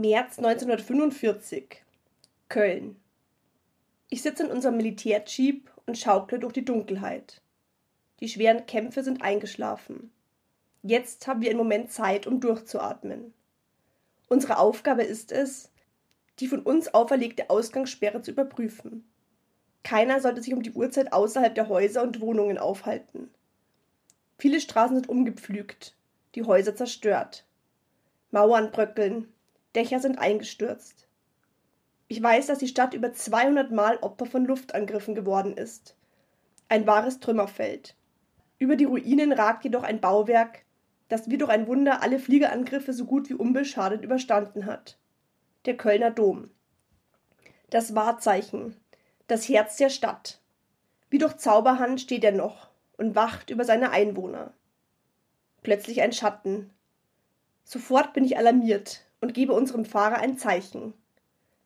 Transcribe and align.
März 0.00 0.38
1945. 0.38 1.84
Köln. 2.48 2.96
Ich 4.08 4.22
sitze 4.22 4.44
in 4.44 4.50
unserem 4.50 4.78
Militärjeep 4.78 5.70
und 5.84 5.98
schaukle 5.98 6.38
durch 6.38 6.54
die 6.54 6.64
Dunkelheit. 6.64 7.42
Die 8.20 8.28
schweren 8.30 8.64
Kämpfe 8.64 9.02
sind 9.02 9.20
eingeschlafen. 9.20 10.10
Jetzt 10.82 11.26
haben 11.26 11.42
wir 11.42 11.50
einen 11.50 11.58
Moment 11.58 11.92
Zeit, 11.92 12.26
um 12.26 12.40
durchzuatmen. 12.40 13.34
Unsere 14.28 14.56
Aufgabe 14.56 15.02
ist 15.02 15.32
es, 15.32 15.70
die 16.38 16.46
von 16.46 16.60
uns 16.62 16.94
auferlegte 16.94 17.50
Ausgangssperre 17.50 18.22
zu 18.22 18.30
überprüfen. 18.30 19.06
Keiner 19.82 20.22
sollte 20.22 20.40
sich 20.40 20.54
um 20.54 20.62
die 20.62 20.72
Uhrzeit 20.72 21.12
außerhalb 21.12 21.54
der 21.54 21.68
Häuser 21.68 22.02
und 22.02 22.22
Wohnungen 22.22 22.56
aufhalten. 22.56 23.28
Viele 24.38 24.62
Straßen 24.62 24.96
sind 24.96 25.10
umgepflügt, 25.10 25.94
die 26.36 26.44
Häuser 26.44 26.74
zerstört. 26.74 27.44
Mauern 28.30 28.70
bröckeln, 28.70 29.30
Dächer 29.74 30.00
sind 30.00 30.18
eingestürzt. 30.18 31.06
Ich 32.08 32.20
weiß, 32.20 32.46
dass 32.48 32.58
die 32.58 32.66
Stadt 32.66 32.92
über 32.92 33.12
200 33.12 33.70
Mal 33.70 33.98
Opfer 33.98 34.26
von 34.26 34.44
Luftangriffen 34.44 35.14
geworden 35.14 35.56
ist. 35.56 35.96
Ein 36.68 36.86
wahres 36.86 37.20
Trümmerfeld. 37.20 37.94
Über 38.58 38.74
die 38.74 38.84
Ruinen 38.84 39.32
ragt 39.32 39.62
jedoch 39.62 39.84
ein 39.84 40.00
Bauwerk, 40.00 40.64
das 41.08 41.30
wie 41.30 41.38
durch 41.38 41.50
ein 41.50 41.68
Wunder 41.68 42.02
alle 42.02 42.18
Fliegerangriffe 42.18 42.92
so 42.92 43.04
gut 43.04 43.28
wie 43.30 43.34
unbeschadet 43.34 44.02
überstanden 44.02 44.66
hat. 44.66 44.98
Der 45.66 45.76
Kölner 45.76 46.10
Dom. 46.10 46.50
Das 47.70 47.94
Wahrzeichen, 47.94 48.76
das 49.28 49.48
Herz 49.48 49.76
der 49.76 49.90
Stadt. 49.90 50.40
Wie 51.10 51.18
durch 51.18 51.36
Zauberhand 51.36 52.00
steht 52.00 52.24
er 52.24 52.32
noch 52.32 52.70
und 52.96 53.14
wacht 53.14 53.50
über 53.50 53.64
seine 53.64 53.90
Einwohner. 53.90 54.52
Plötzlich 55.62 56.02
ein 56.02 56.12
Schatten. 56.12 56.70
Sofort 57.62 58.12
bin 58.14 58.24
ich 58.24 58.36
alarmiert 58.36 59.04
und 59.20 59.34
gebe 59.34 59.52
unserem 59.52 59.84
Fahrer 59.84 60.18
ein 60.18 60.38
Zeichen. 60.38 60.94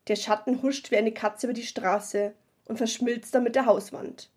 Der 0.09 0.17
Schatten 0.17 0.63
huscht 0.63 0.91
wie 0.91 0.97
eine 0.97 1.13
Katze 1.13 1.47
über 1.47 1.55
die 1.55 1.63
Straße 1.63 2.35
und 2.67 2.77
verschmilzt 2.77 3.35
dann 3.35 3.45
mit 3.45 3.55
der 3.55 3.67
Hauswand. 3.67 4.31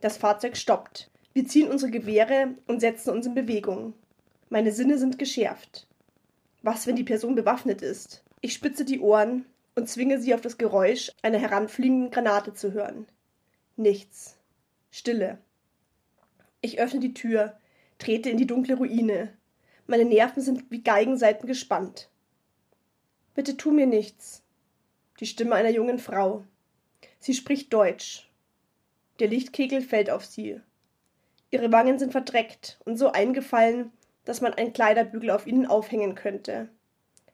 Das 0.00 0.16
Fahrzeug 0.16 0.56
stoppt. 0.56 1.10
Wir 1.32 1.46
ziehen 1.46 1.70
unsere 1.70 1.90
Gewehre 1.90 2.54
und 2.66 2.80
setzen 2.80 3.10
uns 3.10 3.26
in 3.26 3.34
Bewegung. 3.34 3.94
Meine 4.50 4.72
Sinne 4.72 4.98
sind 4.98 5.18
geschärft. 5.18 5.86
Was, 6.62 6.86
wenn 6.86 6.96
die 6.96 7.04
Person 7.04 7.34
bewaffnet 7.34 7.82
ist? 7.82 8.22
Ich 8.40 8.52
spitze 8.52 8.84
die 8.84 9.00
Ohren 9.00 9.46
und 9.74 9.88
zwinge 9.88 10.20
sie 10.20 10.34
auf 10.34 10.40
das 10.40 10.58
Geräusch 10.58 11.10
einer 11.22 11.38
heranfliegenden 11.38 12.10
Granate 12.10 12.54
zu 12.54 12.72
hören. 12.72 13.06
Nichts. 13.76 14.36
Stille. 14.90 15.38
Ich 16.60 16.78
öffne 16.78 17.00
die 17.00 17.14
Tür, 17.14 17.58
trete 17.98 18.30
in 18.30 18.36
die 18.36 18.46
dunkle 18.46 18.76
Ruine. 18.76 19.32
Meine 19.86 20.04
Nerven 20.04 20.42
sind 20.42 20.70
wie 20.70 20.82
Geigensaiten 20.82 21.46
gespannt. 21.46 22.08
Bitte 23.34 23.56
tu 23.56 23.72
mir 23.72 23.86
nichts. 23.86 24.42
Die 25.20 25.26
Stimme 25.26 25.54
einer 25.54 25.70
jungen 25.70 25.98
Frau. 25.98 26.44
Sie 27.18 27.34
spricht 27.34 27.72
Deutsch. 27.72 28.30
Der 29.18 29.28
Lichtkegel 29.28 29.82
fällt 29.82 30.10
auf 30.10 30.24
sie. 30.24 30.60
Ihre 31.50 31.70
Wangen 31.72 31.98
sind 31.98 32.12
verdreckt 32.12 32.80
und 32.84 32.96
so 32.96 33.12
eingefallen, 33.12 33.92
dass 34.24 34.40
man 34.40 34.54
einen 34.54 34.72
Kleiderbügel 34.72 35.30
auf 35.30 35.46
ihnen 35.46 35.66
aufhängen 35.66 36.14
könnte. 36.14 36.68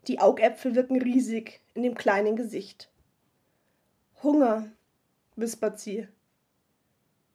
Die 0.06 0.20
Augäpfel 0.20 0.74
wirken 0.74 1.00
riesig 1.00 1.60
in 1.74 1.82
dem 1.82 1.94
kleinen 1.94 2.36
Gesicht. 2.36 2.90
Hunger, 4.22 4.70
wispert 5.36 5.78
sie. 5.78 6.08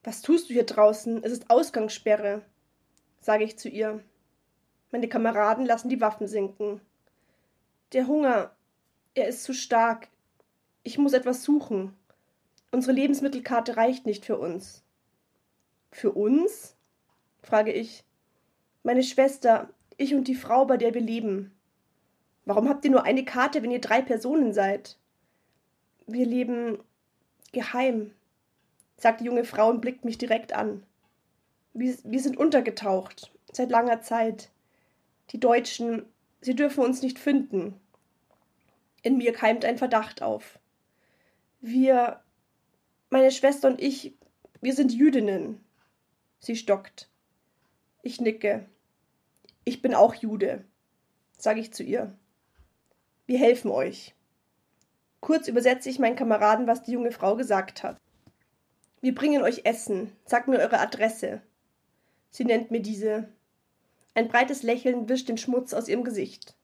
Was 0.04 0.22
tust 0.22 0.50
du 0.50 0.54
hier 0.54 0.66
draußen? 0.66 1.24
Es 1.24 1.32
ist 1.32 1.50
Ausgangssperre, 1.50 2.44
sage 3.20 3.44
ich 3.44 3.58
zu 3.58 3.70
ihr. 3.70 4.04
Meine 4.92 5.08
Kameraden 5.08 5.66
lassen 5.66 5.90
die 5.90 6.02
Waffen 6.02 6.28
sinken. 6.28 6.82
Der 7.94 8.08
Hunger, 8.08 8.55
er 9.16 9.30
ist 9.30 9.44
zu 9.44 9.54
stark. 9.54 10.10
Ich 10.84 10.98
muss 10.98 11.14
etwas 11.14 11.44
suchen. 11.44 11.96
Unsere 12.72 12.94
Lebensmittelkarte 12.94 13.78
reicht 13.78 14.06
nicht 14.06 14.26
für 14.26 14.38
uns. 14.38 14.84
Für 15.92 16.12
uns? 16.12 16.76
frage 17.42 17.72
ich. 17.72 18.04
Meine 18.84 19.04
Schwester, 19.04 19.70
ich 19.98 20.14
und 20.14 20.28
die 20.28 20.36
Frau, 20.36 20.66
bei 20.66 20.78
der 20.78 20.94
wir 20.94 21.02
leben. 21.02 21.52
Warum 22.44 22.70
habt 22.70 22.86
ihr 22.86 22.92
nur 22.92 23.04
eine 23.04 23.26
Karte, 23.26 23.64
wenn 23.64 23.72
ihr 23.72 23.82
drei 23.82 24.02
Personen 24.02 24.54
seid? 24.54 24.98
Wir 26.06 26.26
leben 26.26 26.80
geheim, 27.54 28.14
sagt 28.98 29.22
die 29.22 29.26
junge 29.26 29.46
Frau 29.46 29.70
und 29.70 29.82
blickt 29.82 30.06
mich 30.06 30.18
direkt 30.18 30.54
an. 30.54 30.84
Wir, 31.74 31.96
wir 32.04 32.20
sind 32.20 32.38
untergetaucht, 32.38 33.32
seit 33.52 33.72
langer 33.72 34.02
Zeit. 34.02 34.52
Die 35.32 35.40
Deutschen, 35.40 36.06
sie 36.42 36.56
dürfen 36.56 36.84
uns 36.84 37.02
nicht 37.02 37.18
finden. 37.18 37.80
In 39.06 39.18
mir 39.18 39.34
keimt 39.34 39.66
ein 39.66 39.78
Verdacht 39.78 40.24
auf. 40.24 40.58
Wir, 41.62 42.24
meine 43.12 43.30
Schwester 43.30 43.68
und 43.68 43.80
ich, 43.80 44.16
wir 44.62 44.74
sind 44.74 44.92
Jüdinnen. 44.92 45.64
Sie 46.40 46.56
stockt. 46.56 47.08
Ich 48.02 48.20
nicke. 48.20 48.66
Ich 49.64 49.84
bin 49.84 49.94
auch 49.94 50.16
Jude, 50.16 50.66
sage 51.38 51.60
ich 51.60 51.72
zu 51.72 51.84
ihr. 51.84 52.18
Wir 53.28 53.38
helfen 53.38 53.70
euch. 53.70 54.16
Kurz 55.20 55.48
übersetze 55.48 55.88
ich 55.88 56.00
meinen 56.00 56.16
Kameraden, 56.16 56.66
was 56.66 56.82
die 56.82 56.94
junge 56.94 57.12
Frau 57.12 57.36
gesagt 57.36 57.84
hat. 57.84 58.02
Wir 59.02 59.14
bringen 59.14 59.44
euch 59.44 59.66
Essen. 59.66 60.14
Sagt 60.26 60.48
mir 60.48 60.58
eure 60.58 60.80
Adresse. 60.80 61.44
Sie 62.32 62.44
nennt 62.44 62.72
mir 62.72 62.82
diese. 62.82 63.30
Ein 64.16 64.30
breites 64.30 64.64
Lächeln 64.64 65.08
wischt 65.10 65.30
den 65.30 65.38
Schmutz 65.38 65.76
aus 65.76 65.90
ihrem 65.90 66.04
Gesicht. 66.04 66.55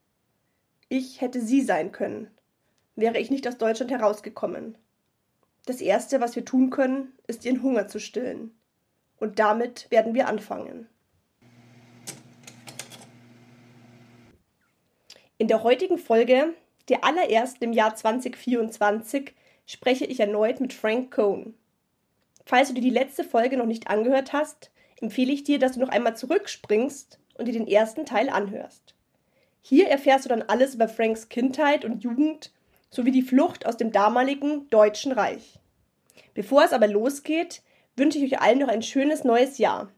Ich 0.94 1.22
hätte 1.22 1.40
sie 1.40 1.62
sein 1.62 1.94
können, 1.94 2.30
wäre 2.98 3.18
ich 3.18 3.32
nicht 3.32 3.48
aus 3.48 3.58
Deutschland 3.58 3.92
herausgekommen. 3.92 4.78
Das 5.66 5.80
Erste, 5.80 6.20
was 6.20 6.36
wir 6.36 6.44
tun 6.44 6.70
können, 6.70 7.14
ist 7.28 7.46
ihren 7.46 7.64
Hunger 7.64 7.88
zu 7.88 7.98
stillen. 7.98 8.52
Und 9.18 9.40
damit 9.40 9.90
werden 9.90 10.14
wir 10.16 10.28
anfangen. 10.28 10.90
In 15.38 15.48
der 15.48 15.64
heutigen 15.64 15.98
Folge, 15.98 16.56
der 16.90 17.06
allerersten 17.06 17.64
im 17.64 17.72
Jahr 17.72 17.96
2024, 17.96 19.34
spreche 19.66 20.04
ich 20.04 20.20
erneut 20.20 20.60
mit 20.60 20.74
Frank 20.74 21.16
Cohn. 21.16 21.54
Falls 22.46 22.68
du 22.68 22.74
dir 22.74 22.82
die 22.82 22.90
letzte 22.90 23.24
Folge 23.24 23.56
noch 23.56 23.66
nicht 23.66 23.88
angehört 23.88 24.34
hast, 24.34 24.72
empfehle 25.00 25.32
ich 25.32 25.46
dir, 25.46 25.58
dass 25.58 25.72
du 25.72 25.80
noch 25.80 25.88
einmal 25.88 26.18
zurückspringst 26.18 27.18
und 27.36 27.46
dir 27.46 27.54
den 27.54 27.70
ersten 27.70 28.06
Teil 28.06 28.30
anhörst. 28.30 28.94
Hier 29.62 29.88
erfährst 29.88 30.26
du 30.26 30.30
dann 30.30 30.42
alles 30.42 30.76
über 30.76 30.88
Franks 30.88 31.30
Kindheit 31.30 31.86
und 31.86 32.04
Jugend 32.04 32.52
sowie 32.90 33.12
die 33.12 33.22
Flucht 33.22 33.66
aus 33.66 33.78
dem 33.78 33.92
damaligen 33.92 34.70
Deutschen 34.70 35.12
Reich. 35.12 35.60
Bevor 36.34 36.64
es 36.64 36.74
aber 36.74 36.88
losgeht, 36.88 37.62
wünsche 37.96 38.18
ich 38.18 38.34
euch 38.34 38.42
allen 38.42 38.60
noch 38.60 38.68
ein 38.68 38.82
schönes 38.82 39.24
neues 39.24 39.58
Jahr, 39.58 39.92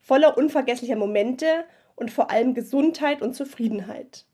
voller 0.00 0.36
unvergesslicher 0.36 0.96
Momente 0.96 1.64
und 1.96 2.10
vor 2.10 2.30
allem 2.30 2.54
Gesundheit 2.54 3.22
und 3.22 3.34
Zufriedenheit. 3.34 4.26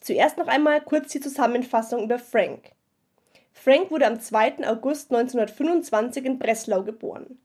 Zuerst 0.00 0.38
noch 0.38 0.48
einmal 0.48 0.80
kurz 0.80 1.12
die 1.12 1.20
Zusammenfassung 1.20 2.04
über 2.04 2.18
Frank. 2.18 2.72
Frank 3.52 3.90
wurde 3.90 4.06
am 4.06 4.18
2. 4.18 4.66
August 4.66 5.12
1925 5.12 6.24
in 6.24 6.38
Breslau 6.38 6.82
geboren. 6.82 7.38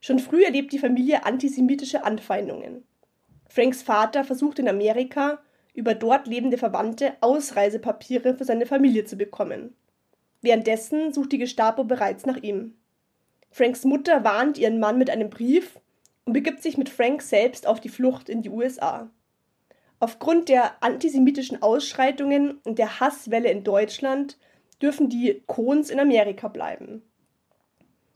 Schon 0.00 0.18
früh 0.18 0.44
erlebt 0.44 0.72
die 0.72 0.78
Familie 0.78 1.26
antisemitische 1.26 2.04
Anfeindungen. 2.04 2.84
Franks 3.48 3.82
Vater 3.82 4.24
versucht 4.24 4.58
in 4.58 4.68
Amerika, 4.68 5.42
über 5.78 5.94
dort 5.94 6.26
lebende 6.26 6.58
Verwandte 6.58 7.12
Ausreisepapiere 7.20 8.34
für 8.34 8.44
seine 8.44 8.66
Familie 8.66 9.04
zu 9.04 9.14
bekommen. 9.14 9.76
Währenddessen 10.42 11.12
sucht 11.12 11.30
die 11.30 11.38
Gestapo 11.38 11.84
bereits 11.84 12.26
nach 12.26 12.36
ihm. 12.36 12.74
Franks 13.52 13.84
Mutter 13.84 14.24
warnt 14.24 14.58
ihren 14.58 14.80
Mann 14.80 14.98
mit 14.98 15.08
einem 15.08 15.30
Brief 15.30 15.78
und 16.24 16.32
begibt 16.32 16.64
sich 16.64 16.78
mit 16.78 16.88
Frank 16.88 17.22
selbst 17.22 17.64
auf 17.64 17.80
die 17.80 17.90
Flucht 17.90 18.28
in 18.28 18.42
die 18.42 18.50
USA. 18.50 19.08
Aufgrund 20.00 20.48
der 20.48 20.82
antisemitischen 20.82 21.62
Ausschreitungen 21.62 22.58
und 22.64 22.80
der 22.80 22.98
Hasswelle 22.98 23.48
in 23.48 23.62
Deutschland 23.62 24.36
dürfen 24.82 25.08
die 25.08 25.44
Kohns 25.46 25.90
in 25.90 26.00
Amerika 26.00 26.48
bleiben. 26.48 27.02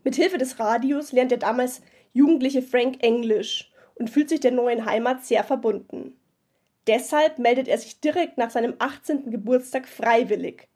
Mithilfe 0.03 0.37
des 0.37 0.59
Radios 0.59 1.13
lernt 1.13 1.31
der 1.31 1.39
damals 1.39 1.81
jugendliche 2.13 2.61
Frank 2.61 3.05
Englisch 3.05 3.71
und 3.95 4.11
fühlt 4.11 4.31
sich 4.31 4.41
der 4.41 4.51
neuen 4.51 4.85
Heimat 4.85 5.25
sehr 5.25 5.45
verbunden. 5.45 6.17
Deshalb 6.87 7.39
meldet 7.39 7.69
er 7.69 7.79
sich 7.79 8.01
direkt 8.01 8.39
nach 8.39 8.51
seinem 8.51 8.75
18. 8.79 9.31
Geburtstag 9.31 9.89
freiwillig 9.89 10.69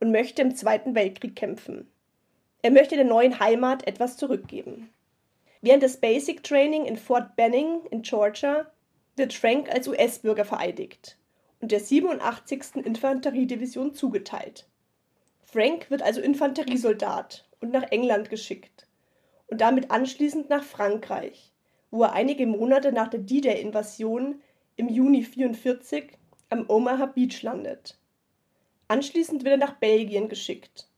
und 0.00 0.12
möchte 0.12 0.42
im 0.42 0.54
Zweiten 0.54 0.94
Weltkrieg 0.94 1.34
kämpfen. 1.34 1.90
Er 2.62 2.70
möchte 2.70 2.96
der 2.96 3.04
neuen 3.04 3.40
Heimat 3.40 3.86
etwas 3.86 4.16
zurückgeben. 4.16 4.90
Während 5.62 5.82
des 5.82 5.98
Basic 5.98 6.42
Training 6.42 6.84
in 6.84 6.96
Fort 6.96 7.36
Benning 7.36 7.80
in 7.90 8.02
Georgia 8.02 8.66
wird 9.16 9.32
Frank 9.32 9.70
als 9.70 9.88
US-Bürger 9.88 10.44
vereidigt 10.44 11.16
und 11.60 11.72
der 11.72 11.80
87. 11.80 12.76
Infanteriedivision 12.84 13.94
zugeteilt. 13.94 14.66
Frank 15.42 15.90
wird 15.90 16.02
also 16.02 16.20
Infanteriesoldat 16.20 17.46
und 17.60 17.72
nach 17.72 17.84
England 17.90 18.28
geschickt 18.28 18.86
und 19.46 19.60
damit 19.60 19.90
anschließend 19.90 20.50
nach 20.50 20.64
Frankreich, 20.64 21.52
wo 21.90 22.02
er 22.02 22.12
einige 22.12 22.46
Monate 22.46 22.92
nach 22.92 23.08
der 23.08 23.20
D-Day-Invasion 23.20 24.42
im 24.76 24.88
Juni 24.88 25.18
1944 25.18 26.18
am 26.50 26.64
Omaha 26.68 27.06
Beach 27.06 27.42
landet. 27.42 27.98
Anschließend 28.88 29.44
wird 29.44 29.54
er 29.54 29.66
nach 29.66 29.76
Belgien 29.76 30.28
geschickt. 30.28 30.88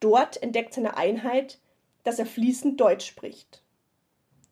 Dort 0.00 0.42
entdeckt 0.42 0.74
seine 0.74 0.96
Einheit, 0.96 1.58
dass 2.04 2.18
er 2.18 2.26
fließend 2.26 2.80
Deutsch 2.80 3.06
spricht. 3.06 3.62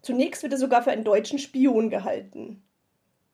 Zunächst 0.02 0.43
wird 0.43 0.52
er 0.52 0.58
sogar 0.58 0.82
für 0.82 0.90
einen 0.90 1.05
deutschen 1.05 1.38
Spion 1.38 1.90
gehalten. 1.90 2.62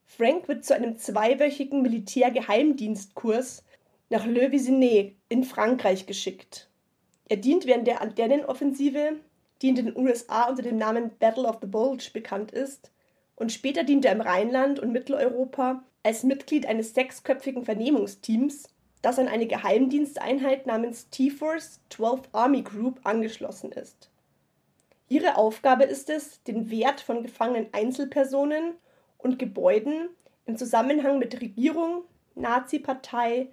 Frank 0.04 0.48
wird 0.48 0.64
zu 0.64 0.74
einem 0.74 0.96
zweiwöchigen 0.96 1.82
Militärgeheimdienstkurs 1.82 3.64
nach 4.10 4.26
Le 4.26 4.52
Visinay 4.52 5.16
in 5.28 5.42
Frankreich 5.42 6.06
geschickt. 6.06 6.68
Er 7.28 7.38
dient 7.38 7.66
während 7.66 7.86
der 7.86 8.00
Ardennenoffensive, 8.02 9.16
die 9.60 9.68
in 9.68 9.74
den 9.74 9.96
USA 9.96 10.50
unter 10.50 10.62
dem 10.62 10.76
Namen 10.76 11.10
Battle 11.18 11.48
of 11.48 11.58
the 11.60 11.66
Bulge 11.66 12.10
bekannt 12.12 12.52
ist, 12.52 12.90
und 13.36 13.52
später 13.52 13.84
dient 13.84 14.04
er 14.04 14.12
im 14.12 14.20
Rheinland 14.20 14.78
und 14.78 14.92
Mitteleuropa 14.92 15.82
als 16.02 16.22
Mitglied 16.22 16.66
eines 16.66 16.94
sechsköpfigen 16.94 17.64
Vernehmungsteams, 17.64 18.68
das 19.02 19.18
an 19.18 19.28
eine 19.28 19.46
Geheimdiensteinheit 19.46 20.66
namens 20.66 21.08
T-Force 21.10 21.80
12th 21.90 22.28
Army 22.32 22.62
Group 22.62 23.00
angeschlossen 23.04 23.72
ist. 23.72 24.10
Ihre 25.08 25.36
Aufgabe 25.36 25.84
ist 25.84 26.08
es, 26.08 26.42
den 26.44 26.70
Wert 26.70 27.00
von 27.00 27.22
gefangenen 27.22 27.68
Einzelpersonen 27.72 28.74
und 29.18 29.38
Gebäuden 29.38 30.08
im 30.46 30.56
Zusammenhang 30.56 31.18
mit 31.18 31.40
Regierung, 31.40 32.04
Nazi-Partei, 32.34 33.48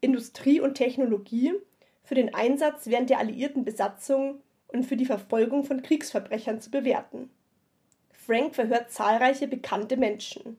Industrie 0.00 0.60
und 0.60 0.74
Technologie 0.74 1.52
für 2.02 2.14
den 2.14 2.34
Einsatz 2.34 2.86
während 2.86 3.10
der 3.10 3.18
alliierten 3.18 3.64
Besatzung 3.64 4.40
und 4.68 4.84
für 4.84 4.96
die 4.96 5.06
Verfolgung 5.06 5.64
von 5.64 5.82
Kriegsverbrechern 5.82 6.60
zu 6.60 6.70
bewerten. 6.70 7.30
Frank 8.26 8.54
verhört 8.54 8.90
zahlreiche 8.90 9.48
bekannte 9.48 9.96
Menschen. 9.96 10.58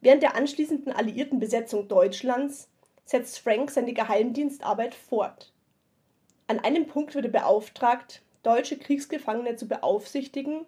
Während 0.00 0.22
der 0.22 0.36
anschließenden 0.36 0.92
alliierten 0.92 1.38
Besetzung 1.38 1.88
Deutschlands 1.88 2.68
setzt 3.04 3.38
Frank 3.38 3.70
seine 3.70 3.92
Geheimdienstarbeit 3.92 4.94
fort. 4.94 5.52
An 6.46 6.60
einem 6.60 6.86
Punkt 6.86 7.14
wird 7.14 7.26
er 7.26 7.30
beauftragt, 7.30 8.22
deutsche 8.42 8.78
Kriegsgefangene 8.78 9.56
zu 9.56 9.66
beaufsichtigen, 9.66 10.66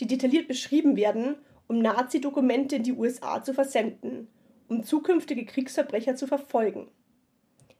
die 0.00 0.06
detailliert 0.06 0.48
beschrieben 0.48 0.96
werden 0.96 1.36
um 1.68 1.78
Nazi-Dokumente 1.80 2.76
in 2.76 2.82
die 2.82 2.92
USA 2.92 3.42
zu 3.42 3.52
versenden, 3.52 4.28
um 4.68 4.82
zukünftige 4.84 5.44
Kriegsverbrecher 5.44 6.16
zu 6.16 6.26
verfolgen. 6.26 6.88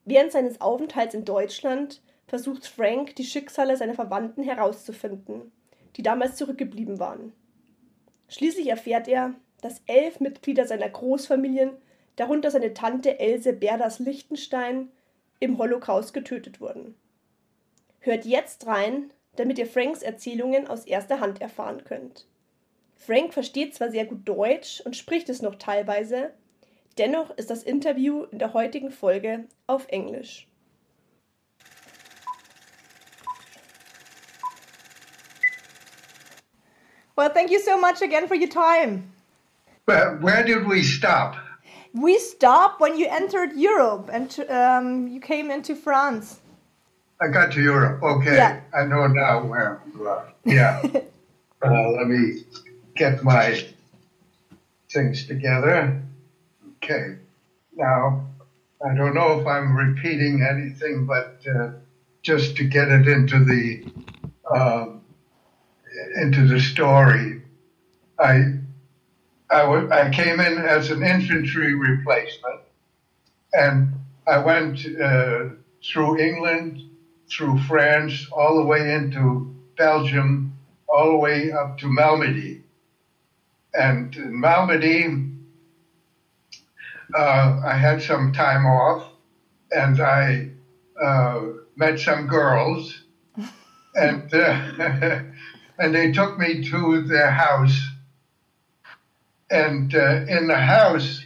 Während 0.05 0.33
seines 0.33 0.61
Aufenthalts 0.61 1.15
in 1.15 1.25
Deutschland 1.25 2.03
versucht 2.27 2.67
Frank, 2.67 3.15
die 3.17 3.25
Schicksale 3.25 3.77
seiner 3.77 3.95
Verwandten 3.95 4.43
herauszufinden, 4.43 5.53
die 5.97 6.03
damals 6.03 6.37
zurückgeblieben 6.37 6.99
waren. 6.99 7.33
Schließlich 8.29 8.69
erfährt 8.69 9.09
er, 9.09 9.35
dass 9.61 9.83
elf 9.87 10.21
Mitglieder 10.21 10.67
seiner 10.67 10.89
Großfamilien, 10.89 11.71
darunter 12.17 12.51
seine 12.51 12.75
Tante 12.75 13.19
Else 13.19 13.53
Berders 13.53 13.99
Lichtenstein, 13.99 14.91
im 15.41 15.59
Holocaust 15.59 16.15
getötet 16.15 16.61
wurden. 16.61 16.95
Hört 18.01 18.25
jetzt 18.25 18.67
rein, 18.67 19.13
damit 19.37 19.59
ihr 19.59 19.67
Franks 19.67 20.03
Erzählungen 20.03 20.67
aus 20.67 20.87
erster 20.87 21.21
Hand 21.21 21.41
erfahren 21.41 21.85
könnt. 21.85 22.27
Frank 22.95 23.35
versteht 23.35 23.75
zwar 23.75 23.91
sehr 23.91 24.07
gut 24.07 24.27
Deutsch 24.27 24.81
und 24.81 24.97
spricht 24.97 25.29
es 25.29 25.43
noch 25.43 25.57
teilweise, 25.57 26.33
dennoch 26.99 27.31
ist 27.37 27.51
das 27.51 27.63
Interview 27.63 28.25
in 28.25 28.39
der 28.39 28.55
heutigen 28.55 28.91
Folge 28.91 29.45
auf 29.67 29.87
Englisch. 29.89 30.49
Well, 37.17 37.31
thank 37.31 37.51
you 37.51 37.61
so 37.61 37.81
much 37.81 38.03
again 38.03 38.29
for 38.29 38.35
your 38.35 38.49
time. 38.49 39.11
Where, 39.87 40.17
where 40.19 40.45
did 40.45 40.67
we 40.67 40.83
stop? 40.83 41.37
We 41.95 42.19
stopped 42.19 42.79
when 42.79 42.99
you 42.99 43.09
entered 43.09 43.53
Europe 43.55 44.11
and 44.13 44.39
um, 44.51 45.09
you 45.09 45.21
came 45.21 45.51
into 45.51 45.75
France. 45.75 46.41
I 47.21 47.29
got 47.29 47.53
to 47.53 47.63
Europe. 47.63 48.03
Okay. 48.03 48.37
Yeah. 48.37 48.61
I 48.75 48.85
know 48.85 49.07
now 49.07 49.47
where 49.47 49.81
you 49.95 50.07
are. 50.07 50.31
Yeah. 50.45 50.83
uh, 51.65 51.91
let 51.91 52.07
me 52.07 52.45
get 52.95 53.25
my 53.25 53.65
things 54.91 55.27
together. 55.27 56.03
Okay. 56.85 57.17
Now, 57.75 58.27
I 58.85 58.95
don't 58.95 59.15
know 59.15 59.41
if 59.41 59.47
I'm 59.47 59.75
repeating 59.75 60.43
anything, 60.43 61.07
but 61.07 61.41
uh, 61.49 61.71
just 62.23 62.57
to 62.57 62.65
get 62.65 62.89
it 62.89 63.09
into 63.09 63.43
the 63.43 63.87
um, 64.55 64.96
into 66.17 66.47
the 66.47 66.61
story, 66.61 67.39
I 68.19 68.43
I, 69.51 69.61
w- 69.61 69.89
I 69.91 70.09
came 70.09 70.41
in 70.41 70.59
as 70.59 70.91
an 70.91 71.03
infantry 71.03 71.75
replacement, 71.75 72.61
and 73.53 73.89
I 74.27 74.39
went 74.39 74.85
uh, 75.03 75.45
through 75.85 76.19
England, 76.19 76.79
through 77.31 77.59
France, 77.59 78.27
all 78.33 78.57
the 78.57 78.65
way 78.65 78.93
into 78.93 79.47
Belgium, 79.79 80.45
all 80.89 81.11
the 81.11 81.17
way 81.17 81.51
up 81.53 81.77
to 81.79 81.87
Malmedy. 81.89 82.59
And 83.75 84.15
in 84.17 84.33
Malmedy, 84.43 85.25
uh, 87.15 87.57
I 87.65 87.75
had 87.75 88.03
some 88.03 88.33
time 88.33 88.67
off, 88.67 89.03
and 89.73 90.01
I 90.01 90.49
uh, 91.03 91.41
met 91.77 91.99
some 91.99 92.27
girls, 92.27 93.03
and 93.95 94.33
uh, 94.35 94.59
and 95.79 95.95
they 95.95 96.13
took 96.13 96.39
me 96.39 96.69
to 96.71 97.03
their 97.03 97.31
house, 97.31 97.79
and 99.51 99.95
uh, 99.95 100.25
in 100.29 100.47
the 100.47 100.59
house 100.59 101.25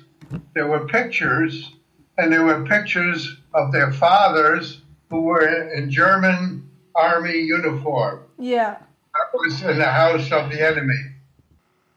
there 0.55 0.67
were 0.67 0.87
pictures, 0.87 1.73
and 2.19 2.33
there 2.33 2.45
were 2.45 2.65
pictures 2.65 3.37
of 3.55 3.73
their 3.73 3.93
fathers 3.93 4.83
who 5.09 5.23
were 5.23 5.71
in 5.73 5.91
German 5.91 6.69
army 6.95 7.39
uniform. 7.39 8.21
Yeah. 8.39 8.77
I 9.15 9.19
was 9.35 9.63
in 9.63 9.79
the 9.79 9.91
house 9.91 10.31
of 10.31 10.51
the 10.51 10.65
enemy. 10.65 11.01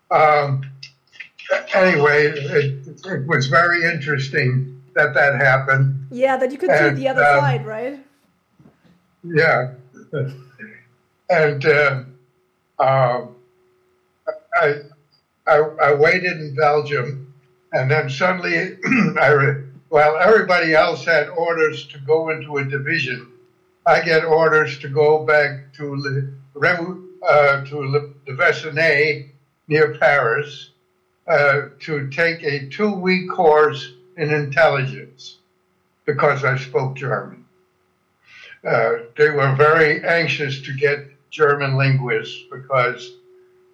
Um, 0.10 0.64
anyway, 1.74 2.28
it, 2.28 2.88
it, 3.06 3.28
was 3.28 3.48
very 3.48 3.84
interesting 3.84 4.82
that 4.96 5.14
that 5.14 5.36
happened. 5.36 6.08
Yeah, 6.12 6.38
that 6.38 6.52
you 6.52 6.58
could 6.58 6.70
And, 6.70 6.98
see 6.98 7.04
the 7.04 7.10
other 7.10 7.24
um, 7.24 7.40
side, 7.40 7.66
right? 7.66 8.00
Yeah, 9.24 9.74
and 11.30 11.66
uh, 11.66 12.04
uh, 12.84 13.28
I, 14.62 14.76
I 15.48 15.58
I 15.82 15.94
waited 15.96 16.38
in 16.42 16.56
Belgium, 16.56 17.34
and 17.74 17.92
then 17.92 18.10
suddenly, 18.10 18.78
I 19.22 19.30
re- 19.30 19.64
while 19.90 20.18
everybody 20.18 20.74
else 20.74 21.06
had 21.06 21.30
orders 21.30 21.86
to 21.88 22.00
go 22.00 22.30
into 22.30 22.58
a 22.58 22.66
division, 22.66 23.28
I 23.86 24.02
get 24.02 24.26
orders 24.26 24.80
to 24.80 24.90
go 24.90 25.26
back 25.26 25.74
to 25.76 25.96
Le, 25.96 26.98
uh, 27.28 27.66
to 27.66 27.80
Le, 27.80 28.02
the 28.28 28.34
Vésinet 28.34 29.30
near 29.68 29.96
Paris 29.98 30.72
uh, 31.28 31.62
to 31.82 32.10
take 32.10 32.44
a 32.44 32.68
two-week 32.70 33.30
course 33.30 33.94
in 34.18 34.34
intelligence 34.34 35.38
because 36.06 36.44
I 36.46 36.58
spoke 36.58 36.96
German. 36.98 37.46
uh, 38.68 38.92
they 39.18 39.30
were 39.32 39.56
very 39.56 40.04
anxious 40.06 40.62
to 40.64 40.74
get 40.74 41.06
German 41.34 41.76
linguists 41.78 42.44
because, 42.52 43.16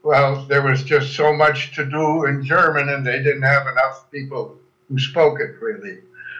well, 0.01 0.45
there 0.45 0.61
was 0.61 0.81
just 0.81 1.13
so 1.13 1.33
much 1.33 1.75
to 1.75 1.85
do 1.85 2.23
in 2.23 2.43
German 2.43 2.87
and 2.87 3.05
they 3.05 3.17
didn't 3.21 3.41
have 3.41 3.67
enough 3.67 4.09
people 4.09 4.57
who 4.87 4.97
spoke 4.97 5.41
it 5.41 5.61
really. 5.61 5.99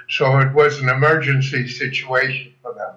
So 0.10 0.40
it 0.40 0.54
was 0.54 0.80
an 0.80 0.88
emergency 0.88 1.68
situation 1.68 2.54
for 2.62 2.74
them. 2.74 2.96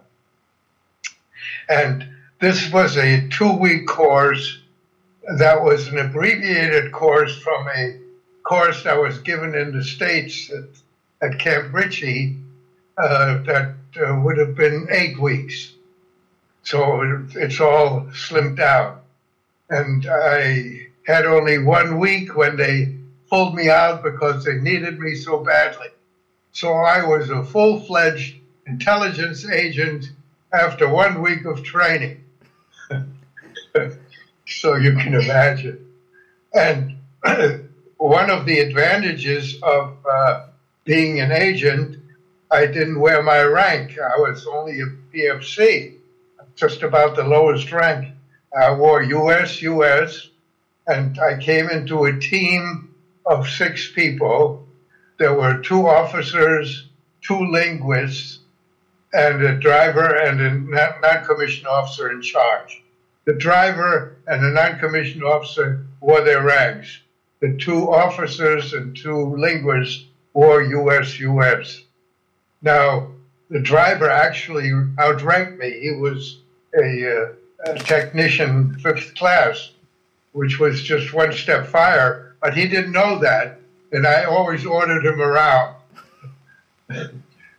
And 1.69 2.09
this 2.41 2.73
was 2.73 2.97
a 2.97 3.29
two 3.29 3.53
week 3.57 3.89
course 3.89 4.61
that 5.39 5.61
was 5.61 5.89
an 5.89 5.99
abbreviated 5.99 6.93
course 6.93 7.37
from 7.39 7.67
a 7.77 7.99
course 8.45 8.85
that 8.85 9.01
was 9.01 9.19
given 9.19 9.55
in 9.55 9.77
the 9.77 9.83
States 9.83 10.51
at, 10.51 11.29
at 11.33 11.39
Camp 11.41 11.75
Ritchie 11.75 12.37
uh, 12.97 13.43
that 13.43 13.75
uh, 13.97 14.21
would 14.23 14.39
have 14.39 14.55
been 14.55 14.87
eight 14.91 15.19
weeks. 15.21 15.72
So 16.63 17.27
it's 17.35 17.61
all 17.61 18.07
slimmed 18.13 18.57
down. 18.57 19.01
And 19.69 20.07
I 20.07 20.89
had 21.07 21.27
only 21.27 21.59
one 21.59 21.99
week 21.99 22.37
when 22.37 22.57
they 22.57 22.97
pulled 23.29 23.55
me 23.55 23.69
out 23.69 24.03
because 24.03 24.45
they 24.45 24.55
needed 24.55 24.99
me 24.99 25.15
so 25.15 25.43
badly. 25.43 25.89
So 26.53 26.75
I 26.75 27.05
was 27.05 27.31
a 27.31 27.43
full 27.43 27.81
fledged 27.81 28.37
intelligence 28.67 29.49
agent 29.49 30.11
after 30.53 30.89
one 30.89 31.23
week 31.23 31.45
of 31.47 31.63
training. 31.63 32.23
so 34.47 34.75
you 34.77 34.93
can 34.97 35.15
imagine. 35.15 35.89
And 36.55 36.99
one 37.97 38.31
of 38.31 38.45
the 38.45 38.61
advantages 38.61 39.57
of 39.63 39.97
uh, 40.09 40.47
being 40.85 41.21
an 41.21 41.33
agent, 41.33 41.97
I 42.51 42.67
didn't 42.67 43.01
wear 43.01 43.23
my 43.23 43.43
rank. 43.43 43.99
I 43.99 44.21
was 44.21 44.47
only 44.47 44.81
a 44.81 44.87
PFC, 45.13 45.97
just 46.55 46.83
about 46.83 47.17
the 47.17 47.25
lowest 47.25 47.73
rank. 47.73 48.15
I 48.57 48.73
wore 48.75 49.03
US, 49.03 49.63
US, 49.63 50.29
and 50.87 51.19
I 51.19 51.39
came 51.39 51.71
into 51.71 52.05
a 52.05 52.19
team 52.19 52.95
of 53.25 53.49
six 53.49 53.91
people. 53.93 54.67
There 55.19 55.35
were 55.35 55.63
two 55.63 55.89
officers, 55.89 56.89
two 57.23 57.39
linguists, 57.39 58.41
and 59.13 59.43
a 59.43 59.59
driver 59.59 60.17
and 60.17 60.41
a 60.41 60.51
non 61.01 61.25
commissioned 61.25 61.67
officer 61.67 62.11
in 62.11 62.23
charge. 62.23 62.83
The 63.25 63.35
driver 63.35 64.17
and 64.27 64.43
the 64.43 64.51
non 64.51 64.79
commissioned 64.79 65.25
officer 65.25 65.87
wore 66.01 66.23
their 66.23 66.43
rags. 66.43 67.01
The 67.41 67.57
two 67.57 67.91
officers 67.91 68.73
and 68.73 68.97
two 68.97 69.37
linguists 69.37 70.07
wore 70.35 70.63
US 70.63 71.19
US. 71.21 71.83
Now, 72.63 73.13
the 73.51 73.61
driver 73.61 74.09
actually 74.09 74.71
outranked 74.99 75.59
me. 75.59 75.81
He 75.81 75.93
was 75.93 76.42
a, 76.75 77.23
uh, 77.23 77.33
a 77.67 77.79
technician 77.79 78.79
fifth 78.79 79.15
class, 79.15 79.73
which 80.33 80.59
was 80.59 80.83
just 80.83 81.13
one 81.13 81.33
step 81.33 81.71
higher, 81.71 82.35
but 82.41 82.57
he 82.57 82.67
didn't 82.67 82.93
know 82.93 83.19
that, 83.19 83.61
and 83.93 84.07
I 84.07 84.25
always 84.25 84.65
ordered 84.65 85.05
him 85.05 85.21
around. 85.21 85.77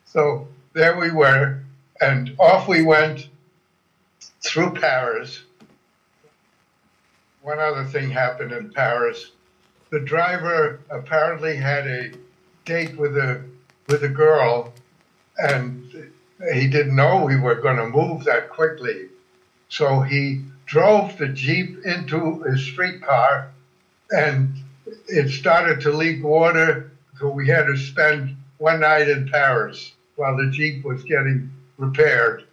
so 0.05 0.47
there 0.73 0.99
we 0.99 1.11
were, 1.11 1.59
and 2.01 2.35
off 2.39 2.67
we 2.67 2.83
went 2.83 3.29
through 4.41 4.71
Paris. 4.71 5.41
One 7.41 7.59
other 7.59 7.83
thing 7.85 8.09
happened 8.09 8.51
in 8.51 8.71
Paris. 8.71 9.31
The 9.89 9.99
driver 9.99 10.79
apparently 10.89 11.55
had 11.55 11.85
a 11.87 12.11
date 12.65 12.97
with 12.97 13.17
a 13.17 13.43
with 13.87 14.03
a 14.03 14.09
girl, 14.09 14.73
and 15.37 16.11
he 16.53 16.67
didn't 16.67 16.95
know 16.95 17.23
we 17.23 17.35
were 17.35 17.55
going 17.55 17.77
to 17.77 17.87
move 17.87 18.23
that 18.25 18.49
quickly. 18.49 19.07
So 19.69 20.01
he 20.01 20.41
drove 20.65 21.17
the 21.17 21.29
jeep 21.29 21.85
into 21.85 22.43
a 22.43 22.57
streetcar, 22.57 23.49
and 24.11 24.55
it 25.07 25.29
started 25.29 25.81
to 25.81 25.91
leak 25.91 26.23
water. 26.23 26.91
So 27.19 27.29
we 27.29 27.47
had 27.47 27.65
to 27.67 27.77
spend 27.77 28.35
one 28.57 28.79
night 28.79 29.09
in 29.09 29.29
Paris 29.29 29.93
while 30.15 30.37
the 30.37 30.49
jeep 30.51 30.83
was 30.83 31.03
getting 31.03 31.51
repaired, 31.77 32.45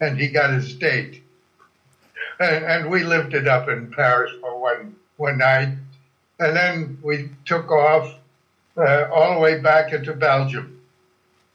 and 0.00 0.18
he 0.18 0.28
got 0.28 0.52
his 0.52 0.74
date. 0.74 1.22
And, 2.38 2.64
and 2.64 2.90
we 2.90 3.04
lived 3.04 3.34
it 3.34 3.46
up 3.46 3.68
in 3.68 3.90
Paris 3.90 4.32
for 4.40 4.58
one 4.58 4.96
one 5.16 5.36
night, 5.38 5.68
and 6.38 6.56
then 6.56 6.98
we 7.02 7.28
took 7.44 7.70
off 7.70 8.14
uh, 8.76 9.08
all 9.12 9.34
the 9.34 9.40
way 9.40 9.60
back 9.60 9.92
into 9.92 10.14
Belgium. 10.14 10.79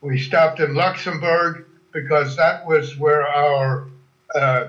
We 0.06 0.20
stopped 0.20 0.60
in 0.60 0.76
Luxembourg 0.76 1.66
because 1.92 2.36
that 2.36 2.68
was 2.68 2.96
where 2.96 3.28
our 3.28 3.88
uh, 4.36 4.68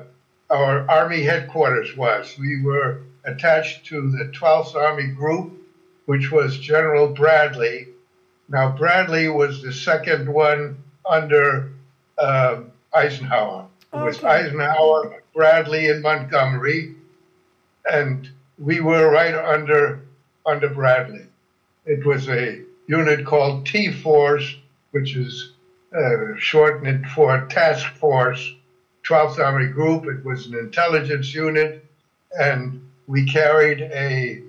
our 0.49 0.88
army 0.88 1.25
headquarters 1.25 1.95
was. 1.95 2.35
We 2.38 2.62
were 2.62 3.02
attached 3.26 3.85
to 3.87 4.11
the 4.12 4.33
12th 4.33 4.75
Army 4.75 5.09
Group, 5.09 5.52
which 6.07 6.33
was 6.33 6.57
General 6.57 7.09
Bradley. 7.09 7.88
Now 8.49 8.75
Bradley 8.75 9.28
was 9.28 9.61
the 9.61 9.75
second 9.75 10.26
one 10.26 10.83
under 11.07 11.71
uh, 12.16 12.62
Eisenhower. 12.95 13.66
It 13.93 13.97
was 13.97 14.16
Okay. 14.16 14.28
Eisenhower, 14.28 15.23
Bradley, 15.35 15.90
and 15.90 16.00
Montgomery, 16.02 16.95
and 17.85 18.26
we 18.59 18.81
were 18.81 19.11
right 19.11 19.35
under 19.35 20.00
under 20.47 20.71
Bradley. 20.71 21.26
It 21.85 22.07
was 22.07 22.26
a 22.31 22.62
unit 22.87 23.26
called 23.26 23.66
T 23.66 23.93
Force, 23.93 24.57
which 24.96 25.14
is 25.14 25.52
uh, 25.94 26.34
shortened 26.38 27.06
for 27.10 27.46
Task 27.48 27.92
Force, 27.96 28.54
12th 29.04 29.38
Army 29.38 29.66
Group. 29.66 30.06
It 30.06 30.24
was 30.24 30.46
an 30.46 30.54
intelligence 30.58 31.34
unit, 31.34 31.84
and 32.40 32.80
we 33.06 33.26
carried 33.30 33.82
a 33.82 34.42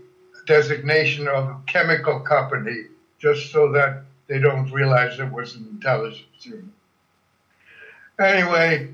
designation 0.45 1.27
of 1.27 1.49
a 1.49 1.57
chemical 1.65 2.21
company 2.21 2.85
just 3.19 3.51
so 3.51 3.73
that 3.73 4.03
they 4.27 4.39
don't 4.39 4.71
realize 4.71 5.19
it 5.19 5.29
was 5.29 5.55
an 5.55 5.67
intelligence 5.69 6.39
unit. 6.39 6.63
Anyway, 8.21 8.87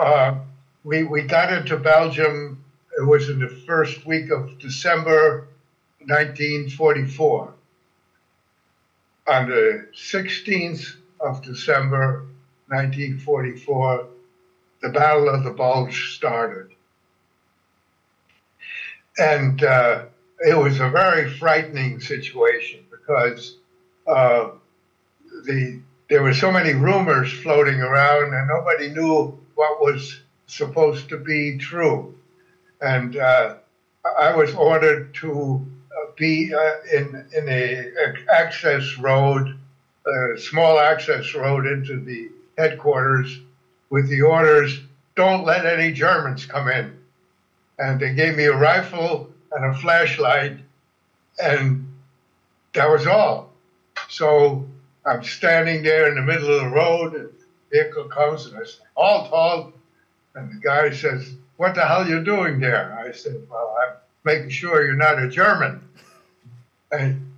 uh, 0.00 0.36
we, 0.84 1.04
we 1.04 1.20
got 1.22 1.52
into 1.52 1.76
Belgium. 1.76 2.64
It 2.98 3.04
was 3.04 3.28
in 3.28 3.40
the 3.40 3.62
first 3.66 4.06
week 4.06 4.30
of 4.30 4.58
December 4.58 5.48
1944. 6.06 7.52
On 9.28 9.46
the 9.46 9.86
16th 9.94 10.96
of 11.20 11.42
December 11.42 12.24
1944, 12.68 14.06
the 14.80 14.88
Battle 14.88 15.28
of 15.28 15.44
the 15.44 15.50
Bulge 15.50 16.14
started. 16.14 16.70
And 19.18 19.62
uh, 19.62 20.06
it 20.40 20.56
was 20.56 20.80
a 20.80 20.88
very 20.88 21.28
frightening 21.28 22.00
situation 22.00 22.80
because 22.90 23.56
uh, 24.06 24.50
the 25.44 25.80
there 26.08 26.22
were 26.22 26.32
so 26.32 26.50
many 26.50 26.72
rumors 26.72 27.30
floating 27.30 27.82
around, 27.82 28.32
and 28.32 28.48
nobody 28.48 28.88
knew 28.88 29.38
what 29.56 29.80
was 29.82 30.22
supposed 30.46 31.10
to 31.10 31.18
be 31.18 31.58
true. 31.58 32.14
And 32.80 33.18
uh, 33.18 33.56
I 34.18 34.34
was 34.34 34.54
ordered 34.54 35.12
to 35.16 35.66
be 36.18 36.52
uh, 36.52 36.72
in 36.92 37.24
in 37.32 37.48
a, 37.48 37.88
a 37.88 38.14
access 38.32 38.98
road, 38.98 39.58
a 40.06 40.38
small 40.38 40.78
access 40.78 41.34
road 41.34 41.66
into 41.66 42.00
the 42.00 42.30
headquarters, 42.58 43.40
with 43.90 44.08
the 44.08 44.22
orders: 44.22 44.80
"Don't 45.14 45.44
let 45.44 45.64
any 45.64 45.92
Germans 45.92 46.44
come 46.44 46.68
in." 46.68 46.98
And 47.78 48.00
they 48.00 48.12
gave 48.12 48.36
me 48.36 48.44
a 48.44 48.56
rifle 48.56 49.30
and 49.52 49.64
a 49.64 49.74
flashlight, 49.74 50.58
and 51.40 51.86
that 52.74 52.90
was 52.90 53.06
all. 53.06 53.52
So 54.08 54.66
I'm 55.06 55.22
standing 55.22 55.82
there 55.82 56.08
in 56.08 56.16
the 56.16 56.22
middle 56.22 56.52
of 56.52 56.62
the 56.62 56.68
road, 56.68 57.14
and 57.14 57.30
the 57.70 57.78
vehicle 57.78 58.04
comes, 58.04 58.46
and 58.46 58.58
I 58.58 58.64
say, 58.64 58.82
"Halt, 58.96 59.28
halt!" 59.28 59.74
And 60.34 60.50
the 60.50 60.60
guy 60.60 60.90
says, 60.90 61.34
"What 61.56 61.74
the 61.74 61.86
hell 61.86 62.02
are 62.02 62.08
you 62.08 62.22
doing 62.22 62.58
there?" 62.60 62.98
I 62.98 63.12
said, 63.12 63.36
"Well, 63.48 63.76
I'm 63.82 63.94
making 64.24 64.50
sure 64.50 64.84
you're 64.84 64.96
not 64.96 65.22
a 65.22 65.28
German." 65.28 65.84
And 66.90 67.32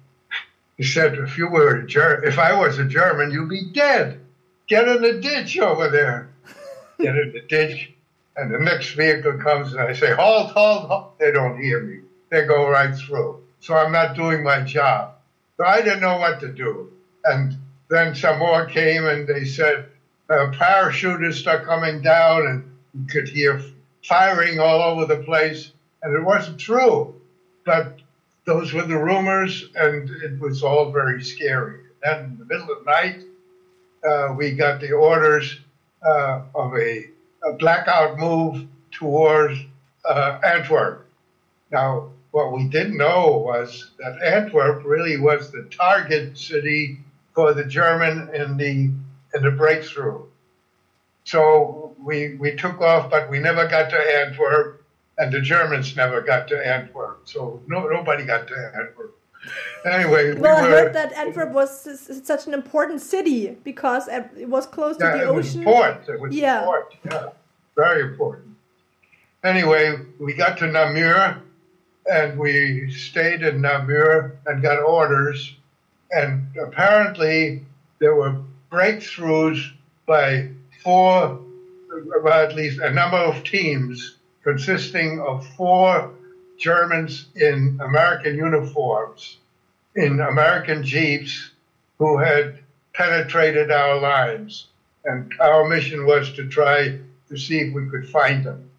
he 0.76 0.84
said, 0.84 1.14
"If 1.14 1.36
you 1.36 1.48
were 1.48 1.76
a 1.76 1.86
Ger- 1.86 2.24
if 2.24 2.38
I 2.38 2.52
was 2.52 2.78
a 2.78 2.84
German, 2.84 3.30
you'd 3.32 3.48
be 3.48 3.70
dead. 3.72 4.20
Get 4.68 4.88
in 4.88 5.02
the 5.02 5.20
ditch 5.20 5.58
over 5.58 5.88
there. 5.88 6.28
Get 7.00 7.16
in 7.16 7.32
the 7.32 7.42
ditch." 7.42 7.92
And 8.36 8.54
the 8.54 8.58
next 8.58 8.92
vehicle 8.92 9.38
comes, 9.38 9.72
and 9.72 9.82
I 9.82 9.92
say, 9.92 10.14
"Halt, 10.14 10.52
halt, 10.52 10.88
halt!" 10.88 11.18
They 11.18 11.32
don't 11.32 11.60
hear 11.60 11.80
me. 11.80 12.00
They 12.30 12.46
go 12.46 12.68
right 12.68 12.94
through. 12.94 13.42
So 13.60 13.74
I'm 13.74 13.92
not 13.92 14.16
doing 14.16 14.42
my 14.42 14.62
job. 14.62 15.14
So 15.56 15.66
I 15.66 15.82
didn't 15.82 16.00
know 16.00 16.16
what 16.18 16.40
to 16.40 16.48
do. 16.48 16.90
And 17.24 17.56
then 17.88 18.14
some 18.14 18.38
more 18.38 18.64
came, 18.66 19.04
and 19.04 19.26
they 19.28 19.44
said, 19.44 19.86
uh, 20.30 20.50
parachutists 20.52 21.46
are 21.46 21.64
coming 21.64 22.00
down, 22.00 22.46
and 22.46 22.78
you 22.94 23.06
could 23.06 23.28
hear 23.28 23.60
firing 24.04 24.60
all 24.60 24.80
over 24.80 25.04
the 25.04 25.22
place. 25.22 25.72
And 26.02 26.14
it 26.14 26.22
wasn't 26.22 26.58
true. 26.58 27.20
But 27.66 27.98
those 28.44 28.72
were 28.72 28.82
the 28.82 28.98
rumors, 28.98 29.64
and 29.74 30.10
it 30.10 30.38
was 30.40 30.62
all 30.62 30.90
very 30.90 31.22
scary. 31.22 31.80
Then 32.02 32.24
in 32.24 32.38
the 32.38 32.44
middle 32.44 32.70
of 32.70 32.84
the 32.84 32.90
night, 32.90 33.22
uh, 34.08 34.34
we 34.34 34.52
got 34.52 34.80
the 34.80 34.92
orders 34.92 35.60
uh, 36.04 36.42
of 36.54 36.74
a, 36.74 37.10
a 37.44 37.52
blackout 37.58 38.18
move 38.18 38.66
towards 38.90 39.58
uh, 40.04 40.40
Antwerp. 40.42 41.06
Now, 41.70 42.10
what 42.30 42.52
we 42.52 42.68
didn't 42.68 42.96
know 42.96 43.42
was 43.44 43.90
that 43.98 44.22
Antwerp 44.22 44.84
really 44.84 45.18
was 45.18 45.50
the 45.50 45.68
target 45.70 46.38
city 46.38 47.00
for 47.34 47.52
the 47.54 47.64
German 47.64 48.34
in 48.34 48.56
the 48.56 48.90
in 49.34 49.42
the 49.42 49.50
breakthrough. 49.50 50.24
So 51.24 51.94
we 52.02 52.36
we 52.36 52.56
took 52.56 52.80
off, 52.80 53.10
but 53.10 53.30
we 53.30 53.38
never 53.38 53.66
got 53.66 53.90
to 53.90 53.96
Antwerp, 53.98 54.79
and 55.20 55.30
the 55.30 55.40
Germans 55.40 55.94
never 55.96 56.22
got 56.22 56.48
to 56.48 56.66
Antwerp. 56.66 57.20
So 57.24 57.60
no 57.66 57.86
nobody 57.88 58.24
got 58.24 58.48
to 58.48 58.72
Antwerp. 58.74 59.14
Anyway, 59.84 60.34
we 60.34 60.40
Well, 60.40 60.56
I 60.64 60.68
heard 60.68 60.92
that 60.94 61.12
Antwerp 61.12 61.52
was 61.52 61.70
such 62.26 62.46
an 62.46 62.54
important 62.54 63.00
city 63.00 63.56
because 63.64 64.08
it 64.08 64.48
was 64.48 64.66
close 64.66 64.96
to 64.98 65.04
yeah, 65.04 65.16
the 65.18 65.28
it 65.28 65.34
was 65.34 65.50
ocean. 65.50 65.64
port. 65.64 66.08
It 66.08 66.20
was 66.20 66.34
Yeah. 66.34 66.64
port. 66.64 66.96
Yeah, 67.04 67.28
very 67.76 68.02
important. 68.02 68.56
Anyway, 69.44 69.98
we 70.18 70.34
got 70.34 70.58
to 70.58 70.66
Namur, 70.66 71.36
and 72.10 72.38
we 72.38 72.90
stayed 72.90 73.42
in 73.42 73.60
Namur 73.62 74.36
and 74.46 74.62
got 74.62 74.78
orders. 74.82 75.56
And 76.12 76.54
apparently, 76.58 77.64
there 77.98 78.14
were 78.14 78.36
breakthroughs 78.70 79.72
by 80.06 80.48
four, 80.82 81.14
uh, 81.24 82.20
well, 82.22 82.44
at 82.46 82.54
least 82.54 82.80
a 82.80 82.90
number 82.90 83.16
of 83.16 83.42
teams 83.44 84.16
consisting 84.42 85.20
of 85.20 85.46
four 85.56 86.12
Germans 86.58 87.26
in 87.36 87.78
American 87.82 88.36
uniforms, 88.36 89.38
in 89.96 90.20
American 90.20 90.84
jeeps, 90.84 91.50
who 91.98 92.18
had 92.18 92.58
penetrated 92.94 93.70
our 93.70 93.98
lines. 94.00 94.66
And 95.04 95.32
our 95.40 95.68
mission 95.68 96.06
was 96.06 96.32
to 96.32 96.48
try 96.48 96.98
to 97.28 97.36
see 97.36 97.60
if 97.60 97.74
we 97.74 97.88
could 97.88 98.08
find 98.08 98.44
them. 98.44 98.70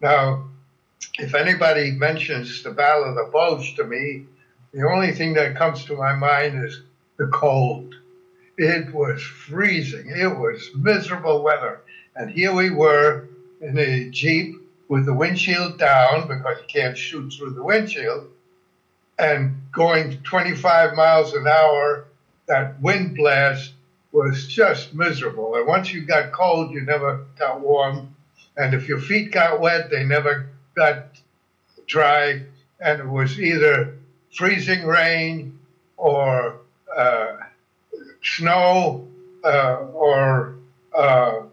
Now, 0.00 0.48
if 1.18 1.34
anybody 1.34 1.92
mentions 1.92 2.62
the 2.62 2.70
Battle 2.70 3.04
of 3.04 3.14
the 3.14 3.30
Bulge 3.32 3.76
to 3.76 3.84
me, 3.84 4.24
the 4.72 4.88
only 4.88 5.12
thing 5.12 5.34
that 5.34 5.56
comes 5.56 5.84
to 5.84 5.96
my 5.96 6.14
mind 6.14 6.64
is 6.64 6.82
the 7.18 7.26
cold. 7.26 7.94
It 8.56 8.92
was 8.92 9.22
freezing. 9.22 10.08
It 10.08 10.38
was 10.38 10.70
miserable 10.74 11.42
weather. 11.42 11.80
And 12.16 12.30
here 12.30 12.54
we 12.54 12.70
were 12.70 13.28
in 13.60 13.78
a 13.78 14.08
Jeep 14.10 14.61
with 14.92 15.06
the 15.06 15.14
windshield 15.14 15.78
down 15.78 16.28
because 16.28 16.58
you 16.58 16.66
can't 16.68 16.98
shoot 16.98 17.32
through 17.32 17.54
the 17.54 17.62
windshield 17.62 18.28
and 19.18 19.56
going 19.72 20.22
25 20.22 20.94
miles 20.94 21.32
an 21.32 21.46
hour. 21.46 22.04
That 22.46 22.78
wind 22.78 23.16
blast 23.16 23.72
was 24.12 24.46
just 24.46 24.92
miserable. 24.92 25.54
And 25.56 25.66
once 25.66 25.90
you 25.90 26.02
got 26.02 26.30
cold, 26.32 26.72
you 26.72 26.82
never 26.82 27.24
got 27.38 27.62
warm. 27.62 28.14
And 28.58 28.74
if 28.74 28.86
your 28.86 29.00
feet 29.00 29.32
got 29.32 29.60
wet, 29.60 29.88
they 29.88 30.04
never 30.04 30.50
got 30.74 31.06
dry. 31.86 32.42
And 32.78 33.00
it 33.00 33.08
was 33.08 33.40
either 33.40 33.96
freezing 34.30 34.84
rain 34.84 35.58
or 35.96 36.58
uh, 36.94 37.38
snow 38.22 39.08
uh, 39.42 39.86
or, 39.94 40.56
uh, 40.94 41.44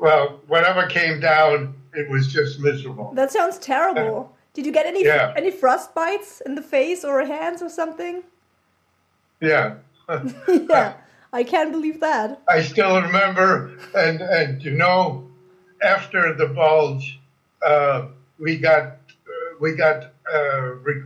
well, 0.00 0.40
whatever 0.48 0.88
came 0.88 1.20
down, 1.20 1.75
it 1.96 2.08
was 2.10 2.28
just 2.32 2.60
miserable. 2.60 3.12
That 3.14 3.32
sounds 3.32 3.58
terrible. 3.58 4.34
Did 4.54 4.66
you 4.66 4.72
get 4.72 4.86
any 4.86 5.04
Yeah. 5.04 5.32
any 5.36 5.50
frost 5.50 5.94
bites 5.94 6.40
in 6.46 6.54
the 6.54 6.62
face 6.62 7.04
or 7.04 7.24
hands 7.24 7.62
or 7.62 7.68
something? 7.68 8.22
Yeah. 9.40 9.74
yeah, 10.48 10.94
I 11.32 11.42
can't 11.42 11.72
believe 11.72 12.00
that. 12.00 12.40
I 12.48 12.62
still 12.62 13.00
remember, 13.02 13.76
and 13.94 14.20
and 14.20 14.62
you 14.62 14.70
know, 14.72 15.28
after 15.82 16.32
the 16.34 16.46
bulge, 16.46 17.18
uh, 17.66 18.06
we 18.38 18.56
got 18.56 18.84
uh, 18.84 19.56
we 19.60 19.74
got 19.74 20.12
uh, 20.32 20.60
re, 20.86 21.02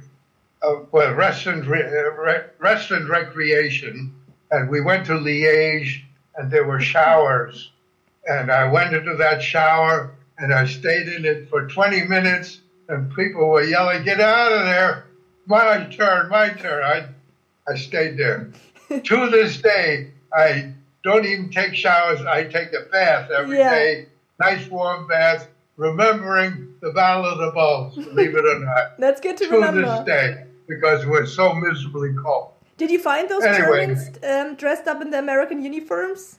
uh, 0.62 0.76
well 0.92 1.14
rest 1.14 1.46
and 1.46 1.66
re, 1.66 1.82
uh, 1.82 2.10
re, 2.22 2.40
rest 2.58 2.90
and 2.90 3.08
recreation, 3.08 4.14
and 4.50 4.68
we 4.68 4.80
went 4.80 5.06
to 5.06 5.12
Liège, 5.12 6.02
and 6.36 6.50
there 6.50 6.64
were 6.64 6.80
showers, 6.80 7.72
and 8.28 8.50
I 8.52 8.70
went 8.70 8.94
into 8.94 9.16
that 9.16 9.42
shower, 9.42 10.14
and 10.40 10.52
I 10.54 10.66
stayed 10.66 11.08
in 11.08 11.24
it 11.24 11.48
for 11.48 11.66
20 11.68 12.02
minutes, 12.06 12.60
and 12.88 13.14
people 13.14 13.48
were 13.48 13.62
yelling, 13.62 14.02
"Get 14.04 14.20
out 14.20 14.52
of 14.52 14.64
there! 14.64 15.04
My 15.46 15.84
turn, 15.86 16.28
my 16.28 16.50
turn!" 16.50 16.82
I 16.82 17.06
I 17.70 17.76
stayed 17.76 18.16
there. 18.16 18.50
to 19.04 19.30
this 19.30 19.60
day, 19.60 20.10
I 20.34 20.72
don't 21.04 21.24
even 21.24 21.50
take 21.50 21.74
showers. 21.74 22.20
I 22.22 22.44
take 22.44 22.72
a 22.72 22.88
bath 22.90 23.30
every 23.30 23.56
day, 23.58 24.06
Yeah. 24.40 24.46
nice 24.50 24.68
warm 24.68 25.06
bath, 25.06 25.48
remembering 25.76 26.74
the 26.80 26.90
Battle 26.92 27.26
of 27.26 27.38
the 27.38 27.50
Bulge, 27.52 27.94
believe 27.96 28.34
it 28.34 28.44
or 28.44 28.58
not, 28.64 28.98
That's 28.98 29.20
good 29.20 29.36
to 29.38 29.44
to 29.44 29.50
this 29.50 29.54
remember. 29.54 30.04
day, 30.04 30.44
because 30.66 31.06
we're 31.06 31.26
so 31.26 31.54
miserably 31.54 32.12
cold. 32.22 32.50
Did 32.78 32.90
you 32.90 32.98
find 32.98 33.28
those 33.28 33.44
Anyway. 33.44 33.86
Germans 33.86 34.08
um, 34.24 34.54
dressed 34.56 34.86
up 34.88 35.02
in 35.02 35.10
the 35.10 35.18
American 35.18 35.62
uniforms? 35.62 36.38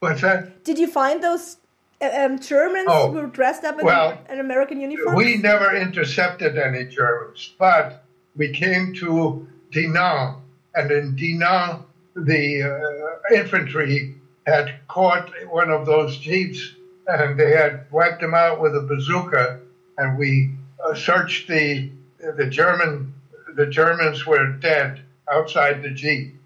What's 0.00 0.22
that? 0.22 0.64
Did 0.64 0.78
you 0.78 0.88
find 0.88 1.22
those 1.22 1.56
um, 2.00 2.38
Germans 2.38 2.86
Oh, 2.88 3.10
were 3.10 3.26
dressed 3.26 3.64
up 3.64 3.78
in 3.78 3.84
well, 3.84 4.18
an 4.28 4.40
American 4.40 4.80
uniform? 4.80 5.14
We 5.16 5.36
never 5.36 5.76
intercepted 5.76 6.56
any 6.56 6.84
Germans, 6.86 7.52
but 7.58 8.04
we 8.36 8.52
came 8.52 8.94
to 8.94 9.46
Dinant, 9.70 10.38
and 10.74 10.90
in 10.90 11.16
Dinant, 11.16 11.82
the 12.14 12.62
uh, 12.62 13.34
infantry 13.34 14.14
had 14.46 14.74
caught 14.88 15.30
one 15.50 15.70
of 15.70 15.86
those 15.86 16.16
jeeps, 16.18 16.74
and 17.06 17.38
they 17.38 17.52
had 17.52 17.86
wiped 17.90 18.20
them 18.20 18.34
out 18.34 18.60
with 18.60 18.74
a 18.74 18.80
bazooka, 18.80 19.60
and 19.98 20.18
we 20.18 20.50
uh, 20.84 20.94
searched 20.94 21.48
the 21.48 21.90
the 22.36 22.46
German. 22.46 23.14
The 23.54 23.66
Germans 23.66 24.26
were 24.26 24.46
dead 24.52 25.02
outside 25.30 25.82
the 25.82 25.90
jeep. 25.90 26.36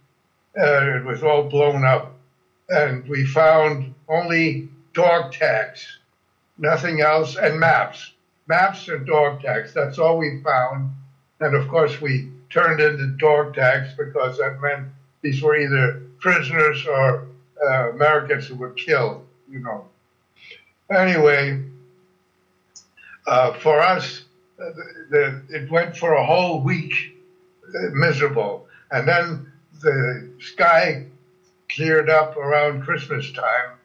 Uh, 0.58 0.96
it 0.96 1.04
was 1.04 1.22
all 1.22 1.44
blown 1.44 1.84
up, 1.84 2.14
and 2.68 3.06
we 3.08 3.24
found 3.26 3.94
only 4.08 4.68
dog 4.94 5.32
tags 5.32 5.98
nothing 6.58 7.00
else, 7.00 7.36
and 7.36 7.58
maps. 7.58 8.12
Maps 8.46 8.88
and 8.88 9.06
dog 9.06 9.42
tags. 9.42 9.72
That's 9.72 9.98
all 9.98 10.18
we 10.18 10.40
found. 10.42 10.92
And 11.40 11.54
of 11.54 11.68
course, 11.68 12.00
we 12.00 12.30
turned 12.50 12.80
in 12.80 12.96
the 12.98 13.16
dog 13.18 13.54
tags 13.54 13.94
because 13.96 14.38
that 14.38 14.60
meant 14.60 14.88
these 15.22 15.42
were 15.42 15.56
either 15.56 16.02
prisoners 16.20 16.86
or 16.86 17.26
uh, 17.62 17.90
Americans 17.90 18.46
who 18.46 18.56
were 18.56 18.72
killed, 18.72 19.26
you 19.48 19.60
know. 19.60 19.86
Anyway, 20.90 21.62
uh, 23.26 23.52
for 23.54 23.80
us, 23.80 24.24
uh, 24.60 24.70
the, 25.10 25.42
the, 25.48 25.56
it 25.56 25.70
went 25.70 25.96
for 25.96 26.12
a 26.12 26.24
whole 26.24 26.60
week 26.60 26.92
uh, 27.66 27.88
miserable. 27.92 28.66
And 28.90 29.08
then 29.08 29.50
the 29.80 30.30
sky 30.38 31.06
cleared 31.70 32.10
up 32.10 32.36
around 32.36 32.82
Christmas 32.82 33.32
time 33.32 33.78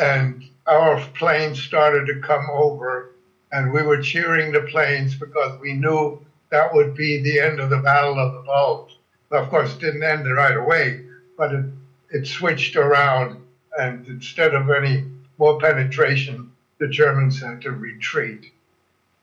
and 0.00 0.48
our 0.66 1.00
planes 1.14 1.62
started 1.62 2.06
to 2.06 2.20
come 2.20 2.46
over, 2.50 3.12
and 3.52 3.72
we 3.72 3.82
were 3.82 4.00
cheering 4.00 4.52
the 4.52 4.62
planes 4.62 5.14
because 5.14 5.60
we 5.60 5.74
knew 5.74 6.24
that 6.50 6.72
would 6.72 6.94
be 6.94 7.22
the 7.22 7.38
end 7.38 7.60
of 7.60 7.70
the 7.70 7.78
Battle 7.78 8.18
of 8.18 8.34
the 8.34 8.40
Bulge. 8.40 8.96
Of 9.30 9.48
course, 9.50 9.74
it 9.74 9.80
didn't 9.80 10.02
end 10.02 10.30
right 10.32 10.56
away, 10.56 11.04
but 11.36 11.52
it, 11.52 11.64
it 12.10 12.26
switched 12.26 12.76
around, 12.76 13.40
and 13.78 14.06
instead 14.06 14.54
of 14.54 14.70
any 14.70 15.04
more 15.38 15.60
penetration, 15.60 16.50
the 16.78 16.88
Germans 16.88 17.40
had 17.40 17.60
to 17.62 17.72
retreat. 17.72 18.52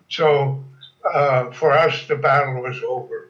So 0.09 0.63
uh, 1.03 1.51
for 1.51 1.71
us, 1.71 2.07
the 2.07 2.15
battle 2.15 2.61
was 2.61 2.81
over. 2.83 3.29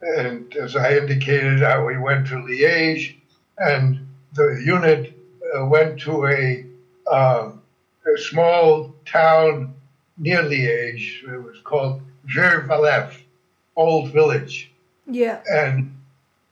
And 0.00 0.54
as 0.56 0.74
I 0.76 0.96
indicated, 0.96 1.62
uh, 1.62 1.82
we 1.86 1.96
went 1.98 2.26
to 2.28 2.34
Liège, 2.34 3.16
and 3.58 4.06
the 4.32 4.62
unit 4.64 5.15
went 5.64 6.00
to 6.00 6.26
a, 6.26 6.64
uh, 7.10 7.52
a 8.14 8.18
small 8.18 8.94
town 9.04 9.74
near 10.18 10.42
Liège. 10.42 11.22
It 11.24 11.42
was 11.42 11.58
called 11.64 12.02
Vervalef, 12.28 13.12
Old 13.76 14.12
Village. 14.12 14.72
yeah. 15.06 15.42
And 15.50 15.92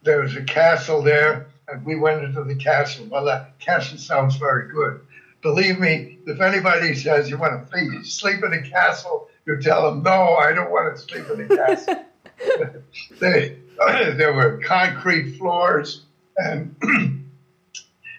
there 0.02 0.20
was 0.20 0.36
a 0.36 0.42
castle 0.42 1.02
there, 1.02 1.46
and 1.68 1.84
we 1.84 1.96
went 1.96 2.22
into 2.24 2.44
the 2.44 2.54
castle. 2.54 3.06
Well, 3.10 3.24
that 3.24 3.58
castle 3.58 3.98
sounds 3.98 4.36
very 4.36 4.70
good. 4.70 5.00
Believe 5.40 5.80
me, 5.80 6.18
if 6.26 6.40
anybody 6.40 6.94
says 6.94 7.28
you 7.28 7.38
want 7.38 7.70
to 7.70 8.04
sleep 8.04 8.44
in 8.44 8.52
a 8.52 8.62
castle, 8.62 9.28
you 9.46 9.60
tell 9.60 9.90
them, 9.90 10.02
no, 10.02 10.36
I 10.36 10.52
don't 10.52 10.70
want 10.70 10.94
to 10.94 11.02
sleep 11.02 11.28
in 11.30 11.40
a 11.40 11.56
castle. 11.56 12.04
they, 13.20 13.56
there 14.16 14.32
were 14.32 14.60
concrete 14.64 15.36
floors, 15.36 16.02
and 16.36 16.74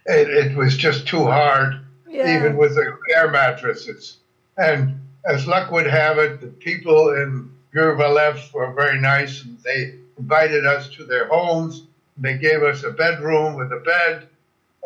it, 0.05 0.29
it 0.29 0.55
was 0.55 0.75
just 0.77 1.07
too 1.07 1.25
hard, 1.25 1.75
Yeah. 2.07 2.37
even 2.37 2.57
with 2.57 2.75
the 2.75 2.97
air 3.15 3.29
mattresses. 3.29 4.17
And 4.57 4.99
as 5.25 5.47
luck 5.47 5.71
would 5.71 5.87
have 5.87 6.17
it, 6.19 6.39
the 6.39 6.47
people 6.47 7.09
in 7.13 7.51
Gurvalev 7.73 8.53
were 8.53 8.71
very 8.73 8.99
nice, 8.99 9.43
and 9.43 9.57
they 9.63 9.95
invited 10.17 10.65
us 10.65 10.87
to 10.89 11.05
their 11.05 11.27
homes. 11.27 11.83
They 12.17 12.37
gave 12.37 12.63
us 12.63 12.83
a 12.83 12.91
bedroom 12.91 13.55
with 13.55 13.71
a 13.73 13.79
bed, 13.79 14.27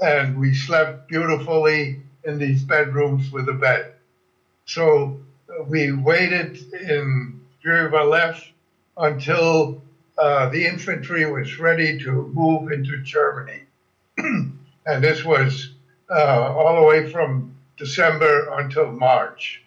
and 0.01 0.39
we 0.39 0.53
slept 0.53 1.07
beautifully 1.07 2.01
in 2.23 2.39
these 2.39 2.63
bedrooms 2.63 3.31
with 3.31 3.47
a 3.49 3.53
bed. 3.53 3.93
So 4.65 5.19
uh, 5.49 5.63
we 5.63 5.91
waited 5.91 6.57
in 6.73 7.39
Bureau 7.61 8.33
until 8.97 9.81
uh, 10.17 10.49
the 10.49 10.65
infantry 10.65 11.25
was 11.31 11.59
ready 11.59 11.99
to 11.99 12.29
move 12.33 12.71
into 12.71 12.97
Germany. 13.01 13.63
and 14.89 15.03
this 15.03 15.23
was 15.23 15.69
uh, 16.09 16.51
all 16.53 16.75
the 16.75 16.81
way 16.87 17.09
from 17.11 17.55
December 17.77 18.49
until 18.59 18.91
March. 18.91 19.61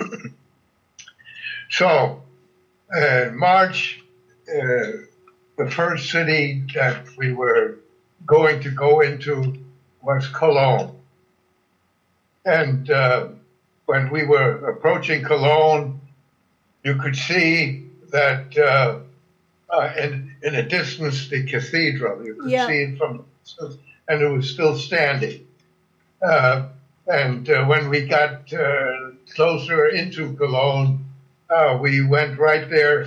so, 1.70 2.22
uh, 2.96 3.26
March, 3.34 4.00
uh, 4.48 5.04
the 5.58 5.70
first 5.70 6.10
city 6.10 6.62
that 6.74 7.04
we 7.18 7.32
were 7.32 7.76
going 8.24 8.60
to 8.60 8.70
go 8.70 9.00
into 9.00 9.54
was 10.02 10.26
Cologne. 10.28 10.94
And 12.46 12.88
uh, 12.90 13.26
when 13.84 14.10
we 14.10 14.24
were 14.24 14.70
approaching 14.70 15.22
Cologne, 15.22 16.00
you 16.82 16.94
could 16.96 17.16
see 17.16 17.82
that 18.10 18.56
uh, 18.56 19.00
uh, 19.68 19.92
in, 19.98 20.34
in 20.42 20.54
a 20.54 20.62
distance 20.62 21.28
the 21.28 21.44
cathedral. 21.44 22.24
You 22.24 22.34
could 22.34 22.50
Yeah. 22.50 22.66
see 22.66 22.82
it 22.84 22.98
from, 22.98 23.24
and 24.08 24.22
it 24.22 24.28
was 24.28 24.50
still 24.50 24.76
standing. 24.76 25.46
Uh, 26.22 26.68
and 27.06 27.48
uh, 27.50 27.64
when 27.64 27.88
we 27.88 28.06
got 28.06 28.52
uh, 28.52 29.10
closer 29.34 29.88
into 29.88 30.34
Cologne, 30.34 31.04
uh, 31.50 31.78
we 31.80 32.04
went 32.04 32.38
right 32.38 32.68
there 32.68 33.06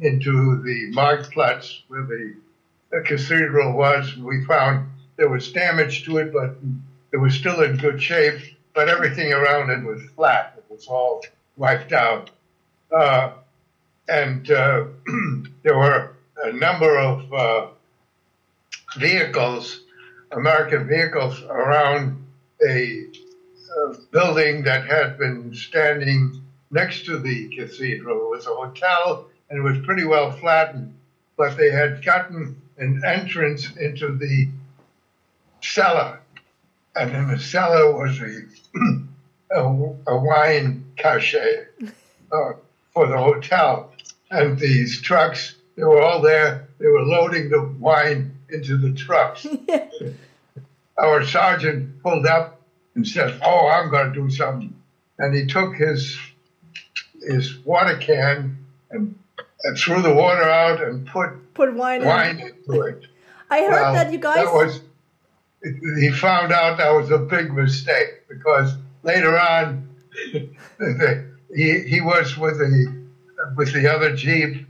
into 0.00 0.62
the 0.62 0.92
Marktplatz 0.92 1.80
where 1.88 2.04
the, 2.04 2.34
the 2.90 3.00
cathedral 3.00 3.72
was. 3.72 4.16
We 4.16 4.44
found 4.44 4.88
there 5.16 5.28
was 5.28 5.52
damage 5.52 6.04
to 6.04 6.18
it, 6.18 6.32
but 6.32 6.56
it 7.12 7.16
was 7.16 7.34
still 7.34 7.60
in 7.62 7.76
good 7.76 8.02
shape. 8.02 8.40
But 8.74 8.88
everything 8.88 9.32
around 9.32 9.70
it 9.70 9.84
was 9.84 10.02
flat. 10.16 10.54
It 10.56 10.64
was 10.72 10.86
all 10.86 11.22
wiped 11.56 11.92
out. 11.92 12.30
Uh, 12.90 13.32
and 14.08 14.50
uh, 14.50 14.84
there 15.62 15.76
were 15.76 16.16
a 16.44 16.52
number 16.52 16.96
of 16.98 17.32
uh, 17.32 17.66
vehicles, 18.96 19.82
American 20.32 20.86
vehicles, 20.86 21.42
around 21.42 22.24
a, 22.66 23.06
uh 23.78 23.94
building 24.10 24.62
that 24.64 24.86
had 24.86 25.18
been 25.18 25.54
standing 25.54 26.42
next 26.70 27.04
to 27.06 27.18
the 27.18 27.48
cathedral. 27.56 28.26
It 28.26 28.36
was 28.36 28.46
a 28.46 28.54
hotel 28.54 29.28
and 29.48 29.58
it 29.58 29.62
was 29.62 29.84
pretty 29.84 30.04
well 30.04 30.32
flattened, 30.32 30.94
but 31.36 31.56
they 31.56 31.70
had 31.70 32.04
gotten 32.04 32.60
an 32.78 33.02
entrance 33.04 33.76
into 33.76 34.16
the 34.16 34.48
cellar. 35.60 36.20
And 36.96 37.14
in 37.14 37.28
the 37.28 37.38
cellar 37.38 37.92
was 37.92 38.20
a, 38.20 38.42
a, 39.54 39.62
a 40.06 40.18
wine 40.18 40.84
cachet 40.96 41.66
uh, 42.32 42.52
for 42.92 43.06
the 43.06 43.16
hotel. 43.16 43.92
And 44.30 44.58
these 44.58 45.00
trucks, 45.02 45.56
they 45.76 45.84
were 45.84 46.00
all 46.00 46.22
there. 46.22 46.68
They 46.78 46.88
were 46.88 47.02
loading 47.02 47.50
the 47.50 47.62
wine 47.78 48.38
into 48.52 48.76
the 48.76 48.92
trucks. 48.92 49.46
Our 50.98 51.24
sergeant 51.24 52.02
pulled 52.02 52.26
up 52.26 52.60
and 52.94 53.06
said, 53.06 53.40
"Oh, 53.44 53.68
I'm 53.68 53.90
going 53.90 54.12
to 54.12 54.14
do 54.14 54.30
something," 54.30 54.74
and 55.18 55.34
he 55.34 55.46
took 55.46 55.74
his 55.74 56.18
his 57.26 57.56
water 57.64 57.96
can 57.96 58.58
and, 58.90 59.14
and 59.64 59.78
threw 59.78 60.02
the 60.02 60.12
water 60.12 60.42
out 60.42 60.82
and 60.82 61.06
put 61.06 61.30
Put 61.54 61.74
wine, 61.74 62.04
wine 62.04 62.40
in. 62.40 62.48
into 62.48 62.80
it. 62.82 63.04
I 63.50 63.60
heard 63.62 63.70
Well, 63.72 63.94
that 63.94 64.12
you 64.12 64.18
guys. 64.18 64.36
That 64.36 64.52
was, 64.52 64.80
he 66.00 66.10
found 66.10 66.52
out 66.52 66.78
that 66.78 66.90
was 66.90 67.10
a 67.10 67.18
big 67.18 67.52
mistake 67.52 68.26
because 68.28 68.74
later 69.02 69.38
on, 69.38 69.88
he 71.54 71.80
he 71.80 72.00
was 72.00 72.36
with 72.36 72.58
the 72.58 73.02
with 73.56 73.72
the 73.72 73.86
other 73.92 74.14
jeep, 74.14 74.66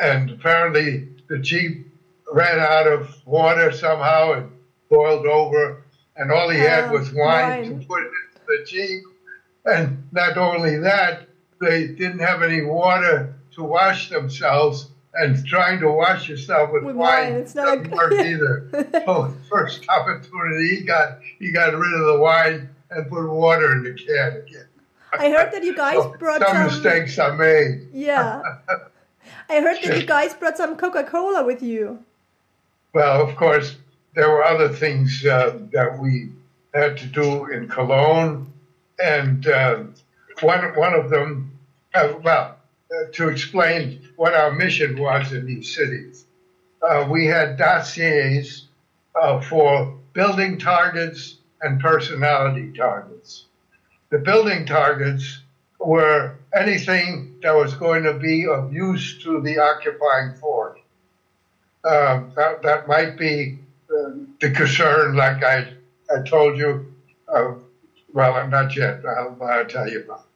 and 0.00 0.30
apparently 0.30 1.08
the 1.28 1.38
jeep 1.38 1.86
ran 2.32 2.58
out 2.58 2.86
of 2.86 3.14
water 3.26 3.70
somehow 3.72 4.32
and 4.32 4.50
boiled 4.90 5.26
over, 5.26 5.82
and 6.16 6.30
all 6.32 6.48
he 6.48 6.58
had 6.58 6.84
Ah, 6.84 6.92
was 6.92 7.12
wine, 7.12 7.60
wine. 7.62 7.80
to 7.80 7.86
put 7.86 8.00
into 8.00 8.40
the 8.46 8.64
jeep. 8.66 9.02
And 9.66 10.06
not 10.12 10.36
only 10.36 10.76
that, 10.78 11.26
they 11.60 11.86
didn't 11.88 12.18
have 12.20 12.42
any 12.42 12.62
water 12.62 13.34
to 13.52 13.62
wash 13.62 14.08
themselves. 14.10 14.90
And 15.16 15.46
trying 15.46 15.78
to 15.78 15.88
wash 15.92 16.28
yourself 16.28 16.72
with, 16.72 16.82
With 16.82 16.96
wine, 16.96 17.34
wine, 17.34 17.40
it's 17.40 17.54
not 17.54 17.86
work 17.86 18.12
either. 18.14 18.68
so 19.06 19.32
first 19.48 19.88
opportunity, 19.88 20.74
he 20.76 20.82
got 20.82 21.20
he 21.38 21.52
got 21.52 21.72
rid 21.72 21.94
of 21.94 22.04
the 22.06 22.18
wine 22.18 22.68
and 22.90 23.08
put 23.08 23.30
water 23.30 23.70
in 23.76 23.84
the 23.84 23.92
can 23.94 24.42
again. 24.44 24.66
I 25.16 25.30
heard 25.30 25.52
that 25.52 25.62
you 25.62 25.72
guys 25.84 25.94
So 25.94 26.16
brought 26.18 26.40
some 26.42 26.56
some. 26.56 26.64
mistakes 26.66 27.16
are 27.20 27.32
made. 27.36 27.86
Yeah. 27.92 28.42
I 29.48 29.60
heard 29.60 29.76
that 29.84 30.00
you 30.00 30.04
guys 30.04 30.34
brought 30.34 30.56
some 30.56 30.76
Coca 30.76 31.04
Cola 31.04 31.44
with 31.44 31.62
you. 31.62 32.00
Well, 32.94 33.28
of 33.28 33.34
course, 33.34 33.76
there 34.14 34.30
were 34.30 34.44
other 34.44 34.68
things 34.68 35.26
uh, 35.26 35.58
that 35.72 35.98
we 35.98 36.30
had 36.72 36.96
to 36.98 37.06
do 37.06 37.46
in 37.46 37.66
Cologne, 37.68 38.52
and 39.02 39.44
uh, 39.48 39.82
one 40.40 40.62
one 40.76 40.94
of 40.94 41.10
them, 41.10 41.58
uh, 41.92 42.12
well, 42.22 42.56
uh, 42.92 43.10
to 43.14 43.30
explain 43.30 44.08
what 44.14 44.34
our 44.34 44.52
mission 44.52 44.96
was 44.96 45.32
in 45.32 45.44
these 45.44 45.74
cities, 45.74 46.24
uh, 46.88 47.04
we 47.10 47.26
had 47.26 47.56
dossiers 47.56 48.68
uh, 49.20 49.40
for 49.40 49.98
building 50.12 50.56
targets 50.56 51.38
and 51.62 51.80
personality 51.80 52.72
targets. 52.76 53.46
The 54.10 54.18
building 54.18 54.66
targets 54.66 55.42
were 55.80 56.36
anything 56.54 57.40
that 57.42 57.56
was 57.56 57.74
going 57.74 58.04
to 58.04 58.14
be 58.14 58.46
of 58.46 58.72
use 58.72 59.20
to 59.24 59.40
the 59.40 59.58
occupying 59.58 60.36
force. 60.36 60.78
Um, 61.84 62.32
that, 62.36 62.62
that 62.62 62.88
might 62.88 63.16
be 63.18 63.58
uh, 63.90 64.10
the 64.40 64.50
concern, 64.50 65.14
like 65.16 65.42
I, 65.44 65.74
I 66.14 66.22
told 66.22 66.56
you. 66.56 66.92
Uh, 67.28 67.54
well, 68.12 68.46
not 68.48 68.74
yet. 68.76 69.04
I'll, 69.04 69.36
I'll 69.42 69.66
tell 69.66 69.88
you 69.88 70.04
about. 70.04 70.26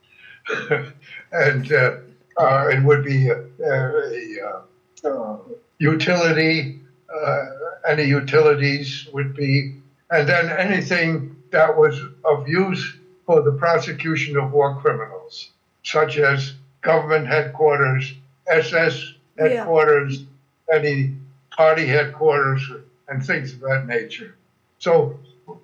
it. 0.51 0.93
and 1.33 1.73
uh, 1.73 1.97
uh, 2.37 2.69
it 2.69 2.83
would 2.83 3.05
be 3.05 3.29
a, 3.29 3.39
a, 3.65 4.63
a, 5.05 5.11
uh 5.11 5.37
utility. 5.79 6.81
Uh, 7.15 7.47
any 7.89 8.05
utilities 8.05 9.09
would 9.13 9.35
be, 9.35 9.75
and 10.11 10.29
then 10.29 10.51
anything 10.51 11.35
that 11.51 11.75
was 11.77 11.99
of 12.25 12.47
use 12.47 12.97
for 13.25 13.43
the 13.43 13.53
prosecution 13.53 14.37
of 14.37 14.53
war 14.53 14.77
criminals, 14.77 15.51
such 15.85 16.19
as 16.19 16.55
government 16.83 17.27
headquarters, 17.27 18.15
SS 18.49 19.15
Yeah. 19.39 19.49
headquarters, 19.49 20.25
any 20.73 21.15
party 21.59 21.87
headquarters, 21.87 22.71
and 23.09 23.27
things 23.27 23.53
of 23.53 23.59
that 23.59 23.85
nature. 23.85 24.37
So, 24.79 25.19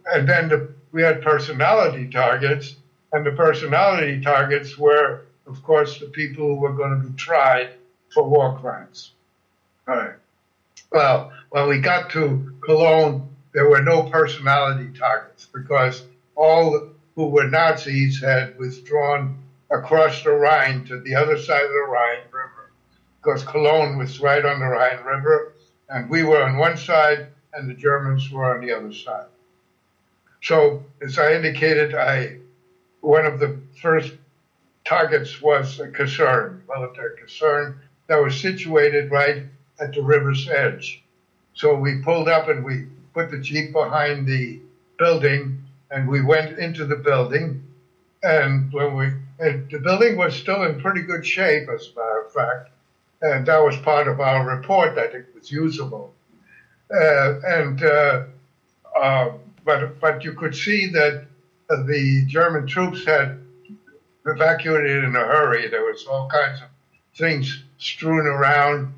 and 0.06 0.28
then 0.28 0.48
the, 0.48 0.68
we 0.90 1.02
had 1.02 1.22
personality 1.22 2.08
targets, 2.08 2.74
and 3.12 3.24
the 3.24 3.30
personality 3.30 4.20
targets 4.20 4.76
were, 4.76 5.26
of 5.46 5.62
course, 5.62 6.00
the 6.00 6.06
people 6.06 6.48
who 6.48 6.56
were 6.56 6.72
going 6.72 7.00
to 7.00 7.08
be 7.08 7.14
tried 7.14 7.74
for 8.12 8.28
war 8.28 8.58
crimes. 8.58 9.12
All 9.86 9.94
right. 9.94 10.16
Well, 10.90 11.32
when 11.50 11.68
we 11.68 11.78
got 11.78 12.10
to 12.10 12.52
Cologne, 12.60 13.28
there 13.52 13.68
were 13.68 13.82
no 13.82 14.02
personality 14.02 14.90
targets 14.98 15.46
because 15.46 16.02
all 16.34 16.88
who 17.14 17.28
were 17.28 17.46
Nazis 17.46 18.20
had 18.20 18.58
withdrawn 18.58 19.38
across 19.70 20.24
the 20.24 20.32
Rhine 20.32 20.84
to 20.86 20.98
the 20.98 21.14
other 21.14 21.38
side 21.38 21.62
of 21.62 21.70
the 21.70 21.86
Rhine 21.88 22.24
River 22.32 22.72
because 23.22 23.44
Cologne 23.44 23.96
was 23.96 24.20
right 24.20 24.44
on 24.44 24.58
the 24.58 24.66
Rhine 24.66 25.04
River, 25.04 25.53
and 25.88 26.08
we 26.08 26.22
were 26.22 26.42
on 26.42 26.56
one 26.56 26.76
side, 26.76 27.28
and 27.52 27.68
the 27.68 27.74
Germans 27.74 28.30
were 28.30 28.54
on 28.54 28.64
the 28.64 28.72
other 28.72 28.92
side. 28.92 29.26
So, 30.42 30.84
as 31.00 31.18
I 31.18 31.34
indicated, 31.34 31.94
I 31.94 32.38
one 33.00 33.26
of 33.26 33.38
the 33.38 33.58
first 33.80 34.14
targets 34.84 35.40
was 35.40 35.78
a 35.80 35.88
concern, 35.88 36.62
military 36.68 37.16
concern, 37.18 37.80
that 38.06 38.16
was 38.16 38.38
situated 38.40 39.10
right 39.10 39.44
at 39.80 39.92
the 39.92 40.02
river's 40.02 40.48
edge. 40.48 41.02
So 41.54 41.74
we 41.76 42.02
pulled 42.02 42.28
up 42.28 42.48
and 42.48 42.64
we 42.64 42.86
put 43.12 43.30
the 43.30 43.38
jeep 43.38 43.72
behind 43.72 44.26
the 44.26 44.60
building, 44.98 45.62
and 45.90 46.08
we 46.08 46.22
went 46.22 46.58
into 46.58 46.84
the 46.84 46.96
building. 46.96 47.62
And 48.22 48.72
when 48.72 48.96
we, 48.96 49.12
and 49.38 49.70
the 49.70 49.78
building 49.78 50.16
was 50.16 50.34
still 50.34 50.62
in 50.64 50.80
pretty 50.80 51.02
good 51.02 51.24
shape, 51.26 51.68
as 51.68 51.88
a 51.88 51.98
matter 51.98 52.24
of 52.26 52.32
fact, 52.32 52.70
and 53.24 53.46
that 53.46 53.58
was 53.58 53.76
part 53.78 54.06
of 54.06 54.20
our 54.20 54.46
report 54.46 54.94
that 54.96 55.14
it 55.14 55.26
was 55.34 55.50
usable. 55.50 56.14
Uh, 56.94 57.40
and 57.46 57.82
uh, 57.82 58.24
uh, 58.94 59.30
but 59.64 59.98
but 59.98 60.22
you 60.22 60.34
could 60.34 60.54
see 60.54 60.90
that 60.90 61.24
the 61.68 62.24
German 62.26 62.66
troops 62.66 63.04
had 63.06 63.40
evacuated 64.26 65.04
in 65.04 65.16
a 65.16 65.20
hurry. 65.20 65.68
There 65.68 65.84
was 65.84 66.06
all 66.06 66.28
kinds 66.28 66.60
of 66.60 66.68
things 67.16 67.64
strewn 67.78 68.26
around, 68.26 68.92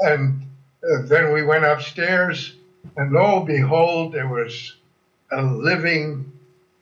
and 0.00 0.42
uh, 0.84 1.02
then 1.06 1.32
we 1.32 1.42
went 1.42 1.64
upstairs, 1.64 2.54
and 2.96 3.10
lo 3.10 3.38
and 3.38 3.46
behold, 3.46 4.12
there 4.12 4.28
was 4.28 4.76
a 5.30 5.42
living 5.42 6.30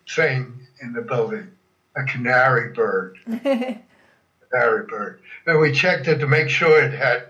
thing 0.08 0.66
in 0.82 0.92
the 0.92 1.02
building, 1.02 1.52
a 1.94 2.02
canary 2.02 2.72
bird. 2.72 3.16
canary 4.50 4.86
bird. 4.86 5.20
And 5.46 5.60
we 5.60 5.72
checked 5.72 6.08
it 6.08 6.18
to 6.18 6.26
make 6.26 6.48
sure 6.48 6.82
it 6.82 6.92
had 6.92 7.28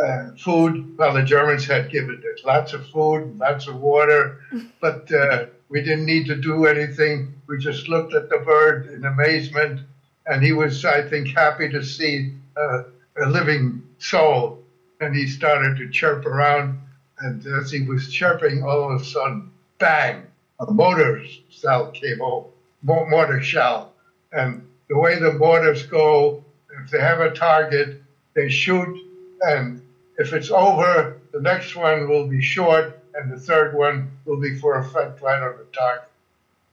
uh, 0.00 0.30
food. 0.38 0.96
Well, 0.96 1.14
the 1.14 1.22
Germans 1.22 1.66
had 1.66 1.90
given 1.90 2.22
it 2.24 2.46
lots 2.46 2.72
of 2.72 2.86
food, 2.88 3.38
lots 3.38 3.66
of 3.66 3.80
water, 3.80 4.40
but 4.80 5.10
uh, 5.12 5.46
we 5.68 5.82
didn't 5.82 6.06
need 6.06 6.26
to 6.26 6.36
do 6.36 6.66
anything. 6.66 7.34
We 7.46 7.58
just 7.58 7.88
looked 7.88 8.14
at 8.14 8.28
the 8.28 8.38
bird 8.38 8.86
in 8.88 9.04
amazement, 9.04 9.80
and 10.26 10.42
he 10.42 10.52
was, 10.52 10.84
I 10.84 11.08
think, 11.08 11.28
happy 11.28 11.68
to 11.70 11.82
see 11.82 12.34
uh, 12.56 12.84
a 13.20 13.26
living 13.26 13.82
soul. 13.98 14.62
And 15.00 15.14
he 15.14 15.26
started 15.26 15.76
to 15.78 15.90
chirp 15.90 16.26
around, 16.26 16.80
and 17.20 17.44
as 17.46 17.70
he 17.70 17.82
was 17.82 18.12
chirping, 18.12 18.62
all 18.62 18.92
of 18.92 19.00
a 19.00 19.04
sudden, 19.04 19.50
bang! 19.78 20.24
A 20.60 20.72
mortar 20.72 21.22
cell 21.50 21.92
came 21.92 22.20
over, 22.20 22.48
mortar 22.82 23.40
shell, 23.40 23.92
and 24.32 24.66
the 24.88 24.98
way 24.98 25.16
the 25.18 25.34
mortars 25.34 25.86
go, 25.86 26.44
if 26.84 26.90
they 26.90 27.00
have 27.00 27.20
a 27.20 27.30
target, 27.30 28.02
they 28.34 28.48
shoot, 28.48 28.98
and 29.42 29.82
if 30.18 30.32
it's 30.32 30.50
over, 30.50 31.20
the 31.32 31.40
next 31.40 31.76
one 31.76 32.08
will 32.08 32.26
be 32.26 32.40
short, 32.40 32.98
and 33.14 33.30
the 33.30 33.38
third 33.38 33.74
one 33.74 34.10
will 34.24 34.40
be 34.40 34.58
for 34.58 34.78
effect 34.78 35.22
right 35.22 35.42
on 35.42 35.56
the 35.56 35.66
target. 35.72 36.08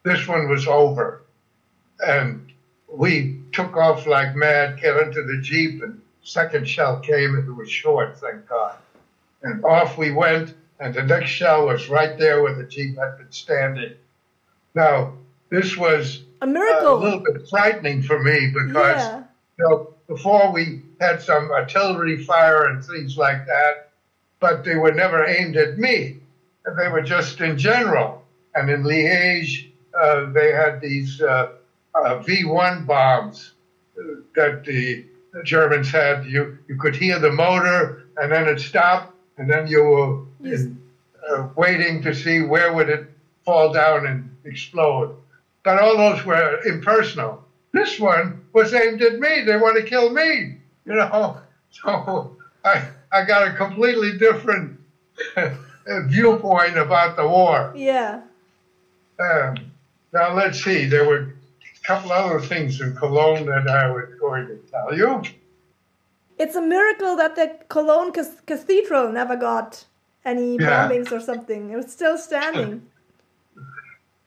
This 0.03 0.27
one 0.27 0.49
was 0.49 0.67
over, 0.67 1.23
and 1.99 2.51
we 2.87 3.39
took 3.51 3.75
off 3.75 4.05
like 4.07 4.35
mad, 4.35 4.81
got 4.81 5.01
into 5.01 5.23
the 5.23 5.41
jeep, 5.41 5.81
and 5.81 6.01
second 6.23 6.67
shell 6.67 6.99
came, 6.99 7.35
and 7.35 7.47
it 7.47 7.51
was 7.51 7.69
short, 7.69 8.17
thank 8.19 8.47
God. 8.47 8.75
And 9.43 9.63
off 9.63 9.97
we 9.97 10.11
went, 10.11 10.53
and 10.79 10.93
the 10.93 11.03
next 11.03 11.29
shell 11.29 11.67
was 11.67 11.89
right 11.89 12.17
there 12.17 12.41
where 12.41 12.55
the 12.55 12.63
jeep 12.63 12.97
had 12.97 13.17
been 13.17 13.31
standing. 13.31 13.93
Now, 14.73 15.13
this 15.49 15.77
was 15.77 16.23
A 16.41 16.47
miracle. 16.47 16.97
a 16.97 17.01
little 17.03 17.19
bit 17.19 17.47
frightening 17.49 18.01
for 18.01 18.21
me 18.21 18.47
because 18.47 19.01
yeah. 19.01 19.23
you 19.57 19.65
know, 19.65 19.93
before 20.07 20.51
we 20.51 20.81
had 20.99 21.21
some 21.21 21.51
artillery 21.51 22.17
fire 22.23 22.65
and 22.65 22.83
things 22.83 23.17
like 23.17 23.45
that, 23.45 23.83
but 24.39 24.63
they 24.63 24.75
were 24.75 24.91
never 24.91 25.25
aimed 25.25 25.57
at 25.57 25.77
me. 25.77 26.17
They 26.77 26.87
were 26.87 27.01
just 27.01 27.41
in 27.41 27.57
general. 27.57 28.21
And 28.55 28.69
in 28.69 28.83
Liège, 28.83 29.67
uh, 29.99 30.25
they 30.31 30.51
had 30.51 30.79
these 30.79 31.21
uh, 31.21 31.47
uh, 31.95 32.19
V1 32.19 32.85
bombs 32.85 33.53
that 34.35 34.63
the 34.63 35.03
Germans 35.43 35.91
had. 35.91 36.25
You 36.25 36.57
you 36.67 36.77
could 36.77 36.95
hear 36.95 37.19
the 37.19 37.31
motor, 37.31 38.03
and 38.17 38.31
then 38.31 38.47
it 38.47 38.59
stopped, 38.59 39.13
and 39.37 39.49
then 39.49 39.67
you 39.67 39.83
were 39.83 40.17
Yes. 40.39 40.61
in, 40.61 40.77
uh, 41.29 41.47
waiting 41.55 42.01
to 42.03 42.13
see 42.13 42.41
where 42.41 42.71
would 42.73 42.89
it 42.89 43.05
fall 43.45 43.71
down 43.73 44.05
and 44.05 44.29
explode. 44.45 45.15
But 45.63 45.79
all 45.79 45.97
those 45.97 46.23
were 46.25 46.59
impersonal. 46.65 47.44
This 47.75 47.99
one 47.99 48.45
was 48.53 48.73
aimed 48.73 49.01
at 49.01 49.19
me. 49.19 49.41
They 49.41 49.57
want 49.57 49.75
to 49.75 49.83
kill 49.83 50.09
me. 50.09 50.55
You 50.85 50.93
know, 50.95 51.37
so 51.69 52.37
I 52.63 52.87
I 53.11 53.25
got 53.25 53.47
a 53.49 53.51
completely 53.53 54.17
different 54.17 54.79
viewpoint 56.07 56.77
about 56.77 57.17
the 57.17 57.27
war. 57.27 57.73
Yeah. 57.75 58.21
Um, 59.19 59.55
now 60.13 60.33
let's 60.33 60.63
see. 60.63 60.85
There 60.85 61.05
were 61.05 61.35
a 61.75 61.87
couple 61.87 62.13
other 62.13 62.39
things 62.39 62.79
in 62.79 62.95
Cologne 62.95 63.45
that 63.45 63.67
I 63.67 63.89
was 63.91 64.05
going 64.21 64.47
to 64.47 64.55
tell 64.71 64.95
you. 64.95 65.21
It's 66.37 66.55
a 66.55 66.61
miracle 66.61 67.15
that 67.17 67.35
the 67.35 67.47
Cologne 67.67 68.11
Cathedral 68.13 69.11
never 69.11 69.35
got 69.35 69.85
any 70.23 70.55
Yeah. 70.55 70.87
bombings 70.87 71.11
or 71.11 71.19
something. 71.19 71.71
It 71.71 71.75
was 71.75 71.91
still 71.91 72.17
standing. 72.17 72.83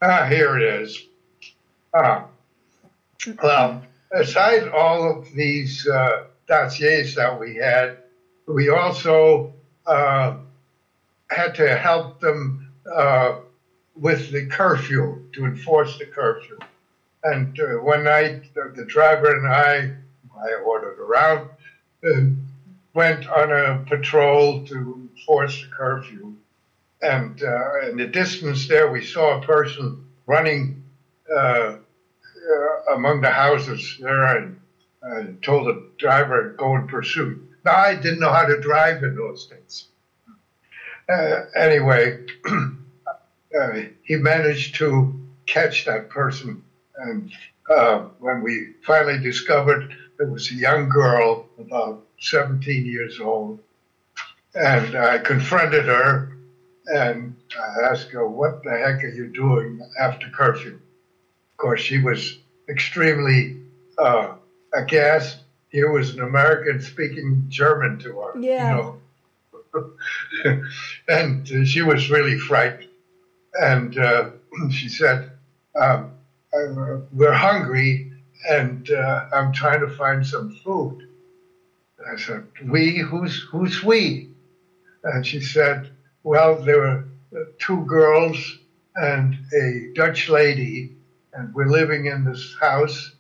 Ah, 0.01 0.27
here 0.27 0.57
it 0.57 0.63
is. 0.83 1.09
Ah, 1.93 2.29
well, 3.43 3.83
aside 4.13 4.69
all 4.69 5.19
of 5.19 5.33
these 5.33 5.87
uh, 5.87 6.25
dossiers 6.47 7.15
that 7.15 7.39
we 7.39 7.57
had, 7.57 7.99
we 8.47 8.71
also 8.71 9.53
uh, 9.87 10.37
had 11.31 11.55
to 11.57 11.77
help 11.77 12.21
them 12.21 12.73
uh, 12.91 13.41
with 13.97 14.31
the 14.31 14.47
curfew 14.47 15.23
to 15.33 15.45
enforce 15.45 15.99
the 15.99 16.07
curfew. 16.07 16.59
And 17.25 17.59
uh, 17.61 17.83
one 17.83 18.05
night, 18.05 18.55
the, 18.55 18.85
driver 18.85 19.37
and 19.37 19.47
I, 19.53 19.93
I 20.41 20.55
ordered 20.65 21.01
around, 21.01 21.51
uh, 22.05 22.21
went 22.95 23.29
on 23.29 23.53
a 23.53 23.85
patrol 23.89 24.65
to 24.67 25.09
enforce 25.11 25.61
the 25.61 25.69
curfew. 25.69 26.37
And 27.03 27.43
uh, 27.43 27.89
in 27.89 27.97
the 27.97 28.07
distance 28.07 28.69
there, 28.69 28.91
we 28.91 29.05
saw 29.05 29.41
a 29.41 29.45
person 29.45 30.07
running 30.27 30.83
uh, 32.49 32.95
among 32.95 33.21
the 33.21 33.31
houses 33.31 33.97
there 34.01 34.37
and 34.37 34.61
uh, 35.03 35.23
told 35.43 35.67
the 35.67 35.91
driver 35.99 36.55
go 36.59 36.77
in 36.77 36.87
pursuit. 36.89 37.41
Now, 37.65 37.77
I 37.77 37.95
didn't 37.95 38.21
know 38.21 38.33
how 38.33 38.47
to 38.47 38.61
drive 38.61 39.03
in 39.03 39.15
those 39.17 39.47
days. 39.47 39.87
Uh, 41.09 41.43
anyway, 41.57 42.19
uh, 42.47 43.81
he 44.03 44.17
managed 44.17 44.77
to 44.77 45.19
catch 45.47 45.85
that 45.87 46.09
person. 46.09 46.63
And 46.97 47.33
uh, 47.71 48.01
when 48.19 48.43
we 48.43 48.75
finally 48.87 49.19
discovered 49.19 49.95
it 50.21 50.29
was 50.29 50.51
a 50.51 50.55
young 50.55 50.89
girl, 50.89 51.47
about 51.59 52.03
17 52.21 52.85
years 52.85 53.21
old, 53.21 53.61
and 54.55 54.97
I 54.97 55.19
confronted 55.19 55.85
her 55.87 56.37
and 56.87 57.37
I 57.59 57.83
asked 57.91 58.11
her, 58.11 58.27
What 58.27 58.63
the 58.65 58.71
heck 58.71 59.05
are 59.05 59.09
you 59.09 59.29
doing 59.29 59.81
after 60.01 60.29
curfew? 60.31 60.81
Of 61.59 61.63
course, 61.63 61.81
she 61.81 61.99
was 61.99 62.39
extremely 62.69 63.57
uh, 63.99 64.35
aghast. 64.73 65.39
Here 65.71 65.91
was 65.91 66.15
an 66.15 66.21
American 66.21 66.81
speaking 66.81 67.47
German 67.49 67.99
to 67.99 68.21
her. 68.21 68.39
Yeah. 68.39 68.77
You 68.77 69.01
know? 69.75 70.63
and 71.09 71.49
she 71.67 71.83
was 71.83 72.11
really 72.11 72.39
frightened. 72.39 72.87
And 73.55 73.99
uh, 73.99 74.31
she 74.71 74.89
said, 74.89 75.33
um, 75.75 76.13
uh, 76.55 76.99
We're 77.13 77.33
hungry 77.33 78.13
and 78.49 78.89
uh, 78.93 79.25
I'm 79.35 79.53
trying 79.53 79.81
to 79.81 79.89
find 79.97 80.25
some 80.25 80.55
food. 80.63 81.09
And 81.99 82.07
I 82.17 82.21
said, 82.23 82.47
We? 82.67 82.99
Who's, 82.99 83.49
who's 83.51 83.83
we? 83.83 84.31
And 85.03 85.27
she 85.27 85.41
said, 85.41 85.91
Well, 86.23 86.55
there 86.63 86.79
were 86.79 87.05
uh, 87.37 87.45
two 87.59 87.85
girls 87.87 88.59
and 88.95 89.37
a 89.53 89.93
Dutch 89.95 90.29
lady, 90.29 90.93
and 91.35 91.53
we're 91.55 91.69
living 91.69 92.07
in 92.07 92.25
this 92.25 92.57
house. 92.61 93.13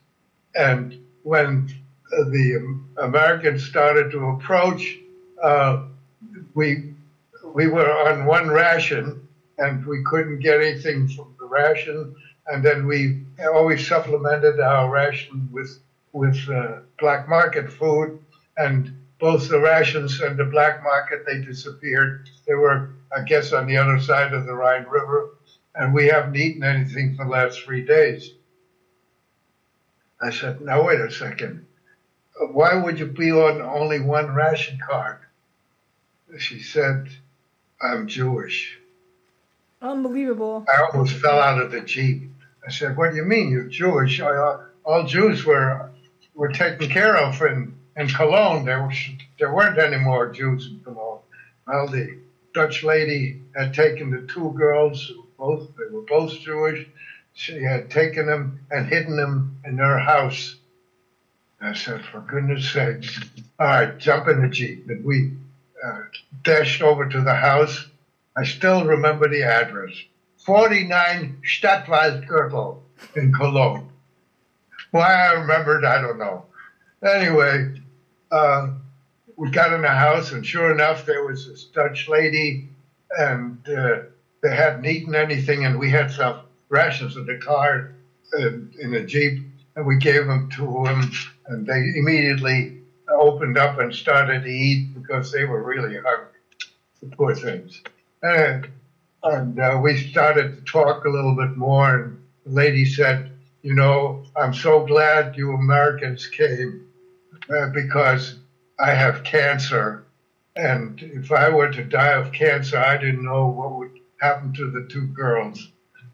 And 0.55 0.99
when 1.23 1.69
uh, 2.13 2.25
the 2.25 2.79
Americans 2.99 3.65
started 3.65 4.11
to 4.13 4.29
approach, 4.31 4.99
uh, 5.43 5.85
we 6.55 6.95
we 7.55 7.67
were 7.67 7.91
on 7.91 8.27
one 8.27 8.49
ration, 8.49 9.27
and 9.59 9.85
we 9.87 10.03
couldn't 10.05 10.41
get 10.41 10.61
anything 10.61 11.09
from 11.09 11.35
the 11.39 11.47
ration. 11.47 12.15
And 12.47 12.65
then 12.65 12.87
we 12.87 13.21
always 13.53 13.87
supplemented 13.87 14.61
our 14.61 14.91
ration 14.91 15.49
with 15.53 15.79
with 16.13 16.39
uh, 16.49 16.81
black 16.99 17.29
market 17.29 17.71
food, 17.71 18.19
and 18.57 18.93
both 19.19 19.49
the 19.49 19.61
rations 19.61 20.21
and 20.21 20.37
the 20.37 20.45
black 20.45 20.83
market 20.83 21.25
they 21.27 21.41
disappeared. 21.41 22.29
They 22.47 22.55
were, 22.55 22.91
I 23.15 23.23
guess, 23.23 23.53
on 23.53 23.67
the 23.67 23.77
other 23.77 24.01
side 24.01 24.33
of 24.33 24.47
the 24.47 24.55
Rhine 24.55 24.87
River, 24.89 25.31
and 25.75 25.95
we 25.95 26.07
haven't 26.09 26.37
eaten 26.37 26.65
anything 26.65 27.17
for 27.17 27.25
the 27.25 27.31
last 27.31 27.63
three 27.63 27.85
days. 27.85 28.33
I 30.21 30.31
said, 30.31 30.61
"Now 30.61 30.87
wait 30.87 31.01
a 31.01 31.11
second. 31.11 31.67
Why 32.53 32.75
would 32.75 32.99
you 32.99 33.07
be 33.07 33.31
on 33.31 33.61
only 33.63 34.01
one 34.01 34.35
ration 34.35 34.79
card?" 34.85 35.19
She 36.39 36.61
said, 36.61 37.09
"I'm 37.81 38.07
Jewish." 38.07 38.79
Unbelievable. 39.81 40.67
I 40.69 40.83
almost 40.83 41.15
fell 41.17 41.41
out 41.41 41.61
of 41.61 41.71
the 41.71 41.81
jeep. 41.81 42.31
I 42.67 42.71
said, 42.71 42.97
"What 42.97 43.11
do 43.11 43.17
you 43.17 43.25
mean 43.25 43.51
you're 43.51 43.65
Jewish? 43.65 44.21
All, 44.21 44.33
uh, 44.33 44.65
all 44.85 45.05
Jews 45.07 45.45
were 45.45 45.91
were 46.35 46.53
taken 46.53 46.89
care 46.89 47.17
of 47.17 47.41
in, 47.43 47.79
in 47.97 48.09
Cologne. 48.09 48.65
There 48.65 48.83
was 48.83 48.97
there 49.39 49.55
weren't 49.55 49.79
any 49.79 49.99
more 49.99 50.33
Jews 50.33 50.67
in 50.67 50.81
Cologne. 50.81 51.21
Well, 51.67 51.89
the 51.89 52.19
Dutch 52.55 52.83
lady 52.83 53.43
had 53.55 53.75
taken 53.75 54.11
the 54.11 54.23
two 54.23 54.53
girls, 54.57 55.07
who 55.07 55.28
both 55.39 55.69
they 55.77 55.95
were 55.95 56.03
both 56.03 56.33
Jewish. 56.41 56.87
She 57.33 57.63
had 57.63 57.91
taken 57.91 58.27
them 58.27 58.61
and 58.71 58.87
hidden 58.87 59.17
them 59.17 59.59
in 59.65 59.79
her 59.79 59.99
house. 59.99 60.57
I 61.61 61.73
said, 61.75 62.05
"For 62.05 62.21
goodness 62.21 62.69
sakes! 62.71 63.21
All 63.59 63.67
right, 63.67 63.99
jump 63.99 64.29
in 64.29 64.43
the 64.43 64.49
jeep." 64.49 64.89
And 64.89 65.05
we 65.05 65.33
uh, 65.85 66.03
dashed 66.43 66.83
over 66.83 67.09
to 67.09 67.21
the 67.23 67.35
house. 67.35 67.87
I 68.37 68.45
still 68.45 68.85
remember 68.85 69.29
the 69.29 69.45
address 69.45 69.93
49 70.45 71.43
Stadtwaldgürtel 71.45 72.81
in 73.17 73.33
Cologne. 73.33 73.89
Why 74.91 75.13
I 75.13 75.33
remembered, 75.33 75.85
I 75.85 76.01
don't 76.01 76.19
know. 76.19 76.47
Anyway, 77.03 77.81
uh, 78.31 78.69
we 79.37 79.51
got 79.51 79.73
in 79.73 79.83
the 79.83 79.89
house, 79.89 80.33
and 80.33 80.45
sure 80.45 80.73
enough, 80.73 81.05
there 81.05 81.25
was 81.25 81.47
this 81.47 81.65
Dutch 81.65 82.09
lady, 82.09 82.69
and 83.11 83.59
uh, 83.69 83.99
they 84.43 84.55
hadn't 84.55 84.87
eaten 84.87 85.15
anything, 85.15 85.65
and 85.65 85.79
we 85.79 85.91
had 85.91 86.11
some 86.11 86.41
rations 86.69 87.17
in 87.17 87.27
the 87.27 87.39
car 87.39 87.93
in, 88.39 88.73
in 88.81 88.95
a 88.95 89.05
jeep, 89.05 89.43
and 89.75 89.87
we 89.87 89.97
gave 89.97 90.27
them 90.27 90.49
to 90.51 90.85
them, 90.85 91.11
and 91.47 91.67
they 91.67 91.93
immediately 91.97 92.79
opened 93.11 93.59
up 93.59 93.79
and 93.79 93.95
started 93.95 94.45
to 94.45 94.51
eat 94.51 94.95
because 94.95 95.33
they 95.33 95.45
were 95.45 95.63
really 95.63 95.95
hungry. 95.95 96.41
The 97.03 97.17
poor 97.17 97.35
things. 97.35 97.83
And, 98.23 98.69
and 99.23 99.59
uh, 99.59 99.81
we 99.83 99.97
started 99.97 100.57
to 100.57 100.73
talk 100.73 101.05
a 101.05 101.09
little 101.09 101.35
bit 101.35 101.57
more, 101.57 101.97
and 101.97 102.23
the 102.45 102.53
lady 102.53 102.85
said, 102.85 103.33
"You 103.63 103.75
know, 103.75 104.25
I'm 104.37 104.55
so 104.55 104.85
glad 104.85 105.37
you 105.37 105.53
Americans 105.53 106.27
came 106.27 106.87
uh, 107.51 107.69
because 107.71 108.39
I 108.79 108.93
have 108.93 109.25
cancer." 109.25 110.05
And 110.57 111.01
if 111.01 111.31
I 111.31 111.49
were 111.51 111.71
to 111.71 111.85
die 111.85 112.15
of 112.15 112.33
cancer, 112.33 112.79
I 112.79 112.97
didn't 112.97 113.25
know 113.25 113.47
what 113.47 113.77
would 113.77 113.99
happen 114.21 114.53
to 114.55 114.71
the 114.71 114.87
two 114.91 115.07
girls. 115.09 115.71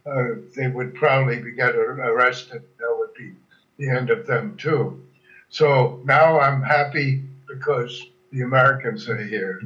Uh, 0.06 0.40
they 0.54 0.68
would 0.68 0.94
probably 0.94 1.40
be 1.40 1.52
get 1.52 1.74
arrested. 1.74 2.62
That 2.78 2.96
would 2.98 3.14
be 3.14 3.32
the 3.78 3.90
end 3.90 4.10
of 4.10 4.26
them 4.26 4.56
too. 4.56 5.02
So 5.48 6.00
now 6.04 6.38
I'm 6.40 6.62
happy 6.62 7.22
because 7.48 8.06
the 8.32 8.42
Americans 8.42 9.08
are 9.08 9.22
here. 9.22 9.62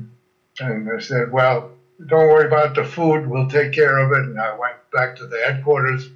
And 0.60 0.88
I 0.90 1.00
said, 1.00 1.32
well, 1.32 1.70
don't 2.06 2.28
worry 2.28 2.46
about 2.46 2.74
the 2.74 2.84
food. 2.84 3.26
We'll 3.26 3.48
take 3.48 3.72
care 3.72 3.98
of 3.98 4.12
it. 4.12 4.28
And 4.28 4.40
I 4.40 4.56
went 4.56 4.76
back 4.92 5.16
to 5.16 5.26
the 5.26 5.38
headquarters. 5.38 6.10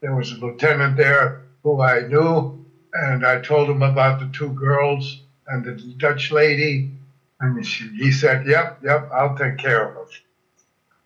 There 0.00 0.14
was 0.14 0.32
a 0.32 0.36
lieutenant 0.36 0.96
there 0.96 1.42
who 1.62 1.82
I 1.82 2.00
knew. 2.06 2.64
And 2.94 3.26
I 3.26 3.40
told 3.40 3.68
him 3.68 3.82
about 3.82 4.18
the 4.18 4.30
two 4.32 4.50
girls 4.50 5.22
and 5.46 5.64
the 5.64 5.74
Dutch 5.98 6.32
lady. 6.32 6.92
And 7.40 7.64
he 7.64 8.10
said, 8.10 8.46
yep, 8.46 8.80
yep, 8.82 9.08
I'll 9.12 9.36
take 9.36 9.58
care 9.58 9.88
of 9.88 9.94
them. 9.94 10.06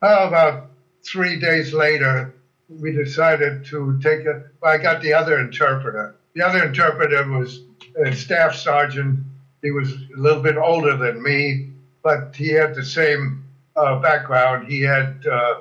About 0.03 0.71
three 1.05 1.39
days 1.39 1.73
later, 1.73 2.35
we 2.69 2.91
decided 2.91 3.65
to 3.67 4.01
take 4.03 4.27
it. 4.27 4.47
Well, 4.61 4.73
I 4.73 4.79
got 4.79 5.01
the 5.01 5.15
other 5.15 5.39
interpreter. 5.39 6.17
The 6.35 6.45
other 6.45 6.65
interpreter 6.65 7.29
was 7.29 7.61
a 8.05 8.13
staff 8.13 8.57
sergeant. 8.57 9.21
He 9.63 9.71
was 9.71 9.93
a 9.93 10.19
little 10.21 10.43
bit 10.43 10.57
older 10.57 10.97
than 10.97 11.23
me, 11.23 11.71
but 12.03 12.35
he 12.35 12.49
had 12.49 12.75
the 12.75 12.85
same 12.85 13.45
uh, 13.77 14.01
background. 14.01 14.67
He 14.67 14.81
had 14.81 15.25
uh, 15.27 15.61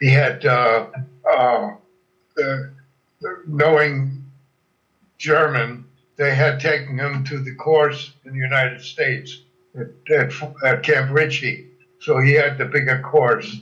he 0.00 0.10
had 0.10 0.44
uh, 0.44 0.86
uh 1.30 1.70
knowing 3.46 4.24
German. 5.18 5.84
They 6.16 6.34
had 6.34 6.60
taken 6.60 6.98
him 6.98 7.24
to 7.24 7.38
the 7.38 7.54
course 7.54 8.14
in 8.24 8.32
the 8.32 8.38
United 8.38 8.80
States 8.80 9.42
at, 9.78 9.88
at, 10.10 10.32
at 10.64 10.82
Camp 10.82 11.12
Ritchie, 11.12 11.65
so 12.00 12.18
he 12.18 12.32
had 12.32 12.58
the 12.58 12.66
bigger 12.66 13.00
course, 13.00 13.60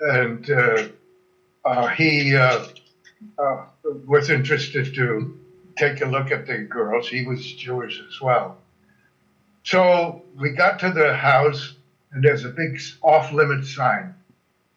and 0.00 0.50
uh, 0.50 0.88
uh, 1.64 1.88
he 1.88 2.34
was 4.06 4.30
interested 4.30 4.94
to 4.94 5.38
take 5.76 6.00
a 6.00 6.06
look 6.06 6.30
at 6.30 6.46
the 6.46 6.58
girls. 6.58 7.08
He 7.08 7.26
was 7.26 7.52
Jewish 7.52 8.00
as 8.06 8.20
well. 8.20 8.58
So 9.62 10.22
we 10.38 10.50
got 10.50 10.78
to 10.80 10.90
the 10.90 11.14
house, 11.14 11.74
and 12.12 12.24
there's 12.24 12.44
a 12.44 12.50
big 12.50 12.80
off 13.02 13.32
limits 13.32 13.74
sign. 13.74 14.14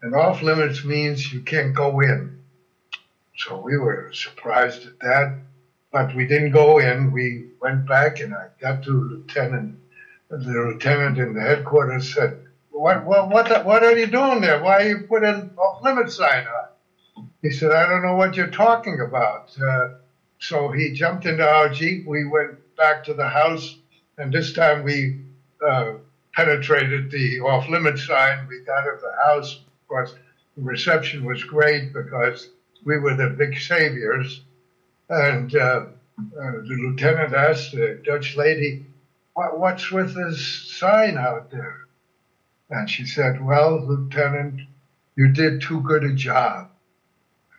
And 0.02 0.14
off 0.14 0.42
limits 0.42 0.84
means 0.84 1.32
you 1.32 1.42
can't 1.42 1.74
go 1.74 2.02
in. 2.02 2.38
So 3.38 3.60
we 3.60 3.78
were 3.78 4.12
surprised 4.14 4.86
at 4.86 5.00
that, 5.00 5.40
but 5.92 6.14
we 6.16 6.28
didn't 6.28 6.52
go 6.52 6.80
in. 6.80 7.12
We 7.12 7.48
went 7.62 7.88
back, 7.88 8.20
and 8.20 8.34
I 8.34 8.48
got 8.60 8.84
to 8.84 8.92
Lieutenant. 8.92 9.80
The 10.30 10.38
lieutenant 10.38 11.20
in 11.20 11.34
the 11.34 11.42
headquarters 11.42 12.14
said, 12.14 12.43
"What, 12.74 13.06
what, 13.06 13.30
what, 13.30 13.66
what 13.66 13.84
are 13.84 13.98
you 13.98 14.08
doing 14.08 14.42
there? 14.42 14.62
Why 14.62 14.84
are 14.84 14.88
you 14.88 15.00
putting 15.08 15.52
off 15.58 15.84
limit 15.84 16.12
sign 16.12 16.46
on?" 16.46 17.26
He 17.42 17.52
said, 17.52 17.72
"I 17.72 17.88
don't 17.88 18.04
know 18.04 18.16
what 18.16 18.36
you're 18.36 18.48
talking 18.48 19.00
about." 19.00 19.56
Uh, 19.60 19.90
so 20.40 20.72
he 20.72 20.92
jumped 20.92 21.26
into 21.26 21.48
our 21.48 21.70
Jeep. 21.70 22.06
We 22.06 22.26
went 22.26 22.76
back 22.76 23.04
to 23.06 23.14
the 23.14 23.28
house, 23.28 23.78
and 24.18 24.34
this 24.34 24.52
time 24.54 24.84
we 24.84 25.22
uh, 25.66 25.94
penetrated 26.34 27.12
the 27.12 27.40
off 27.40 27.70
limit 27.70 27.98
sign. 27.98 28.48
We 28.48 28.60
got 28.66 28.88
at 28.88 29.00
the 29.00 29.14
house. 29.26 29.56
Of 29.56 29.88
course, 29.88 30.16
the 30.58 30.64
reception 30.64 31.26
was 31.26 31.44
great 31.44 31.94
because 31.94 32.50
we 32.84 32.98
were 32.98 33.16
the 33.16 33.30
big 33.30 33.58
saviors. 33.58 34.42
And 35.10 35.56
uh, 35.56 35.86
uh, 36.20 36.52
the 36.52 36.78
lieutenant 36.82 37.34
asked 37.34 37.72
the 37.72 38.02
Dutch 38.04 38.36
lady, 38.36 38.86
what, 39.34 39.60
What's 39.60 39.92
with 39.92 40.16
this 40.16 40.72
sign 40.78 41.18
out 41.18 41.52
there? 41.52 41.83
And 42.74 42.90
she 42.90 43.06
said, 43.06 43.40
Well, 43.40 43.86
Lieutenant, 43.86 44.62
you 45.16 45.28
did 45.28 45.62
too 45.62 45.82
good 45.82 46.04
a 46.04 46.12
job. 46.12 46.70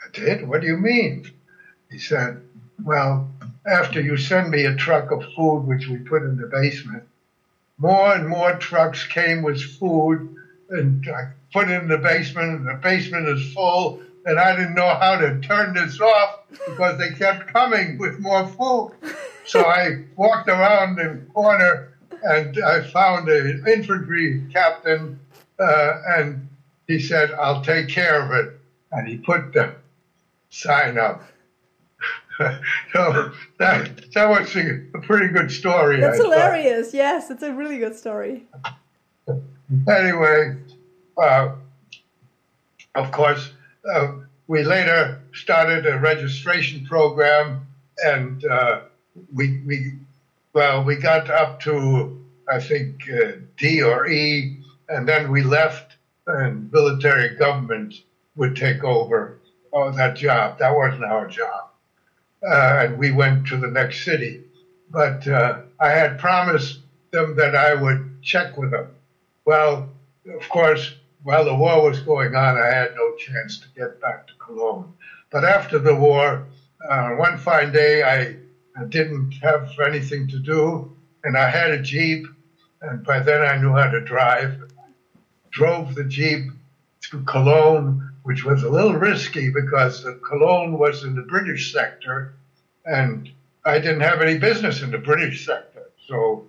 I 0.05 0.11
did? 0.13 0.49
What 0.49 0.61
do 0.61 0.67
you 0.67 0.77
mean? 0.77 1.31
He 1.89 1.99
said, 1.99 2.43
well, 2.83 3.31
after 3.65 4.01
you 4.01 4.17
send 4.17 4.51
me 4.51 4.65
a 4.65 4.75
truck 4.75 5.13
of 5.13 5.25
food, 5.37 5.61
which 5.61 5.87
we 5.87 5.99
put 5.99 6.23
in 6.23 6.37
the 6.37 6.49
basement, 6.49 7.05
more 7.79 8.13
and 8.13 8.29
more 8.29 8.57
trucks 8.57 9.07
came 9.07 9.43
with 9.43 9.63
food, 9.63 10.35
and 10.71 11.07
I 11.09 11.29
put 11.53 11.71
it 11.71 11.81
in 11.81 11.89
the 11.89 11.99
basement, 11.99 12.59
and 12.59 12.69
the 12.69 12.75
basement 12.75 13.29
is 13.29 13.53
full, 13.53 14.03
and 14.27 14.41
I 14.41 14.57
didn't 14.57 14.75
know 14.75 14.97
how 14.97 15.17
to 15.17 15.41
turn 15.41 15.75
this 15.75 16.01
off 16.01 16.41
because 16.51 16.99
they 16.99 17.11
kept 17.11 17.53
coming 17.53 17.99
with 17.99 18.19
more 18.19 18.49
food. 18.49 18.95
So 19.47 19.65
I 19.65 20.07
walked 20.17 20.49
around 20.49 20.97
the 20.97 21.21
corner 21.33 21.94
and 22.25 22.59
I 22.65 22.83
found 22.83 23.29
an 23.29 23.65
infantry 23.67 24.43
captain, 24.53 25.21
uh, 25.59 25.93
and 26.09 26.49
he 26.87 26.99
said, 26.99 27.33
I'll 27.33 27.63
take 27.63 27.89
care 27.89 28.23
of 28.23 28.31
it. 28.33 28.59
And 28.93 29.07
he 29.07 29.17
put 29.17 29.53
the 29.53 29.75
sign 30.51 30.99
up. 30.99 31.23
so 32.93 33.33
that 33.59 34.13
that 34.13 34.29
was 34.29 34.57
a, 34.57 34.81
pretty 35.03 35.29
good 35.29 35.51
story. 35.51 36.01
That's 36.01 36.19
I 36.19 36.25
hilarious. 36.25 36.91
Thought. 36.91 36.97
Yes, 36.97 37.31
it's 37.31 37.43
a 37.43 37.53
really 37.53 37.79
good 37.79 37.95
story. 37.95 38.45
Anyway, 39.89 40.57
uh, 41.17 41.55
of 42.95 43.11
course, 43.13 43.51
uh, 43.93 44.13
we 44.49 44.65
later 44.65 45.21
started 45.33 45.87
a 45.87 45.99
registration 45.99 46.85
program, 46.85 47.67
and 48.05 48.45
uh, 48.45 48.81
we 49.33 49.61
we 49.65 49.93
well 50.55 50.83
we 50.85 50.97
got 50.97 51.31
up 51.31 51.61
to 51.61 52.25
I 52.51 52.61
think 52.61 53.09
uh, 53.11 53.33
D 53.57 53.83
or 53.83 54.07
E, 54.07 54.59
and 54.89 55.09
then 55.09 55.31
we 55.31 55.43
left, 55.43 55.97
and 56.27 56.71
military 56.73 57.37
government 57.37 57.95
would 58.37 58.55
take 58.55 58.85
over 58.85 59.39
oh, 59.73 59.91
that 59.93 60.17
job. 60.17 60.59
That 60.59 60.77
wasn't 60.77 61.05
our 61.05 61.27
job 61.27 61.65
uh, 62.45 62.81
and 62.83 62.99
we 62.99 63.11
went 63.11 63.47
to 63.47 63.57
the 63.57 63.69
next 63.69 64.05
city. 64.05 64.43
But 64.91 65.27
uh, 65.27 65.63
I 65.81 65.91
had 65.91 66.19
promised 66.19 66.81
them 67.11 67.37
that 67.37 67.57
I 67.57 67.75
would 67.75 68.23
check 68.23 68.57
with 68.57 68.71
them. 68.71 68.89
Well, 69.45 69.89
of 70.35 70.49
course, 70.49 70.95
while 71.23 71.45
the 71.45 71.55
war 71.55 71.83
was 71.83 72.01
going 72.01 72.35
on, 72.35 72.59
I 72.59 72.67
had 72.67 72.95
no 72.95 73.15
chance 73.17 73.59
to 73.61 73.67
get 73.77 74.01
back 74.01 74.27
to 74.27 74.33
Cologne. 74.39 74.93
But 75.31 75.45
after 75.45 75.79
the 75.79 75.95
war, 75.95 76.47
uh, 76.89 77.11
one 77.11 77.39
fine 77.39 77.73
day, 77.73 78.03
I, 78.03 78.37
I 78.77 78.85
didn't 78.85 79.33
have 79.43 79.71
anything 79.85 80.29
to 80.29 80.39
do, 80.39 80.91
and 81.23 81.37
I 81.37 81.49
had 81.49 81.71
a 81.71 81.81
Jeep, 81.83 82.27
and 82.83 83.05
by 83.05 83.21
then 83.21 83.43
I 83.43 83.57
knew 83.57 83.73
how 83.73 83.91
to 83.91 84.01
drive. 84.01 84.61
Drove 85.51 85.95
the 85.95 86.05
Jeep 86.05 86.51
to 87.11 87.23
Cologne, 87.25 88.11
which 88.25 88.45
was 88.45 88.63
a 88.63 88.69
little 88.69 88.95
risky 88.95 89.51
because 89.51 90.05
Cologne 90.27 90.79
was 90.79 91.05
in 91.05 91.15
the 91.15 91.23
British 91.23 91.73
sector, 91.73 92.35
and 92.85 93.31
I 93.65 93.79
didn't 93.79 94.01
have 94.01 94.21
any 94.21 94.39
business 94.39 94.83
in 94.83 94.91
the 94.91 94.99
British 94.99 95.47
sector, 95.47 95.91
so 96.09 96.47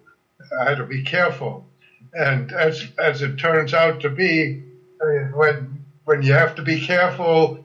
I 0.60 0.66
had 0.66 0.78
to 0.78 0.86
be 0.86 1.04
careful. 1.04 1.66
And 2.14 2.52
as 2.54 2.86
as 2.98 3.22
it 3.22 3.38
turns 3.38 3.74
out 3.74 4.00
to 4.02 4.10
be, 4.10 4.64
I 5.02 5.06
mean, 5.06 5.32
when 5.36 5.86
when 6.06 6.22
you 6.22 6.34
have 6.34 6.56
to 6.56 6.64
be 6.64 6.80
careful, 6.80 7.60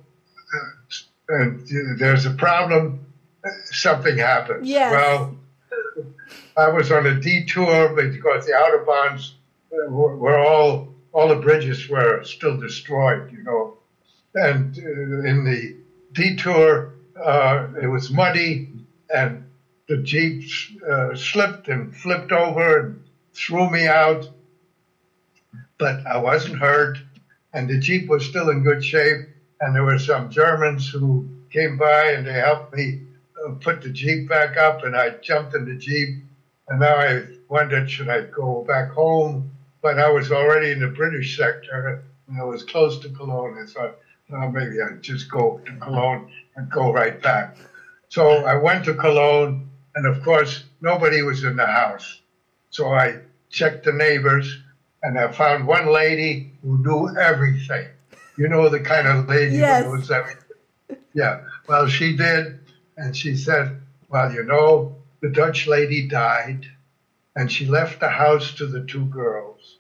uh, 0.55 1.35
and 1.35 1.67
there's 1.99 2.27
a 2.27 2.33
problem, 2.33 3.00
something 3.67 4.19
happens. 4.19 4.69
Yes. 4.69 4.93
Well, 4.93 5.37
I 6.57 6.69
was 6.69 6.91
on 6.91 7.07
a 7.07 7.21
detour 7.21 7.95
because 7.95 8.47
the 8.47 8.53
autobahns 8.53 9.33
were 9.89 10.39
all 10.39 10.89
all 11.13 11.29
the 11.29 11.37
bridges 11.37 11.89
were 11.89 12.23
still 12.25 12.57
destroyed, 12.57 13.33
you 13.33 13.43
know. 13.43 13.75
And 14.35 14.77
uh, 14.79 15.29
in 15.29 15.45
the 15.45 15.77
detour, 16.13 16.95
uh, 17.21 17.67
it 17.83 17.87
was 17.87 18.11
muddy, 18.11 18.69
and 19.13 19.45
the 19.89 19.99
jeep 19.99 20.49
uh, 20.89 21.17
slipped 21.17 21.69
and 21.69 21.95
flipped 21.97 22.31
over 22.31 22.81
and 22.81 23.05
threw 23.35 23.69
me 23.71 23.89
out. 23.89 24.29
But 25.79 26.07
I 26.07 26.19
wasn't 26.19 26.59
hurt, 26.59 26.99
and 27.53 27.69
the 27.69 27.79
jeep 27.79 28.09
was 28.09 28.25
still 28.25 28.51
in 28.51 28.63
good 28.63 28.85
shape. 28.85 29.27
And 29.61 29.75
there 29.75 29.85
were 29.85 29.99
some 29.99 30.31
Germans 30.31 30.89
who 30.89 31.29
came 31.51 31.77
by 31.77 32.13
and 32.13 32.27
they 32.27 32.33
helped 32.33 32.75
me 32.75 33.01
put 33.53 33.83
the 33.83 33.91
jeep 33.91 34.29
back 34.29 34.57
up, 34.57 34.85
and 34.85 34.97
I 34.97 35.11
jumped 35.23 35.55
in 35.55 35.65
the 35.67 35.75
jeep. 35.77 36.23
And 36.69 36.81
now 36.81 36.95
I 36.97 37.25
wondered, 37.49 37.91
should 37.91 38.09
I 38.09 38.23
go 38.23 38.65
back 38.67 38.91
home 38.91 39.51
but 39.83 39.99
I 39.99 40.11
was 40.11 40.31
already 40.31 40.71
in 40.73 40.81
the 40.81 40.89
British 40.89 41.37
sector. 41.37 42.03
and 42.29 42.39
it 42.39 42.45
was 42.45 42.63
close 42.63 42.99
to 43.01 43.09
Cologne. 43.11 43.59
I 43.59 43.67
thought, 43.67 43.97
well, 44.29 44.51
maybe 44.51 44.81
I'd 44.81 45.03
just 45.03 45.31
go 45.31 45.61
to 45.65 45.73
Cologne 45.77 46.31
and 46.57 46.71
go 46.71 46.93
right 46.93 47.21
back. 47.21 47.57
So 48.09 48.45
I 48.45 48.57
went 48.57 48.85
to 48.85 48.95
Cologne, 48.95 49.69
and 49.95 50.07
of 50.07 50.23
course, 50.23 50.65
nobody 50.81 51.23
was 51.23 51.45
in 51.45 51.57
the 51.57 51.67
house. 51.67 52.21
So 52.71 52.93
I 52.93 53.21
checked 53.49 53.85
the 53.85 53.93
neighbors, 53.93 54.63
and 55.03 55.19
I 55.19 55.33
found 55.33 55.67
one 55.67 55.93
lady 55.93 56.53
who 56.63 56.79
knew 56.79 57.17
everything. 57.19 57.89
You 58.37 58.49
know 58.49 58.69
the 58.69 58.81
kind 58.81 59.09
of 59.09 59.29
lady 59.29 59.57
Yes. 59.57 59.85
who 59.85 59.97
knows 59.97 60.11
everything. 60.11 60.45
Yeah. 61.15 61.43
Well, 61.69 61.89
she 61.89 62.17
did, 62.17 62.60
and 63.01 63.17
she 63.17 63.35
said, 63.35 63.81
"Well, 64.11 64.31
you 64.31 64.43
know, 64.45 64.95
the 65.23 65.31
Dutch 65.31 65.67
lady 65.67 66.07
died, 66.07 66.67
and 67.35 67.51
she 67.51 67.65
left 67.65 67.99
the 67.99 68.11
house 68.11 68.53
to 68.57 68.67
the 68.67 68.85
two 68.85 69.07
girls, 69.07 69.79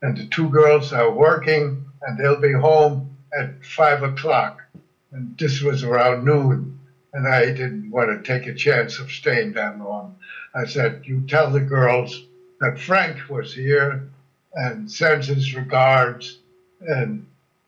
and 0.00 0.16
the 0.16 0.24
two 0.24 0.48
girls 0.48 0.90
are 0.90 1.10
working, 1.10 1.84
and 2.00 2.16
they'll 2.16 2.40
be 2.40 2.52
home 2.52 3.14
at 3.38 3.62
five 3.62 4.02
o'clock." 4.02 4.62
And 5.10 5.36
this 5.36 5.60
was 5.60 5.84
around 5.84 6.24
noon, 6.24 6.78
and 7.12 7.28
I 7.28 7.50
didn't 7.52 7.90
want 7.90 8.08
to 8.10 8.22
take 8.26 8.46
a 8.46 8.54
chance 8.54 8.98
of 8.98 9.10
staying 9.10 9.52
that 9.52 9.78
long. 9.78 10.16
I 10.54 10.64
said, 10.64 11.02
"You 11.04 11.20
tell 11.28 11.50
the 11.50 11.60
girls 11.60 12.24
that 12.60 12.78
Frank 12.80 13.28
was 13.28 13.52
here, 13.52 14.00
and 14.54 14.90
sends 14.90 15.26
his 15.26 15.54
regards," 15.54 16.38
and 16.80 17.26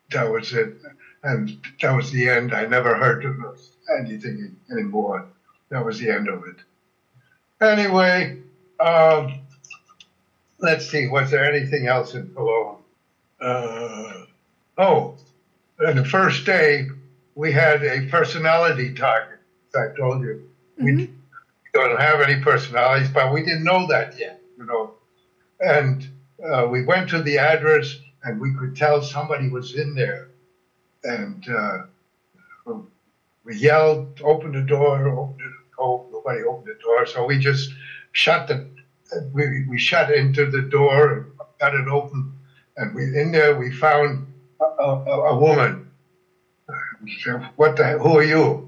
that 0.09 0.31
was 0.31 0.51
it. 0.51 0.73
And 1.21 1.51
that 1.81 1.95
was 1.95 2.09
the 2.09 2.27
end. 2.27 2.55
I 2.55 2.65
never 2.65 2.95
heard 2.95 3.23
of 3.23 3.39
anything 3.97 4.55
anymore. 4.71 5.27
That 5.69 5.85
was 5.85 5.99
the 5.99 6.09
end 6.09 6.27
of 6.27 6.43
it. 6.45 6.57
Anyway, 7.61 8.39
um, 8.79 9.39
let's 10.59 10.89
see. 10.89 11.07
Was 11.07 11.31
there 11.31 11.45
anything 11.45 11.87
else 11.87 12.13
in 12.13 12.33
Cologne? 12.33 12.77
Uh, 13.39 14.25
oh, 14.77 15.15
on 15.85 15.95
the 15.95 16.05
first 16.05 16.45
day, 16.45 16.87
we 17.35 17.51
had 17.51 17.83
a 17.83 18.07
personality 18.07 18.93
target. 18.93 19.39
As 19.73 19.91
I 19.91 19.95
told 19.97 20.21
you, 20.21 20.49
we 20.77 21.09
don't 21.73 21.99
have 21.99 22.21
any 22.21 22.41
personalities, 22.41 23.09
but 23.09 23.33
we 23.33 23.41
didn't 23.41 23.63
know 23.63 23.87
that 23.87 24.17
yet, 24.17 24.41
you 24.57 24.65
know. 24.65 24.93
And 25.59 26.07
uh, 26.43 26.67
we 26.67 26.83
went 26.83 27.09
to 27.09 27.21
the 27.21 27.37
address, 27.37 27.97
and 28.23 28.39
we 28.39 28.53
could 28.53 28.75
tell 28.75 29.01
somebody 29.01 29.49
was 29.49 29.75
in 29.75 29.95
there. 29.95 30.29
And 31.03 31.47
uh, 31.49 31.83
we 33.45 33.55
yelled, 33.55 34.21
"Open 34.23 34.51
the 34.51 34.61
door!" 34.61 35.07
Open 35.07 35.45
it. 35.45 35.51
Oh, 35.79 36.07
nobody 36.11 36.43
opened 36.43 36.67
the 36.67 36.81
door, 36.83 37.05
so 37.05 37.25
we 37.25 37.37
just 37.37 37.71
shut 38.11 38.47
the. 38.47 38.65
We, 39.33 39.65
we 39.67 39.77
shut 39.77 40.11
into 40.11 40.49
the 40.49 40.63
door 40.63 41.13
and 41.13 41.25
got 41.59 41.75
it 41.75 41.87
open, 41.87 42.33
and 42.77 42.93
we 42.95 43.03
in 43.03 43.31
there 43.31 43.55
we 43.55 43.71
found 43.71 44.27
a, 44.59 44.65
a, 44.83 45.21
a 45.33 45.37
woman. 45.37 45.85
Said, 47.23 47.43
What 47.55 47.75
the? 47.75 47.99
Who 47.99 48.17
are 48.17 48.23
you? 48.23 48.67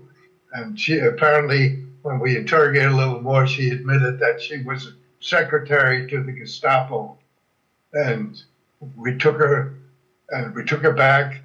And 0.54 0.80
she 0.80 1.00
apparently, 1.00 1.80
when 2.04 2.20
we 2.20 2.38
interrogated 2.38 2.92
a 2.92 2.96
little 2.96 3.22
more, 3.22 3.48
she 3.48 3.70
admitted 3.70 4.20
that 4.20 4.42
she 4.42 4.62
was 4.64 4.94
secretary 5.20 6.08
to 6.08 6.22
the 6.24 6.32
Gestapo, 6.32 7.18
and 7.94 8.42
we 8.96 9.18
took 9.18 9.38
her, 9.38 9.74
and 10.30 10.54
we 10.56 10.64
took 10.64 10.82
her 10.84 10.94
back, 10.94 11.42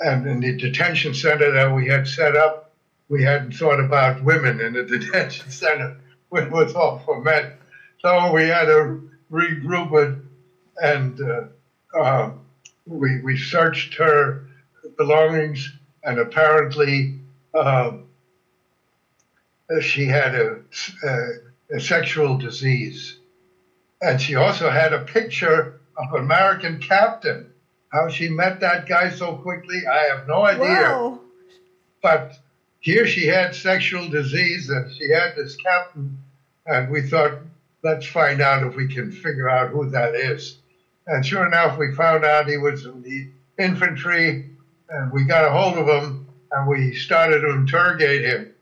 and 0.00 0.26
in 0.26 0.40
the 0.40 0.56
detention 0.56 1.14
center 1.14 1.52
that 1.52 1.72
we 1.74 1.86
had 1.86 2.08
set 2.08 2.36
up, 2.36 2.69
we 3.10 3.24
hadn't 3.24 3.52
thought 3.52 3.80
about 3.80 4.22
women 4.22 4.60
in 4.60 4.72
the 4.72 4.84
detention 4.98 5.50
center. 5.50 5.96
It 6.32 6.50
was 6.50 6.74
all 6.74 7.00
for 7.00 7.20
men. 7.20 7.52
So 7.98 8.32
we 8.32 8.44
had 8.44 8.66
to 8.66 9.10
regroup 9.30 9.92
it, 9.92 10.18
and 10.82 11.20
uh, 11.20 11.98
uh, 11.98 12.30
we, 12.86 13.20
we 13.20 13.36
searched 13.36 13.94
her 13.94 14.46
belongings, 14.96 15.70
and 16.04 16.18
apparently 16.18 17.18
um, 17.52 18.04
she 19.82 20.06
had 20.06 20.34
a, 20.36 20.60
a, 21.04 21.76
a 21.76 21.80
sexual 21.80 22.38
disease. 22.38 23.18
And 24.00 24.20
she 24.20 24.36
also 24.36 24.70
had 24.70 24.92
a 24.94 25.00
picture 25.00 25.80
of 25.98 26.14
an 26.14 26.20
American 26.20 26.78
captain. 26.78 27.52
How 27.92 28.08
she 28.08 28.28
met 28.28 28.60
that 28.60 28.86
guy 28.86 29.10
so 29.10 29.34
quickly, 29.34 29.82
I 29.86 30.14
have 30.14 30.28
no 30.28 30.42
idea. 30.42 30.64
Wow. 30.64 31.20
But 32.00 32.38
here 32.80 33.06
she 33.06 33.26
had 33.26 33.54
sexual 33.54 34.08
disease 34.08 34.70
and 34.70 34.90
she 34.90 35.10
had 35.10 35.34
this 35.36 35.54
captain, 35.56 36.18
and 36.66 36.88
we 36.88 37.02
thought, 37.02 37.38
let's 37.84 38.06
find 38.06 38.40
out 38.40 38.62
if 38.62 38.74
we 38.74 38.88
can 38.88 39.10
figure 39.10 39.50
out 39.50 39.68
who 39.68 39.88
that 39.90 40.14
is. 40.14 40.56
And 41.06 41.24
sure 41.24 41.46
enough, 41.46 41.76
we 41.78 41.94
found 41.94 42.24
out 42.24 42.48
he 42.48 42.56
was 42.56 42.86
in 42.86 43.02
the 43.02 43.28
infantry, 43.62 44.48
and 44.88 45.12
we 45.12 45.24
got 45.24 45.44
a 45.44 45.50
hold 45.50 45.76
of 45.76 45.86
him, 45.88 46.26
and 46.52 46.66
we 46.66 46.94
started 46.94 47.40
to 47.40 47.50
interrogate 47.50 48.24
him. 48.24 48.52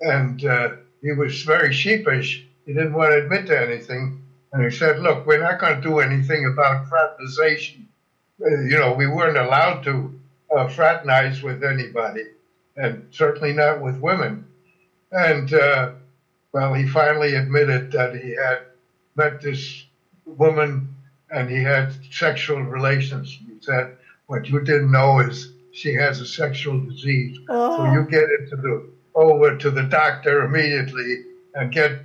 And 0.00 0.44
uh, 0.44 0.68
he 1.00 1.12
was 1.12 1.42
very 1.42 1.72
sheepish. 1.72 2.44
He 2.66 2.74
didn't 2.74 2.92
want 2.92 3.12
to 3.12 3.22
admit 3.22 3.46
to 3.46 3.58
anything. 3.58 4.20
And 4.52 4.62
he 4.64 4.70
said, 4.70 4.98
look, 4.98 5.24
we're 5.26 5.40
not 5.40 5.58
going 5.58 5.76
to 5.76 5.80
do 5.80 6.00
anything 6.00 6.44
about 6.44 6.88
fraternization. 6.88 7.88
Uh, 8.44 8.50
you 8.50 8.78
know, 8.78 8.92
we 8.92 9.06
weren't 9.06 9.38
allowed 9.38 9.82
to 9.84 10.20
uh, 10.54 10.68
fraternize 10.68 11.42
with 11.42 11.64
anybody 11.64 12.24
and 12.76 13.06
certainly 13.10 13.52
not 13.52 13.80
with 13.80 14.00
women. 14.00 14.44
And 15.10 15.52
uh, 15.52 15.92
well, 16.52 16.74
he 16.74 16.86
finally 16.86 17.34
admitted 17.34 17.92
that 17.92 18.14
he 18.16 18.30
had 18.34 18.62
met 19.16 19.40
this 19.40 19.84
woman 20.24 20.94
and 21.30 21.48
he 21.50 21.62
had 21.62 21.92
sexual 22.10 22.62
relations. 22.62 23.38
He 23.46 23.56
said, 23.60 23.96
"What 24.26 24.48
you 24.48 24.60
didn't 24.60 24.90
know 24.92 25.20
is 25.20 25.52
she 25.72 25.94
has 25.94 26.20
a 26.20 26.26
sexual 26.26 26.80
disease, 26.80 27.38
so 27.46 27.54
Oh. 27.54 27.92
you 27.92 28.04
get 28.04 28.24
into 28.40 28.56
the 28.56 28.88
over 29.14 29.56
to 29.56 29.70
the 29.70 29.82
doctor 29.84 30.44
immediately 30.44 31.24
and 31.54 31.72
get 31.72 32.00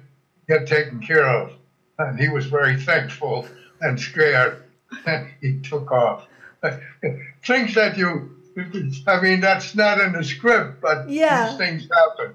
get 0.48 0.68
taken 0.68 1.00
care 1.00 1.28
of." 1.28 1.54
And 2.00 2.20
he 2.20 2.30
was 2.30 2.46
very 2.46 2.78
thankful 2.78 3.48
and 3.82 4.00
scared. 4.00 4.64
He 5.42 5.60
took 5.60 5.92
off. 5.92 6.28
Things 7.46 7.76
that 7.76 7.98
you 7.98 8.37
I 9.08 9.22
mean, 9.22 9.40
that's 9.40 9.76
not 9.76 10.00
in 10.02 10.14
the 10.14 10.24
script, 10.24 10.82
but 10.82 11.10
Yeah. 11.10 11.50
these 11.50 11.58
things 11.58 11.88
happen. 11.94 12.34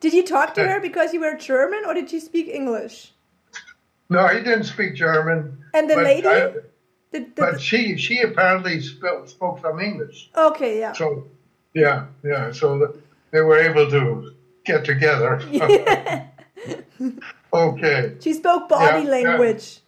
Did 0.00 0.12
you 0.12 0.24
talk 0.24 0.54
to 0.54 0.66
her 0.66 0.80
because 0.80 1.12
you 1.14 1.20
were 1.20 1.34
German 1.36 1.84
or 1.86 1.94
did 1.94 2.12
you 2.12 2.20
speak 2.20 2.48
English? 2.48 3.12
No, 4.10 4.26
he 4.28 4.40
didn't 4.40 4.64
speak 4.64 4.94
German. 4.94 5.64
And 5.72 5.88
the 5.88 5.96
lady? 5.96 6.26
I- 6.28 6.52
Did, 7.12 7.34
did 7.34 7.34
but 7.34 7.60
she 7.60 7.96
she 7.96 8.20
apparently 8.20 8.80
spoke, 8.80 9.28
spoke 9.28 9.60
some 9.60 9.80
English. 9.80 10.30
okay, 10.36 10.78
yeah. 10.78 10.92
So, 10.92 11.26
yeah, 11.74 12.06
yeah. 12.24 12.50
So 12.52 12.94
they 13.30 13.40
were 13.42 13.58
able 13.58 13.88
to 13.90 14.32
get 14.64 14.84
together. 14.84 15.40
okay. 17.52 18.16
she 18.20 18.32
spoke 18.34 18.68
body 18.68 19.04
Yeah, 19.04 19.04
yeah. 19.04 19.10
language. 19.10 19.80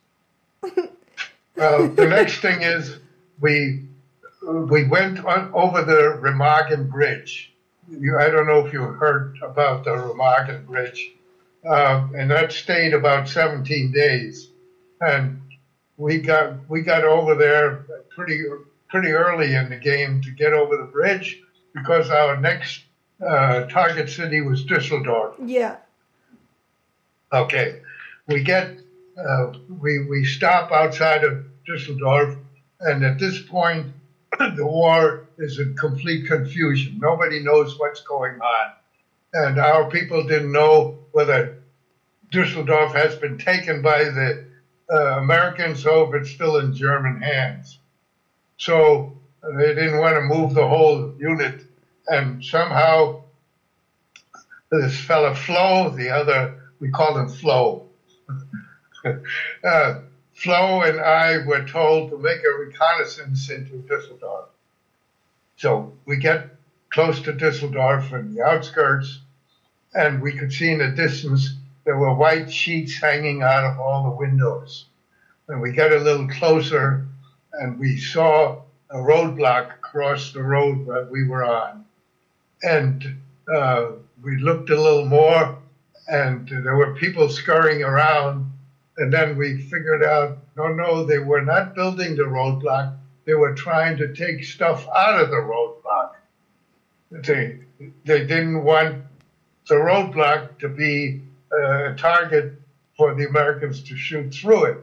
Well, 1.56 1.88
the 1.88 2.06
next 2.06 2.40
thing 2.40 2.62
is 2.62 2.98
we 3.40 3.83
we 4.46 4.84
went 4.84 5.24
on 5.24 5.50
over 5.54 5.82
the 5.82 6.18
Remagen 6.20 6.90
Bridge. 6.90 7.52
You, 7.88 8.18
I 8.18 8.30
don't 8.30 8.46
know 8.46 8.64
if 8.66 8.72
you 8.72 8.82
heard 8.82 9.38
about 9.42 9.84
the 9.84 9.90
Remagen 9.90 10.66
Bridge, 10.66 11.12
um, 11.66 12.14
and 12.16 12.30
that 12.30 12.52
stayed 12.52 12.94
about 12.94 13.28
17 13.28 13.92
days, 13.92 14.48
and 15.00 15.40
we 15.96 16.18
got 16.18 16.68
we 16.68 16.82
got 16.82 17.04
over 17.04 17.34
there 17.34 17.86
pretty 18.10 18.42
pretty 18.88 19.10
early 19.10 19.54
in 19.54 19.70
the 19.70 19.76
game 19.76 20.20
to 20.22 20.30
get 20.30 20.52
over 20.52 20.76
the 20.76 20.84
bridge 20.84 21.42
because 21.74 22.10
our 22.10 22.40
next 22.40 22.84
uh, 23.24 23.64
target 23.66 24.08
city 24.08 24.40
was 24.40 24.64
Düsseldorf. 24.64 25.34
Yeah. 25.44 25.76
Okay, 27.32 27.80
we 28.28 28.42
get 28.42 28.78
uh, 29.18 29.52
we 29.80 30.06
we 30.06 30.24
stop 30.24 30.72
outside 30.72 31.24
of 31.24 31.44
Düsseldorf, 31.68 32.38
and 32.80 33.04
at 33.04 33.18
this 33.18 33.42
point, 33.42 33.92
the 34.38 34.66
war 34.66 35.28
is 35.38 35.58
in 35.58 35.76
complete 35.76 36.26
confusion. 36.26 36.98
Nobody 37.00 37.40
knows 37.40 37.78
what's 37.78 38.02
going 38.02 38.40
on, 38.40 38.72
and 39.32 39.58
our 39.58 39.90
people 39.90 40.26
didn't 40.26 40.52
know 40.52 40.98
whether 41.12 41.58
Düsseldorf 42.32 42.92
has 42.94 43.16
been 43.16 43.38
taken 43.38 43.82
by 43.82 44.04
the 44.04 44.44
uh, 44.92 45.18
Americans 45.18 45.86
or 45.86 46.14
if 46.14 46.22
it's 46.22 46.30
still 46.30 46.58
in 46.58 46.74
German 46.74 47.20
hands. 47.20 47.78
So 48.56 49.16
uh, 49.42 49.56
they 49.56 49.74
didn't 49.74 49.98
want 49.98 50.16
to 50.16 50.20
move 50.22 50.54
the 50.54 50.66
whole 50.66 51.14
unit, 51.18 51.64
and 52.08 52.44
somehow 52.44 53.22
this 54.70 54.98
fellow 55.00 55.34
Flo, 55.34 55.90
the 55.90 56.10
other, 56.10 56.60
we 56.80 56.90
call 56.90 57.16
him 57.16 57.28
Flo. 57.28 57.86
uh, 59.64 60.00
Flo 60.34 60.82
and 60.82 61.00
I 61.00 61.38
were 61.46 61.64
told 61.64 62.10
to 62.10 62.18
make 62.18 62.40
a 62.44 62.58
reconnaissance 62.58 63.50
into 63.50 63.84
Düsseldorf. 63.88 64.46
So 65.56 65.92
we 66.06 66.16
get 66.16 66.56
close 66.90 67.20
to 67.22 67.32
Düsseldorf 67.32 68.12
and 68.12 68.36
the 68.36 68.42
outskirts, 68.42 69.20
and 69.94 70.20
we 70.20 70.32
could 70.32 70.52
see 70.52 70.72
in 70.72 70.78
the 70.78 70.88
distance 70.88 71.54
there 71.84 71.98
were 71.98 72.14
white 72.14 72.52
sheets 72.52 73.00
hanging 73.00 73.42
out 73.42 73.64
of 73.64 73.78
all 73.78 74.04
the 74.04 74.16
windows. 74.16 74.86
And 75.48 75.60
we 75.60 75.72
got 75.72 75.92
a 75.92 75.98
little 75.98 76.26
closer, 76.28 77.06
and 77.52 77.78
we 77.78 77.98
saw 77.98 78.62
a 78.90 78.96
roadblock 78.96 79.74
across 79.74 80.32
the 80.32 80.42
road 80.42 80.86
that 80.86 81.08
we 81.10 81.26
were 81.28 81.44
on. 81.44 81.84
And 82.62 83.20
uh, 83.54 83.92
we 84.22 84.38
looked 84.38 84.70
a 84.70 84.80
little 84.80 85.04
more, 85.04 85.58
and 86.08 86.48
there 86.48 86.76
were 86.76 86.94
people 86.94 87.28
scurrying 87.28 87.82
around. 87.82 88.43
And 88.96 89.12
then 89.12 89.36
we 89.36 89.60
figured 89.62 90.04
out 90.04 90.38
no, 90.56 90.68
no, 90.68 91.04
they 91.04 91.18
were 91.18 91.42
not 91.42 91.74
building 91.74 92.16
the 92.16 92.22
roadblock. 92.22 92.96
They 93.24 93.34
were 93.34 93.54
trying 93.54 93.96
to 93.98 94.14
take 94.14 94.44
stuff 94.44 94.86
out 94.94 95.20
of 95.20 95.30
the 95.30 95.36
roadblock. 95.36 96.12
They, 97.10 97.60
they 98.04 98.26
didn't 98.26 98.62
want 98.62 99.04
the 99.66 99.76
roadblock 99.76 100.58
to 100.58 100.68
be 100.68 101.22
uh, 101.52 101.92
a 101.92 101.94
target 101.96 102.52
for 102.96 103.14
the 103.14 103.26
Americans 103.28 103.82
to 103.82 103.96
shoot 103.96 104.32
through 104.32 104.64
it. 104.64 104.78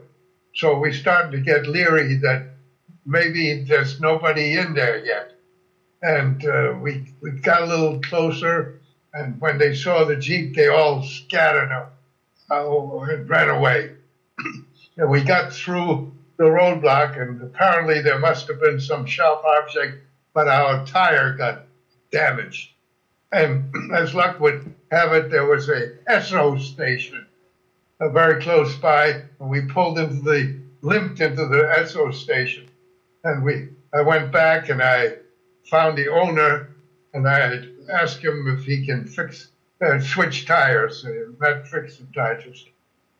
So 0.54 0.78
we 0.78 0.92
started 0.92 1.32
to 1.32 1.40
get 1.40 1.66
leery 1.66 2.16
that 2.16 2.46
maybe 3.06 3.64
there's 3.64 4.00
nobody 4.00 4.58
in 4.58 4.74
there 4.74 5.04
yet. 5.04 5.32
And 6.02 6.44
uh, 6.44 6.74
we, 6.80 7.14
we 7.20 7.30
got 7.30 7.62
a 7.62 7.66
little 7.66 8.00
closer, 8.00 8.80
and 9.14 9.40
when 9.40 9.56
they 9.58 9.74
saw 9.74 10.04
the 10.04 10.16
Jeep, 10.16 10.54
they 10.54 10.68
all 10.68 11.02
scattered 11.02 11.70
uh, 12.50 12.98
and 13.00 13.28
ran 13.30 13.48
away. 13.48 13.92
We 15.08 15.22
got 15.22 15.52
through 15.52 16.12
the 16.36 16.44
roadblock, 16.44 17.20
and 17.20 17.42
apparently 17.42 18.00
there 18.02 18.18
must 18.18 18.48
have 18.48 18.60
been 18.60 18.80
some 18.80 19.06
sharp 19.06 19.44
object, 19.44 19.98
but 20.34 20.48
our 20.48 20.84
tire 20.86 21.34
got 21.34 21.64
damaged. 22.10 22.70
And 23.30 23.72
as 23.94 24.14
luck 24.14 24.40
would 24.40 24.74
have 24.90 25.12
it, 25.12 25.30
there 25.30 25.46
was 25.46 25.68
a 25.68 25.92
Esso 26.08 26.60
station 26.60 27.26
uh, 28.00 28.08
very 28.08 28.42
close 28.42 28.76
by, 28.76 29.22
and 29.38 29.48
we 29.48 29.62
pulled 29.62 29.98
into 29.98 30.20
the 30.22 30.60
limped 30.82 31.20
into 31.20 31.46
the 31.46 31.62
Esso 31.78 32.12
station, 32.12 32.68
and 33.24 33.44
we 33.44 33.68
I 33.94 34.02
went 34.02 34.32
back 34.32 34.68
and 34.68 34.82
I 34.82 35.16
found 35.70 35.96
the 35.96 36.08
owner, 36.08 36.74
and 37.14 37.28
I 37.28 37.62
asked 37.90 38.18
him 38.18 38.56
if 38.58 38.64
he 38.64 38.84
can 38.84 39.06
fix 39.06 39.48
uh, 39.80 40.00
switch 40.00 40.46
tires, 40.46 41.04
uh, 41.04 41.10
not 41.38 41.68
fix 41.68 41.96
the 41.96 42.06
tires, 42.14 42.44
just 42.44 42.68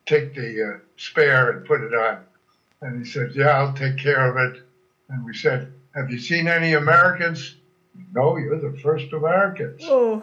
take 0.07 0.35
the 0.35 0.75
uh, 0.75 0.79
spare 0.97 1.51
and 1.51 1.67
put 1.67 1.83
it 1.83 1.95
on. 1.95 2.25
And 2.81 3.05
he 3.05 3.11
said, 3.11 3.33
"Yeah, 3.35 3.59
I'll 3.59 3.73
take 3.73 3.97
care 3.99 4.31
of 4.31 4.37
it." 4.37 4.63
And 5.09 5.25
we 5.25 5.35
said, 5.35 5.73
"Have 5.95 6.11
you 6.11 6.19
seen 6.19 6.49
any 6.49 6.75
Americans?" 6.75 7.57
No, 8.15 8.37
you're 8.37 8.59
the 8.59 8.79
first 8.79 9.13
Americans. 9.13 9.83
Oh, 9.85 10.23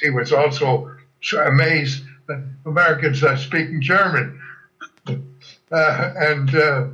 he 0.00 0.10
was 0.10 0.32
also 0.32 0.96
so 1.22 1.40
amazed 1.44 2.02
that 2.26 2.42
Americans 2.66 3.22
are 3.22 3.36
speaking 3.36 3.80
German. 3.80 4.40
Uh, 5.72 6.12
and 6.16 6.54
uh, 6.54 6.86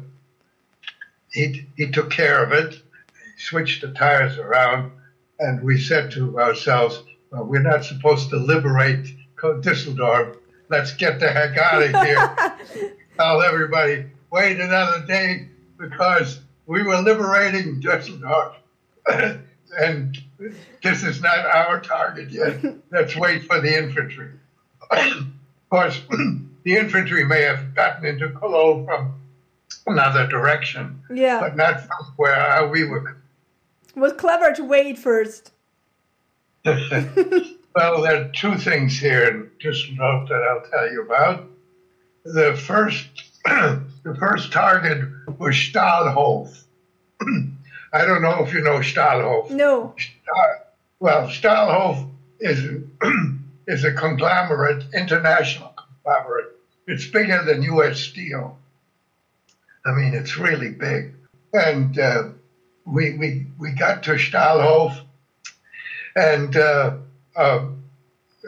he, 1.32 1.66
he 1.76 1.90
took 1.90 2.10
care 2.10 2.42
of 2.42 2.52
it. 2.52 2.72
He 2.74 3.42
switched 3.42 3.82
the 3.82 3.92
tires 3.92 4.38
around, 4.38 4.92
and 5.38 5.62
we 5.62 5.78
said 5.78 6.10
to 6.12 6.40
ourselves, 6.40 7.02
well, 7.30 7.44
we're 7.44 7.62
not 7.62 7.84
supposed 7.84 8.30
to 8.30 8.36
liberate 8.36 9.06
Düsseldorf. 9.36 10.36
Let's 10.70 10.94
get 10.94 11.18
the 11.18 11.28
heck 11.28 11.58
out 11.58 11.82
of 11.82 11.90
here. 12.06 12.94
Tell 13.16 13.42
everybody, 13.42 14.06
wait 14.30 14.60
another 14.60 15.04
day 15.04 15.48
because 15.76 16.38
we 16.66 16.84
were 16.84 16.98
liberating 16.98 17.82
Düsseldorf. 17.82 18.54
and 19.78 20.16
this 20.80 21.02
is 21.02 21.20
not 21.20 21.44
our 21.44 21.80
target 21.80 22.30
yet. 22.30 22.64
Let's 22.92 23.16
wait 23.16 23.44
for 23.44 23.60
the 23.60 23.76
infantry. 23.76 24.30
of 24.92 25.26
course, 25.70 26.00
the 26.62 26.76
infantry 26.76 27.24
may 27.24 27.42
have 27.42 27.74
gotten 27.74 28.06
into 28.06 28.28
Cologne 28.30 28.86
from 28.86 29.14
another 29.88 30.28
direction, 30.28 31.02
yeah. 31.12 31.40
but 31.40 31.56
not 31.56 31.80
from 31.80 32.06
where 32.16 32.58
uh, 32.58 32.68
we 32.68 32.84
were. 32.84 33.16
It 33.88 33.98
was 33.98 34.12
clever 34.12 34.52
to 34.54 34.62
wait 34.62 34.98
first. 34.98 35.50
Well, 37.74 38.02
there 38.02 38.24
are 38.24 38.28
two 38.34 38.56
things 38.56 38.98
here 38.98 39.24
in 39.24 39.50
Düsseldorf 39.62 40.28
that 40.28 40.42
I'll 40.42 40.70
tell 40.70 40.92
you 40.92 41.02
about. 41.02 41.48
The 42.24 42.54
first, 42.54 43.06
the 43.44 44.16
first 44.18 44.52
target 44.52 45.08
was 45.38 45.54
Stahlhof. 45.54 46.64
I 47.92 48.04
don't 48.04 48.22
know 48.22 48.44
if 48.44 48.52
you 48.52 48.62
know 48.62 48.78
Stahlhof. 48.78 49.50
No. 49.50 49.94
Stahl- 49.98 50.66
well, 50.98 51.28
Stahlhof 51.28 52.10
is 52.40 52.82
is 53.66 53.84
a 53.84 53.92
conglomerate, 53.92 54.84
international 54.94 55.74
conglomerate. 55.76 56.56
It's 56.86 57.06
bigger 57.06 57.42
than 57.44 57.62
U.S. 57.62 58.00
Steel. 58.00 58.58
I 59.86 59.92
mean, 59.92 60.14
it's 60.14 60.36
really 60.36 60.70
big. 60.70 61.14
And 61.52 61.98
uh, 61.98 62.24
we 62.84 63.16
we 63.16 63.46
we 63.58 63.72
got 63.72 64.02
to 64.04 64.12
Stahlhof, 64.12 65.00
and 66.16 66.56
uh, 66.56 66.96
uh, 67.40 67.64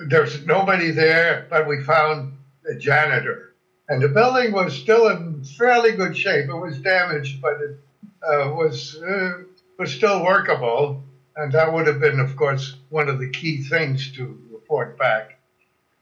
there's 0.08 0.44
nobody 0.44 0.90
there, 0.90 1.46
but 1.48 1.66
we 1.66 1.82
found 1.82 2.36
a 2.70 2.74
janitor, 2.74 3.54
and 3.88 4.02
the 4.02 4.08
building 4.08 4.52
was 4.52 4.76
still 4.76 5.08
in 5.08 5.42
fairly 5.44 5.92
good 5.92 6.14
shape. 6.14 6.48
It 6.48 6.54
was 6.54 6.78
damaged, 6.78 7.40
but 7.40 7.54
it 7.54 7.76
uh, 8.22 8.50
was 8.50 8.96
uh, 9.02 9.44
was 9.78 9.92
still 9.94 10.22
workable, 10.22 11.02
and 11.36 11.50
that 11.52 11.72
would 11.72 11.86
have 11.86 12.00
been, 12.00 12.20
of 12.20 12.36
course, 12.36 12.76
one 12.90 13.08
of 13.08 13.18
the 13.18 13.30
key 13.30 13.62
things 13.62 14.12
to 14.12 14.38
report 14.52 14.98
back. 14.98 15.38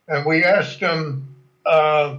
And 0.08 0.26
we 0.26 0.44
asked 0.44 0.80
him, 0.80 1.36
uh, 1.64 2.16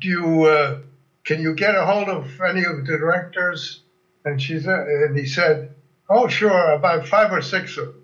"Do 0.00 0.08
you 0.08 0.44
uh, 0.44 0.78
can 1.24 1.40
you 1.40 1.54
get 1.54 1.76
a 1.76 1.86
hold 1.86 2.08
of 2.08 2.40
any 2.40 2.64
of 2.64 2.76
the 2.76 2.98
directors?" 2.98 3.82
And 4.24 4.42
she 4.42 4.58
said, 4.58 4.88
and 4.88 5.16
he 5.16 5.26
said, 5.26 5.76
"Oh, 6.10 6.26
sure, 6.26 6.72
about 6.72 7.06
five 7.06 7.30
or 7.32 7.40
six 7.40 7.76
of 7.76 7.86
them." 7.86 8.01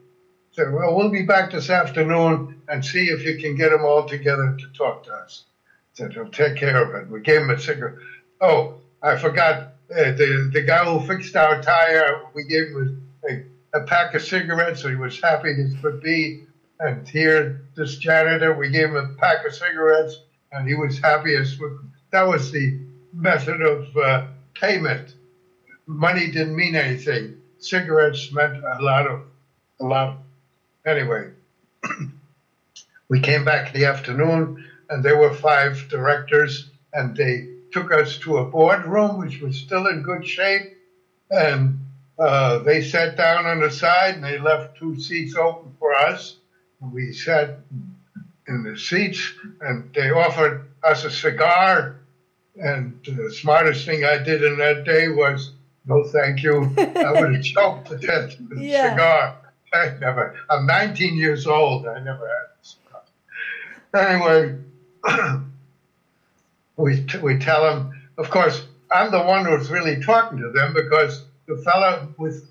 "Well, 0.59 0.97
we'll 0.97 1.11
be 1.11 1.23
back 1.23 1.53
this 1.53 1.71
afternoon 1.71 2.61
and 2.69 2.85
see 2.85 3.09
if 3.09 3.25
you 3.25 3.39
can 3.39 3.55
get 3.55 3.71
them 3.71 3.85
all 3.85 4.07
together 4.09 4.57
to 4.59 4.67
talk 4.77 5.05
to 5.05 5.13
us." 5.13 5.45
Said, 5.93 6.13
"He'll 6.13 6.29
take 6.29 6.57
care 6.57 6.83
of 6.83 6.95
it." 6.95 7.09
We 7.11 7.21
gave 7.21 7.43
him 7.43 7.51
a 7.51 7.59
cigarette. 7.59 7.99
Oh, 8.41 8.81
I 9.03 9.17
forgot. 9.17 9.75
Uh, 9.91 10.13
the 10.13 10.51
the 10.53 10.63
guy 10.63 10.85
who 10.85 11.01
fixed 11.07 11.35
our 11.35 11.63
tire, 11.63 12.21
we 12.35 12.45
gave 12.45 12.69
him 12.69 13.11
a, 13.29 13.79
a, 13.79 13.81
pack 13.85 14.15
of 14.15 14.21
cigarettes, 14.21 14.83
so 14.83 14.89
he 14.89 14.97
was 14.97 15.19
happy 15.19 15.51
as 15.51 15.75
could 15.81 16.03
be. 16.03 16.45
And 16.79 17.09
here, 17.09 17.63
this 17.75 17.97
janitor, 17.97 18.55
we 18.55 18.69
gave 18.69 18.91
him 18.91 18.97
a 18.97 19.09
pack 19.15 19.47
of 19.47 19.55
cigarettes, 19.55 20.21
and 20.53 20.69
he 20.69 20.75
was 20.75 20.99
happy 20.99 21.35
as. 21.35 21.59
That 22.11 22.27
was 22.27 22.51
the 22.51 22.81
method 23.13 23.61
of 23.63 23.97
uh, 23.97 24.27
payment. 24.55 25.15
Money 25.87 26.31
didn't 26.31 26.57
mean 26.57 26.77
anything. 26.77 27.41
Cigarettes 27.59 28.31
meant 28.33 28.63
a 28.63 28.79
lot 28.81 29.07
of, 29.07 29.23
a 29.81 29.85
lot. 29.85 30.19
Anyway, 30.89 31.29
we 33.09 33.21
came 33.21 33.45
back 33.45 33.69
in 33.75 33.81
the 33.81 33.87
afternoon, 33.87 34.65
and 34.89 35.05
there 35.05 35.19
were 35.19 35.33
five 35.35 35.87
directors, 35.91 36.71
and 36.95 37.15
they 37.15 37.47
took 37.73 37.93
us 37.93 38.17
to 38.19 38.39
a 38.39 38.45
boardroom, 38.47 39.19
which 39.19 39.41
was 39.41 39.57
still 39.57 39.87
in 39.87 40.01
good 40.01 40.27
shape, 40.27 40.63
and 41.31 41.79
uh, 42.19 42.59
they 42.61 42.81
sat 42.81 43.17
down 43.17 43.45
on 43.45 43.61
the 43.61 43.71
side, 43.71 44.15
and 44.15 44.25
they 44.25 44.39
left 44.39 44.77
two 44.79 44.99
seats 44.99 45.37
open 45.37 45.75
for 45.79 45.95
us. 45.95 46.37
We 46.81 47.13
sat 47.13 47.59
in 48.49 48.63
the 48.63 48.79
seats, 48.79 49.35
and 49.61 49.85
they 49.95 50.11
offered 50.11 50.63
us 50.83 51.05
a 51.05 51.11
cigar. 51.11 51.97
And 52.57 52.99
the 53.05 53.31
smartest 53.31 53.85
thing 53.85 54.05
I 54.07 54.17
did 54.17 54.43
in 54.43 54.57
that 54.59 54.85
day 54.85 55.09
was, 55.09 55.53
no, 55.85 56.03
thank 56.05 56.43
you. 56.43 56.75
I 56.97 57.13
would 57.13 57.35
have 57.35 57.43
choked 57.43 57.89
to 57.89 57.99
death 57.99 58.35
with 58.41 58.59
a 58.59 58.63
Yeah. 58.65 58.93
cigar. 58.95 59.35
I 59.73 59.95
never. 60.01 60.35
I'm 60.49 60.67
19 60.67 61.17
years 61.17 61.47
old. 61.47 61.87
I 61.87 61.99
never 62.01 62.27
had 62.27 62.47
a 62.51 62.65
cigar. 62.65 63.03
Anyway, 63.95 64.57
we 66.77 67.07
we 67.23 67.39
tell 67.39 67.63
them. 67.63 67.93
Of 68.17 68.31
course, 68.31 68.67
I'm 68.91 69.11
the 69.11 69.23
one 69.23 69.45
who's 69.45 69.71
really 69.71 70.01
talking 70.01 70.39
to 70.39 70.51
them 70.51 70.75
because 70.75 71.25
the 71.47 71.57
fellow 71.57 72.13
with 72.17 72.45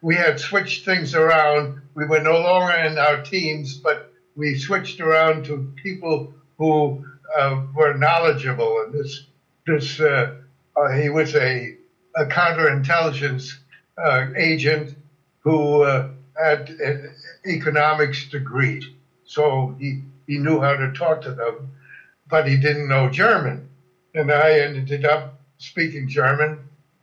we 0.00 0.14
had 0.14 0.38
switched 0.38 0.84
things 0.84 1.14
around. 1.14 1.80
We 1.94 2.06
were 2.06 2.20
no 2.20 2.38
longer 2.40 2.74
in 2.74 2.98
our 2.98 3.22
teams, 3.22 3.74
but 3.74 4.12
we 4.36 4.56
switched 4.56 5.00
around 5.00 5.44
to 5.46 5.72
people 5.82 6.32
who 6.56 7.04
uh, 7.36 7.62
were 7.74 7.94
knowledgeable. 7.94 8.82
And 8.84 8.94
this 8.94 9.24
this 9.66 10.00
uh, 10.00 10.34
uh, 10.76 10.88
he 10.92 11.08
was 11.08 11.34
a, 11.34 11.76
a 12.16 12.24
counterintelligence 12.26 13.54
uh, 13.96 14.26
agent 14.36 14.94
who 15.40 15.82
uh, 15.82 16.08
had 16.38 16.68
an 16.70 17.14
economics 17.46 18.28
degree, 18.28 18.80
so 19.24 19.74
he 19.78 20.00
he 20.26 20.38
knew 20.38 20.60
how 20.60 20.74
to 20.76 20.92
talk 20.92 21.22
to 21.22 21.32
them, 21.32 21.70
but 22.28 22.46
he 22.46 22.56
didn't 22.56 22.88
know 22.88 23.08
German, 23.08 23.68
and 24.14 24.30
I 24.30 24.60
ended 24.60 25.04
up 25.04 25.32
speaking 25.58 26.06
German, 26.08 26.60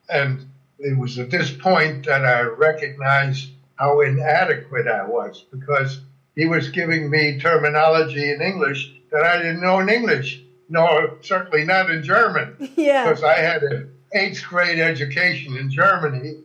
and 0.09 0.45
it 0.79 0.97
was 0.97 1.17
at 1.19 1.29
this 1.29 1.51
point 1.51 2.05
that 2.05 2.23
I 2.25 2.41
recognized 2.41 3.49
how 3.75 4.01
inadequate 4.01 4.88
I 4.88 5.03
was 5.03 5.43
because 5.51 5.99
he 6.36 6.45
was 6.45 6.69
giving 6.69 7.09
me 7.09 7.38
terminology 7.38 8.29
in 8.31 8.41
English 8.41 8.91
that 9.11 9.23
I 9.23 9.38
didn't 9.38 9.61
know 9.61 9.79
in 9.79 9.89
English, 9.89 10.41
nor 10.69 11.17
certainly 11.21 11.63
not 11.63 11.89
in 11.89 12.03
German 12.03 12.55
Yeah. 12.75 13.03
because 13.05 13.23
I 13.23 13.36
had 13.36 13.63
an 13.63 13.89
eighth 14.13 14.43
grade 14.47 14.79
education 14.79 15.57
in 15.57 15.69
Germany, 15.69 16.36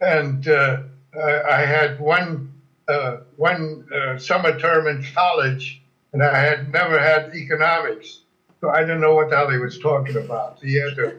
and 0.00 0.46
uh, 0.48 0.78
uh, 1.16 1.42
I 1.48 1.60
had 1.60 2.00
one 2.00 2.52
uh, 2.88 3.18
one 3.36 3.86
uh, 3.94 4.18
summer 4.18 4.58
term 4.58 4.86
in 4.86 5.02
college, 5.14 5.80
and 6.12 6.22
I 6.22 6.38
had 6.38 6.70
never 6.72 6.98
had 6.98 7.34
economics, 7.34 8.20
so 8.60 8.68
I 8.68 8.80
didn't 8.80 9.00
know 9.00 9.14
what 9.14 9.30
the 9.30 9.36
hell 9.36 9.48
he 9.48 9.58
was 9.58 9.78
talking 9.78 10.16
about. 10.16 10.58
He 10.60 10.74
had 10.74 10.94
to 10.96 11.18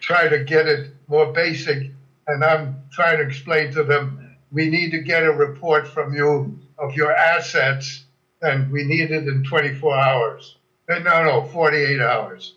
try 0.00 0.28
to 0.28 0.44
get 0.44 0.66
it 0.66 0.90
more 1.08 1.32
basic, 1.32 1.90
and 2.26 2.44
I'm 2.44 2.76
trying 2.92 3.18
to 3.18 3.24
explain 3.24 3.72
to 3.72 3.82
them 3.82 4.36
we 4.52 4.68
need 4.68 4.90
to 4.90 4.98
get 4.98 5.24
a 5.24 5.32
report 5.32 5.88
from 5.88 6.14
you 6.14 6.58
of 6.78 6.94
your 6.94 7.12
assets, 7.12 8.04
and 8.42 8.70
we 8.70 8.84
need 8.84 9.10
it 9.10 9.26
in 9.26 9.42
24 9.44 9.96
hours. 9.96 10.56
Uh, 10.88 10.98
No, 10.98 11.24
no, 11.24 11.44
48 11.46 12.00
hours. 12.00 12.54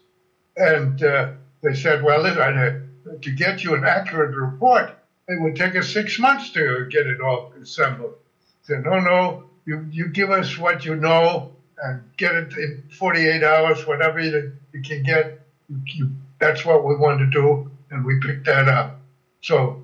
And 0.58 1.02
uh, 1.02 1.32
they 1.62 1.76
said, 1.76 2.04
well, 2.04 2.22
listen, 2.22 2.40
uh, 2.58 2.80
to 3.22 3.32
get 3.32 3.64
you 3.64 3.74
an 3.76 3.86
accurate 3.86 4.36
report, 4.36 4.97
it 5.28 5.42
would 5.42 5.56
take 5.56 5.76
us 5.76 5.92
six 5.92 6.20
months 6.20 6.52
to 6.52 6.88
get 6.90 7.06
it 7.08 7.22
all 7.22 7.52
assembled. 7.62 8.16
Said, 8.64 8.84
no, 8.84 9.00
no, 9.00 9.44
you, 9.66 9.86
you 9.92 10.08
give 10.08 10.32
us 10.32 10.58
what 10.58 10.86
you 10.86 10.96
know 10.96 11.52
and 11.82 12.02
get 12.18 12.36
it 12.36 12.54
in 12.54 12.84
48 12.98 13.44
hours, 13.44 13.86
whatever 13.86 14.20
you, 14.20 14.54
you 14.74 14.82
can 14.82 15.04
get. 15.04 15.42
You, 15.70 15.82
you, 15.86 16.12
that's 16.40 16.66
what 16.66 16.86
we 16.86 16.96
want 16.96 17.20
to 17.20 17.26
do, 17.28 17.70
and 17.92 18.06
we 18.06 18.20
picked 18.20 18.46
that 18.46 18.68
up. 18.68 19.00
So 19.42 19.84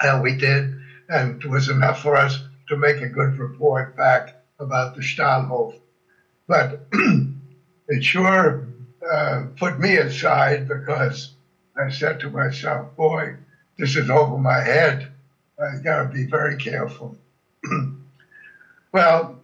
uh, 0.00 0.20
we 0.22 0.36
did, 0.36 0.78
and 1.08 1.42
it 1.42 1.48
was 1.48 1.68
enough 1.68 2.00
for 2.02 2.16
us 2.16 2.40
to 2.68 2.76
make 2.76 3.00
a 3.00 3.08
good 3.08 3.38
report 3.38 3.96
back 3.96 4.36
about 4.58 4.94
the 4.94 5.02
Stahlhof. 5.02 5.74
But 6.46 6.86
it 7.88 8.04
sure 8.04 8.66
uh, 9.10 9.44
put 9.56 9.78
me 9.78 9.96
aside 9.96 10.68
because 10.68 11.34
I 11.76 11.90
said 11.90 12.20
to 12.20 12.30
myself, 12.30 12.94
boy, 12.96 13.36
this 13.78 13.96
is 13.96 14.10
over 14.10 14.36
my 14.38 14.60
head. 14.60 15.12
I 15.58 15.78
got 15.82 16.02
to 16.02 16.08
be 16.08 16.26
very 16.26 16.56
careful. 16.56 17.16
well, 18.92 19.40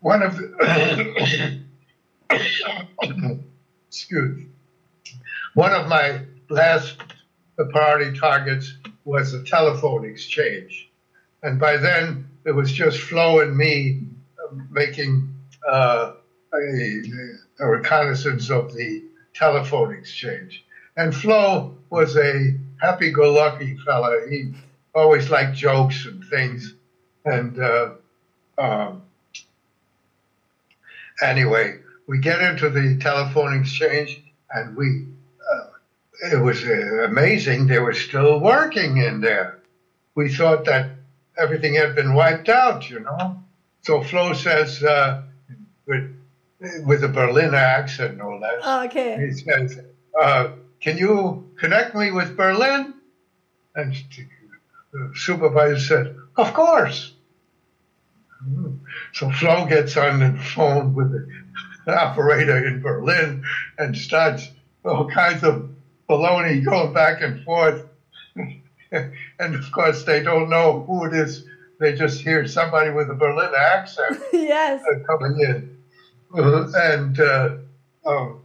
one 0.00 0.22
of 0.22 0.36
the, 0.36 1.62
excuse 3.88 4.48
one 5.54 5.72
of 5.72 5.88
my 5.88 6.20
last 6.50 6.98
priority 7.70 8.16
targets 8.16 8.74
was 9.04 9.32
the 9.32 9.42
telephone 9.42 10.04
exchange. 10.04 10.88
And 11.42 11.58
by 11.58 11.76
then, 11.76 12.28
it 12.44 12.52
was 12.52 12.70
just 12.70 13.00
Flo 13.00 13.40
and 13.40 13.56
me 13.56 14.02
uh, 14.38 14.54
making 14.70 15.34
uh, 15.68 16.12
a, 16.54 17.02
a 17.58 17.68
reconnaissance 17.68 18.50
of 18.50 18.72
the 18.72 19.02
telephone 19.34 19.92
exchange. 19.92 20.64
And 20.96 21.12
Flo 21.12 21.76
was 21.90 22.16
a 22.16 22.56
happy-go-lucky 22.80 23.78
fella. 23.84 24.26
He 24.28 24.52
always 24.94 25.30
liked 25.30 25.56
jokes 25.56 26.06
and 26.06 26.24
things. 26.24 26.74
And 27.24 27.58
uh, 27.58 27.90
um, 28.56 29.02
anyway, 31.22 31.78
we 32.06 32.18
get 32.18 32.40
into 32.40 32.70
the 32.70 32.96
telephone 32.98 33.60
exchange, 33.60 34.22
and 34.50 34.76
we 34.76 35.06
uh, 35.52 35.66
it 36.32 36.40
was 36.40 36.64
uh, 36.64 37.04
amazing. 37.04 37.66
They 37.66 37.78
were 37.78 37.94
still 37.94 38.40
working 38.40 38.96
in 38.96 39.20
there. 39.20 39.58
We 40.14 40.32
thought 40.32 40.64
that 40.64 40.90
everything 41.36 41.74
had 41.74 41.94
been 41.94 42.14
wiped 42.14 42.48
out, 42.48 42.88
you 42.88 43.00
know. 43.00 43.42
So 43.82 44.02
Flo 44.02 44.32
says, 44.32 44.82
uh, 44.82 45.22
with, 45.86 46.14
with 46.84 47.04
a 47.04 47.08
Berlin 47.08 47.54
accent, 47.54 48.16
no 48.16 48.36
less. 48.36 48.60
Ah, 48.62 48.84
okay. 48.86 49.16
He 49.26 49.32
says, 49.32 49.80
uh, 50.20 50.48
"Can 50.80 50.98
you 50.98 51.47
connect 51.58 51.94
me 51.94 52.10
with 52.10 52.36
Berlin?" 52.36 52.94
And 53.74 53.94
the 54.92 55.12
supervisor 55.14 55.78
said, 55.78 56.16
"Of 56.36 56.54
course." 56.54 57.14
So 59.12 59.30
Flo 59.30 59.66
gets 59.66 59.96
on 59.96 60.20
the 60.20 60.38
phone 60.38 60.94
with 60.94 61.12
the 61.86 61.98
operator 62.00 62.66
in 62.66 62.80
Berlin 62.80 63.44
and 63.78 63.96
starts 63.96 64.50
all 64.84 65.08
kinds 65.08 65.42
of 65.42 65.70
baloney 66.08 66.64
going 66.64 66.92
back 66.92 67.20
and 67.20 67.42
forth. 67.44 67.86
and 68.92 69.54
of 69.54 69.70
course, 69.72 70.04
they 70.04 70.22
don't 70.22 70.48
know 70.48 70.84
who 70.86 71.06
it 71.06 71.14
is. 71.14 71.44
They 71.80 71.94
just 71.94 72.22
hear 72.22 72.46
somebody 72.46 72.90
with 72.90 73.10
a 73.10 73.14
Berlin 73.14 73.52
accent 73.56 74.18
yes. 74.32 74.82
uh, 74.82 74.98
coming 75.06 75.40
in. 75.40 75.78
Uh, 76.36 76.68
and 76.74 77.20
uh, 77.20 77.56
um, 78.04 78.42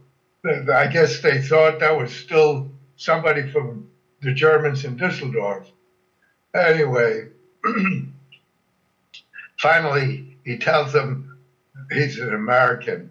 I 0.72 0.86
guess 0.86 1.20
they 1.20 1.40
thought 1.40 1.80
that 1.80 1.96
was 1.96 2.14
still 2.14 2.70
somebody 2.96 3.50
from 3.50 3.88
the 4.22 4.32
Germans 4.32 4.84
in 4.84 4.96
Düsseldorf. 4.96 5.66
Anyway, 6.54 7.28
finally, 9.58 10.38
he 10.44 10.58
tells 10.58 10.92
them 10.92 11.38
he's 11.90 12.18
an 12.18 12.32
American. 12.32 13.10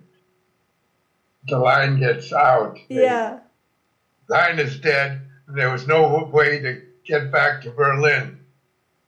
The 1.47 1.59
line 1.59 1.99
gets 1.99 2.31
out. 2.31 2.77
Yeah. 2.87 3.39
The 4.27 4.33
line 4.33 4.59
is 4.59 4.79
dead. 4.79 5.21
There 5.47 5.71
was 5.71 5.87
no 5.87 6.29
way 6.31 6.59
to 6.59 6.81
get 7.05 7.31
back 7.31 7.61
to 7.63 7.71
Berlin. 7.71 8.39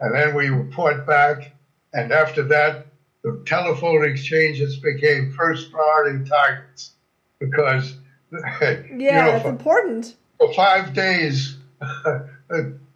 And 0.02 0.14
then 0.14 0.36
we 0.36 0.50
report 0.50 1.08
back, 1.08 1.56
and 1.94 2.12
after 2.12 2.44
that, 2.44 2.88
the 3.24 3.42
telephone 3.46 4.04
exchanges 4.04 4.78
became 4.78 5.32
first 5.32 5.72
priority 5.72 6.30
targets 6.30 6.92
because 7.40 7.96
Yeah, 8.62 8.84
you 8.90 8.98
know, 8.98 9.36
it's 9.36 9.46
important. 9.46 10.16
For 10.38 10.54
five 10.54 10.94
days 10.94 11.58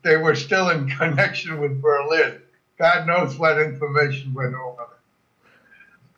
they 0.04 0.18
were 0.18 0.36
still 0.36 0.70
in 0.70 0.90
connection 0.90 1.60
with 1.60 1.82
Berlin. 1.82 2.42
God 2.78 3.08
knows 3.08 3.38
what 3.38 3.60
information 3.60 4.34
went 4.34 4.56
over. 4.56 4.88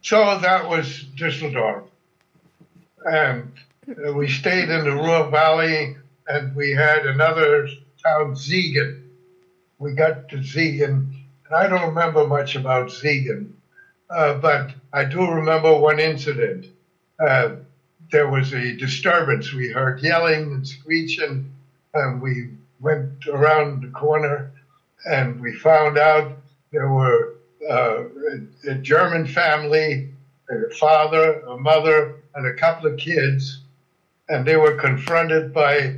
So 0.01 0.38
that 0.39 0.69
was 0.69 1.05
Düsseldorf. 1.15 1.84
And 3.05 3.51
we 4.15 4.30
stayed 4.30 4.69
in 4.69 4.84
the 4.84 4.95
Ruhr 4.95 5.30
Valley 5.30 5.95
and 6.28 6.55
we 6.55 6.72
had 6.72 7.05
another 7.05 7.67
town, 8.03 8.36
Siegen. 8.36 9.03
We 9.80 9.93
got 9.93 10.30
to 10.30 10.38
Siegen, 10.38 11.13
and 11.45 11.55
I 11.55 11.67
don't 11.67 11.88
remember 11.89 12.28
much 12.28 12.55
about 12.55 12.89
Siegen, 12.89 13.53
uh, 14.09 14.36
but 14.36 14.72
I 14.93 15.05
do 15.05 15.28
remember 15.28 15.76
one 15.76 15.99
incident. 15.99 16.67
Uh, 17.19 17.55
there 18.12 18.30
was 18.30 18.53
a 18.53 18.76
disturbance. 18.76 19.53
We 19.53 19.70
heard 19.70 20.01
yelling 20.01 20.51
and 20.53 20.68
screeching, 20.68 21.51
and 21.93 22.22
we 22.22 22.49
went 22.80 23.28
around 23.28 23.84
the 23.84 23.89
corner 23.89 24.51
and 25.05 25.39
we 25.41 25.53
found 25.53 25.97
out 25.97 26.38
there 26.72 26.89
were 26.89 27.36
uh, 27.70 28.03
a, 28.03 28.72
a 28.72 28.76
German 28.76 29.26
family, 29.26 30.09
a 30.49 30.74
father, 30.76 31.41
a 31.41 31.57
mother, 31.57 32.16
and 32.36 32.45
a 32.45 32.53
couple 32.53 32.91
of 32.91 32.97
kids, 32.97 33.62
and 34.30 34.45
they 34.45 34.55
were 34.55 34.76
confronted 34.76 35.53
by 35.53 35.74
a 35.76 35.95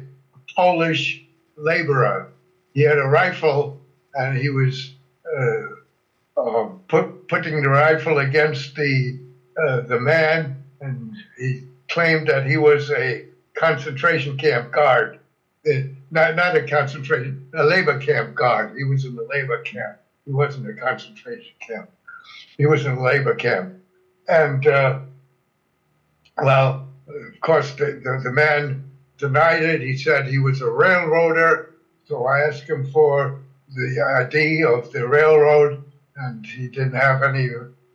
Polish 0.56 1.24
laborer. 1.56 2.32
He 2.74 2.82
had 2.82 2.98
a 2.98 3.06
rifle, 3.06 3.80
and 4.16 4.38
he 4.38 4.50
was 4.50 4.94
uh, 5.38 6.42
uh, 6.42 6.70
put, 6.88 7.28
putting 7.28 7.62
the 7.62 7.70
rifle 7.70 8.20
against 8.20 8.76
the 8.76 9.20
uh, 9.56 9.82
the 9.82 10.00
man, 10.00 10.64
and 10.82 11.16
he 11.38 11.64
claimed 11.90 12.28
that 12.28 12.46
he 12.46 12.58
was 12.58 12.90
a 12.92 13.26
concentration 13.56 14.38
camp 14.38 14.72
guard. 14.72 15.20
Uh, 15.68 15.80
not 16.12 16.36
not 16.36 16.56
a 16.56 16.64
concentration, 16.68 17.48
a 17.56 17.64
labor 17.64 17.98
camp 17.98 18.36
guard. 18.36 18.76
He 18.78 18.84
was 18.84 19.06
in 19.06 19.16
the 19.16 19.28
labor 19.30 19.62
camp. 19.62 19.98
He 20.26 20.32
wasn't 20.32 20.70
a 20.70 20.74
concentration 20.74 21.54
camp. 21.60 21.90
He 22.58 22.66
was 22.66 22.86
in 22.86 22.94
a 22.94 23.04
labor 23.04 23.36
camp, 23.36 23.76
and 24.28 24.66
uh, 24.68 25.00
well, 26.42 26.88
of 27.08 27.42
course, 27.42 27.72
the, 27.74 28.02
the, 28.04 28.22
the 28.24 28.32
man 28.32 28.90
denied 29.18 29.64
it. 29.64 29.82
He 29.82 29.98
said 29.98 30.26
he 30.26 30.40
was 30.40 30.62
a 30.62 30.70
railroader. 30.70 31.76
So 32.06 32.26
I 32.26 32.42
asked 32.42 32.64
him 32.64 32.86
for 32.92 33.42
the 33.74 34.02
ID 34.02 34.64
of 34.64 34.92
the 34.92 35.08
railroad, 35.08 35.84
and 36.18 36.46
he 36.46 36.68
didn't 36.68 36.96
have 36.96 37.24
any. 37.24 37.48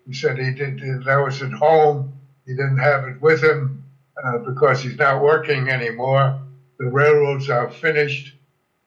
He 0.06 0.14
said 0.14 0.38
he 0.38 0.52
did. 0.52 0.80
That 1.04 1.22
was 1.22 1.42
at 1.42 1.52
home. 1.52 2.14
He 2.46 2.54
didn't 2.54 2.78
have 2.78 3.04
it 3.04 3.20
with 3.20 3.42
him 3.42 3.77
uh, 4.24 4.38
because 4.38 4.82
he's 4.82 4.96
not 4.98 5.22
working 5.22 5.68
anymore. 5.68 6.40
The 6.78 6.86
railroads 6.86 7.50
are 7.50 7.70
finished, 7.70 8.34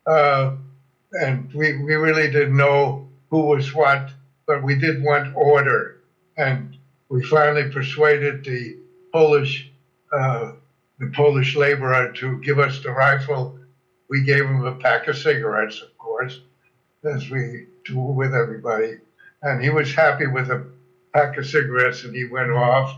uh, 0.06 0.56
and 1.12 1.52
we 1.52 1.76
we 1.82 1.94
really 1.94 2.30
didn't 2.30 2.56
know 2.56 3.08
who 3.30 3.42
was 3.46 3.74
what, 3.74 4.10
but 4.46 4.62
we 4.62 4.74
did 4.76 5.02
want 5.02 5.34
order, 5.36 5.98
and 6.36 6.76
we 7.08 7.22
finally 7.24 7.70
persuaded 7.70 8.44
the 8.44 8.78
Polish 9.12 9.70
uh, 10.12 10.52
the 10.98 11.10
Polish 11.14 11.56
laborer 11.56 12.12
to 12.12 12.38
give 12.40 12.58
us 12.58 12.82
the 12.82 12.90
rifle. 12.90 13.58
We 14.08 14.22
gave 14.22 14.44
him 14.44 14.64
a 14.64 14.74
pack 14.76 15.08
of 15.08 15.16
cigarettes, 15.16 15.80
of 15.82 15.96
course, 15.98 16.40
as 17.04 17.28
we 17.30 17.66
do 17.84 17.98
with 17.98 18.34
everybody. 18.34 18.98
And 19.42 19.62
he 19.62 19.70
was 19.70 19.94
happy 19.94 20.26
with 20.26 20.50
a 20.50 20.66
pack 21.12 21.36
of 21.38 21.46
cigarettes 21.46 22.04
and 22.04 22.14
he 22.14 22.26
went 22.26 22.50
off. 22.52 22.96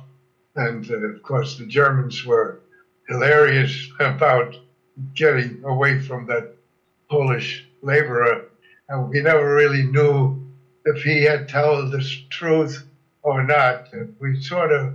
And 0.57 0.89
uh, 0.91 0.95
of 0.95 1.23
course, 1.23 1.59
the 1.59 1.67
Germans 1.67 2.25
were 2.25 2.61
hilarious 3.09 3.89
about 4.01 4.57
getting 5.15 5.63
away 5.65 6.01
from 6.01 6.27
that 6.27 6.55
Polish 7.11 7.67
laborer. 7.83 8.47
And 8.89 9.09
we 9.09 9.21
never 9.21 9.55
really 9.55 9.83
knew 9.83 10.45
if 10.85 11.03
he 11.03 11.23
had 11.23 11.49
told 11.49 11.91
the 11.91 12.05
truth 12.31 12.85
or 13.23 13.43
not. 13.43 13.89
We 14.21 14.41
sort 14.43 14.73
of 14.73 14.95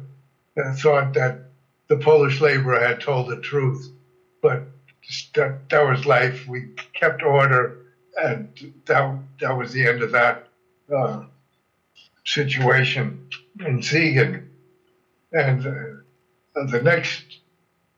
uh, 0.58 0.74
thought 0.74 1.14
that 1.14 1.40
the 1.88 1.98
Polish 1.98 2.40
laborer 2.40 2.80
had 2.80 3.02
told 3.02 3.30
the 3.30 3.42
truth, 3.42 3.92
but 4.42 4.64
that, 5.34 5.70
that 5.70 5.82
was 5.82 6.06
life. 6.06 6.48
We 6.48 6.70
kept 6.94 7.24
order, 7.24 7.78
and 8.22 8.74
that, 8.86 9.20
that 9.42 9.58
was 9.58 9.74
the 9.74 9.88
end 9.88 10.04
of 10.04 10.12
that 10.12 10.48
uh, 10.96 11.24
situation 12.26 13.30
in 13.66 13.80
Siegen. 13.80 14.49
And 15.32 15.66
uh, 15.66 16.66
the 16.66 16.82
next 16.82 17.24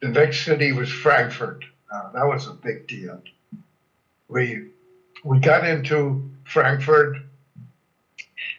the 0.01 0.09
next 0.09 0.43
city 0.43 0.71
was 0.71 0.89
Frankfurt. 0.91 1.63
Uh, 1.91 2.11
that 2.13 2.25
was 2.25 2.47
a 2.47 2.53
big 2.53 2.87
deal. 2.87 3.21
We 4.27 4.69
we 5.23 5.39
got 5.39 5.65
into 5.65 6.29
Frankfurt, 6.45 7.17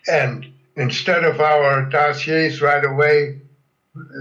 and 0.06 0.46
instead 0.76 1.24
of 1.24 1.40
our 1.40 1.84
dossiers 1.86 2.62
right 2.62 2.84
away, 2.84 3.40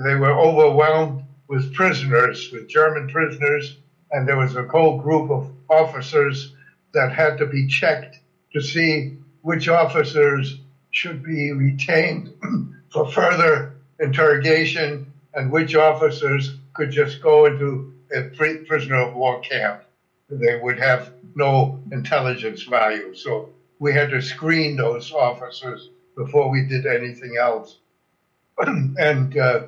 they 0.03 0.15
were 0.15 0.37
overwhelmed 0.37 1.23
with 1.47 1.73
prisoners, 1.73 2.49
with 2.51 2.67
German 2.67 3.07
prisoners, 3.09 3.77
and 4.11 4.27
there 4.27 4.37
was 4.37 4.55
a 4.55 4.63
whole 4.63 4.97
group 4.97 5.29
of 5.29 5.49
officers 5.69 6.53
that 6.93 7.11
had 7.11 7.37
to 7.37 7.45
be 7.45 7.67
checked 7.67 8.19
to 8.53 8.61
see 8.61 9.17
which 9.41 9.69
officers 9.69 10.59
should 10.91 11.23
be 11.23 11.51
retained 11.51 12.33
for 12.89 13.09
further 13.11 13.70
interrogation 14.01 15.11
and 15.33 15.51
which 15.51 15.75
officers 15.75 16.57
could 16.73 16.91
just 16.91 17.21
go 17.21 17.45
into 17.45 17.93
a 18.13 18.23
prisoner 18.65 18.99
of 18.99 19.15
war 19.15 19.39
camp. 19.41 19.83
They 20.29 20.59
would 20.61 20.79
have 20.79 21.13
no 21.35 21.79
intelligence 21.91 22.63
value. 22.63 23.13
So 23.15 23.49
we 23.79 23.93
had 23.93 24.09
to 24.09 24.21
screen 24.21 24.75
those 24.75 25.11
officers 25.11 25.89
before 26.15 26.49
we 26.49 26.65
did 26.65 26.85
anything 26.85 27.37
else. 27.39 27.79
and 28.57 29.37
uh, 29.37 29.67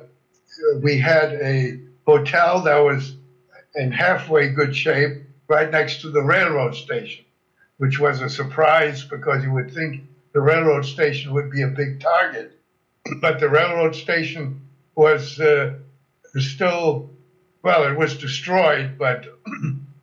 we 0.82 0.98
had 0.98 1.32
a 1.34 1.80
hotel 2.06 2.62
that 2.62 2.78
was 2.78 3.16
in 3.74 3.90
halfway 3.90 4.48
good 4.48 4.74
shape 4.74 5.22
right 5.48 5.70
next 5.70 6.00
to 6.02 6.10
the 6.10 6.22
railroad 6.22 6.74
station, 6.74 7.24
which 7.78 7.98
was 7.98 8.20
a 8.20 8.28
surprise 8.28 9.04
because 9.04 9.42
you 9.42 9.52
would 9.52 9.72
think 9.72 10.02
the 10.32 10.40
railroad 10.40 10.84
station 10.84 11.32
would 11.32 11.50
be 11.50 11.62
a 11.62 11.68
big 11.68 12.00
target. 12.00 12.53
But 13.20 13.38
the 13.38 13.48
railroad 13.48 13.94
station 13.94 14.62
was 14.94 15.38
uh, 15.38 15.74
still, 16.38 17.10
well, 17.62 17.84
it 17.84 17.98
was 17.98 18.16
destroyed, 18.16 18.96
but 18.98 19.26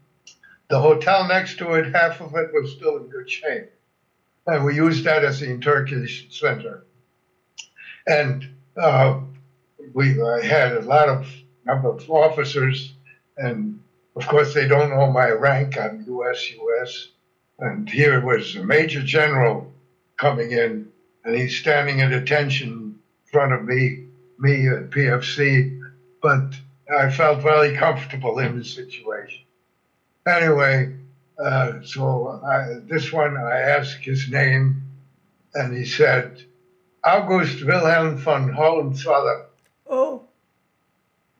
the 0.69 0.79
hotel 0.79 1.27
next 1.27 1.57
to 1.57 1.73
it, 1.73 1.93
half 1.93 2.21
of 2.21 2.35
it 2.35 2.53
was 2.53 2.71
still 2.71 2.97
in 2.97 3.07
good 3.07 3.29
shape. 3.29 3.71
And 4.45 4.65
we 4.65 4.75
used 4.75 5.03
that 5.05 5.23
as 5.23 5.39
the 5.39 5.49
interrogation 5.49 6.31
center. 6.31 6.85
And 8.07 8.47
uh, 8.77 9.19
we 9.93 10.17
had 10.43 10.73
a 10.73 10.81
lot 10.81 11.09
of 11.09 11.27
number 11.65 11.89
of 11.89 12.09
officers, 12.09 12.93
and 13.37 13.81
of 14.15 14.27
course 14.27 14.53
they 14.53 14.67
don't 14.67 14.89
know 14.89 15.11
my 15.11 15.29
rank. 15.29 15.77
I'm 15.77 16.03
U.S. 16.07 16.51
U.S. 16.51 17.07
And 17.59 17.89
here 17.89 18.19
was 18.25 18.55
a 18.55 18.63
major 18.63 19.01
general 19.01 19.71
coming 20.17 20.51
in, 20.51 20.91
and 21.23 21.35
he's 21.35 21.57
standing 21.57 22.01
at 22.01 22.11
attention 22.11 22.80
front 23.31 23.53
of 23.53 23.63
me, 23.63 24.05
me 24.39 24.67
at 24.67 24.89
PFC. 24.89 25.79
But 26.21 26.53
I 26.95 27.09
felt 27.11 27.41
very 27.41 27.75
comfortable 27.75 28.39
in 28.39 28.57
the 28.57 28.65
situation. 28.65 29.41
Anyway, 30.27 30.95
uh, 31.43 31.81
so 31.83 32.41
I, 32.45 32.79
this 32.87 33.11
one 33.11 33.37
I 33.37 33.59
asked 33.59 34.03
his 34.03 34.29
name, 34.29 34.83
and 35.55 35.75
he 35.75 35.85
said, 35.85 36.43
August 37.03 37.63
Wilhelm 37.65 38.17
von 38.17 38.49
Hohenzollern. 38.49 39.45
Oh. 39.89 40.23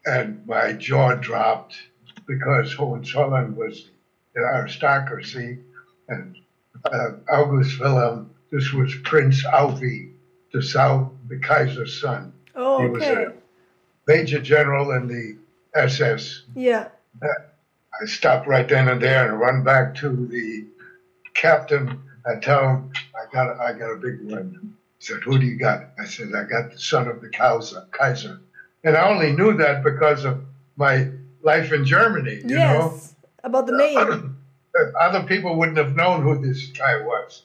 And 0.06 0.46
my 0.48 0.74
jaw 0.74 1.14
dropped 1.14 1.76
because 2.26 2.74
Hohenzollern 2.74 3.56
was 3.56 3.90
the 4.34 4.42
aristocracy, 4.42 5.60
and 6.08 6.38
uh, 6.86 7.12
August 7.32 7.80
Wilhelm, 7.80 8.32
this 8.52 8.74
was 8.74 8.94
Prince 9.04 9.46
Auwi, 9.46 10.14
the 10.54 10.64
South, 10.64 11.12
the 11.32 11.40
Kaiser's 11.40 12.00
son. 12.00 12.34
Oh, 12.56 12.84
okay. 12.84 12.84
He 12.84 12.90
was 12.90 13.04
a 13.04 13.34
major 14.06 14.42
general 14.42 14.92
in 14.92 15.08
the 15.08 15.38
SS. 15.74 16.44
Yeah. 16.56 16.90
I 17.24 18.06
stopped 18.06 18.48
right 18.48 18.68
then 18.68 18.90
and 18.90 19.02
there 19.02 19.30
and 19.30 19.40
run 19.40 19.64
back 19.64 19.96
to 19.96 20.28
the 20.28 20.66
captain 21.34 22.02
and 22.26 22.44
tell 22.44 22.68
him 22.68 22.92
I 23.16 23.32
got 23.32 23.50
a, 23.50 23.62
I 23.62 23.74
got 23.74 23.92
a 23.92 23.96
big 23.96 24.30
one. 24.30 24.76
He 25.00 25.06
said, 25.06 25.22
"Who 25.24 25.40
do 25.40 25.46
you 25.46 25.58
got?" 25.58 25.90
I 26.00 26.06
said, 26.06 26.30
"I 26.36 26.44
got 26.44 26.72
the 26.72 26.80
son 26.80 27.08
of 27.08 27.22
the 27.22 27.30
Kaiser." 27.30 27.86
Kaiser, 27.92 28.40
and 28.84 28.98
I 28.98 29.10
only 29.10 29.32
knew 29.32 29.54
that 29.58 29.84
because 29.84 30.26
of 30.26 30.44
my 30.76 31.10
life 31.44 31.72
in 31.72 31.86
Germany. 31.86 32.42
You 32.44 32.58
yes, 32.58 32.70
know? 32.70 33.00
about 33.44 33.68
the 33.68 33.78
name. 33.78 34.38
Other 35.00 35.24
people 35.24 35.58
wouldn't 35.58 35.78
have 35.78 35.96
known 35.96 36.22
who 36.24 36.40
this 36.40 36.68
guy 36.68 37.02
was. 37.02 37.44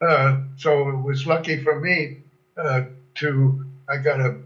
Uh, 0.00 0.42
so 0.56 0.88
it 0.88 1.02
was 1.02 1.26
lucky 1.26 1.62
for 1.62 1.80
me 1.80 2.18
uh, 2.56 2.82
to 3.16 3.64
I 3.88 3.98
got 3.98 4.20
a 4.20 4.38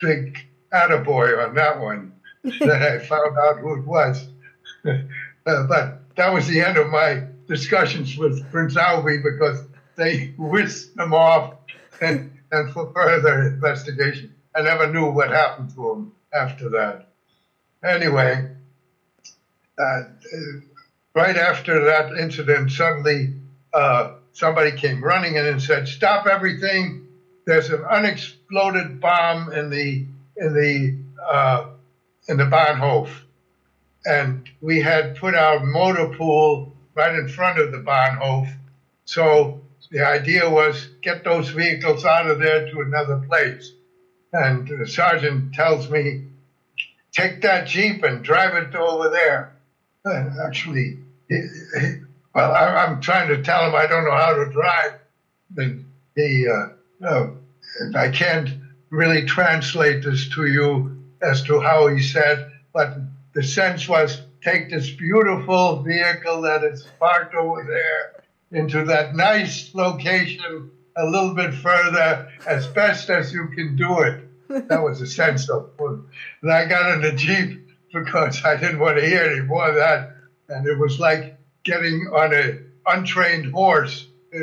big 0.00 0.38
attaboy 0.72 1.46
on 1.46 1.54
that 1.54 1.80
one 1.80 2.12
that 2.60 2.82
I 2.82 2.98
found 3.06 3.36
out 3.38 3.58
who 3.58 3.74
it 3.78 3.86
was. 3.86 4.26
uh, 4.84 4.96
but 5.44 6.00
that 6.16 6.32
was 6.32 6.46
the 6.46 6.60
end 6.60 6.76
of 6.76 6.88
my 6.90 7.24
discussions 7.46 8.16
with 8.16 8.50
Prince 8.50 8.74
Auwi 8.74 9.22
because 9.22 9.64
they 9.96 10.34
whisked 10.38 10.98
him 10.98 11.14
off 11.14 11.54
and, 12.00 12.32
and 12.50 12.72
for 12.72 12.92
further 12.92 13.42
investigation. 13.48 14.34
I 14.54 14.62
never 14.62 14.92
knew 14.92 15.10
what 15.10 15.30
happened 15.30 15.74
to 15.74 15.90
him 15.92 16.12
after 16.32 16.68
that. 16.70 17.08
Anyway, 17.84 18.48
uh, 19.78 20.02
right 21.14 21.36
after 21.36 21.84
that 21.86 22.12
incident, 22.18 22.70
suddenly 22.70 23.34
uh, 23.72 24.14
somebody 24.32 24.72
came 24.72 25.02
running 25.02 25.36
in 25.36 25.46
and 25.46 25.60
said, 25.60 25.88
"Stop 25.88 26.26
everything! 26.26 27.01
There's 27.46 27.70
an 27.70 27.84
unexploded 27.84 29.00
bomb 29.00 29.52
in 29.52 29.70
the 29.70 30.06
in 30.36 30.54
the 30.54 30.96
uh, 31.28 31.66
in 32.28 32.36
the 32.36 32.44
Bahnhof." 32.44 33.08
and 34.04 34.48
we 34.60 34.80
had 34.80 35.16
put 35.16 35.34
our 35.34 35.64
motor 35.64 36.08
pool 36.16 36.72
right 36.94 37.14
in 37.14 37.28
front 37.28 37.58
of 37.58 37.72
the 37.72 37.78
Bahnhof. 37.78 38.52
So 39.04 39.60
the 39.90 40.04
idea 40.06 40.48
was 40.48 40.88
get 41.02 41.24
those 41.24 41.48
vehicles 41.50 42.04
out 42.04 42.28
of 42.28 42.38
there 42.38 42.70
to 42.70 42.80
another 42.80 43.18
place. 43.28 43.72
And 44.32 44.66
the 44.66 44.86
sergeant 44.86 45.54
tells 45.54 45.90
me, 45.90 46.24
take 47.12 47.42
that 47.42 47.66
Jeep 47.66 48.02
and 48.02 48.24
drive 48.24 48.54
it 48.54 48.74
over 48.74 49.10
there. 49.10 49.54
And 50.04 50.32
actually, 50.40 50.98
he, 51.28 51.34
he, 51.78 51.94
well, 52.34 52.52
I, 52.52 52.84
am 52.86 53.00
trying 53.00 53.28
to 53.28 53.42
tell 53.42 53.68
him 53.68 53.74
I 53.74 53.86
don't 53.86 54.04
know 54.04 54.16
how 54.16 54.34
to 54.34 54.50
drive. 54.50 54.98
And 55.56 55.84
he, 56.16 56.48
uh, 56.48 56.68
uh, 57.04 57.28
I 57.94 58.08
can't 58.10 58.48
really 58.90 59.24
translate 59.24 60.02
this 60.04 60.28
to 60.30 60.46
you 60.46 61.02
as 61.22 61.42
to 61.44 61.60
how 61.60 61.88
he 61.88 62.02
said, 62.02 62.50
but 62.72 62.96
the 63.32 63.42
sense 63.42 63.88
was 63.88 64.22
take 64.42 64.70
this 64.70 64.90
beautiful 64.90 65.82
vehicle 65.82 66.42
that 66.42 66.64
is 66.64 66.86
parked 66.98 67.34
over 67.34 67.64
there 67.64 68.22
into 68.60 68.84
that 68.84 69.14
nice 69.14 69.74
location 69.74 70.70
a 70.96 71.06
little 71.06 71.34
bit 71.34 71.54
further 71.54 72.28
as 72.46 72.66
best 72.66 73.08
as 73.08 73.32
you 73.32 73.48
can 73.48 73.76
do 73.76 74.00
it. 74.00 74.28
That 74.68 74.82
was 74.82 75.00
the 75.00 75.06
sense 75.06 75.48
of 75.48 75.70
it. 75.78 76.00
And 76.42 76.52
I 76.52 76.66
got 76.66 76.92
in 76.92 77.00
the 77.00 77.12
Jeep 77.12 77.70
because 77.90 78.44
I 78.44 78.56
didn't 78.56 78.80
want 78.80 78.98
to 78.98 79.06
hear 79.06 79.22
any 79.22 79.40
more 79.40 79.66
of 79.66 79.76
that. 79.76 80.10
And 80.50 80.66
it 80.66 80.78
was 80.78 81.00
like 81.00 81.38
getting 81.64 82.10
on 82.12 82.34
an 82.34 82.70
untrained 82.84 83.50
horse 83.52 84.06
uh, 84.34 84.38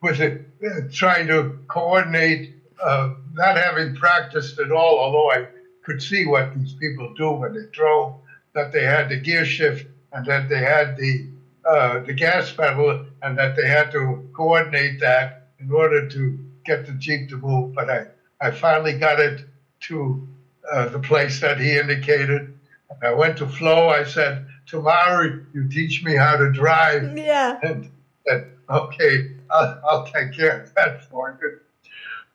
with 0.00 0.20
it, 0.20 0.46
uh, 0.64 0.80
trying 0.92 1.26
to 1.28 1.58
coordinate, 1.68 2.54
uh, 2.82 3.14
not 3.32 3.56
having 3.56 3.94
practiced 3.94 4.58
at 4.58 4.70
all, 4.70 4.98
although 4.98 5.30
I 5.30 5.46
could 5.82 6.02
see 6.02 6.26
what 6.26 6.54
these 6.54 6.74
people 6.74 7.14
do 7.14 7.30
when 7.32 7.54
they 7.54 7.66
drove 7.72 8.14
that 8.54 8.72
they 8.72 8.84
had 8.84 9.08
the 9.08 9.16
gear 9.16 9.44
shift 9.44 9.86
and 10.12 10.26
that 10.26 10.48
they 10.48 10.58
had 10.58 10.96
the 10.96 11.26
uh, 11.64 12.00
the 12.00 12.14
gas 12.14 12.50
pedal 12.50 13.04
and 13.22 13.36
that 13.36 13.54
they 13.54 13.68
had 13.68 13.90
to 13.90 14.26
coordinate 14.34 15.00
that 15.00 15.48
in 15.60 15.70
order 15.70 16.08
to 16.08 16.38
get 16.64 16.86
the 16.86 16.92
jeep 16.92 17.28
to 17.28 17.36
move. 17.36 17.74
But 17.74 17.90
I, 17.90 18.06
I 18.40 18.50
finally 18.50 18.98
got 18.98 19.20
it 19.20 19.44
to 19.80 20.26
uh, 20.72 20.88
the 20.88 20.98
place 20.98 21.40
that 21.40 21.58
he 21.60 21.76
indicated. 21.76 22.54
I 23.02 23.12
went 23.12 23.36
to 23.38 23.46
Flo. 23.46 23.88
I 23.88 24.04
said, 24.04 24.46
"Tomorrow 24.66 25.40
you 25.52 25.68
teach 25.68 26.02
me 26.02 26.16
how 26.16 26.36
to 26.36 26.50
drive." 26.50 27.16
Yeah. 27.16 27.58
And 27.62 27.90
said, 28.26 28.50
"Okay, 28.70 29.32
I'll, 29.50 29.80
I'll 29.88 30.06
take 30.06 30.32
care 30.32 30.62
of 30.62 30.74
that 30.74 31.04
for 31.04 31.38
you." 31.40 31.58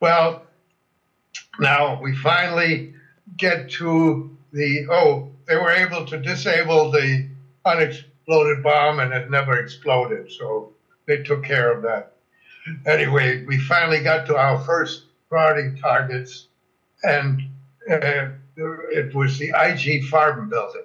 Well, 0.00 0.42
now 1.58 2.00
we 2.00 2.14
finally 2.16 2.94
get 3.36 3.70
to 3.70 4.36
the 4.52 4.86
oh 4.90 5.30
they 5.46 5.56
were 5.56 5.72
able 5.72 6.04
to 6.06 6.18
disable 6.18 6.90
the 6.90 7.28
unexploded 7.64 8.62
bomb 8.62 9.00
and 9.00 9.12
it 9.12 9.30
never 9.30 9.58
exploded. 9.58 10.30
So 10.32 10.72
they 11.06 11.22
took 11.22 11.44
care 11.44 11.72
of 11.72 11.82
that. 11.82 12.12
anyway, 12.86 13.44
we 13.44 13.58
finally 13.58 14.00
got 14.02 14.26
to 14.26 14.36
our 14.36 14.58
first 14.64 15.04
priority 15.28 15.78
targets, 15.80 16.46
and 17.02 17.42
uh, 17.90 18.28
it 18.56 19.14
was 19.14 19.38
the 19.38 19.48
IG 19.48 20.04
Farben 20.04 20.48
building. 20.48 20.84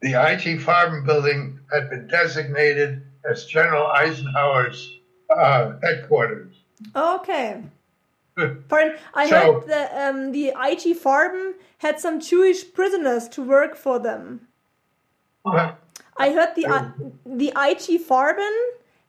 The 0.00 0.14
IG 0.14 0.60
Farben 0.60 1.04
building 1.04 1.60
had 1.72 1.88
been 1.90 2.08
designated 2.08 3.02
as 3.30 3.44
General 3.44 3.86
Eisenhower's 3.88 4.98
uh, 5.30 5.72
headquarters. 5.82 6.54
Okay. 6.94 7.62
Pardon, 8.68 8.96
I 9.14 9.28
So- 9.28 9.60
heard 9.60 9.68
that 9.68 10.08
um, 10.08 10.32
the 10.32 10.48
IG 10.48 10.96
Farben 10.98 11.54
had 11.78 12.00
some 12.00 12.20
Jewish 12.20 12.72
prisoners 12.72 13.28
to 13.30 13.42
work 13.42 13.76
for 13.76 13.98
them. 13.98 14.48
I 15.44 16.30
heard 16.30 16.54
the 16.54 16.66
I 16.66 16.90
the 17.26 17.48
IG 17.48 18.00
Farben 18.06 18.56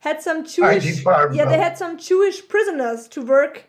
had 0.00 0.20
some 0.20 0.44
Jewish 0.44 1.02
Farben, 1.04 1.36
yeah 1.36 1.44
they 1.44 1.58
had 1.58 1.78
some 1.78 1.96
Jewish 1.96 2.46
prisoners 2.48 3.06
to 3.08 3.22
work 3.22 3.64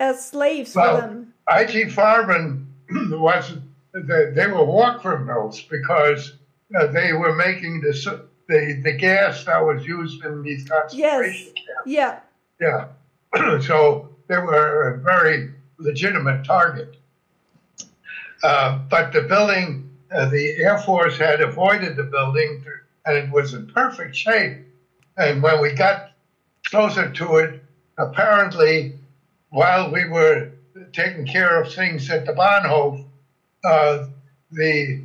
as 0.00 0.26
slaves 0.30 0.72
for 0.72 1.00
them. 1.00 1.34
IG 1.48 1.90
Farben 1.92 2.66
was 3.10 3.52
they, 3.92 4.30
they 4.30 4.46
were 4.46 4.64
war 4.64 4.98
criminals 4.98 5.60
because 5.62 6.34
uh, 6.74 6.86
they 6.86 7.12
were 7.12 7.34
making 7.34 7.80
the, 7.82 8.25
the 8.48 8.80
the 8.84 8.92
gas 8.92 9.44
that 9.44 9.58
was 9.64 9.84
used 9.86 10.24
in 10.24 10.42
these 10.42 10.66
Yes, 10.68 10.90
concentration 10.92 11.54
camps. 11.54 11.86
yeah, 11.86 12.20
Yeah, 12.60 12.88
so 13.60 14.08
they 14.28 14.38
were 14.38 14.94
a 14.94 14.98
very 14.98 15.50
legitimate 15.78 16.44
target. 16.44 16.96
Uh, 18.42 18.78
but 18.90 19.12
the 19.12 19.22
building, 19.22 19.90
uh, 20.12 20.26
the 20.26 20.56
Air 20.58 20.78
Force 20.78 21.16
had 21.18 21.40
avoided 21.40 21.96
the 21.96 22.04
building, 22.04 22.62
to, 22.64 22.70
and 23.06 23.16
it 23.16 23.30
was 23.30 23.54
in 23.54 23.66
perfect 23.68 24.14
shape. 24.14 24.58
And 25.16 25.42
when 25.42 25.60
we 25.60 25.72
got 25.72 26.10
closer 26.66 27.10
to 27.10 27.36
it, 27.36 27.62
apparently, 27.98 28.98
while 29.50 29.90
we 29.90 30.06
were 30.08 30.50
taking 30.92 31.26
care 31.26 31.60
of 31.60 31.72
things 31.72 32.10
at 32.10 32.26
the 32.26 32.32
Bahnhof, 32.32 33.04
uh, 33.64 34.06
the 34.50 35.02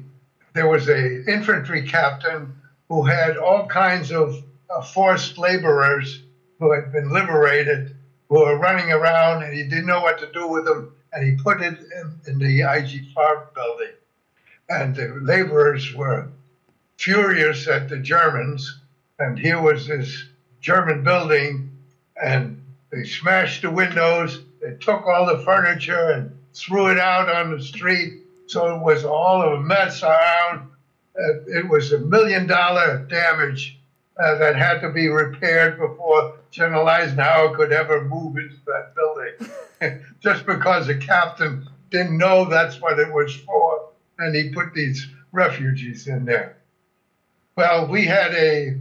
there 0.53 0.67
was 0.67 0.89
a 0.89 1.23
infantry 1.31 1.87
captain 1.87 2.53
who 2.91 3.03
had 3.03 3.37
all 3.37 3.65
kinds 3.67 4.11
of 4.11 4.35
uh, 4.69 4.81
forced 4.81 5.37
laborers 5.37 6.23
who 6.59 6.73
had 6.73 6.91
been 6.91 7.09
liberated, 7.09 7.95
who 8.27 8.39
were 8.39 8.57
running 8.57 8.91
around, 8.91 9.43
and 9.43 9.53
he 9.53 9.63
didn't 9.63 9.85
know 9.85 10.01
what 10.01 10.19
to 10.19 10.29
do 10.33 10.45
with 10.45 10.65
them, 10.65 10.93
and 11.13 11.25
he 11.25 11.41
put 11.41 11.61
it 11.61 11.79
in, 11.79 12.19
in 12.27 12.37
the 12.37 12.59
IG 12.59 13.13
Farben 13.15 13.53
building. 13.55 13.93
And 14.67 14.93
the 14.93 15.07
laborers 15.21 15.95
were 15.95 16.27
furious 16.97 17.65
at 17.69 17.87
the 17.87 17.97
Germans, 17.97 18.81
and 19.19 19.39
here 19.39 19.61
was 19.61 19.87
this 19.87 20.25
German 20.59 21.01
building, 21.01 21.71
and 22.21 22.61
they 22.89 23.05
smashed 23.05 23.61
the 23.61 23.71
windows, 23.71 24.41
they 24.61 24.73
took 24.81 25.07
all 25.07 25.27
the 25.27 25.45
furniture 25.45 26.11
and 26.11 26.37
threw 26.53 26.87
it 26.87 26.99
out 26.99 27.29
on 27.29 27.55
the 27.55 27.63
street, 27.63 28.23
so 28.47 28.75
it 28.75 28.83
was 28.83 29.05
all 29.05 29.43
a 29.43 29.61
mess 29.61 30.03
around. 30.03 30.70
Uh, 31.17 31.41
it 31.47 31.67
was 31.67 31.91
a 31.91 31.99
million 31.99 32.47
dollar 32.47 33.05
damage 33.09 33.79
uh, 34.17 34.37
that 34.37 34.55
had 34.55 34.79
to 34.81 34.89
be 34.89 35.07
repaired 35.07 35.77
before 35.77 36.37
General 36.51 36.87
Eisenhower 36.87 37.55
could 37.55 37.71
ever 37.71 38.05
move 38.05 38.37
into 38.37 38.57
that 38.65 38.93
building. 38.95 40.01
Just 40.19 40.45
because 40.45 40.87
the 40.87 40.95
captain 40.95 41.67
didn't 41.89 42.17
know 42.17 42.45
that's 42.45 42.79
what 42.79 42.99
it 42.99 43.11
was 43.13 43.35
for, 43.35 43.89
and 44.19 44.35
he 44.35 44.49
put 44.49 44.73
these 44.73 45.07
refugees 45.31 46.07
in 46.07 46.25
there. 46.25 46.57
Well, 47.55 47.87
we 47.87 48.05
had 48.05 48.33
a 48.33 48.79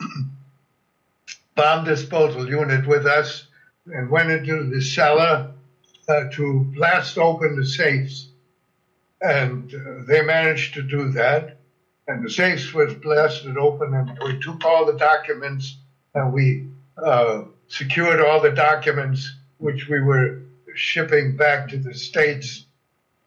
bomb 1.54 1.84
disposal 1.84 2.48
unit 2.48 2.86
with 2.86 3.06
us 3.06 3.46
and 3.86 4.10
went 4.10 4.30
into 4.30 4.64
the 4.64 4.80
cellar 4.80 5.52
uh, 6.08 6.24
to 6.32 6.64
blast 6.74 7.18
open 7.18 7.56
the 7.56 7.66
safes. 7.66 8.28
And 9.20 9.72
uh, 9.74 10.04
they 10.06 10.22
managed 10.22 10.74
to 10.74 10.82
do 10.82 11.10
that. 11.12 11.59
And 12.08 12.24
the 12.24 12.30
safe 12.30 12.74
was 12.74 12.94
blasted 12.94 13.56
open, 13.56 13.94
and 13.94 14.18
we 14.24 14.38
took 14.40 14.64
all 14.64 14.84
the 14.84 14.96
documents 14.98 15.76
and 16.14 16.32
we 16.32 16.66
uh, 16.96 17.42
secured 17.68 18.20
all 18.20 18.40
the 18.40 18.50
documents 18.50 19.36
which 19.58 19.88
we 19.88 20.00
were 20.00 20.40
shipping 20.74 21.36
back 21.36 21.68
to 21.68 21.78
the 21.78 21.94
States. 21.94 22.64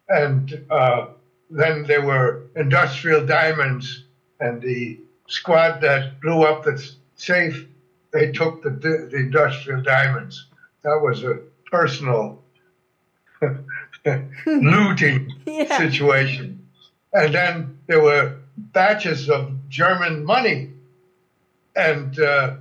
And 0.08 0.66
uh, 0.70 1.06
then 1.48 1.84
there 1.84 2.02
were 2.02 2.42
industrial 2.56 3.24
diamonds, 3.24 4.04
and 4.40 4.60
the 4.60 5.00
squad 5.28 5.80
that 5.80 6.20
blew 6.20 6.42
up 6.42 6.64
the 6.64 6.76
safe, 7.16 7.66
they 8.12 8.32
took 8.32 8.62
the, 8.62 8.70
the 8.70 9.16
industrial 9.16 9.82
diamonds. 9.82 10.46
That 10.82 11.00
was 11.02 11.24
a 11.24 11.38
personal 11.70 12.42
looting 14.46 15.32
Yeah. 15.46 15.78
situation. 15.78 16.66
And 17.12 17.34
then 17.34 17.78
there 17.86 18.00
were 18.02 18.36
batches 18.56 19.28
of 19.28 19.68
German 19.68 20.24
money. 20.24 20.70
And 21.76 22.18
uh, 22.18 22.56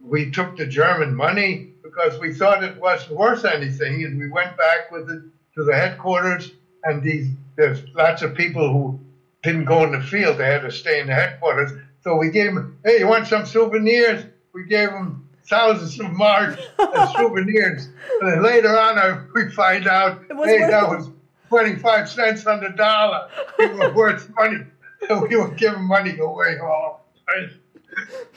we 0.00 0.30
took 0.30 0.56
the 0.56 0.66
German 0.66 1.14
money 1.14 1.70
because 1.82 2.18
we 2.20 2.34
thought 2.34 2.64
it 2.64 2.80
wasn't 2.80 3.12
worth 3.12 3.44
anything. 3.44 4.04
And 4.04 4.18
we 4.18 4.28
went 4.28 4.56
back 4.56 4.90
with 4.90 5.10
it 5.10 5.22
to 5.54 5.64
the 5.64 5.74
headquarters. 5.74 6.52
And 6.84 7.02
these, 7.02 7.28
there's 7.56 7.82
lots 7.94 8.22
of 8.22 8.34
people 8.34 8.72
who 8.72 9.00
didn't 9.42 9.64
go 9.64 9.84
in 9.84 9.92
the 9.92 10.02
field. 10.02 10.38
They 10.38 10.46
had 10.46 10.62
to 10.62 10.70
stay 10.70 11.00
in 11.00 11.06
the 11.06 11.14
headquarters. 11.14 11.72
So 12.02 12.16
we 12.16 12.30
gave 12.30 12.54
them, 12.54 12.78
hey, 12.84 13.00
you 13.00 13.08
want 13.08 13.26
some 13.26 13.46
souvenirs? 13.46 14.24
We 14.52 14.64
gave 14.64 14.90
them 14.90 15.28
thousands 15.48 15.98
of 16.00 16.12
marks 16.12 16.60
as 16.78 17.12
souvenirs. 17.16 17.88
And 18.20 18.32
then 18.32 18.42
later 18.42 18.78
on, 18.78 19.28
we 19.34 19.50
find 19.50 19.86
out, 19.86 20.22
hey, 20.44 20.58
that 20.58 20.84
it. 20.84 20.88
was 20.88 21.10
25 21.48 22.08
cents 22.08 22.46
on 22.46 22.62
the 22.62 22.70
dollar. 22.70 23.28
It 23.58 23.74
was 23.76 23.94
worth 23.94 24.30
money. 24.34 24.64
We 25.28 25.36
were 25.36 25.50
giving 25.50 25.84
money 25.84 26.18
away 26.18 26.58
all 26.58 27.06
the 27.14 27.32
time. 27.32 27.60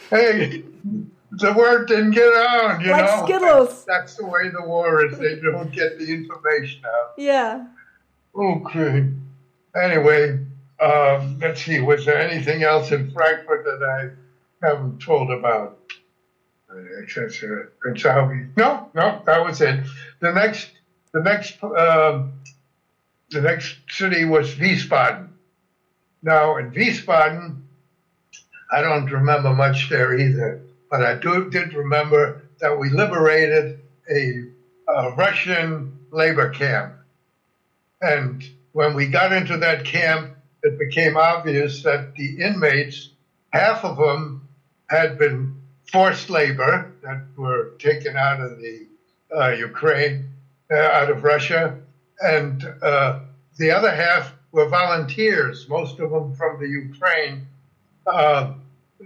Hey, 0.10 0.64
the 1.32 1.54
word 1.54 1.88
didn't 1.88 2.12
get 2.12 2.28
on, 2.28 2.82
you 2.82 2.92
Like 2.92 3.06
know. 3.06 3.26
Skittles. 3.26 3.86
That's 3.86 4.16
the 4.16 4.26
way 4.26 4.50
the 4.50 4.64
war 4.64 5.06
is. 5.06 5.18
They 5.18 5.40
don't 5.40 5.72
get 5.72 5.98
the 6.00 6.06
information 6.12 6.82
out. 6.86 7.14
Yeah. 7.18 7.68
Okay. 8.36 9.10
Anyway, 9.76 10.40
um, 10.80 11.40
let's 11.40 11.64
see. 11.64 11.80
Was 11.80 12.06
there 12.06 12.18
anything 12.20 12.64
else 12.64 12.92
in 12.92 13.12
Frankfurt 13.12 13.66
that 13.66 13.84
I 14.64 14.66
haven't 14.68 15.00
told 15.02 15.32
about? 15.32 15.80
Uh, 16.72 16.76
No, 18.58 18.90
no, 18.94 19.22
that 19.26 19.44
was 19.44 19.62
it. 19.62 19.80
The 20.20 20.32
next, 20.32 20.72
the 21.14 21.22
next, 21.22 21.62
um, 21.64 22.34
the 23.32 23.42
next 23.42 23.78
city 23.90 24.26
was 24.26 24.54
Wiesbaden. 24.56 25.29
Now 26.22 26.58
in 26.58 26.72
Wiesbaden, 26.72 27.62
I 28.72 28.82
don't 28.82 29.10
remember 29.12 29.54
much 29.54 29.90
there 29.90 30.18
either, 30.18 30.62
but 30.90 31.04
I 31.04 31.16
do 31.16 31.50
did 31.50 31.74
remember 31.74 32.44
that 32.60 32.78
we 32.78 32.90
liberated 32.90 33.80
a, 34.10 34.44
a 34.88 35.12
Russian 35.16 35.98
labor 36.12 36.50
camp. 36.50 36.94
And 38.02 38.44
when 38.74 38.96
we 38.96 39.08
got 39.08 39.34
into 39.34 39.58
that 39.58 39.86
camp, 39.86 40.36
it 40.62 40.78
became 40.78 41.18
obvious 41.18 41.84
that 41.84 42.14
the 42.16 42.42
inmates, 42.42 43.10
half 43.52 43.84
of 43.84 43.98
them 43.98 44.48
had 44.90 45.18
been 45.18 45.62
forced 45.92 46.30
labor 46.30 46.92
that 47.02 47.24
were 47.38 47.72
taken 47.80 48.18
out 48.18 48.42
of 48.42 48.60
the 48.60 48.88
uh, 49.36 49.50
Ukraine, 49.50 50.30
uh, 50.72 50.76
out 50.76 51.10
of 51.10 51.24
Russia, 51.24 51.78
and 52.20 52.64
uh, 52.82 53.20
the 53.58 53.72
other 53.72 53.92
half 53.92 54.34
were 54.52 54.68
volunteers, 54.68 55.68
most 55.70 56.00
of 56.00 56.10
them 56.12 56.36
from 56.36 56.60
the 56.60 56.68
Ukraine. 56.68 57.48
Uh, 58.06 58.54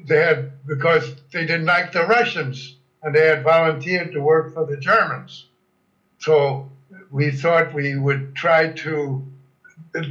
they 0.05 0.17
had 0.17 0.65
because 0.65 1.15
they 1.31 1.45
didn't 1.45 1.65
like 1.65 1.91
the 1.91 2.05
Russians, 2.05 2.75
and 3.01 3.13
they 3.13 3.27
had 3.27 3.43
volunteered 3.43 4.13
to 4.13 4.21
work 4.21 4.53
for 4.53 4.65
the 4.65 4.77
Germans. 4.77 5.47
So 6.19 6.71
we 7.11 7.31
thought 7.31 7.73
we 7.73 7.95
would 7.97 8.35
try 8.35 8.69
to 8.69 9.25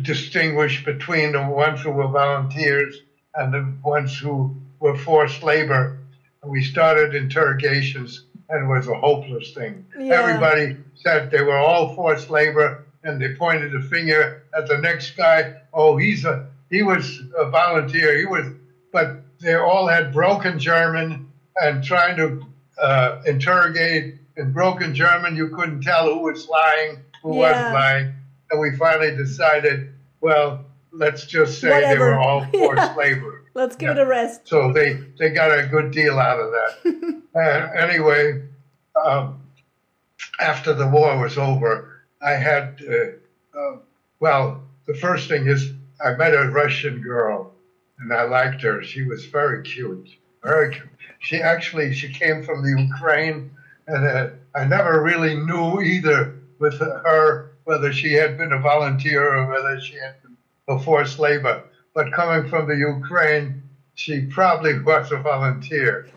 distinguish 0.03 0.85
between 0.85 1.33
the 1.33 1.43
ones 1.43 1.81
who 1.81 1.91
were 1.91 2.09
volunteers 2.09 3.01
and 3.35 3.53
the 3.53 3.75
ones 3.83 4.17
who 4.17 4.55
were 4.79 4.97
forced 4.97 5.43
labor. 5.43 5.99
And 6.43 6.51
we 6.51 6.63
started 6.63 7.15
interrogations, 7.15 8.25
and 8.49 8.65
it 8.65 8.69
was 8.69 8.89
a 8.89 8.95
hopeless 8.95 9.53
thing. 9.53 9.87
Yeah. 9.99 10.15
Everybody 10.15 10.77
said 10.95 11.31
they 11.31 11.43
were 11.43 11.57
all 11.57 11.95
forced 11.95 12.31
labor, 12.31 12.85
and 13.05 13.21
they 13.21 13.35
pointed 13.35 13.75
a 13.75 13.83
finger 13.83 14.43
at 14.57 14.67
the 14.69 14.79
next 14.79 15.17
guy. 15.17 15.55
Oh, 15.73 15.97
he's 15.97 16.25
a 16.25 16.49
he 16.71 16.83
was 16.83 17.21
a 17.39 17.51
volunteer. 17.51 18.17
He 18.19 18.25
was, 18.27 18.47
but 18.93 19.23
they 19.41 19.55
all 19.55 19.87
had 19.87 20.13
broken 20.13 20.59
German 20.59 21.29
and 21.57 21.85
trying 21.85 22.17
to 22.17 22.47
uh, 22.81 23.21
interrogate 23.27 24.15
in 24.37 24.53
broken 24.53 24.95
German. 24.95 25.37
You 25.37 25.49
couldn't 25.49 25.83
tell 25.83 26.07
who 26.13 26.21
was 26.21 26.49
lying, 26.49 26.99
who 27.23 27.35
Yeah. 27.35 27.41
wasn't 27.41 27.73
lying, 27.75 28.15
and 28.51 28.61
we 28.61 28.77
finally 28.77 29.15
decided, 29.17 29.93
well, 30.21 30.65
let's 30.93 31.27
just 31.27 31.61
say 31.61 31.69
they 31.93 31.99
were 31.99 32.19
all 32.19 32.45
forced 32.53 32.83
Yeah. 32.83 32.95
labor. 32.97 33.45
Let's 33.55 33.77
give 33.77 33.89
Yeah. 33.89 34.03
it 34.03 34.07
a 34.07 34.07
rest. 34.07 34.49
So 34.49 34.73
they, 34.73 34.95
they 35.19 35.29
got 35.31 35.51
a 35.59 35.67
good 35.67 35.91
deal 35.91 36.19
out 36.19 36.41
of 36.41 36.51
that. 36.53 37.23
uh, 37.37 37.79
anyway, 37.79 38.43
um, 39.05 39.43
after 40.41 40.73
the 40.73 40.87
war 40.87 41.19
was 41.19 41.37
over, 41.37 41.92
I 42.25 42.33
had, 42.33 42.81
uh, 42.89 43.59
uh, 43.59 43.77
well, 44.21 44.63
the 44.87 44.95
first 44.95 45.29
thing 45.29 45.47
is 45.47 45.73
I 46.05 46.15
met 46.15 46.35
a 46.35 46.49
Russian 46.51 47.01
girl 47.03 47.53
and 47.99 48.13
I 48.13 48.23
liked 48.23 48.63
her. 48.63 48.83
She 48.83 49.03
was 49.03 49.27
very 49.27 49.63
cute, 49.63 50.09
very 50.43 50.73
cute. 50.73 50.89
She 51.21 51.41
actually, 51.41 51.93
she 51.95 52.13
came 52.13 52.43
from 52.43 52.63
the 52.63 52.83
Ukraine 52.83 53.51
and 53.87 54.07
uh, 54.07 54.29
I 54.55 54.65
never 54.65 55.03
really 55.03 55.35
knew 55.35 55.81
either 55.81 56.35
with 56.59 56.79
her 56.79 57.53
whether 57.65 57.93
she 57.93 58.13
had 58.13 58.37
been 58.37 58.53
a 58.53 58.59
volunteer 58.59 59.37
or 59.37 59.47
whether 59.51 59.81
she 59.81 59.95
had 59.95 60.21
been 60.23 60.37
a 60.69 60.79
forced 60.79 61.19
labor. 61.19 61.65
But 61.95 62.13
coming 62.13 62.49
from 62.49 62.69
the 62.69 62.77
Ukraine, 62.77 63.63
she 63.95 64.23
probably 64.23 64.81
was 64.81 65.13
a 65.13 65.19
volunteer 65.19 66.09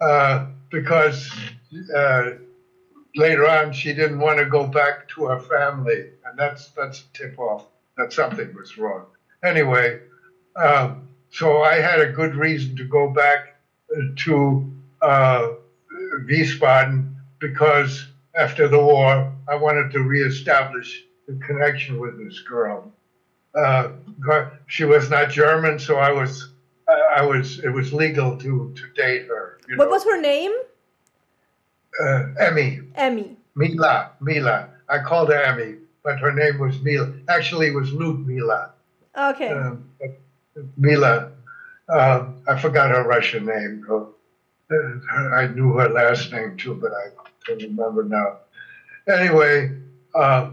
uh, 0.00 0.46
because 0.70 1.30
uh, 1.94 2.30
later 3.16 3.48
on 3.48 3.72
she 3.72 3.92
didn't 3.92 4.18
want 4.18 4.38
to 4.38 4.46
go 4.46 4.66
back 4.66 5.08
to 5.08 5.26
her 5.26 5.40
family, 5.40 6.10
and 6.24 6.38
that's 6.38 6.68
that's 6.70 7.00
a 7.00 7.12
tip 7.16 7.38
off 7.38 7.66
that 7.96 8.12
something 8.12 8.54
was 8.54 8.78
wrong. 8.78 9.06
Anyway, 9.42 10.00
um, 10.56 11.08
so 11.30 11.62
I 11.62 11.74
had 11.80 12.00
a 12.00 12.10
good 12.10 12.34
reason 12.34 12.76
to 12.76 12.84
go 12.84 13.08
back 13.10 13.56
to 14.16 14.72
uh, 15.02 15.48
Wiesbaden 16.28 17.14
because 17.38 18.08
after 18.34 18.68
the 18.68 18.78
war 18.78 19.32
I 19.48 19.54
wanted 19.54 19.90
to 19.92 20.00
reestablish 20.00 21.04
the 21.26 21.34
connection 21.44 21.98
with 22.00 22.18
this 22.18 22.40
girl. 22.40 22.92
Uh, 23.54 23.90
she 24.66 24.84
was 24.84 25.10
not 25.10 25.30
German, 25.30 25.78
so 25.78 25.96
I 25.96 26.10
was 26.12 26.52
I 26.88 27.22
was 27.22 27.58
it 27.60 27.70
was 27.70 27.92
legal 27.92 28.36
to 28.38 28.72
to 28.74 28.82
date 28.94 29.26
her. 29.26 29.58
What 29.76 29.86
know. 29.86 29.90
was 29.90 30.04
her 30.04 30.20
name? 30.20 30.52
Uh, 32.00 32.26
Emmy. 32.38 32.80
Emmy. 32.94 33.36
Mila. 33.54 34.12
Mila. 34.20 34.68
I 34.88 34.98
called 34.98 35.28
her 35.30 35.42
Emmy, 35.42 35.76
but 36.02 36.18
her 36.20 36.32
name 36.32 36.58
was 36.58 36.80
Mila. 36.82 37.12
Actually, 37.28 37.68
it 37.68 37.74
was 37.74 37.92
Ludmila. 37.92 38.72
Okay. 39.16 39.50
Um, 39.50 39.90
Mila. 40.76 41.32
Um, 41.88 42.42
I 42.46 42.58
forgot 42.58 42.90
her 42.90 43.04
Russian 43.04 43.46
name. 43.46 43.86
Uh, 43.90 44.04
I 45.34 45.46
knew 45.48 45.72
her 45.74 45.88
last 45.88 46.30
name 46.32 46.56
too, 46.56 46.74
but 46.74 46.92
I 46.92 47.08
don't 47.46 47.62
remember 47.62 48.04
now. 48.04 48.38
Anyway, 49.08 49.72
uh, 50.14 50.50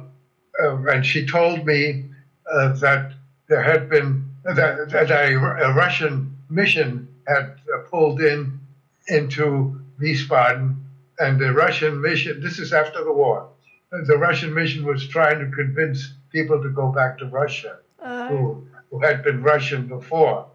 uh, 0.64 0.78
and 0.88 1.06
she 1.06 1.26
told 1.26 1.66
me 1.66 2.06
uh, 2.52 2.74
that 2.74 3.14
there 3.48 3.62
had 3.62 3.90
been 3.90 4.30
that, 4.46 4.90
that 4.90 5.12
a, 5.12 5.36
a, 5.36 5.74
Russian 5.74 6.38
mission 6.50 7.08
had 7.28 7.56
uh, 7.74 7.80
pulled 7.90 8.22
in 8.22 8.60
into 9.08 9.82
Wiesbaden, 10.00 10.76
and 11.20 11.40
the 11.40 11.54
Russian 11.54 12.02
mission. 12.02 12.42
This 12.42 12.60
is 12.60 12.74
after 12.74 13.04
the 13.04 13.14
war. 13.14 13.50
The 13.92 14.18
Russian 14.18 14.54
mission 14.54 14.86
was 14.86 15.08
trying 15.08 15.40
to 15.40 15.56
convince 15.56 16.14
people 16.32 16.62
to 16.62 16.70
go 16.70 16.92
back 16.92 17.18
to 17.20 17.26
Russia 17.28 17.78
uh. 18.02 18.28
who, 18.28 18.68
who 18.92 19.00
had 19.00 19.24
been 19.24 19.42
Russian 19.42 19.88
before, 19.88 20.48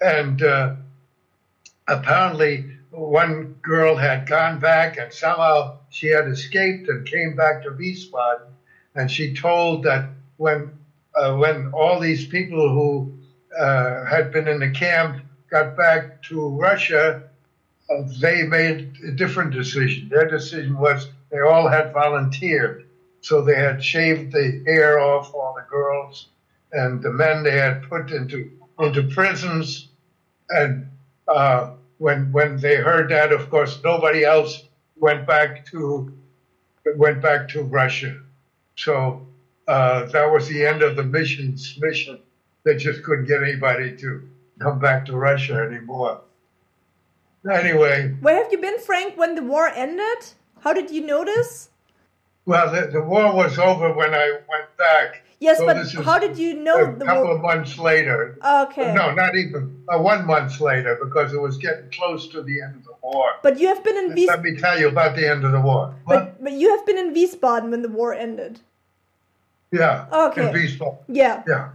and 0.00 0.42
uh, 0.42 0.76
apparently 1.88 2.70
one 2.90 3.54
girl 3.62 3.96
had 3.96 4.26
gone 4.26 4.58
back 4.58 4.96
and 4.96 5.12
somehow 5.12 5.78
she 5.90 6.08
had 6.08 6.28
escaped 6.28 6.88
and 6.88 7.06
came 7.06 7.36
back 7.36 7.62
to 7.62 7.70
Wiesbaden, 7.70 8.48
and 8.94 9.10
she 9.10 9.34
told 9.34 9.84
that 9.84 10.08
when 10.36 10.72
uh, 11.14 11.34
when 11.34 11.72
all 11.72 11.98
these 11.98 12.26
people 12.26 12.68
who 12.72 13.12
uh, 13.58 14.04
had 14.04 14.32
been 14.32 14.46
in 14.46 14.60
the 14.60 14.70
camp 14.70 15.22
got 15.50 15.76
back 15.76 16.22
to 16.22 16.56
Russia, 16.56 17.24
they 18.20 18.44
made 18.44 18.96
a 19.06 19.12
different 19.12 19.52
decision. 19.52 20.08
Their 20.08 20.28
decision 20.28 20.78
was 20.78 21.08
they 21.30 21.40
all 21.40 21.68
had 21.68 21.92
volunteered, 21.92 22.86
so 23.20 23.42
they 23.42 23.56
had 23.56 23.82
shaved 23.82 24.32
the 24.32 24.62
hair 24.66 24.98
off 24.98 25.34
all 25.34 25.54
the 25.56 25.66
girls, 25.68 26.28
and 26.72 27.02
the 27.02 27.12
men 27.12 27.42
they 27.42 27.58
had 27.58 27.82
put 27.88 28.10
into 28.12 28.50
into 28.78 29.02
prisons, 29.08 29.88
and 30.50 30.88
uh, 31.28 31.72
when 31.98 32.32
when 32.32 32.58
they 32.58 32.76
heard 32.76 33.10
that, 33.10 33.32
of 33.32 33.50
course, 33.50 33.80
nobody 33.82 34.24
else 34.24 34.64
went 34.96 35.26
back 35.26 35.66
to 35.66 36.12
went 36.96 37.20
back 37.20 37.48
to 37.48 37.62
Russia. 37.62 38.20
So 38.76 39.26
uh, 39.68 40.06
that 40.06 40.30
was 40.32 40.48
the 40.48 40.64
end 40.64 40.82
of 40.82 40.96
the 40.96 41.04
mission's 41.04 41.76
mission. 41.80 42.20
They 42.64 42.76
just 42.76 43.02
couldn't 43.02 43.26
get 43.26 43.42
anybody 43.42 43.96
to 43.96 44.28
come 44.60 44.78
back 44.78 45.06
to 45.06 45.16
Russia 45.16 45.54
anymore. 45.54 46.22
Anyway. 47.48 48.14
Where 48.20 48.42
have 48.42 48.52
you 48.52 48.58
been, 48.58 48.78
Frank, 48.78 49.16
when 49.16 49.34
the 49.34 49.42
war 49.42 49.68
ended? 49.68 50.34
How 50.60 50.72
did 50.72 50.90
you 50.90 51.06
notice? 51.06 51.70
Well, 52.44 52.72
the, 52.72 52.88
the 52.88 53.02
war 53.02 53.34
was 53.34 53.58
over 53.58 53.92
when 53.92 54.14
I 54.14 54.30
went 54.48 54.76
back. 54.76 55.22
Yes, 55.38 55.56
so 55.56 55.66
but 55.66 55.90
how 56.04 56.18
did 56.18 56.36
you 56.36 56.54
know? 56.54 56.84
A 56.84 56.92
couple 56.92 57.24
war... 57.24 57.34
of 57.36 57.40
months 57.40 57.78
later. 57.78 58.36
Okay. 58.44 58.92
No, 58.92 59.14
not 59.14 59.34
even 59.36 59.82
uh, 59.88 59.98
one 59.98 60.26
month 60.26 60.60
later, 60.60 60.98
because 61.02 61.32
it 61.32 61.40
was 61.40 61.56
getting 61.56 61.88
close 61.90 62.28
to 62.28 62.42
the 62.42 62.60
end 62.60 62.76
of 62.76 62.84
the 62.84 62.94
war. 63.02 63.30
But 63.42 63.58
you 63.58 63.68
have 63.68 63.82
been 63.82 63.96
in 63.96 64.10
Wiesbaden. 64.10 64.26
Let 64.26 64.42
me 64.42 64.56
tell 64.56 64.78
you 64.78 64.88
about 64.88 65.16
the 65.16 65.26
end 65.26 65.44
of 65.44 65.52
the 65.52 65.60
war. 65.60 65.94
But, 66.06 66.42
but 66.44 66.52
you 66.52 66.68
have 66.76 66.84
been 66.84 66.98
in 66.98 67.14
Wiesbaden 67.14 67.70
when 67.70 67.80
the 67.80 67.88
war 67.88 68.12
ended. 68.12 68.60
Yeah. 69.72 70.06
Okay. 70.12 70.48
In 70.48 70.54
Wiesbaden. 70.54 70.98
Yeah. 71.08 71.42
Yeah. 71.48 71.70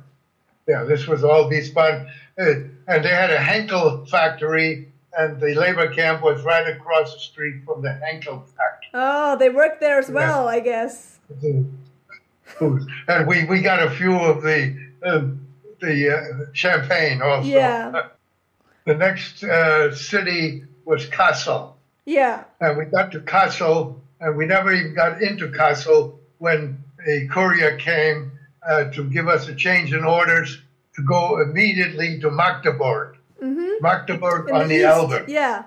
Yeah. 0.68 0.84
This 0.84 1.08
was 1.08 1.24
all 1.24 1.50
Wiesbaden, 1.50 2.08
uh, 2.38 2.44
and 2.88 3.04
they 3.04 3.10
had 3.10 3.32
a 3.32 3.38
Henkell 3.38 4.08
factory, 4.10 4.92
and 5.18 5.40
the 5.40 5.54
labor 5.56 5.94
camp 5.94 6.22
was 6.22 6.44
right 6.44 6.68
across 6.68 7.14
the 7.14 7.20
street 7.20 7.64
from 7.66 7.82
the 7.82 7.90
Henkell 7.90 8.46
factory. 8.46 8.90
Oh, 8.94 9.38
they 9.38 9.50
worked 9.50 9.80
there 9.80 9.98
as 10.00 10.10
well, 10.10 10.46
yeah. 10.46 10.50
I 10.50 10.60
guess 10.60 11.16
and 13.08 13.28
we, 13.28 13.46
we 13.46 13.62
got 13.62 13.82
a 13.82 13.90
few 13.92 14.16
of 14.16 14.42
the 14.42 14.76
uh, 15.04 15.26
the 15.82 16.18
uh, 16.18 16.46
champagne 16.54 17.22
also. 17.22 17.48
Yeah. 17.48 18.08
The 18.86 18.96
next 18.96 19.44
uh, 19.44 19.94
city 19.96 20.64
was 20.86 21.06
Kassel. 21.08 21.74
Yeah. 22.06 22.44
And 22.62 22.78
we 22.78 22.86
got 22.86 23.12
to 23.12 23.20
Kassel, 23.20 23.96
and 24.20 24.38
we 24.38 24.46
never 24.46 24.72
even 24.74 24.94
got 24.94 25.22
into 25.22 25.48
Kassel 25.48 26.18
when 26.38 26.84
a 27.08 27.28
courier 27.28 27.78
came 27.78 28.32
uh, 28.68 28.86
to 28.92 29.04
give 29.10 29.28
us 29.28 29.48
a 29.48 29.56
change 29.56 29.94
in 29.94 30.04
orders 30.04 30.62
to 30.96 31.02
go 31.02 31.42
immediately 31.42 32.20
to 32.22 32.32
Magdeburg. 32.32 33.15
Mm-hmm. 33.42 33.82
Magdeburg 33.82 34.50
in 34.50 34.56
on 34.56 34.68
the, 34.68 34.78
the 34.78 34.84
Elbe. 34.84 35.26
Yeah. 35.28 35.64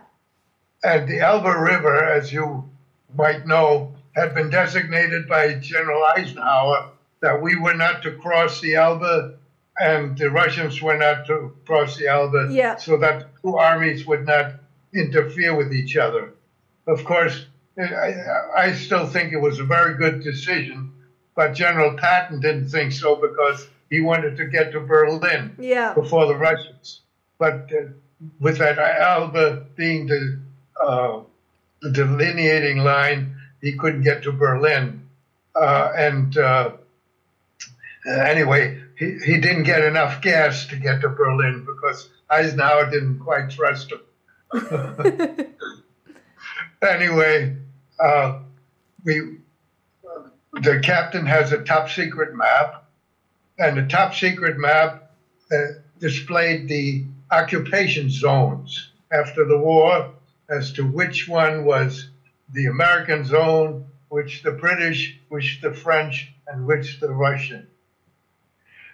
And 0.82 1.08
the 1.08 1.20
Elbe 1.20 1.46
River, 1.46 2.04
as 2.04 2.32
you 2.32 2.68
might 3.16 3.46
know, 3.46 3.94
had 4.14 4.34
been 4.34 4.50
designated 4.50 5.28
by 5.28 5.54
General 5.54 6.04
Eisenhower 6.16 6.90
that 7.20 7.40
we 7.40 7.56
were 7.56 7.74
not 7.74 8.02
to 8.02 8.12
cross 8.12 8.60
the 8.60 8.74
Elbe 8.74 9.38
and 9.80 10.16
the 10.18 10.30
Russians 10.30 10.82
were 10.82 10.96
not 10.96 11.26
to 11.26 11.54
cross 11.64 11.96
the 11.96 12.08
Elbe 12.08 12.50
yeah. 12.50 12.76
so 12.76 12.96
that 12.98 13.28
two 13.42 13.56
armies 13.56 14.06
would 14.06 14.26
not 14.26 14.54
interfere 14.92 15.54
with 15.54 15.72
each 15.72 15.96
other. 15.96 16.34
Of 16.86 17.04
course, 17.04 17.46
I, 17.78 18.14
I 18.56 18.72
still 18.72 19.06
think 19.06 19.32
it 19.32 19.40
was 19.40 19.60
a 19.60 19.64
very 19.64 19.94
good 19.94 20.22
decision, 20.22 20.92
but 21.36 21.52
General 21.52 21.96
Patton 21.96 22.40
didn't 22.40 22.68
think 22.68 22.92
so 22.92 23.14
because 23.16 23.68
he 23.90 24.00
wanted 24.00 24.36
to 24.36 24.46
get 24.46 24.72
to 24.72 24.80
Berlin 24.80 25.54
yeah. 25.58 25.94
before 25.94 26.26
the 26.26 26.36
Russians. 26.36 27.02
But 27.39 27.70
uh, 27.72 27.89
with 28.41 28.59
that 28.59 28.78
Elbe 28.78 29.74
being 29.76 30.07
the, 30.07 30.41
uh, 30.82 31.20
the 31.82 31.91
delineating 31.91 32.78
line, 32.78 33.36
he 33.61 33.72
couldn't 33.72 34.03
get 34.03 34.22
to 34.24 34.32
Berlin. 34.32 35.09
Uh, 35.55 35.93
and 35.97 36.36
uh, 36.36 36.72
anyway, 38.07 38.80
he, 38.99 39.18
he 39.24 39.41
didn't 39.41 39.64
get 39.64 39.84
enough 39.84 40.20
gas 40.20 40.66
to 40.66 40.76
get 40.76 41.01
to 41.01 41.09
Berlin 41.09 41.64
because 41.64 42.09
Eisenhower 42.30 42.91
didn't 42.91 43.20
quite 43.20 43.51
trust 43.51 43.93
him. 43.93 44.01
anyway, 46.82 47.57
uh, 48.01 48.41
we 49.05 49.39
the 50.62 50.80
captain 50.80 51.26
has 51.26 51.53
a 51.53 51.62
top 51.62 51.91
secret 51.91 52.34
map, 52.34 52.84
and 53.59 53.76
the 53.76 53.86
top 53.86 54.14
secret 54.14 54.57
map 54.59 55.12
uh, 55.53 55.57
displayed 56.01 56.68
the 56.68 57.05
occupation 57.30 58.10
zones 58.10 58.90
after 59.12 59.44
the 59.44 59.58
war 59.58 60.10
as 60.48 60.72
to 60.72 60.86
which 60.86 61.28
one 61.28 61.64
was 61.64 62.08
the 62.52 62.66
American 62.66 63.24
zone, 63.24 63.86
which 64.08 64.42
the 64.42 64.52
British, 64.52 65.18
which 65.28 65.60
the 65.60 65.72
French, 65.72 66.32
and 66.46 66.66
which 66.66 67.00
the 67.00 67.10
Russian. 67.10 67.66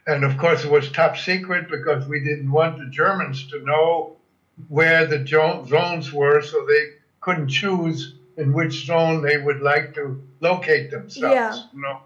And 0.07 0.25
of 0.25 0.37
course, 0.37 0.65
it 0.65 0.71
was 0.71 0.91
top 0.91 1.17
secret 1.17 1.71
because 1.71 2.07
we 2.07 2.21
didn't 2.21 2.51
want 2.51 2.79
the 2.79 2.87
Germans 2.87 3.47
to 3.49 3.65
know 3.65 4.17
where 4.69 5.07
the 5.07 5.27
zones 5.27 6.13
were, 6.13 6.43
so 6.43 6.67
they 6.67 6.91
couldn't 7.21 7.49
choose 7.49 8.15
in 8.37 8.53
which 8.53 8.87
zone 8.87 9.23
they 9.23 9.39
would 9.39 9.63
like 9.63 9.95
to 9.95 10.23
locate 10.41 10.91
themselves. 10.91 11.35
Yeah. 11.35 11.63
You 11.73 11.83
know? 11.83 12.01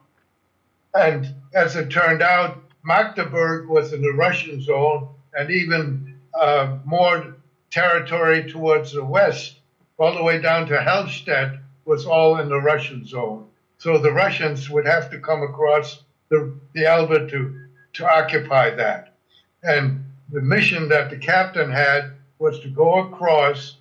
And 0.94 1.34
as 1.54 1.76
it 1.76 1.90
turned 1.90 2.22
out, 2.22 2.62
Magdeburg 2.84 3.68
was 3.68 3.92
in 3.92 4.02
the 4.02 4.12
Russian 4.12 4.62
zone, 4.62 5.08
and 5.34 5.50
even 5.50 6.07
uh, 6.34 6.78
more 6.84 7.36
territory 7.70 8.50
towards 8.50 8.92
the 8.92 9.04
west 9.04 9.58
all 9.98 10.14
the 10.14 10.22
way 10.22 10.40
down 10.40 10.66
to 10.66 10.74
Helmstedt 10.74 11.58
was 11.84 12.06
all 12.06 12.38
in 12.38 12.48
the 12.48 12.60
Russian 12.60 13.04
zone. 13.04 13.46
So 13.78 13.98
the 13.98 14.12
Russians 14.12 14.70
would 14.70 14.86
have 14.86 15.10
to 15.10 15.18
come 15.18 15.42
across 15.42 16.02
the, 16.28 16.54
the 16.74 16.86
Elbe 16.86 17.28
to, 17.30 17.66
to 17.94 18.08
occupy 18.08 18.70
that. 18.70 19.14
And 19.62 20.04
the 20.30 20.40
mission 20.40 20.88
that 20.88 21.10
the 21.10 21.16
captain 21.16 21.70
had 21.70 22.12
was 22.38 22.60
to 22.60 22.68
go 22.68 23.08
across 23.08 23.76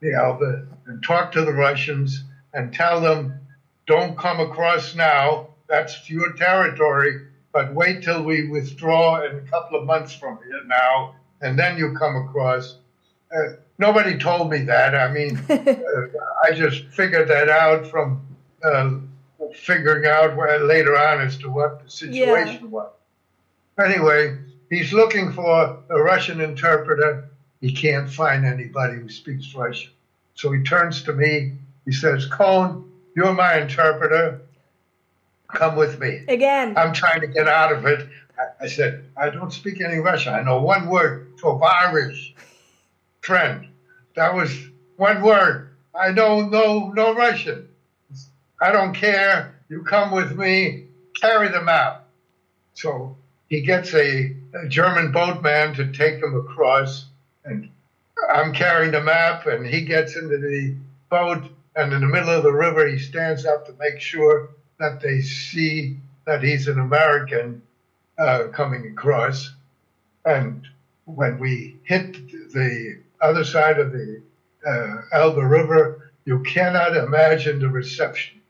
the 0.00 0.14
Elbe 0.14 0.66
and 0.86 1.02
talk 1.02 1.30
to 1.32 1.44
the 1.44 1.52
Russians 1.52 2.24
and 2.52 2.72
tell 2.72 3.00
them, 3.00 3.34
don't 3.86 4.18
come 4.18 4.40
across 4.40 4.94
now, 4.94 5.48
that's 5.68 6.08
your 6.10 6.32
territory, 6.32 7.26
but 7.52 7.74
wait 7.74 8.02
till 8.02 8.22
we 8.24 8.48
withdraw 8.48 9.24
in 9.24 9.36
a 9.36 9.42
couple 9.42 9.78
of 9.78 9.86
months 9.86 10.12
from 10.12 10.38
here 10.44 10.62
now, 10.66 11.14
and 11.40 11.58
then 11.58 11.76
you 11.78 11.94
come 11.98 12.16
across. 12.16 12.76
Uh, 13.34 13.54
nobody 13.78 14.18
told 14.18 14.50
me 14.50 14.62
that. 14.64 14.94
I 14.94 15.10
mean, 15.10 15.36
uh, 15.50 16.02
I 16.42 16.52
just 16.52 16.84
figured 16.88 17.28
that 17.28 17.48
out 17.48 17.86
from 17.86 18.22
uh, 18.62 18.90
figuring 19.54 20.06
out 20.06 20.36
where, 20.36 20.58
later 20.60 20.96
on 20.96 21.20
as 21.20 21.36
to 21.38 21.50
what 21.50 21.82
the 21.82 21.90
situation 21.90 22.64
Yeah. 22.64 22.68
was. 22.68 22.90
Anyway, 23.82 24.36
he's 24.68 24.92
looking 24.92 25.32
for 25.32 25.78
a 25.88 26.02
Russian 26.02 26.40
interpreter. 26.40 27.24
He 27.60 27.72
can't 27.72 28.10
find 28.10 28.44
anybody 28.44 28.94
who 28.96 29.08
speaks 29.08 29.54
Russian. 29.54 29.90
So 30.34 30.50
he 30.52 30.62
turns 30.62 31.02
to 31.04 31.12
me. 31.12 31.52
He 31.84 31.92
says, 31.92 32.26
Cohn, 32.26 32.90
you're 33.14 33.32
my 33.34 33.60
interpreter. 33.60 34.40
Come 35.48 35.76
with 35.76 35.98
me. 35.98 36.22
Again. 36.28 36.74
I'm 36.76 36.92
trying 36.92 37.20
to 37.20 37.26
get 37.26 37.48
out 37.48 37.72
of 37.72 37.84
it. 37.86 38.06
I 38.60 38.66
said, 38.68 39.04
I 39.16 39.30
don't 39.30 39.52
speak 39.52 39.80
any 39.80 39.98
Russian. 39.98 40.32
I 40.34 40.42
know 40.42 40.62
one 40.62 40.86
word, 40.88 41.29
Tovarish, 41.40 42.34
trend. 43.22 43.68
That 44.14 44.34
was 44.34 44.50
one 44.96 45.22
word. 45.22 45.70
I 45.94 46.12
don't 46.12 46.50
know 46.50 46.90
no 46.94 47.14
Russian. 47.14 47.68
I 48.60 48.72
don't 48.72 48.94
care. 48.94 49.54
You 49.68 49.82
come 49.82 50.10
with 50.12 50.36
me. 50.36 50.84
Carry 51.20 51.48
the 51.48 51.62
map. 51.62 52.06
So 52.74 53.16
he 53.48 53.62
gets 53.62 53.92
a, 53.94 54.34
a 54.54 54.68
German 54.68 55.12
boatman 55.12 55.74
to 55.74 55.92
take 55.92 56.22
him 56.22 56.36
across, 56.36 57.06
and 57.44 57.70
I'm 58.28 58.52
carrying 58.52 58.92
the 58.92 59.00
map, 59.00 59.46
and 59.46 59.66
he 59.66 59.84
gets 59.84 60.16
into 60.16 60.38
the 60.38 60.76
boat, 61.10 61.44
and 61.76 61.92
in 61.92 62.00
the 62.00 62.06
middle 62.06 62.30
of 62.30 62.42
the 62.42 62.52
river, 62.52 62.86
he 62.86 62.98
stands 62.98 63.44
up 63.44 63.66
to 63.66 63.72
make 63.78 64.00
sure 64.00 64.50
that 64.78 65.00
they 65.00 65.20
see 65.20 65.98
that 66.26 66.42
he's 66.42 66.68
an 66.68 66.78
American 66.78 67.62
uh, 68.18 68.44
coming 68.52 68.86
across. 68.92 69.50
And 70.24 70.66
when 71.14 71.38
we 71.38 71.76
hit 71.84 72.12
the 72.52 73.00
other 73.20 73.44
side 73.44 73.78
of 73.78 73.92
the 73.92 74.22
uh, 74.66 75.02
Elbe 75.12 75.38
River, 75.38 76.10
you 76.24 76.40
cannot 76.42 76.96
imagine 76.96 77.58
the 77.58 77.68
reception. 77.68 78.40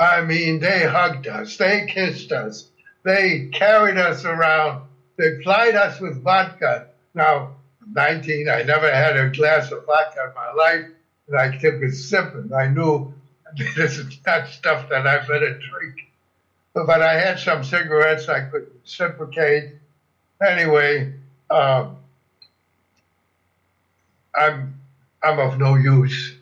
I 0.00 0.20
mean, 0.20 0.60
they 0.60 0.84
hugged 0.86 1.26
us, 1.26 1.56
they 1.56 1.86
kissed 1.86 2.30
us, 2.30 2.68
they 3.02 3.48
carried 3.52 3.98
us 3.98 4.24
around, 4.24 4.86
they 5.16 5.38
plied 5.42 5.74
us 5.74 5.98
with 5.98 6.22
vodka. 6.22 6.86
Now, 7.14 7.56
19, 7.92 8.48
I 8.48 8.62
never 8.62 8.92
had 8.92 9.16
a 9.16 9.28
glass 9.30 9.72
of 9.72 9.84
vodka 9.86 10.28
in 10.28 10.34
my 10.34 10.52
life, 10.52 10.86
and 11.26 11.36
I 11.36 11.56
took 11.56 11.82
a 11.82 11.90
sip, 11.90 12.34
and 12.34 12.54
I 12.54 12.68
knew 12.68 13.12
this 13.76 13.98
is 13.98 14.18
not 14.24 14.46
stuff 14.48 14.88
that 14.88 15.06
I 15.06 15.18
better 15.26 15.58
drink. 15.58 16.12
But, 16.74 16.86
but 16.86 17.02
I 17.02 17.18
had 17.18 17.40
some 17.40 17.64
cigarettes 17.64 18.28
I 18.28 18.42
could 18.42 18.68
reciprocate. 18.82 19.74
Anyway, 20.40 21.12
um, 21.50 21.96
I'm 24.34 24.74
I'm 25.22 25.38
of 25.40 25.58
no 25.58 25.76
use. 25.76 26.34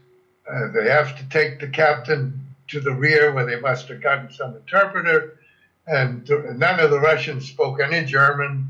Uh, 0.50 0.68
they 0.68 0.88
have 0.88 1.16
to 1.18 1.24
take 1.28 1.60
the 1.60 1.68
captain 1.68 2.40
to 2.68 2.80
the 2.80 2.92
rear 2.94 3.32
where 3.32 3.46
they 3.46 3.56
must 3.56 3.88
have 3.88 4.00
gotten 4.02 4.30
some 4.30 4.56
interpreter, 4.56 5.34
and 5.86 6.26
th- 6.26 6.40
none 6.56 6.80
of 6.80 6.90
the 6.90 7.00
Russians 7.00 7.48
spoke 7.48 7.80
any 7.80 8.04
German. 8.04 8.68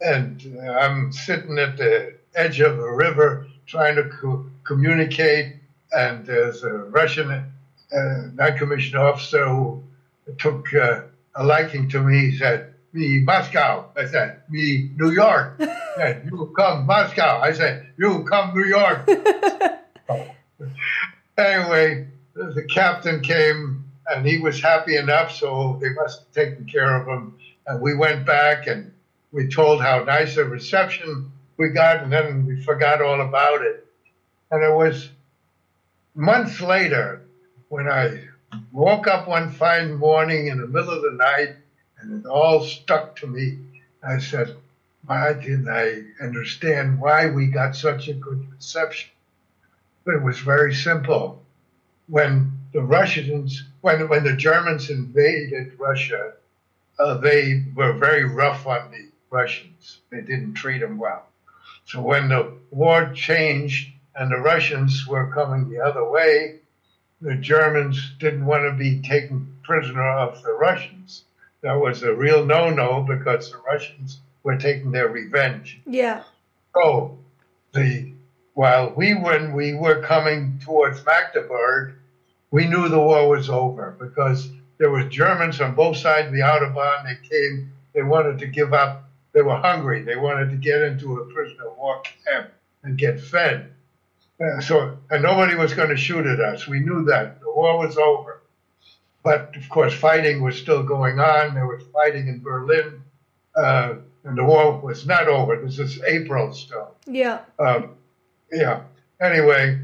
And 0.00 0.44
uh, 0.58 0.72
I'm 0.72 1.12
sitting 1.12 1.58
at 1.58 1.76
the 1.78 2.14
edge 2.34 2.60
of 2.60 2.78
a 2.78 2.92
river 2.92 3.46
trying 3.66 3.96
to 3.96 4.04
co- 4.04 4.46
communicate, 4.64 5.54
and 5.92 6.26
there's 6.26 6.62
a 6.64 6.70
Russian 6.72 7.30
uh, 7.30 8.28
non-commissioned 8.34 8.96
officer 8.96 9.46
who 9.46 9.82
took 10.38 10.72
uh, 10.74 11.02
a 11.36 11.44
liking 11.44 11.88
to 11.90 12.02
me. 12.02 12.30
He 12.30 12.36
said, 12.38 12.73
"Me 12.94 13.20
Moscow." 13.20 13.90
I 13.96 14.06
said, 14.06 14.40
"Me 14.48 14.90
New 14.96 15.10
York." 15.10 15.60
Said, 15.96 16.28
"You 16.30 16.52
come 16.56 16.86
Moscow." 16.86 17.40
I 17.40 17.52
said, 17.52 17.86
"You 17.96 18.24
come 18.24 18.54
New 18.54 18.64
York." 18.64 19.06
anyway, 21.36 22.06
the 22.34 22.66
captain 22.72 23.20
came 23.20 23.84
and 24.06 24.26
he 24.26 24.38
was 24.38 24.60
happy 24.60 24.96
enough, 24.96 25.32
so 25.32 25.78
they 25.80 25.90
must 25.90 26.20
have 26.20 26.32
taken 26.32 26.66
care 26.66 26.96
of 26.96 27.06
him. 27.06 27.36
And 27.66 27.80
we 27.80 27.94
went 27.94 28.26
back 28.26 28.66
and 28.66 28.92
we 29.32 29.48
told 29.48 29.80
how 29.80 30.04
nice 30.04 30.36
a 30.36 30.44
reception 30.44 31.32
we 31.56 31.70
got, 31.70 32.02
and 32.02 32.12
then 32.12 32.46
we 32.46 32.62
forgot 32.62 33.02
all 33.02 33.20
about 33.20 33.62
it. 33.62 33.86
And 34.50 34.62
it 34.62 34.72
was 34.72 35.10
months 36.14 36.60
later 36.60 37.22
when 37.68 37.88
I 37.88 38.20
woke 38.72 39.06
up 39.08 39.26
one 39.26 39.50
fine 39.50 39.94
morning 39.94 40.46
in 40.48 40.60
the 40.60 40.66
middle 40.66 40.90
of 40.90 41.02
the 41.02 41.12
night 41.12 41.56
and 42.04 42.24
it 42.24 42.28
all 42.28 42.62
stuck 42.62 43.16
to 43.16 43.26
me. 43.26 43.58
I 44.02 44.18
said, 44.18 44.54
why 45.06 45.32
didn't 45.32 45.68
I 45.68 46.02
understand 46.22 47.00
why 47.00 47.30
we 47.30 47.46
got 47.46 47.74
such 47.74 48.08
a 48.08 48.14
good 48.14 48.46
reception? 48.52 49.10
But 50.04 50.14
It 50.14 50.22
was 50.22 50.38
very 50.38 50.74
simple. 50.74 51.42
When 52.06 52.52
the 52.74 52.82
Russians, 52.82 53.64
when, 53.80 54.06
when 54.08 54.24
the 54.24 54.36
Germans 54.36 54.90
invaded 54.90 55.78
Russia, 55.78 56.34
uh, 56.98 57.14
they 57.14 57.64
were 57.74 57.94
very 57.94 58.24
rough 58.24 58.66
on 58.66 58.90
the 58.90 59.08
Russians. 59.30 60.00
They 60.10 60.20
didn't 60.20 60.54
treat 60.54 60.80
them 60.80 60.98
well. 60.98 61.26
So 61.86 62.02
when 62.02 62.28
the 62.28 62.52
war 62.70 63.12
changed 63.14 63.92
and 64.14 64.30
the 64.30 64.36
Russians 64.38 65.06
were 65.06 65.32
coming 65.32 65.70
the 65.70 65.80
other 65.80 66.04
way, 66.04 66.60
the 67.22 67.34
Germans 67.36 68.12
didn't 68.18 68.44
want 68.44 68.64
to 68.64 68.72
be 68.72 69.00
taken 69.00 69.56
prisoner 69.62 70.06
of 70.06 70.42
the 70.42 70.52
Russians. 70.52 71.24
That 71.64 71.80
was 71.80 72.02
a 72.02 72.14
real 72.14 72.44
no-no 72.44 73.00
because 73.08 73.50
the 73.50 73.56
Russians 73.56 74.20
were 74.42 74.58
taking 74.58 74.92
their 74.92 75.08
revenge. 75.08 75.80
yeah. 75.86 76.22
So 76.76 77.16
the 77.72 78.12
while 78.52 78.92
we 78.94 79.14
when 79.14 79.54
we 79.54 79.72
were 79.72 80.02
coming 80.02 80.60
towards 80.62 81.02
Magdeburg, 81.06 81.94
we 82.50 82.66
knew 82.66 82.88
the 82.90 83.00
war 83.00 83.30
was 83.30 83.48
over 83.48 83.96
because 83.98 84.50
there 84.76 84.90
were 84.90 85.04
Germans 85.04 85.60
on 85.62 85.74
both 85.74 85.96
sides 85.96 86.26
of 86.26 86.34
the 86.34 86.40
Autobahn. 86.40 87.04
They 87.04 87.28
came, 87.28 87.72
they 87.94 88.02
wanted 88.02 88.38
to 88.40 88.46
give 88.46 88.74
up. 88.74 89.08
They 89.32 89.40
were 89.40 89.56
hungry. 89.56 90.02
They 90.02 90.16
wanted 90.16 90.50
to 90.50 90.56
get 90.56 90.82
into 90.82 91.16
a 91.16 91.32
prisoner 91.32 91.68
of 91.68 91.78
war 91.78 92.02
camp 92.26 92.50
and 92.82 92.98
get 92.98 93.18
fed. 93.18 93.72
Uh, 94.38 94.60
so 94.60 94.98
and 95.10 95.22
nobody 95.22 95.54
was 95.54 95.72
going 95.72 95.88
to 95.88 95.96
shoot 95.96 96.26
at 96.26 96.40
us. 96.40 96.68
We 96.68 96.80
knew 96.80 97.04
that 97.06 97.40
the 97.40 97.50
war 97.50 97.78
was 97.78 97.96
over. 97.96 98.33
But 99.24 99.56
of 99.56 99.68
course, 99.70 99.94
fighting 99.94 100.42
was 100.42 100.56
still 100.56 100.82
going 100.82 101.18
on. 101.18 101.54
There 101.54 101.66
was 101.66 101.82
fighting 101.92 102.28
in 102.28 102.42
Berlin, 102.42 103.02
uh, 103.56 103.94
and 104.22 104.38
the 104.38 104.44
war 104.44 104.78
was 104.78 105.06
not 105.06 105.26
over. 105.28 105.56
This 105.56 105.78
is 105.78 106.00
April 106.06 106.52
still. 106.52 106.94
Yeah. 107.06 107.40
Um, 107.58 107.96
yeah. 108.52 108.82
Anyway, 109.20 109.80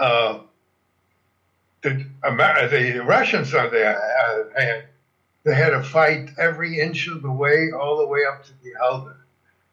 uh, 0.00 0.38
the, 1.82 2.06
Amer- 2.24 2.68
the 2.68 3.00
Russians 3.00 3.52
on 3.54 3.70
the 3.72 3.88
other 3.88 4.52
hand, 4.56 4.84
they 5.42 5.54
had 5.54 5.70
to 5.70 5.82
fight 5.82 6.30
every 6.38 6.80
inch 6.80 7.08
of 7.08 7.22
the 7.22 7.30
way, 7.30 7.72
all 7.72 7.98
the 7.98 8.06
way 8.06 8.20
up 8.30 8.44
to 8.44 8.52
the 8.62 8.72
Elbe. 8.80 9.14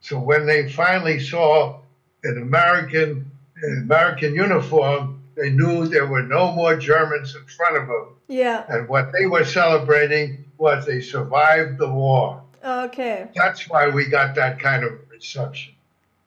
So 0.02 0.20
when 0.20 0.48
they 0.48 0.70
finally 0.70 1.20
saw 1.20 1.80
an 2.24 2.42
American 2.42 3.32
an 3.64 3.84
American 3.84 4.34
uniform, 4.34 5.21
they 5.36 5.50
knew 5.50 5.88
there 5.88 6.06
were 6.08 6.24
no 6.24 6.52
more 6.52 6.76
Germans 6.76 7.36
in 7.36 7.46
front 7.46 7.78
of 7.78 7.88
them. 7.88 8.16
Yeah. 8.28 8.66
And 8.70 8.88
what 8.88 9.12
they 9.18 9.26
were 9.26 9.46
celebrating 9.46 10.46
was 10.58 10.86
they 10.86 11.02
survived 11.02 11.78
the 11.80 11.90
war. 11.92 12.42
Okay. 12.64 13.30
That's 13.36 13.68
why 13.70 13.88
we 13.90 14.06
got 14.06 14.36
that 14.36 14.60
kind 14.60 14.84
of 14.84 14.94
reception. 15.10 15.74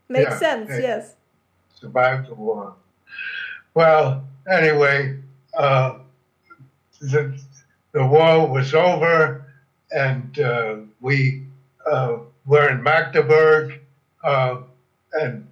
Makes 0.09 0.33
Yeah. 0.33 0.39
sense. 0.39 0.71
Yes. 0.71 1.15
survived 1.81 2.29
the 2.29 2.35
war. 2.35 2.75
Well, 3.75 4.25
anyway, 4.51 5.19
uh, 5.57 5.99
the, 7.01 7.39
the 7.93 8.07
war 8.07 8.47
was 8.49 8.73
over, 8.75 9.53
and 9.91 10.39
uh, 10.39 10.77
we 11.03 11.45
uh, 11.85 12.19
were 12.47 12.69
in 12.71 12.83
Magdeburg, 12.83 13.81
uh, 14.23 14.59
and 15.13 15.47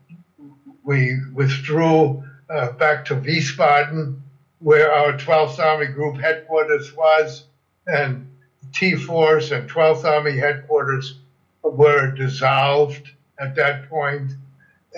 we 0.85 1.19
withdrew 1.35 2.25
uh, 2.53 2.73
back 2.73 3.05
to 3.07 3.17
Wiesbaden, 3.17 4.21
where 4.59 4.93
our 4.93 5.13
12th 5.15 5.59
Army 5.59 5.87
Group 5.87 6.21
headquarters 6.21 6.95
was, 6.95 7.45
and 7.87 8.29
T 8.73 8.95
Force 8.95 9.51
and 9.51 9.69
12th 9.69 10.05
Army 10.05 10.37
headquarters 10.37 11.19
were 11.63 12.11
dissolved 12.13 13.11
at 13.39 13.55
that 13.57 13.89
point, 13.89 14.33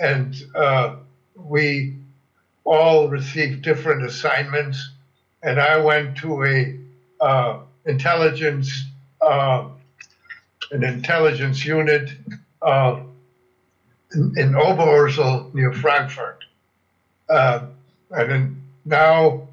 and 0.01 0.35
uh, 0.55 0.97
we 1.35 1.95
all 2.63 3.07
received 3.07 3.61
different 3.61 4.03
assignments. 4.03 4.91
and 5.43 5.59
I 5.59 5.77
went 5.77 6.17
to 6.17 6.43
a 6.43 6.79
uh, 7.21 7.59
intelligence 7.85 8.85
uh, 9.21 9.69
an 10.71 10.83
intelligence 10.83 11.63
unit 11.65 12.11
uh, 12.61 12.99
in, 14.13 14.33
in 14.37 14.53
Oberursel 14.53 15.53
near 15.53 15.71
Frankfurt. 15.73 16.43
Uh, 17.29 17.67
and 18.11 18.31
then 18.31 18.63
now 18.85 19.47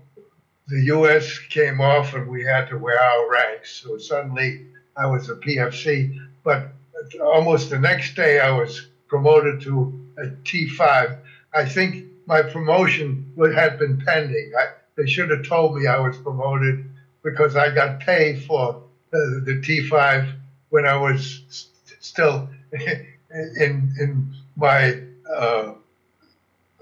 the 0.68 0.80
U.S. 0.84 1.38
came 1.50 1.80
off 1.80 2.14
and 2.14 2.28
we 2.28 2.44
had 2.44 2.68
to 2.68 2.78
wear 2.78 3.00
our 3.00 3.30
ranks. 3.30 3.82
So 3.82 3.98
suddenly 3.98 4.66
I 4.96 5.06
was 5.06 5.28
a 5.28 5.36
PFC. 5.36 6.18
But 6.44 6.72
almost 7.20 7.70
the 7.70 7.78
next 7.78 8.14
day 8.14 8.40
I 8.40 8.50
was 8.50 8.86
promoted 9.08 9.60
to 9.62 10.00
a 10.18 10.26
T5. 10.26 11.18
I 11.54 11.64
think 11.64 12.06
my 12.26 12.42
promotion 12.42 13.30
would 13.36 13.54
had 13.54 13.78
been 13.78 14.00
pending. 14.04 14.52
I, 14.58 14.72
they 14.96 15.06
should 15.06 15.30
have 15.30 15.46
told 15.46 15.76
me 15.76 15.86
I 15.86 15.98
was 15.98 16.16
promoted 16.18 16.84
because 17.22 17.56
I 17.56 17.74
got 17.74 18.00
paid 18.00 18.42
for 18.44 18.76
uh, 19.12 19.18
the 19.44 19.60
T5 19.62 20.32
when 20.70 20.86
I 20.86 20.96
was 20.96 21.42
st- 21.48 22.02
still 22.02 22.48
in 22.72 23.92
in 24.00 24.34
my 24.56 25.00
uh, 25.34 25.74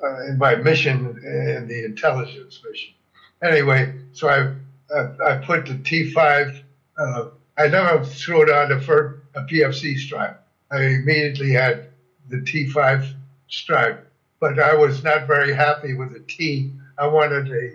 uh, 0.02 0.27
in 0.27 0.39
my 0.39 0.56
mission 0.56 1.20
and 1.24 1.68
the 1.68 1.85
intelligence 1.85 2.60
mission. 2.68 2.94
Anyway, 3.43 3.94
so 4.12 4.28
I 4.28 4.55
I, 4.94 5.32
I 5.32 5.36
put 5.39 5.66
the 5.66 5.74
T5. 5.74 6.62
Uh, 6.98 7.24
I 7.59 7.68
never 7.68 8.05
threw 8.05 8.43
it 8.43 8.51
on 8.51 8.72
a, 8.72 8.81
fir- 8.81 9.22
a 9.35 9.43
PFC 9.43 9.97
stripe. 9.97 10.43
I 10.70 10.82
immediately 10.82 11.52
had 11.52 11.89
the 12.28 12.39
T5 12.39 13.12
stripe, 13.48 14.06
but 14.40 14.59
I 14.59 14.74
was 14.74 15.02
not 15.05 15.27
very 15.27 15.52
happy 15.52 15.94
with 15.94 16.12
the 16.12 16.20
T. 16.20 16.72
I 16.98 17.06
wanted 17.06 17.51
a 17.52 17.72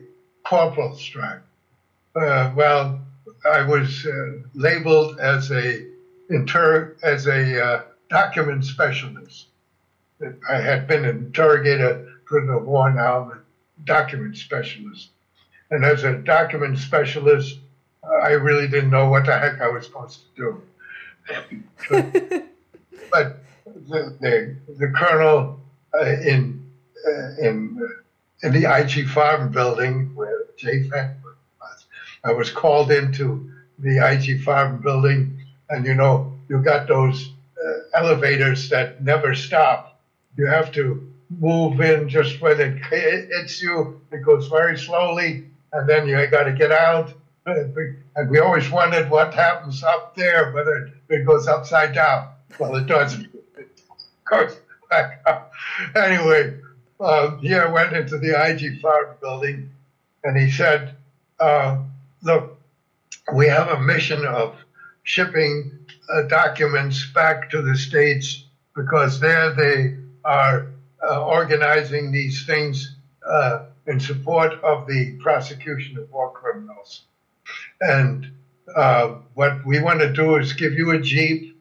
corporal 0.47 0.95
stripe. 0.95 1.43
Uh, 2.15 2.52
well, 2.56 2.99
I 3.52 3.61
was 3.64 4.06
uh, 4.06 4.47
labeled 4.53 5.19
as 5.19 5.52
a 5.52 5.85
inter 6.30 6.95
as 7.03 7.27
a 7.27 7.64
uh, 7.64 7.81
document 8.10 8.65
specialist. 8.65 9.47
I 10.49 10.56
had 10.56 10.88
been 10.88 11.06
an 11.06 11.18
interrogator 11.18 12.05
prisoner 12.26 12.57
of 12.57 12.65
war 12.65 12.91
now, 12.91 13.22
I'm 13.22 13.31
a 13.31 13.41
document 13.84 14.38
specialist. 14.38 15.10
And 15.72 15.84
as 15.84 16.03
a 16.03 16.14
document 16.14 16.77
specialist, 16.77 17.60
I 18.23 18.31
really 18.31 18.68
didn't 18.68 18.91
know 18.91 19.10
what 19.10 19.26
the 19.26 19.38
heck 19.38 19.61
I 19.61 19.68
was 19.68 19.85
supposed 19.85 20.22
to 20.35 20.35
do. 20.35 20.61
but 23.11 23.39
the, 23.65 24.15
the, 24.19 24.56
the 24.77 24.93
colonel 24.95 25.60
uh, 25.93 26.06
in 26.06 26.65
uh, 27.07 27.35
in 27.41 27.89
in 28.43 28.52
the 28.53 28.65
IG 28.65 29.07
Farben 29.07 29.52
building 29.52 30.14
where 30.15 30.45
Jay 30.57 30.88
Frankfurt 30.88 31.38
was, 31.60 31.85
I 32.23 32.31
was 32.31 32.52
called 32.52 32.91
into 32.91 33.52
the 33.80 33.97
IG 33.97 34.43
Farben 34.43 34.81
building, 34.81 35.39
and 35.69 35.85
you 35.85 35.95
know 35.95 36.34
you 36.49 36.61
got 36.61 36.88
those 36.88 37.31
uh, 37.64 37.72
elevators 37.93 38.69
that 38.69 39.03
never 39.03 39.34
stop. 39.34 39.99
You 40.38 40.47
have 40.47 40.72
to 40.73 41.11
move 41.30 41.81
in 41.81 42.10
just 42.10 42.41
when 42.41 42.60
it 42.60 42.77
hits 42.85 43.61
you. 43.61 44.02
It 44.11 44.23
goes 44.23 44.47
very 44.47 44.77
slowly, 44.77 45.45
and 45.73 45.89
then 45.89 46.07
you 46.07 46.26
got 46.27 46.43
to 46.43 46.53
get 46.53 46.72
out. 46.72 47.14
And 47.45 48.30
we 48.30 48.39
always 48.39 48.69
wondered 48.72 49.10
what 49.10 49.34
happens 49.34 49.84
up 49.84 50.15
there, 50.15 50.52
whether 50.52 50.91
it 51.10 51.26
goes 51.26 51.47
upside 51.47 51.93
down. 51.93 52.30
Well, 52.60 52.76
it 52.76 52.88
doesn't. 52.88 53.27
It 53.57 53.81
goes 54.23 54.57
back 54.89 55.22
up. 55.26 55.52
Anyway, 55.95 56.57
uh, 56.99 57.38
I 57.43 57.65
went 57.72 57.93
into 57.93 58.18
the 58.18 58.30
IG 58.30 58.81
Farben 58.81 59.19
building, 59.19 59.69
and 60.23 60.38
he 60.38 60.49
said, 60.49 60.95
uh, 61.39 61.77
"Look, 62.23 62.57
we 63.34 63.47
have 63.47 63.68
a 63.69 63.80
mission 63.80 64.26
of 64.26 64.56
shipping 65.03 65.72
uh, 66.10 66.23
documents 66.23 67.11
back 67.14 67.49
to 67.52 67.61
the 67.61 67.76
states 67.76 68.45
because 68.76 69.19
there 69.19 69.53
they 69.53 69.97
are 70.23 70.68
organizing 71.14 72.11
these 72.11 72.45
things 72.45 72.95
uh, 73.27 73.65
in 73.88 73.99
support 73.99 74.53
of 74.64 74.88
the 74.88 75.18
prosecution 75.22 75.98
of 75.98 76.11
war 76.11 76.32
criminals. 76.32 77.03
And 77.82 78.32
uh, 78.76 79.15
what 79.34 79.65
we 79.65 79.80
want 79.82 79.99
to 79.99 80.11
do 80.11 80.36
is 80.38 80.53
give 80.53 80.73
you 80.73 80.91
a 80.91 80.99
Jeep, 80.99 81.57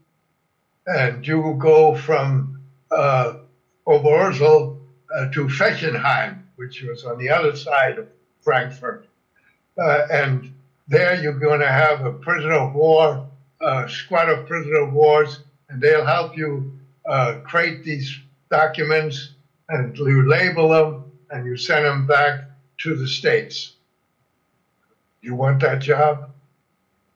and 0.87 1.27
you 1.27 1.41
will 1.41 1.57
go 1.57 1.95
from 1.95 2.63
uh, 2.91 3.35
Oberursel 3.87 4.79
uh, 5.15 5.31
to 5.33 5.49
Fechenheim, 5.49 6.45
which 6.57 6.83
was 6.83 7.05
on 7.05 7.19
the 7.19 7.31
other 7.31 7.57
side 7.57 7.99
of 7.99 8.09
Frankfurt. 8.41 9.07
Uh, 9.77 10.07
and 10.11 10.55
there 10.89 11.21
you're 11.21 11.39
going 11.39 11.61
to 11.61 11.69
have 11.69 12.05
a 12.05 12.13
prisoner 12.13 12.55
of 12.55 12.75
war, 12.75 13.27
a 13.61 13.89
squad 13.89 14.29
of 14.29 14.47
prisoner 14.47 14.83
of 14.83 14.93
wars, 14.93 15.41
and 15.69 15.81
they'll 15.81 16.07
help 16.07 16.37
you 16.37 16.79
uh, 17.07 17.41
create 17.45 17.85
these 17.85 18.19
documents 18.51 19.34
and 19.69 19.97
you 19.97 20.29
label 20.29 20.69
them 20.69 21.05
and 21.31 21.47
you 21.47 21.57
send 21.57 21.85
them 21.85 22.07
back 22.07 22.45
to 22.79 22.97
the 22.97 23.07
states. 23.09 23.73
You 25.21 25.35
want 25.35 25.61
that 25.61 25.81
job? 25.81 26.31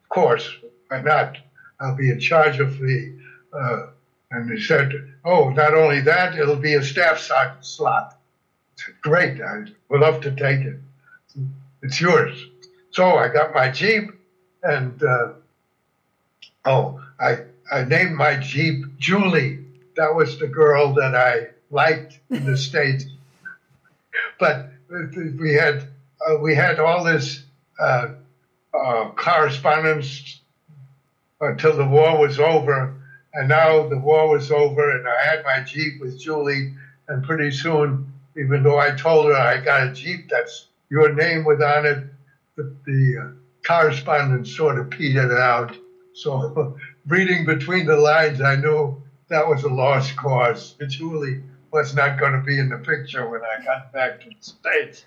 Of 0.02 0.08
course. 0.08 0.48
Why 0.88 1.00
not? 1.02 1.36
I'll 1.80 1.96
be 1.96 2.10
in 2.10 2.20
charge 2.20 2.58
of 2.60 2.78
the. 2.78 3.12
Uh, 3.52 3.86
and 4.30 4.50
he 4.50 4.60
said, 4.60 4.92
"Oh, 5.24 5.50
not 5.50 5.74
only 5.74 6.00
that, 6.02 6.36
it'll 6.36 6.56
be 6.56 6.74
a 6.74 6.82
staff 6.82 7.18
slot." 7.18 8.14
I 8.14 8.82
said, 8.82 8.94
"Great! 9.02 9.40
I 9.40 9.64
would 9.88 10.00
love 10.00 10.20
to 10.22 10.30
take 10.30 10.60
it. 10.60 10.78
It's 11.82 12.00
yours." 12.00 12.46
So 12.90 13.16
I 13.16 13.28
got 13.28 13.54
my 13.54 13.70
Jeep, 13.70 14.10
and 14.62 15.02
uh, 15.02 15.28
oh, 16.64 17.00
I 17.20 17.38
I 17.70 17.84
named 17.84 18.14
my 18.14 18.36
Jeep 18.36 18.84
Julie. 18.98 19.60
That 19.96 20.14
was 20.14 20.38
the 20.38 20.48
girl 20.48 20.94
that 20.94 21.14
I 21.14 21.48
liked 21.70 22.18
in 22.30 22.44
the 22.44 22.56
states. 22.56 23.04
But 24.38 24.70
we 25.38 25.54
had 25.54 25.88
uh, 26.26 26.38
we 26.38 26.54
had 26.54 26.78
all 26.78 27.04
this 27.04 27.44
uh, 27.78 28.08
uh, 28.74 29.10
correspondence 29.10 30.40
until 31.40 31.76
the 31.76 31.86
war 31.86 32.18
was 32.18 32.38
over, 32.38 32.94
and 33.34 33.48
now 33.48 33.88
the 33.88 33.98
war 33.98 34.28
was 34.28 34.50
over, 34.50 34.96
and 34.96 35.06
I 35.06 35.24
had 35.24 35.44
my 35.44 35.60
Jeep 35.60 36.00
with 36.00 36.18
Julie, 36.18 36.72
and 37.08 37.22
pretty 37.22 37.50
soon, 37.50 38.12
even 38.36 38.62
though 38.62 38.78
I 38.78 38.90
told 38.92 39.26
her 39.26 39.34
I 39.34 39.58
got 39.58 39.88
a 39.88 39.92
Jeep 39.92 40.28
that's 40.28 40.66
your 40.90 41.12
name 41.12 41.44
was 41.44 41.60
on 41.60 41.84
it, 41.84 42.04
the, 42.56 42.74
the 42.86 43.18
uh, 43.22 43.28
correspondence 43.66 44.56
sort 44.56 44.78
of 44.78 44.88
petered 44.90 45.38
out. 45.38 45.76
So, 46.14 46.76
reading 47.06 47.44
between 47.44 47.86
the 47.86 47.96
lines, 47.96 48.40
I 48.40 48.56
knew 48.56 49.00
that 49.28 49.46
was 49.46 49.64
a 49.64 49.68
lost 49.68 50.16
cause. 50.16 50.74
Julie 50.88 51.42
was 51.72 51.94
not 51.94 52.18
going 52.18 52.32
to 52.32 52.40
be 52.40 52.58
in 52.58 52.68
the 52.68 52.78
picture 52.78 53.28
when 53.28 53.40
I 53.42 53.64
got 53.64 53.92
back 53.92 54.20
to 54.20 54.28
the 54.28 54.36
States. 54.40 55.04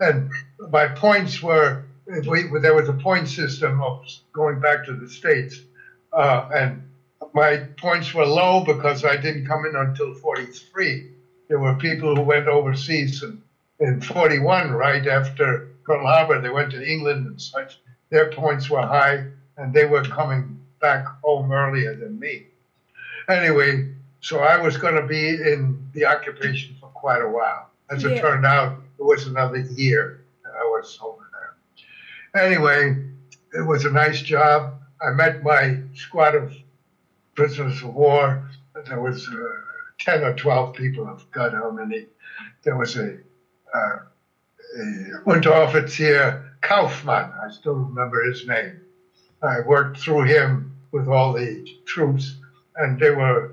And 0.00 0.30
my 0.70 0.88
points 0.88 1.42
were 1.42 1.84
we, 2.06 2.44
there 2.60 2.74
was 2.74 2.88
a 2.88 2.92
point 2.92 3.28
system 3.28 3.80
of 3.82 4.06
going 4.32 4.60
back 4.60 4.84
to 4.84 4.94
the 4.94 5.08
States. 5.08 5.60
Uh, 6.12 6.48
and 6.54 6.82
my 7.32 7.56
points 7.78 8.14
were 8.14 8.26
low 8.26 8.64
because 8.64 9.04
I 9.04 9.16
didn't 9.16 9.46
come 9.46 9.64
in 9.66 9.74
until 9.74 10.14
43. 10.14 11.10
There 11.48 11.58
were 11.58 11.74
people 11.74 12.14
who 12.14 12.22
went 12.22 12.46
overseas 12.46 13.22
in, 13.22 13.42
in 13.80 14.00
41, 14.00 14.70
right 14.70 15.06
after 15.06 15.68
Pearl 15.84 16.06
Harbor. 16.06 16.40
They 16.40 16.48
went 16.48 16.70
to 16.72 16.84
England 16.84 17.26
and 17.26 17.40
such. 17.40 17.78
Their 18.10 18.30
points 18.30 18.70
were 18.70 18.82
high, 18.82 19.26
and 19.56 19.72
they 19.72 19.84
were 19.84 20.02
coming 20.02 20.60
back 20.80 21.04
home 21.22 21.50
earlier 21.50 21.94
than 21.96 22.18
me. 22.18 22.46
Anyway, 23.28 23.88
so 24.26 24.40
I 24.40 24.56
was 24.56 24.76
going 24.76 24.96
to 24.96 25.06
be 25.06 25.28
in 25.28 25.78
the 25.92 26.04
occupation 26.04 26.74
for 26.80 26.88
quite 26.88 27.22
a 27.22 27.28
while. 27.28 27.70
As 27.90 28.02
it 28.02 28.10
Yeah. 28.10 28.20
turned 28.20 28.44
out, 28.44 28.76
it 28.98 29.04
was 29.04 29.26
another 29.26 29.58
year 29.58 30.18
that 30.42 30.52
I 30.52 30.64
was 30.64 30.98
over 31.00 31.24
there. 31.36 32.42
Anyway, 32.44 32.96
it 33.52 33.64
was 33.64 33.84
a 33.84 33.90
nice 33.90 34.20
job. 34.20 34.80
I 35.00 35.10
met 35.10 35.44
my 35.44 35.78
squad 35.94 36.34
of 36.34 36.52
prisoners 37.36 37.80
of 37.82 37.94
war. 37.94 38.42
There 38.86 39.00
was 39.00 39.28
uh, 39.28 39.36
10 40.00 40.24
or 40.24 40.34
12 40.34 40.74
people, 40.74 41.06
I've 41.06 41.30
got 41.30 41.52
how 41.52 41.70
many. 41.70 42.08
There 42.64 42.76
was 42.76 42.96
a, 42.96 43.18
uh, 43.72 43.98
a 44.76 44.82
Unteroffizier 45.24 46.42
Kaufmann, 46.62 47.32
I 47.40 47.48
still 47.52 47.74
remember 47.74 48.24
his 48.24 48.44
name. 48.44 48.80
I 49.40 49.60
worked 49.60 50.00
through 50.00 50.22
him 50.24 50.72
with 50.90 51.06
all 51.06 51.32
the 51.32 51.64
troops, 51.84 52.38
and 52.74 52.98
they 52.98 53.10
were 53.10 53.52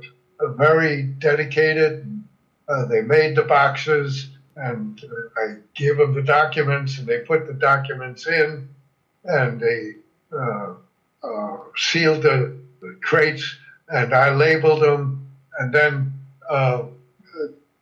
very 0.49 1.03
dedicated. 1.03 2.23
Uh, 2.67 2.85
they 2.85 3.01
made 3.01 3.35
the 3.35 3.43
boxes, 3.43 4.29
and 4.55 5.03
uh, 5.03 5.41
I 5.41 5.55
gave 5.75 5.97
them 5.97 6.13
the 6.13 6.21
documents, 6.21 6.97
and 6.97 7.07
they 7.07 7.19
put 7.19 7.47
the 7.47 7.53
documents 7.53 8.27
in, 8.27 8.67
and 9.25 9.59
they 9.59 9.95
uh, 10.31 10.73
uh, 11.23 11.57
sealed 11.75 12.23
the, 12.23 12.57
the 12.81 12.97
crates, 13.01 13.55
and 13.89 14.13
I 14.13 14.33
labeled 14.33 14.81
them, 14.81 15.27
and 15.59 15.73
then 15.73 16.13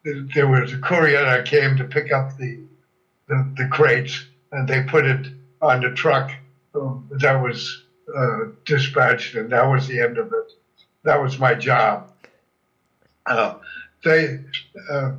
there 0.04 0.48
was 0.48 0.74
a 0.74 0.78
courier 0.78 1.24
that 1.24 1.46
came 1.46 1.78
to 1.78 1.84
pick 1.84 2.12
up 2.12 2.36
the, 2.38 2.60
the, 3.28 3.54
the 3.58 3.68
crates, 3.68 4.26
and 4.52 4.68
they 4.68 4.82
put 4.82 5.06
it 5.06 5.28
on 5.62 5.82
the 5.82 5.92
truck 5.92 6.32
um, 6.74 7.08
that 7.12 7.42
was 7.42 7.84
uh, 8.16 8.46
dispatched, 8.66 9.36
and 9.36 9.52
that 9.52 9.64
was 9.64 9.88
the 9.88 10.00
end 10.00 10.18
of 10.18 10.28
it. 10.28 10.54
That 11.04 11.22
was 11.22 11.40
my 11.40 11.54
job. 11.54 12.11
Uh, 13.26 13.56
they 14.04 14.40
uh, 14.90 15.14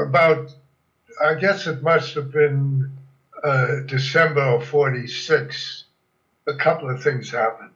about, 0.00 0.50
I 1.22 1.34
guess 1.34 1.66
it 1.66 1.82
must 1.82 2.14
have 2.14 2.32
been 2.32 2.90
uh, 3.42 3.80
December 3.86 4.42
of 4.42 4.64
'46. 4.66 5.84
A 6.48 6.54
couple 6.54 6.90
of 6.90 7.02
things 7.02 7.30
happened. 7.30 7.70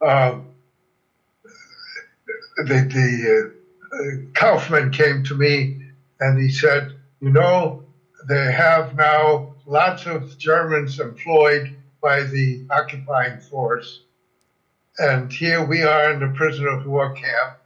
Um, 0.00 0.46
the 2.58 2.64
the 2.64 3.52
uh, 3.92 4.32
Kaufmann 4.34 4.92
came 4.92 5.24
to 5.24 5.34
me 5.34 5.78
and 6.20 6.38
he 6.38 6.50
said, 6.50 6.92
you 7.20 7.30
know, 7.30 7.84
they 8.28 8.52
have 8.52 8.94
now 8.96 9.54
lots 9.66 10.06
of 10.06 10.36
Germans 10.38 11.00
employed 11.00 11.76
by 12.02 12.22
the 12.22 12.66
occupying 12.70 13.40
force. 13.40 14.02
And 14.98 15.32
here 15.32 15.64
we 15.64 15.82
are 15.82 16.12
in 16.12 16.20
the 16.20 16.34
prisoner 16.36 16.68
of 16.68 16.86
war 16.86 17.12
camp. 17.12 17.57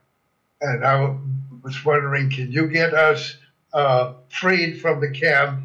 And 0.62 0.84
I 0.84 1.16
was 1.62 1.84
wondering, 1.84 2.30
can 2.30 2.50
you 2.50 2.68
get 2.68 2.94
us 2.94 3.36
uh, 3.74 4.14
freed 4.28 4.80
from 4.80 5.00
the 5.00 5.10
camp? 5.10 5.60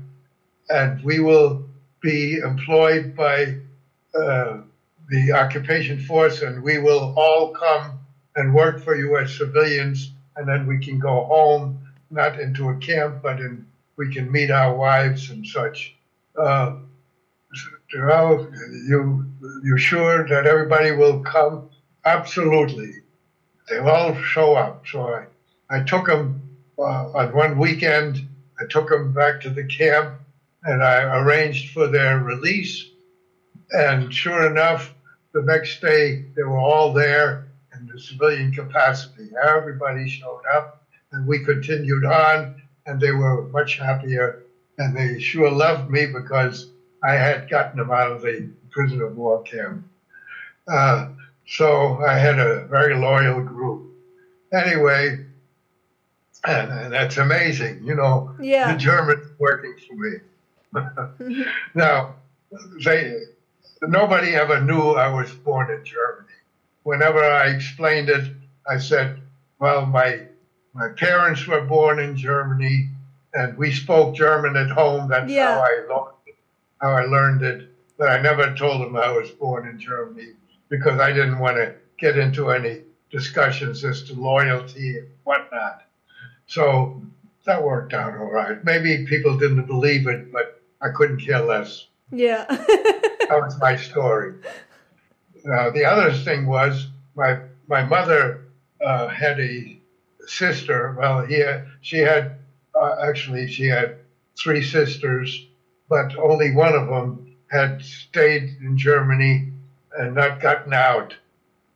And 0.70 1.02
we 1.04 1.20
will 1.20 1.66
be 2.02 2.40
employed 2.40 3.16
by 3.16 3.56
uh, 4.14 4.58
the 5.10 5.32
occupation 5.32 6.00
force, 6.00 6.42
and 6.42 6.62
we 6.62 6.80
will 6.80 7.14
all 7.16 7.54
come 7.54 8.00
and 8.36 8.54
work 8.54 8.84
for 8.84 8.96
you 8.96 9.18
as 9.18 9.38
civilians. 9.38 10.12
And 10.36 10.48
then 10.48 10.68
we 10.68 10.78
can 10.80 11.00
go 11.00 11.24
home, 11.26 11.80
not 12.12 12.40
into 12.40 12.70
a 12.70 12.78
camp, 12.78 13.22
but 13.24 13.40
in, 13.40 13.66
we 13.98 14.14
can 14.14 14.32
meet 14.32 14.52
our 14.52 14.76
wives 14.76 15.30
and 15.30 15.46
such. 15.46 15.96
Uh, 16.38 16.78
you 17.94 19.26
you 19.64 19.78
sure 19.78 20.28
that 20.28 20.46
everybody 20.46 20.92
will 20.92 21.22
come? 21.22 21.70
Absolutely, 22.06 22.92
they'll 23.68 23.88
all 23.88 24.16
show 24.16 24.56
up. 24.56 24.86
So 24.88 25.02
I, 25.02 25.26
I 25.70 25.84
took 25.84 26.08
them 26.08 26.42
uh, 26.78 27.12
on 27.14 27.34
one 27.34 27.58
weekend. 27.58 28.28
I 28.60 28.66
took 28.66 28.90
them 28.90 29.14
back 29.14 29.42
to 29.42 29.50
the 29.50 29.66
camp, 29.66 30.20
and 30.64 30.84
I 30.84 31.18
arranged 31.20 31.74
for 31.74 31.88
their 31.88 32.20
release. 32.20 32.86
And 33.72 34.14
sure 34.14 34.50
enough, 34.50 34.94
the 35.34 35.42
next 35.42 35.82
day 35.82 36.26
they 36.36 36.44
were 36.44 36.58
all 36.58 36.94
there 36.94 37.48
in 37.74 37.88
the 37.88 38.00
civilian 38.00 38.52
capacity. 38.52 39.30
Everybody 39.44 40.08
showed 40.10 40.44
up, 40.54 40.84
and 41.12 41.28
we 41.28 41.44
continued 41.44 42.06
on, 42.06 42.62
and 42.86 43.00
they 43.00 43.12
were 43.12 43.44
much 43.50 43.78
happier. 43.78 44.44
And 44.80 44.96
they 44.96 45.20
sure 45.20 45.52
loved 45.52 45.90
me 45.90 46.06
because 46.06 46.72
I 47.04 47.14
had 47.14 47.50
gotten 47.50 47.78
them 47.78 47.92
out 47.92 48.12
of 48.12 48.22
the 48.22 48.50
prisoner 48.70 49.06
of 49.06 49.18
war 49.18 49.42
camp. 49.44 49.84
Uh, 50.68 51.10
so 51.48 52.04
I 52.06 52.14
had 52.18 52.40
a 52.40 52.66
very 52.66 52.96
loyal 52.96 53.42
group. 53.42 53.94
Anyway, 54.54 55.26
and, 56.46 56.72
and 56.72 56.94
that's 56.94 57.18
amazing, 57.18 57.84
you 57.84 57.96
know. 57.96 58.36
Yeah. 58.40 58.74
The 58.74 58.78
Germans 58.78 59.28
working 59.40 59.76
for 59.88 59.96
me. 59.96 61.46
now, 61.74 62.16
they 62.84 63.22
nobody 63.82 64.36
ever 64.36 64.62
knew 64.62 64.92
I 64.92 65.08
was 65.08 65.32
born 65.32 65.72
in 65.72 65.84
Germany. 65.84 66.28
Whenever 66.84 67.24
I 67.24 67.48
explained 67.48 68.10
it, 68.10 68.32
I 68.70 68.78
said, 68.78 69.22
"Well, 69.60 69.86
my 69.86 70.24
my 70.74 70.90
parents 70.90 71.48
were 71.48 71.62
born 71.62 72.00
in 72.00 72.16
Germany, 72.16 72.90
and 73.34 73.58
we 73.58 73.72
spoke 73.72 74.16
German 74.16 74.56
at 74.58 74.70
home. 74.70 75.10
That's 75.10 75.32
Yeah. 75.32 75.54
how 75.54 75.62
I 75.62 75.86
learned 75.90 76.14
how 76.82 76.92
I 76.92 77.06
learned 77.06 77.42
it. 77.42 77.70
But 77.98 78.10
I 78.10 78.22
never 78.22 78.54
told 78.54 78.82
them 78.82 78.96
I 78.96 79.12
was 79.12 79.32
born 79.32 79.68
in 79.68 79.80
Germany 79.80 80.34
because 80.70 81.00
I 81.00 81.12
didn't 81.12 81.40
want 81.40 81.58
to 81.58 81.74
get 82.00 82.18
into 82.18 82.52
any 82.52 82.82
discussions 83.10 83.84
as 83.84 84.04
to 84.04 84.14
loyalty 84.14 84.98
and 84.98 85.08
whatnot. 85.24 85.84
So 86.46 87.02
that 87.46 87.64
worked 87.64 87.94
out 87.94 88.18
all 88.18 88.32
right. 88.32 88.64
Maybe 88.64 89.06
people 89.06 89.38
didn't 89.38 89.66
believe 89.66 90.08
it, 90.08 90.32
but 90.32 90.62
I 90.82 90.90
couldn't 90.90 91.20
care 91.20 91.42
less. 91.42 91.88
Yeah. 92.12 92.46
That 93.28 93.42
was 93.42 93.60
my 93.60 93.76
story. 93.76 94.36
Uh, 95.52 95.70
the 95.72 95.84
other 95.84 96.14
thing 96.14 96.46
was 96.46 96.88
my 97.14 97.40
my 97.68 97.84
mother 97.84 98.46
uh, 98.82 99.10
had 99.10 99.38
a 99.42 99.78
sister. 100.28 100.96
Well, 100.98 101.26
he 101.26 101.40
had, 101.40 101.68
she 101.82 101.98
had 101.98 102.38
uh, 102.74 102.96
actually 103.04 103.50
she 103.50 103.66
had 103.66 103.98
three 104.40 104.64
sisters, 104.64 105.46
but 105.90 106.18
only 106.18 106.54
one 106.54 106.74
of 106.74 106.88
them 106.88 107.36
had 107.52 107.82
stayed 107.82 108.56
in 108.62 108.78
Germany 108.78 109.52
and 109.98 110.16
not 110.16 110.40
gotten 110.40 110.74
out. 110.74 111.16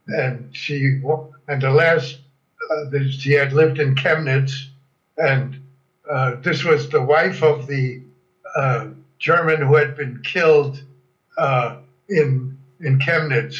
And 0.07 0.56
she 0.56 1.02
and 1.48 1.61
the 1.61 1.72
last 1.72 2.19
uh, 2.72 2.85
she 3.10 3.31
had 3.34 3.53
lived 3.53 3.80
in 3.80 3.95
Chemnitz, 3.95 4.69
and 5.18 5.61
uh, 6.10 6.35
this 6.41 6.64
was 6.64 6.89
the 6.89 7.02
wife 7.02 7.43
of 7.43 7.68
the 7.68 8.02
uh, 8.56 8.88
German 9.19 9.61
who 9.61 9.76
had 9.76 9.95
been 9.95 10.22
killed 10.23 10.84
uh, 11.38 11.77
in 12.10 12.57
in 12.80 12.99
Chemnitz 12.99 13.57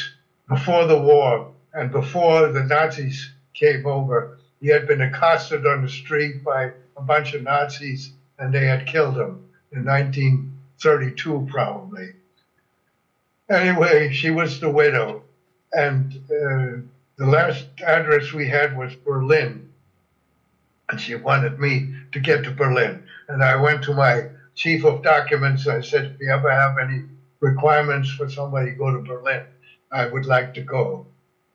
before 0.48 0.86
the 0.86 0.98
war 1.00 1.52
and 1.74 1.90
before 1.90 2.48
the 2.48 2.64
Nazis 2.64 3.32
came 3.54 3.86
over. 3.86 4.38
He 4.60 4.68
had 4.68 4.86
been 4.86 5.00
accosted 5.00 5.66
on 5.66 5.82
the 5.82 5.88
street 5.88 6.44
by 6.44 6.72
a 6.96 7.02
bunch 7.02 7.34
of 7.34 7.42
Nazis, 7.42 8.12
and 8.38 8.52
they 8.52 8.66
had 8.66 8.86
killed 8.86 9.16
him 9.16 9.48
in 9.72 9.84
1932, 9.84 11.48
probably. 11.50 12.12
Anyway, 13.50 14.10
she 14.12 14.30
was 14.30 14.60
the 14.60 14.70
widow, 14.70 15.22
and 15.72 16.14
uh, 16.30 16.80
the 17.18 17.26
last 17.26 17.66
address 17.84 18.32
we 18.32 18.48
had 18.48 18.76
was 18.76 18.94
Berlin, 18.94 19.70
and 20.88 21.00
she 21.00 21.14
wanted 21.14 21.58
me 21.58 21.94
to 22.12 22.20
get 22.20 22.44
to 22.44 22.50
Berlin. 22.50 23.02
And 23.28 23.42
I 23.42 23.56
went 23.56 23.82
to 23.84 23.94
my 23.94 24.28
chief 24.54 24.84
of 24.84 25.02
documents. 25.02 25.66
I 25.66 25.80
said, 25.80 26.04
if 26.06 26.20
you 26.20 26.30
ever 26.30 26.50
have 26.50 26.78
any 26.78 27.04
requirements 27.40 28.10
for 28.10 28.28
somebody 28.28 28.72
to 28.72 28.76
go 28.76 28.90
to 28.92 29.00
Berlin, 29.00 29.44
I 29.90 30.06
would 30.06 30.26
like 30.26 30.54
to 30.54 30.62
go. 30.62 31.06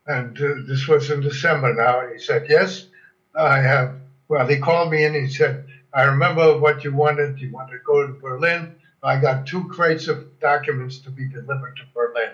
And 0.05 0.39
uh, 0.41 0.55
this 0.67 0.87
was 0.87 1.09
in 1.09 1.21
December 1.21 1.73
now. 1.73 2.07
He 2.11 2.19
said, 2.19 2.47
yes, 2.49 2.87
I 3.35 3.59
have. 3.59 3.95
Well, 4.27 4.47
he 4.47 4.57
called 4.57 4.91
me 4.91 5.05
and 5.05 5.15
he 5.15 5.27
said, 5.27 5.65
I 5.93 6.03
remember 6.03 6.57
what 6.59 6.83
you 6.83 6.93
wanted. 6.93 7.39
You 7.39 7.51
wanted 7.51 7.73
to 7.73 7.83
go 7.85 8.05
to 8.05 8.13
Berlin. 8.13 8.75
I 9.07 9.15
got 9.15 9.47
two 9.47 9.69
crates 9.69 10.09
of 10.09 10.37
documents 10.41 10.97
to 10.99 11.09
be 11.09 11.29
delivered 11.29 11.77
to 11.77 11.83
Berlin. 11.93 12.33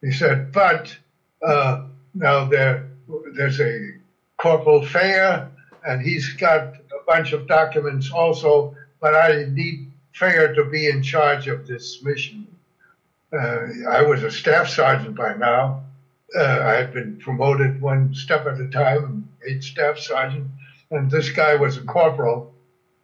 He 0.00 0.12
said, 0.12 0.50
but 0.50 0.96
uh, 1.46 1.84
now 2.14 2.46
there, 2.46 2.88
there's 3.34 3.60
a 3.60 3.90
Corporal 4.38 4.82
Fair, 4.82 5.50
and 5.86 6.00
he's 6.00 6.32
got 6.32 6.62
a 6.76 7.04
bunch 7.06 7.32
of 7.32 7.46
documents 7.46 8.10
also, 8.10 8.74
but 8.98 9.14
I 9.14 9.44
need 9.50 9.92
Fair 10.14 10.54
to 10.54 10.64
be 10.64 10.88
in 10.88 11.02
charge 11.02 11.48
of 11.48 11.66
this 11.66 12.02
mission. 12.02 12.46
Uh, 13.30 13.66
I 13.90 14.00
was 14.00 14.22
a 14.22 14.30
staff 14.30 14.68
sergeant 14.68 15.16
by 15.16 15.34
now. 15.34 15.82
Uh, 16.34 16.62
I 16.64 16.72
had 16.76 16.94
been 16.94 17.18
promoted 17.18 17.80
one 17.82 18.14
step 18.14 18.46
at 18.46 18.58
a 18.58 18.68
time, 18.68 19.28
made 19.44 19.62
staff 19.62 19.98
sergeant, 19.98 20.48
and 20.90 21.10
this 21.10 21.28
guy 21.30 21.56
was 21.56 21.76
a 21.76 21.82
corporal. 21.82 22.49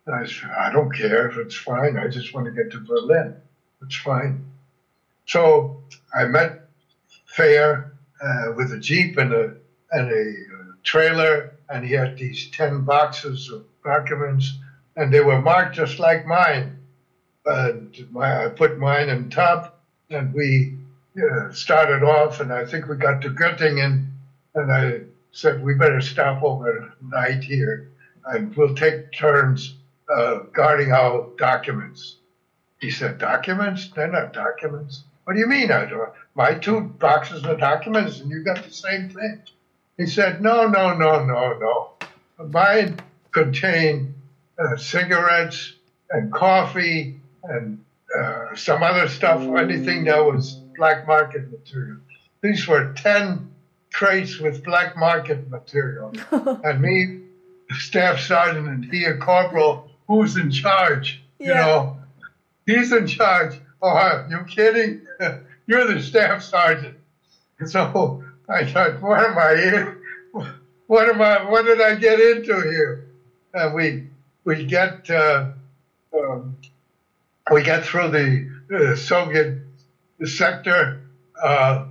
And 0.06 0.14
I 0.14 0.26
said, 0.26 0.50
I 0.50 0.72
don't 0.72 0.92
care 0.94 1.28
if 1.28 1.36
it's 1.36 1.56
fine. 1.56 1.98
I 1.98 2.08
just 2.08 2.32
want 2.32 2.46
to 2.46 2.52
get 2.52 2.70
to 2.72 2.80
Berlin. 2.80 3.34
It's 3.82 3.96
fine. 3.96 4.44
So 5.26 5.82
I 6.14 6.24
met 6.26 6.68
Fair 7.26 7.92
uh, 8.22 8.52
with 8.56 8.72
a 8.72 8.78
jeep 8.78 9.18
and 9.18 9.32
a 9.32 9.54
and 9.92 10.10
a 10.10 10.30
uh, 10.30 10.72
trailer, 10.82 11.54
and 11.68 11.84
he 11.84 11.92
had 11.92 12.16
these 12.16 12.50
ten 12.50 12.84
boxes 12.84 13.50
of 13.50 13.64
documents, 13.84 14.58
and 14.96 15.12
they 15.12 15.20
were 15.20 15.40
marked 15.40 15.76
just 15.76 15.98
like 15.98 16.26
mine. 16.26 16.78
And 17.44 17.94
my, 18.10 18.46
I 18.46 18.48
put 18.48 18.78
mine 18.78 19.08
in 19.08 19.30
top, 19.30 19.80
and 20.10 20.32
we 20.32 20.76
uh, 21.22 21.52
started 21.52 22.02
off, 22.02 22.40
and 22.40 22.52
I 22.52 22.64
think 22.64 22.88
we 22.88 22.96
got 22.96 23.22
to 23.22 23.30
Göttingen, 23.30 24.08
and 24.54 24.72
I 24.72 25.00
said 25.32 25.62
we 25.62 25.74
better 25.74 26.00
stop 26.00 26.42
overnight 26.42 27.44
here, 27.44 27.90
and 28.24 28.54
we'll 28.56 28.74
take 28.74 29.12
turns 29.12 29.75
uh, 30.14 30.40
guarding 30.52 30.92
our 30.92 31.28
documents. 31.36 32.16
He 32.80 32.90
said, 32.90 33.18
documents? 33.18 33.90
They're 33.94 34.10
not 34.10 34.32
documents. 34.32 35.04
What 35.24 35.34
do 35.34 35.40
you 35.40 35.46
mean? 35.46 35.72
I 35.72 35.86
do 35.86 36.06
my 36.34 36.54
two 36.54 36.80
boxes 36.80 37.44
of 37.44 37.58
documents, 37.58 38.20
and 38.20 38.30
you 38.30 38.44
got 38.44 38.62
the 38.62 38.70
same 38.70 39.08
thing. 39.08 39.40
He 39.96 40.06
said, 40.06 40.42
no, 40.42 40.68
no, 40.68 40.94
no, 40.94 41.24
no, 41.24 41.58
no. 41.58 42.46
Mine 42.46 43.00
contain 43.32 44.14
uh, 44.58 44.76
cigarettes 44.76 45.74
and 46.10 46.32
coffee 46.32 47.18
and 47.44 47.82
uh, 48.16 48.54
some 48.54 48.82
other 48.82 49.08
stuff, 49.08 49.40
anything 49.58 50.04
that 50.04 50.24
was 50.24 50.60
black 50.76 51.06
market 51.06 51.50
material. 51.50 51.98
These 52.42 52.68
were 52.68 52.92
10 52.92 53.50
crates 53.92 54.38
with 54.38 54.62
black 54.62 54.96
market 54.96 55.48
material. 55.50 56.12
and 56.30 56.80
me, 56.80 57.20
staff 57.70 58.20
sergeant, 58.20 58.68
and 58.68 58.84
he 58.84 59.04
a 59.04 59.16
corporal, 59.16 59.90
who's 60.06 60.36
in 60.36 60.50
charge? 60.50 61.22
You 61.38 61.54
know, 61.54 61.98
he's 62.66 62.92
in 62.92 63.06
charge. 63.06 63.54
Oh, 63.82 63.88
are 63.88 64.26
you 64.30 64.44
kidding? 64.44 65.06
You're 65.66 65.86
the 65.92 66.00
staff 66.00 66.42
sergeant. 66.42 66.96
So 67.66 68.24
I 68.48 68.64
thought, 68.64 69.00
what 69.02 69.20
am 69.20 69.38
I 69.38 69.56
here? 69.56 69.98
What 70.86 71.08
am 71.08 71.20
I? 71.20 71.50
What 71.50 71.64
did 71.64 71.80
I 71.80 71.96
get 71.96 72.20
into 72.20 72.60
here? 72.60 73.06
And 73.54 73.74
we 73.74 74.08
we 74.44 74.64
get 74.64 75.10
uh, 75.10 75.50
um, 76.16 76.56
we 77.50 77.62
get 77.62 77.84
through 77.84 78.10
the 78.10 78.50
uh, 78.74 78.96
Soviet 78.96 79.58
sector, 80.24 81.00
uh, 81.42 81.86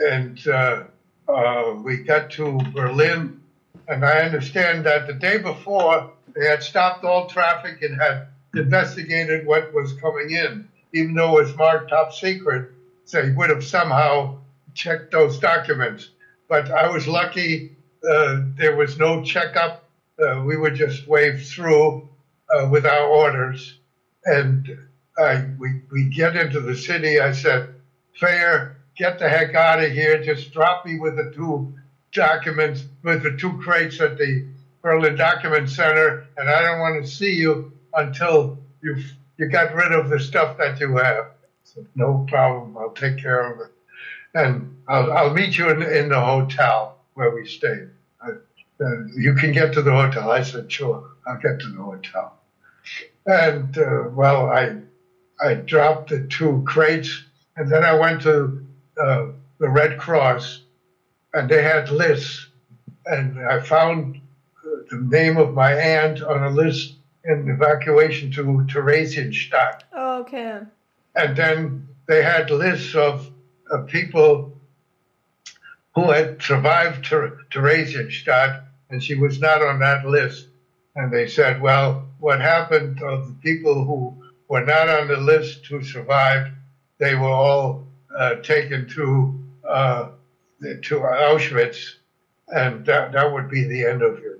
and 0.00 0.46
uh, 0.48 0.84
uh, 1.28 1.74
we 1.82 1.98
got 1.98 2.30
to 2.30 2.58
Berlin. 2.74 3.40
And 3.86 4.04
I 4.04 4.20
understand 4.20 4.86
that 4.86 5.06
the 5.06 5.12
day 5.12 5.38
before 5.38 6.13
they 6.34 6.46
had 6.46 6.62
stopped 6.62 7.04
all 7.04 7.28
traffic 7.28 7.82
and 7.82 8.00
had 8.00 8.28
investigated 8.54 9.46
what 9.46 9.72
was 9.72 9.92
coming 9.94 10.30
in, 10.30 10.68
even 10.92 11.14
though 11.14 11.38
it 11.38 11.44
was 11.44 11.56
marked 11.56 11.90
top 11.90 12.12
secret. 12.12 12.70
So 13.04 13.22
They 13.22 13.32
would 13.32 13.50
have 13.50 13.64
somehow 13.64 14.38
checked 14.74 15.12
those 15.12 15.38
documents. 15.38 16.10
But 16.48 16.70
I 16.70 16.88
was 16.88 17.06
lucky; 17.06 17.76
uh, 18.08 18.42
there 18.56 18.76
was 18.76 18.98
no 18.98 19.22
checkup. 19.22 19.84
Uh, 20.18 20.42
we 20.44 20.56
were 20.56 20.70
just 20.70 21.06
waved 21.08 21.46
through 21.46 22.08
uh, 22.54 22.68
with 22.70 22.86
our 22.86 23.06
orders, 23.06 23.78
and 24.24 24.78
I, 25.18 25.46
we 25.58 25.82
we 25.90 26.04
get 26.04 26.36
into 26.36 26.60
the 26.60 26.76
city. 26.76 27.20
I 27.20 27.32
said, 27.32 27.74
"Fair, 28.18 28.76
get 28.96 29.18
the 29.18 29.28
heck 29.28 29.54
out 29.54 29.82
of 29.82 29.90
here! 29.92 30.22
Just 30.22 30.52
drop 30.52 30.84
me 30.86 30.98
with 30.98 31.16
the 31.16 31.32
two 31.34 31.74
documents, 32.12 32.84
with 33.02 33.22
the 33.22 33.36
two 33.36 33.58
crates 33.58 34.00
at 34.00 34.18
the 34.18 34.46
Berlin 34.84 35.16
Document 35.16 35.68
Center, 35.68 36.26
and 36.36 36.50
I 36.50 36.60
don't 36.60 36.78
want 36.78 37.02
to 37.02 37.10
see 37.10 37.34
you 37.34 37.72
until 37.94 38.58
you 38.82 39.02
you 39.38 39.48
got 39.48 39.74
rid 39.74 39.92
of 39.92 40.10
the 40.10 40.20
stuff 40.20 40.58
that 40.58 40.78
you 40.78 40.94
have." 40.98 41.28
So, 41.64 41.86
no 41.94 42.26
problem. 42.28 42.76
I'll 42.76 42.92
take 42.92 43.16
care 43.16 43.50
of 43.50 43.60
it, 43.60 43.72
and 44.34 44.76
I'll 44.86 45.10
I'll 45.10 45.32
meet 45.32 45.56
you 45.56 45.70
in 45.70 45.82
in 45.82 46.10
the 46.10 46.20
hotel 46.20 46.98
where 47.14 47.34
we 47.34 47.46
stayed. 47.46 47.88
I, 48.20 48.32
uh, 48.84 49.06
you 49.16 49.34
can 49.34 49.52
get 49.52 49.72
to 49.72 49.80
the 49.80 49.90
hotel. 49.92 50.30
I 50.30 50.42
said, 50.42 50.70
sure, 50.70 51.12
I'll 51.26 51.38
get 51.38 51.60
to 51.60 51.68
the 51.68 51.82
hotel. 51.82 52.34
And 53.24 53.78
uh, 53.78 54.10
well, 54.12 54.50
I 54.50 54.76
I 55.40 55.54
dropped 55.54 56.10
the 56.10 56.26
two 56.26 56.62
crates, 56.66 57.24
and 57.56 57.70
then 57.70 57.84
I 57.84 57.94
went 57.94 58.20
to 58.22 58.66
uh, 59.00 59.26
the 59.58 59.70
Red 59.70 59.98
Cross, 59.98 60.60
and 61.32 61.48
they 61.48 61.62
had 61.62 61.90
lists, 61.90 62.48
and 63.06 63.38
I 63.38 63.60
found 63.60 64.20
the 64.90 64.96
name 64.96 65.36
of 65.36 65.54
my 65.54 65.72
aunt 65.72 66.22
on 66.22 66.42
a 66.44 66.50
list 66.50 66.94
in 67.24 67.48
evacuation 67.48 68.30
to 68.32 68.42
Theresienstadt. 68.42 69.82
Oh, 69.92 70.20
okay. 70.20 70.60
And 71.14 71.36
then 71.36 71.88
they 72.06 72.22
had 72.22 72.50
lists 72.50 72.94
of, 72.94 73.30
of 73.70 73.86
people 73.86 74.58
who 75.94 76.10
had 76.10 76.42
survived 76.42 77.06
Ther- 77.06 77.38
Theresienstadt, 77.52 78.64
and 78.90 79.02
she 79.02 79.14
was 79.14 79.40
not 79.40 79.62
on 79.62 79.78
that 79.80 80.04
list. 80.04 80.48
And 80.96 81.12
they 81.12 81.28
said, 81.28 81.60
well, 81.60 82.06
what 82.18 82.40
happened 82.40 83.02
of 83.02 83.28
the 83.28 83.34
people 83.34 83.84
who 83.84 84.14
were 84.48 84.64
not 84.64 84.88
on 84.88 85.08
the 85.08 85.16
list 85.16 85.66
who 85.66 85.82
survived, 85.82 86.50
they 86.98 87.14
were 87.14 87.28
all 87.28 87.86
uh, 88.16 88.36
taken 88.36 88.88
to 88.90 89.40
uh, 89.68 90.08
to 90.60 91.00
Auschwitz, 91.00 91.94
and 92.48 92.84
that, 92.86 93.12
that 93.12 93.32
would 93.32 93.50
be 93.50 93.64
the 93.64 93.84
end 93.84 94.02
of 94.02 94.18
your 94.20 94.38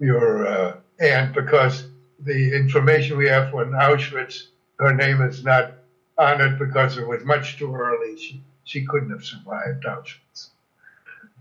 your 0.00 0.46
uh, 0.46 0.76
aunt 0.98 1.34
because 1.34 1.86
the 2.20 2.54
information 2.54 3.16
we 3.16 3.28
have 3.28 3.50
from 3.50 3.70
Auschwitz, 3.72 4.48
her 4.78 4.94
name 4.94 5.22
is 5.22 5.44
not 5.44 5.74
on 6.18 6.40
it 6.40 6.58
because 6.58 6.98
it 6.98 7.06
was 7.06 7.24
much 7.24 7.56
too 7.58 7.74
early. 7.74 8.16
She 8.16 8.42
she 8.64 8.84
couldn't 8.86 9.10
have 9.10 9.24
survived 9.24 9.84
Auschwitz. 9.84 10.48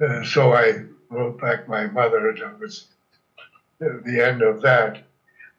Uh, 0.02 0.24
so 0.24 0.54
I 0.54 0.84
wrote 1.10 1.40
back 1.42 1.68
my 1.68 1.88
mother. 1.88 2.34
That 2.34 2.60
was 2.60 2.88
the 3.80 4.26
end 4.26 4.42
of 4.42 4.62
that. 4.62 5.04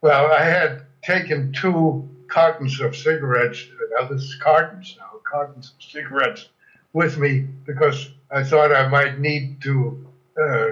Well, 0.00 0.32
I 0.32 0.44
had 0.44 0.82
taken 1.02 1.52
two 1.52 2.08
cartons 2.28 2.80
of 2.80 2.96
cigarettes, 2.96 3.66
now 3.98 4.06
this 4.06 4.22
is 4.22 4.34
cartons 4.36 4.96
now, 4.98 5.18
cartons 5.24 5.72
of 5.76 5.82
cigarettes 5.90 6.48
with 6.92 7.18
me 7.18 7.40
because 7.66 8.10
I 8.30 8.42
thought 8.44 8.72
I 8.72 8.88
might 8.88 9.18
need 9.18 9.60
to, 9.62 10.06
uh, 10.40 10.68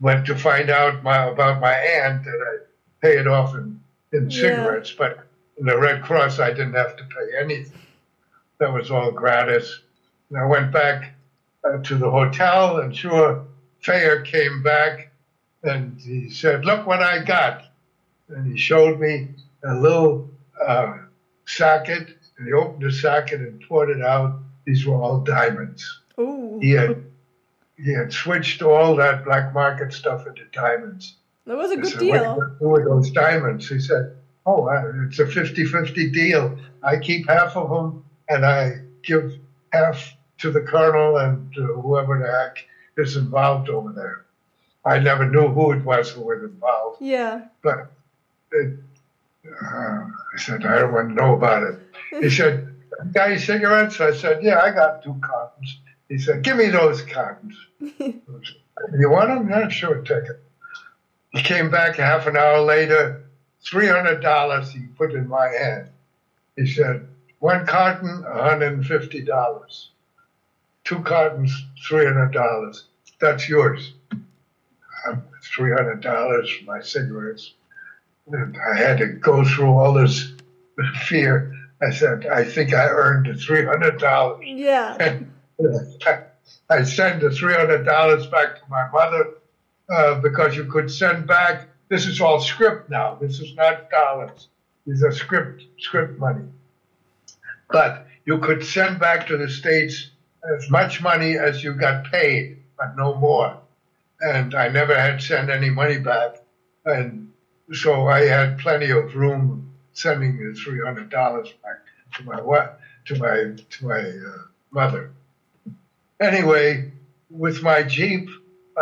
went 0.00 0.26
to 0.26 0.36
find 0.36 0.70
out 0.70 1.02
my, 1.02 1.24
about 1.24 1.60
my 1.60 1.72
aunt 1.72 2.26
and 2.26 2.42
I 2.42 2.56
pay 3.00 3.18
it 3.18 3.26
off 3.26 3.54
in, 3.54 3.80
in 4.12 4.30
Yeah. 4.30 4.40
cigarettes, 4.40 4.92
but 4.96 5.26
in 5.58 5.66
the 5.66 5.78
Red 5.78 6.02
Cross 6.02 6.38
I 6.38 6.50
didn't 6.50 6.74
have 6.74 6.96
to 6.96 7.04
pay 7.04 7.38
anything. 7.42 7.80
That 8.58 8.72
was 8.72 8.90
all 8.90 9.10
gratis. 9.10 9.80
And 10.28 10.38
I 10.38 10.44
went 10.44 10.72
back 10.72 11.14
uh, 11.64 11.78
to 11.78 11.96
the 11.96 12.10
hotel 12.10 12.78
and 12.78 12.94
sure, 12.94 13.44
Thayer 13.84 14.20
came 14.22 14.62
back 14.62 15.10
and 15.62 15.98
he 16.00 16.30
said, 16.30 16.64
look 16.64 16.86
what 16.86 17.02
I 17.02 17.22
got 17.22 17.64
and 18.28 18.46
he 18.50 18.56
showed 18.58 19.00
me 19.00 19.28
a 19.64 19.74
little 19.74 20.28
uh, 20.64 20.98
socket, 21.46 22.16
and 22.38 22.46
he 22.46 22.52
opened 22.52 22.82
the 22.82 22.92
socket 22.92 23.40
and 23.40 23.60
poured 23.68 23.90
it 23.90 24.02
out. 24.02 24.38
These 24.64 24.86
were 24.86 24.94
all 24.96 25.20
diamonds. 25.20 26.00
Ooh. 26.18 26.58
He 26.60 26.70
had 26.70 27.02
he 27.82 27.92
had 27.92 28.12
switched 28.12 28.62
all 28.62 28.96
that 28.96 29.24
black 29.24 29.54
market 29.54 29.92
stuff 29.92 30.26
into 30.26 30.44
diamonds. 30.52 31.16
That 31.46 31.56
was 31.56 31.70
a 31.70 31.76
good 31.76 31.86
said, 31.86 32.02
what 32.02 32.02
are 32.02 32.06
you 32.06 32.22
deal. 32.22 32.58
gonna 32.60 32.78
do 32.78 32.88
those 32.88 33.10
diamonds? 33.10 33.68
He 33.68 33.80
said, 33.80 34.16
oh, 34.46 34.68
it's 35.06 35.18
a 35.18 35.24
50-50 35.24 36.12
deal. 36.12 36.58
I 36.82 36.98
keep 36.98 37.28
half 37.28 37.56
of 37.56 37.70
them, 37.70 38.04
and 38.28 38.44
I 38.44 38.80
give 39.02 39.34
half 39.72 40.14
to 40.38 40.50
the 40.50 40.60
colonel 40.60 41.18
and 41.18 41.52
to 41.54 41.80
whoever 41.80 42.18
the 42.18 42.26
heck 42.26 42.66
is 42.96 43.16
involved 43.16 43.68
over 43.68 43.92
there. 43.92 44.24
I 44.84 44.98
never 44.98 45.28
knew 45.28 45.48
who 45.48 45.72
it 45.72 45.84
was 45.84 46.10
who 46.10 46.22
was 46.22 46.42
involved 46.42 47.02
Yeah. 47.02 47.42
but 47.62 47.92
it, 48.52 48.76
uh, 49.46 49.66
I 49.66 50.38
said, 50.38 50.64
I 50.64 50.78
don't 50.78 50.92
want 50.92 51.10
to 51.10 51.14
know 51.14 51.34
about 51.34 51.62
it. 51.62 51.80
He 52.20 52.30
said, 52.30 52.74
got 53.12 53.28
your 53.30 53.38
cigarettes? 53.38 54.00
I 54.00 54.12
said, 54.12 54.42
yeah, 54.42 54.60
I 54.60 54.70
got 54.70 55.02
two 55.02 55.18
cartons. 55.20 55.78
He 56.10 56.18
said, 56.18 56.42
give 56.42 56.56
me 56.56 56.68
those 56.70 57.02
cartons. 57.02 57.56
you 57.80 58.20
want 59.08 59.28
them? 59.28 59.48
Yeah, 59.48 59.68
sure, 59.68 60.02
take 60.02 60.24
it. 60.24 60.42
He 61.30 61.40
came 61.40 61.70
back 61.70 61.94
half 61.96 62.26
an 62.26 62.36
hour 62.36 62.60
later, 62.60 63.26
$300 63.64 64.68
he 64.70 64.80
put 64.98 65.14
in 65.14 65.28
my 65.28 65.46
hand. 65.46 65.88
He 66.56 66.66
said, 66.66 67.06
one 67.38 67.64
carton, 67.64 68.24
$150. 68.24 69.86
Two 70.82 71.02
cartons, 71.04 71.64
$300. 71.88 72.82
That's 73.20 73.48
yours. 73.48 73.92
Um, 75.06 75.22
$300 75.56 76.02
for 76.02 76.64
my 76.64 76.82
cigarettes. 76.82 77.54
And 78.26 78.58
I 78.68 78.76
had 78.76 78.98
to 78.98 79.06
go 79.06 79.44
through 79.44 79.78
all 79.78 79.92
this 79.92 80.32
fear. 81.06 81.54
I 81.80 81.92
said, 81.92 82.26
I 82.26 82.42
think 82.42 82.74
I 82.74 82.88
earned 82.88 83.26
the 83.26 83.32
$300. 83.32 84.58
Yeah. 84.58 85.20
I 86.70 86.82
sent 86.84 87.20
the 87.20 87.28
$300 87.28 88.30
back 88.30 88.56
to 88.56 88.62
my 88.68 88.88
mother 88.90 89.34
uh, 89.88 90.20
because 90.20 90.56
you 90.56 90.64
could 90.64 90.90
send 90.90 91.26
back, 91.26 91.68
this 91.88 92.06
is 92.06 92.20
all 92.20 92.40
script 92.40 92.90
now. 92.90 93.16
This 93.20 93.40
is 93.40 93.54
not 93.54 93.90
dollars. 93.90 94.48
These 94.86 95.02
are 95.02 95.12
script, 95.12 95.64
script 95.78 96.18
money. 96.18 96.44
But 97.70 98.06
you 98.24 98.38
could 98.38 98.64
send 98.64 98.98
back 98.98 99.26
to 99.28 99.36
the 99.36 99.48
States 99.48 100.10
as 100.56 100.70
much 100.70 101.02
money 101.02 101.36
as 101.36 101.62
you 101.62 101.74
got 101.74 102.04
paid, 102.04 102.58
but 102.78 102.96
no 102.96 103.14
more. 103.14 103.58
And 104.20 104.54
I 104.54 104.68
never 104.68 104.94
had 104.94 105.20
sent 105.22 105.50
any 105.50 105.70
money 105.70 105.98
back. 105.98 106.36
And 106.84 107.32
so 107.72 108.08
I 108.08 108.20
had 108.20 108.58
plenty 108.58 108.90
of 108.90 109.14
room 109.14 109.72
sending 109.92 110.36
the 110.38 110.54
three 110.54 110.80
hundred 110.84 111.10
dollars 111.10 111.48
back 111.62 111.78
to 112.14 112.24
my 112.24 112.40
to 113.06 113.16
my 113.18 113.54
to 113.70 113.86
my 113.86 114.00
uh, 114.00 114.42
mother. 114.70 115.10
Anyway, 116.20 116.92
with 117.30 117.62
my 117.62 117.82
Jeep, 117.82 118.28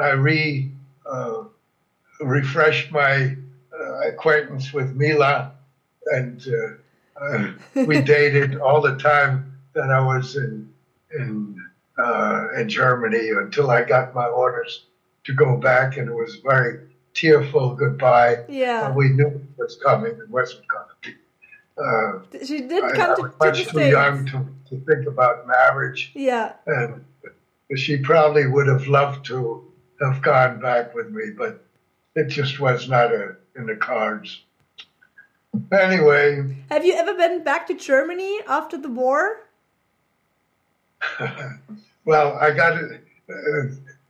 I 0.00 0.10
re 0.10 0.70
uh, 1.06 1.44
refreshed 2.20 2.90
my 2.90 3.36
uh, 3.78 4.00
acquaintance 4.08 4.72
with 4.72 4.94
Mila, 4.96 5.52
and 6.06 6.44
uh, 6.48 7.24
uh, 7.24 7.52
we 7.86 8.00
dated 8.16 8.58
all 8.60 8.80
the 8.80 8.96
time 8.96 9.56
that 9.74 9.90
I 9.90 10.00
was 10.00 10.36
in 10.36 10.68
in 11.16 11.56
uh, 11.98 12.48
in 12.56 12.68
Germany 12.68 13.30
until 13.30 13.70
I 13.70 13.84
got 13.84 14.14
my 14.14 14.26
orders 14.26 14.86
to 15.24 15.32
go 15.32 15.56
back, 15.56 15.96
and 15.96 16.08
it 16.08 16.14
was 16.14 16.36
very 16.36 16.80
tearful 17.14 17.74
goodbye. 17.74 18.44
Yeah. 18.48 18.90
we 18.92 19.10
knew 19.10 19.26
it 19.28 19.58
was 19.58 19.78
coming. 19.82 20.12
It 20.12 20.28
wasn't 20.30 20.62
to 20.68 21.10
be. 21.10 21.16
Uh, 21.76 22.44
She 22.44 22.62
did 22.62 22.82
I, 22.82 22.92
come 22.92 23.10
I 23.12 23.14
to, 23.14 23.22
was 23.22 23.30
to 23.32 23.38
the 23.38 23.44
much 23.46 23.58
too 23.64 23.68
States. 23.70 23.92
young 23.92 24.26
to, 24.26 24.46
to 24.70 24.84
think 24.84 25.06
about 25.06 25.46
marriage, 25.46 26.10
Yeah. 26.14 26.52
and 26.66 27.04
she 27.76 27.98
probably 27.98 28.46
would 28.46 28.66
have 28.66 28.86
loved 28.86 29.26
to 29.26 29.64
have 30.00 30.22
gone 30.22 30.60
back 30.60 30.94
with 30.94 31.10
me, 31.10 31.30
but 31.36 31.60
it 32.14 32.28
just 32.28 32.58
was 32.60 32.88
not 32.88 33.12
a, 33.12 33.36
in 33.56 33.66
the 33.66 33.76
cards. 33.76 34.42
anyway, 35.72 36.56
Have 36.70 36.84
you 36.84 36.94
ever 36.94 37.14
been 37.14 37.42
back 37.42 37.66
to 37.66 37.74
Germany 37.74 38.40
after 38.48 38.78
the 38.78 38.88
war? 38.88 39.48
well, 42.04 42.36
I 42.40 42.50
got 42.52 42.72
uh, 42.72 43.62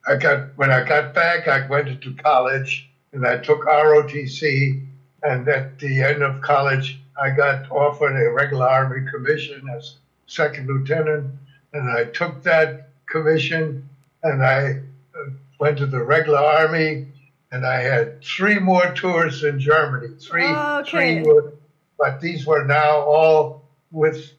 I 0.07 0.17
got 0.17 0.49
when 0.57 0.71
I 0.71 0.85
got 0.85 1.15
back, 1.15 1.49
I 1.49 1.67
went 1.67 1.89
into 1.89 2.15
college 2.15 2.89
and 3.13 3.27
I 3.27 3.39
took 3.39 3.65
ROTC, 3.65 4.87
and 5.23 5.49
at 5.49 5.79
the 5.79 6.03
end 6.03 6.23
of 6.23 6.41
college, 6.41 7.01
I 7.21 7.31
got 7.31 7.71
offered 7.71 8.17
a 8.17 8.31
regular 8.31 8.69
Army 8.69 9.11
commission 9.11 9.69
as 9.77 9.97
second 10.27 10.69
lieutenant, 10.69 11.27
and 11.73 11.91
I 11.91 12.05
took 12.05 12.43
that 12.45 12.88
commission, 13.11 13.89
and 14.23 14.45
I 14.45 14.81
uh, 15.15 15.31
went 15.61 15.79
to 15.79 15.87
the 15.87 16.03
regular 16.03 16.39
Army, 16.39 17.09
and 17.53 17.67
I 17.67 17.81
had 17.81 18.23
three 18.23 18.59
more 18.59 18.93
tours 18.95 19.45
in 19.45 19.59
Germany. 19.61 20.15
Three, 20.21 20.45
Okay. 20.47 20.91
three 20.91 21.23
were, 21.23 21.55
but 21.99 22.21
these 22.21 22.47
were 22.47 22.65
now 22.65 22.99
all 23.01 23.63
with 23.91 24.33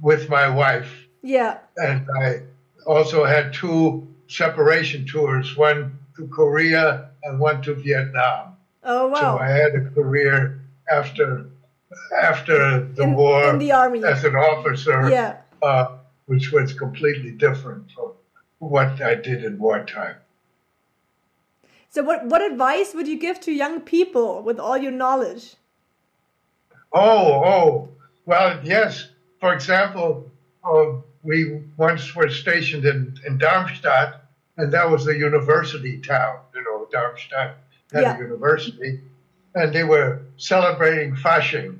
with 0.00 0.30
my 0.30 0.48
wife 0.48 0.90
Yeah. 1.22 1.58
and 1.76 2.06
I 2.22 2.40
also 2.86 3.24
had 3.24 3.52
two 3.52 4.06
separation 4.28 5.04
tours, 5.06 5.56
one 5.56 5.98
to 6.16 6.26
Korea 6.28 7.10
and 7.22 7.38
one 7.38 7.60
to 7.62 7.74
Vietnam. 7.74 8.56
Oh 8.82 9.08
wow! 9.08 9.20
So. 9.20 9.38
I 9.38 9.48
had 9.48 9.74
a 9.74 9.90
career 9.90 10.60
after 10.90 11.46
after 12.22 12.84
the 12.84 13.02
In- 13.04 13.14
war 13.14 13.50
in 13.50 13.58
the 13.58 13.72
army. 13.72 14.02
as 14.04 14.24
an 14.24 14.34
officer, 14.36 15.08
Yeah. 15.10 15.36
uh, 15.62 15.86
which 16.26 16.52
was 16.52 16.72
completely 16.72 17.30
different 17.30 17.90
from 17.92 18.12
what 18.58 19.00
I 19.02 19.14
did 19.14 19.44
in 19.44 19.58
wartime. 19.58 20.16
So 21.90 22.02
what 22.02 22.26
what 22.26 22.42
advice 22.42 22.92
would 22.94 23.06
you 23.06 23.18
give 23.18 23.40
to 23.40 23.52
young 23.52 23.80
people 23.80 24.42
with 24.42 24.58
all 24.58 24.76
your 24.76 24.92
knowledge? 24.92 25.54
Oh, 26.92 27.42
oh, 27.44 27.88
well, 28.24 28.60
yes. 28.64 29.08
For 29.40 29.52
example, 29.52 30.30
uh, 30.64 30.86
we 31.22 31.62
once 31.76 32.14
were 32.14 32.30
stationed 32.30 32.84
in, 32.84 33.16
in 33.26 33.38
Darmstadt, 33.38 34.24
and 34.56 34.72
that 34.72 34.88
was 34.90 35.06
a 35.08 35.16
university 35.16 35.98
town. 36.00 36.38
You 36.54 36.62
know, 36.64 36.88
Darmstadt 36.90 37.56
had 37.92 38.02
Yeah. 38.02 38.16
a 38.16 38.18
university, 38.18 39.00
and 39.54 39.72
they 39.74 39.84
were 39.84 40.22
celebrating 40.36 41.14
Fasching. 41.16 41.78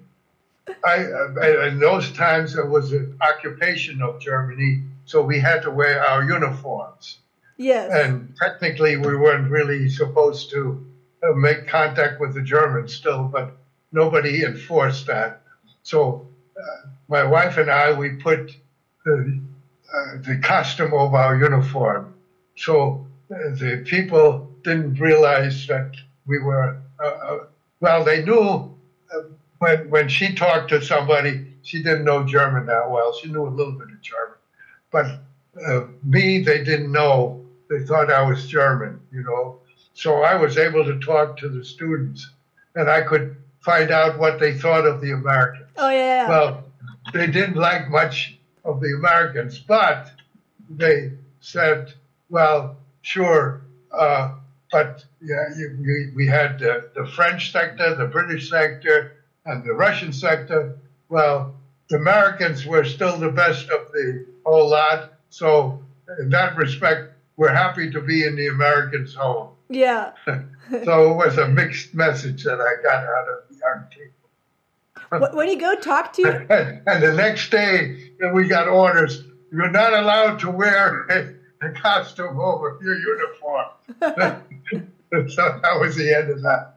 I, 0.85 0.95
I, 1.43 1.69
in 1.69 1.79
those 1.79 2.11
times, 2.13 2.57
it 2.57 2.67
was 2.69 2.93
an 2.93 3.17
occupation 3.21 4.03
of 4.03 4.21
Germany, 4.21 4.83
so 5.05 5.23
we 5.23 5.39
had 5.39 5.63
to 5.63 5.71
wear 5.71 6.03
our 6.07 6.25
uniforms 6.25 7.19
Yes. 7.57 7.91
and 7.93 8.35
technically 8.37 8.97
we 8.97 9.17
weren't 9.17 9.51
really 9.51 9.89
supposed 9.89 10.51
to 10.51 10.85
uh, 11.23 11.33
make 11.35 11.69
contact 11.69 12.21
with 12.21 12.35
the 12.35 12.43
Germans 12.43 12.95
still, 12.95 13.25
but 13.25 13.57
nobody 13.93 14.43
enforced 14.45 15.07
that. 15.07 15.43
So 15.83 16.27
uh, 16.59 16.89
my 17.09 17.25
wife 17.25 17.57
and 17.59 17.71
I, 17.71 17.93
we 17.93 18.11
put 18.11 18.57
the, 19.05 19.41
uh, 19.95 20.17
the 20.23 20.41
costume 20.43 20.93
over 20.95 21.17
our 21.17 21.37
uniform. 21.37 22.15
So 22.57 23.07
uh, 23.31 23.37
the 23.55 23.85
people 23.87 24.51
didn't 24.63 24.99
realize 24.99 25.67
that 25.69 25.93
we 26.27 26.39
were, 26.41 26.79
uh, 26.99 27.07
uh, 27.07 27.39
well, 27.81 28.03
they 28.05 28.25
knew 28.25 28.75
uh, 29.15 29.21
when, 29.59 29.91
when 29.91 30.09
she 30.09 30.35
talked 30.35 30.69
to 30.71 30.83
somebody, 30.83 31.47
she 31.63 31.83
didn't 31.83 32.05
know 32.05 32.25
German 32.25 32.67
that 32.67 32.91
well. 32.91 33.15
She 33.15 33.29
knew 33.29 33.47
a 33.47 33.49
little 33.49 33.73
bit 33.73 33.89
of 33.89 34.01
German. 34.01 34.39
But 34.91 35.21
uh, 35.67 35.87
me, 36.03 36.43
they 36.43 36.63
didn't 36.65 36.93
know. 36.93 37.45
They 37.69 37.85
thought 37.85 38.11
I 38.13 38.23
was 38.23 38.47
German, 38.47 39.01
you 39.13 39.23
know. 39.23 39.59
So 39.95 40.23
I 40.23 40.35
was 40.35 40.59
able 40.59 40.85
to 40.85 40.99
talk 41.01 41.37
to 41.39 41.49
the 41.49 41.65
students, 41.65 42.31
and 42.75 42.91
I 42.91 43.03
could 43.03 43.37
find 43.61 43.91
out 43.91 44.19
what 44.19 44.39
they 44.39 44.59
thought 44.59 44.87
of 44.87 45.01
the 45.01 45.13
Americans. 45.13 45.71
oh 45.77 45.89
yeah. 45.89 46.29
Well, 46.29 46.65
they 47.13 47.27
didn't 47.27 47.57
like 47.57 47.89
much 47.89 48.39
of 48.65 48.81
the 48.81 48.95
Americans, 48.97 49.59
but 49.59 50.11
they 50.69 51.13
said, 51.41 51.95
"Well, 52.29 52.77
sure." 53.03 53.63
Uh, 53.93 54.35
but 54.73 55.05
yeah, 55.23 55.45
you, 55.57 55.79
you, 55.81 56.13
we 56.17 56.27
had 56.27 56.59
the, 56.59 56.91
the 56.95 57.07
French 57.07 57.53
sector, 57.53 57.95
the 57.95 58.07
British 58.07 58.51
sector, 58.51 59.13
and 59.47 59.65
the 59.65 59.73
Russian 59.75 60.13
sector. 60.13 60.77
Well, 61.09 61.55
the 61.89 61.97
Americans 61.97 62.65
were 62.67 62.85
still 62.85 63.17
the 63.17 63.31
best 63.31 63.69
of 63.71 63.93
the 63.93 64.27
whole 64.45 64.69
lot. 64.71 65.13
So, 65.31 65.83
in 66.19 66.31
that 66.31 66.57
respect, 66.57 67.13
we're 67.37 67.53
happy 67.53 67.91
to 67.91 68.01
be 68.01 68.25
in 68.25 68.37
the 68.37 68.47
Americans' 68.49 69.15
home. 69.15 69.51
yeah. 69.69 70.13
So 70.85 71.11
it 71.13 71.17
was 71.17 71.37
a 71.37 71.47
mixed 71.47 71.93
message 71.95 72.43
that 72.45 72.59
I 72.59 72.83
got 72.83 73.05
out 73.05 73.29
of 73.29 73.49
the. 73.51 75.19
Wh- 75.19 75.35
when 75.37 75.49
you 75.51 75.59
go 75.61 75.75
talk 75.75 76.15
to 76.15 76.23
And, 76.49 76.81
and 76.89 77.03
the 77.03 77.13
next 77.13 77.51
day, 77.51 78.13
we 78.33 78.49
got 78.49 78.67
orders. 78.67 79.25
You're 79.53 79.71
not 79.71 79.93
allowed 79.93 80.39
to 80.39 80.51
wear 80.51 81.03
a, 81.11 81.67
a 81.67 81.71
costume 81.73 82.41
over 82.41 82.79
your 82.83 82.99
uniform. 82.99 83.67
so 85.29 85.61
that 85.63 85.79
was 85.79 85.97
the 85.97 86.15
end 86.17 86.31
of 86.31 86.41
that. 86.41 86.77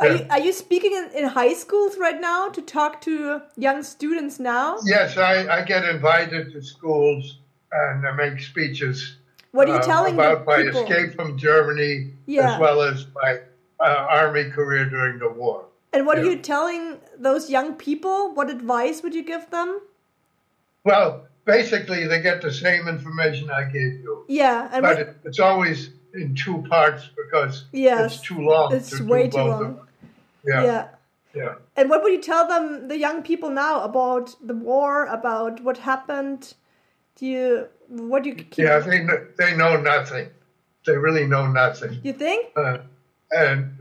Are 0.00 0.08
you, 0.16 0.26
are 0.30 0.40
you 0.40 0.52
speaking 0.52 0.92
in, 0.92 1.10
in 1.14 1.24
high 1.28 1.52
schools 1.54 1.96
right 1.98 2.20
now 2.20 2.48
to 2.48 2.62
talk 2.62 3.00
to 3.02 3.42
young 3.56 3.82
students 3.82 4.38
now? 4.38 4.78
yes, 4.84 5.16
I, 5.16 5.46
I 5.48 5.62
get 5.62 5.84
invited 5.84 6.52
to 6.52 6.62
schools 6.62 7.38
and 7.72 8.06
I 8.06 8.12
make 8.12 8.40
speeches 8.40 9.16
What 9.52 9.68
are 9.68 9.74
you 9.74 9.78
uh, 9.78 9.82
telling 9.82 10.14
about 10.14 10.46
my 10.46 10.62
people? 10.62 10.80
escape 10.82 11.14
from 11.14 11.38
Germany 11.38 12.10
Yeah. 12.26 12.54
as 12.54 12.60
well 12.60 12.82
as 12.82 13.06
my 13.14 13.40
uh, 13.80 14.06
army 14.08 14.50
career 14.50 14.84
during 14.88 15.18
the 15.18 15.28
war. 15.28 15.66
And 15.92 16.06
what 16.06 16.18
are 16.18 16.24
you 16.24 16.38
telling 16.38 16.98
those 17.18 17.48
young 17.50 17.74
people? 17.74 18.34
What 18.34 18.50
advice 18.50 19.02
would 19.02 19.14
you 19.14 19.22
give 19.22 19.48
them? 19.50 19.80
Well, 20.84 21.26
basically, 21.44 22.06
they 22.06 22.20
get 22.20 22.42
the 22.42 22.52
same 22.52 22.88
information 22.88 23.48
I 23.50 23.64
gave 23.64 24.00
you. 24.02 24.24
Yeah, 24.28 24.68
and 24.72 24.82
but 24.82 24.98
it, 24.98 25.16
it's 25.24 25.38
always 25.38 25.90
in 26.14 26.34
two 26.34 26.62
parts 26.68 27.08
because 27.16 27.64
Yes, 27.72 28.14
it's 28.16 28.22
too 28.22 28.40
long. 28.40 28.72
it's 28.74 28.96
to 28.96 29.04
way 29.04 29.28
too 29.28 29.36
long. 29.38 29.80
Yeah, 30.46 30.64
yeah. 30.64 30.88
yeah. 31.34 31.54
And 31.76 31.90
what 31.90 32.02
would 32.02 32.12
you 32.12 32.22
tell 32.22 32.46
them, 32.46 32.88
the 32.88 32.98
young 32.98 33.22
people 33.22 33.50
now, 33.50 33.82
about 33.82 34.34
the 34.40 34.54
war, 34.54 35.06
about 35.06 35.60
what 35.62 35.78
happened? 35.78 36.54
Do 37.16 37.26
you 37.26 37.68
what 37.88 38.22
do 38.22 38.30
you 38.30 38.36
keep? 38.36 38.58
Yeah, 38.58 38.78
they 38.78 39.06
they 39.38 39.56
know 39.56 39.80
nothing. 39.80 40.28
They 40.86 40.96
really 40.96 41.26
know 41.26 41.46
nothing, 41.50 42.00
You 42.02 42.12
think? 42.12 42.52
uh, 42.56 42.78
and 43.30 43.78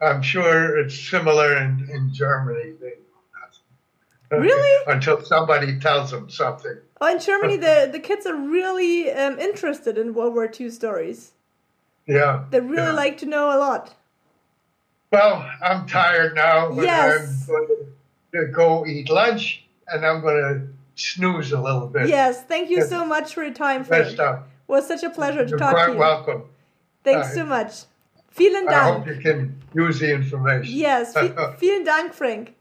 uh, 0.00 0.04
I'm 0.04 0.22
sure 0.22 0.78
it's 0.78 0.98
similar 0.98 1.56
in, 1.58 1.88
in 1.92 2.12
Germany. 2.14 2.72
They 2.80 2.94
know 3.10 3.22
nothing. 3.42 4.40
Really? 4.40 4.84
Until 4.86 5.22
somebody 5.22 5.78
tells 5.78 6.10
them 6.10 6.30
something. 6.30 6.78
Oh, 7.00 7.12
in 7.12 7.20
Germany, 7.20 7.56
the 7.68 7.88
the 7.92 8.00
kids 8.00 8.24
are 8.26 8.34
really 8.36 9.10
um, 9.12 9.38
interested 9.38 9.98
in 9.98 10.14
World 10.14 10.34
War 10.34 10.50
II 10.58 10.70
stories. 10.70 11.32
Yeah. 12.06 12.44
They 12.50 12.60
really 12.60 12.82
yeah. 12.88 12.92
like 12.92 13.18
to 13.18 13.26
know 13.26 13.56
a 13.56 13.58
lot. 13.58 13.94
Well, 15.10 15.48
I'm 15.62 15.86
tired 15.86 16.34
now, 16.34 16.70
but 16.72 16.84
Yes. 16.84 17.48
I'm 17.48 17.66
going 18.32 18.46
to 18.46 18.52
go 18.52 18.86
eat 18.86 19.10
lunch, 19.10 19.64
and 19.88 20.06
I'm 20.06 20.20
going 20.22 20.36
to 20.42 20.66
snooze 20.94 21.52
a 21.52 21.60
little 21.60 21.86
bit. 21.86 22.08
Yes, 22.08 22.42
thank 22.44 22.70
you 22.70 22.82
so 22.84 23.04
much 23.04 23.34
for 23.34 23.42
your 23.44 23.52
time, 23.54 23.84
Frank. 23.84 24.04
Best 24.04 24.18
of. 24.20 24.36
It 24.38 24.42
was 24.68 24.86
such 24.88 25.02
a 25.02 25.10
pleasure 25.10 25.44
to 25.44 25.50
talk 25.50 25.50
to 25.50 25.50
You're 25.50 25.58
talk 25.58 25.74
quite 25.74 25.86
to 25.86 25.92
you. 25.92 25.98
welcome. 25.98 26.42
Thanks 27.04 27.28
Bye. 27.28 27.34
so 27.34 27.44
much. 27.44 27.72
Vielen 28.34 28.64
Dank. 28.64 28.74
I 28.74 28.92
hope 28.92 29.06
you 29.06 29.16
can 29.20 29.62
use 29.74 29.98
the 29.98 30.10
information. 30.14 30.74
Yes, 30.74 31.12
vielen 31.60 31.84
Dank, 31.84 32.14
Frank. 32.14 32.54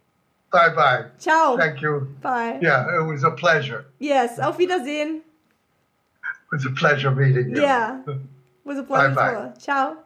bye 0.51 0.69
bye. 0.75 1.05
Ciao. 1.19 1.55
Thank 1.55 1.81
you. 1.81 2.13
Bye. 2.21 2.59
Yeah, 2.61 2.99
it 2.99 3.03
was 3.05 3.23
a 3.23 3.31
pleasure. 3.31 3.85
Yes, 3.99 4.37
auf 4.39 4.57
Wiedersehen. 4.57 5.21
It 5.21 6.51
was 6.51 6.65
a 6.65 6.71
pleasure 6.71 7.11
meeting 7.11 7.55
you. 7.55 7.61
Yeah. 7.61 8.01
Bye-bye. 8.97 9.11
as 9.11 9.15
well. 9.15 9.53
Ciao. 9.57 9.97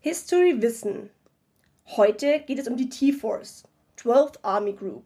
History 0.00 0.60
Wissen. 0.60 1.10
Heute 1.86 2.40
geht 2.40 2.58
es 2.58 2.66
um 2.66 2.76
die 2.76 2.88
T-Force, 2.88 3.64
12th 3.98 4.38
Army 4.42 4.72
Group. 4.72 5.04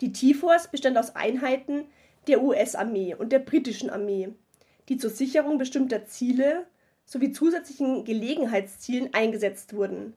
Die 0.00 0.12
T-Force 0.12 0.68
bestand 0.68 0.96
aus 0.98 1.16
Einheiten 1.16 1.86
der 2.26 2.42
US-Armee 2.42 3.14
und 3.14 3.32
der 3.32 3.38
britischen 3.38 3.90
Armee, 3.90 4.34
die 4.88 4.98
zur 4.98 5.10
Sicherung 5.10 5.58
bestimmter 5.58 6.04
Ziele 6.06 6.66
sowie 7.04 7.32
zusätzlichen 7.32 8.04
Gelegenheitszielen 8.04 9.14
eingesetzt 9.14 9.74
wurden, 9.74 10.14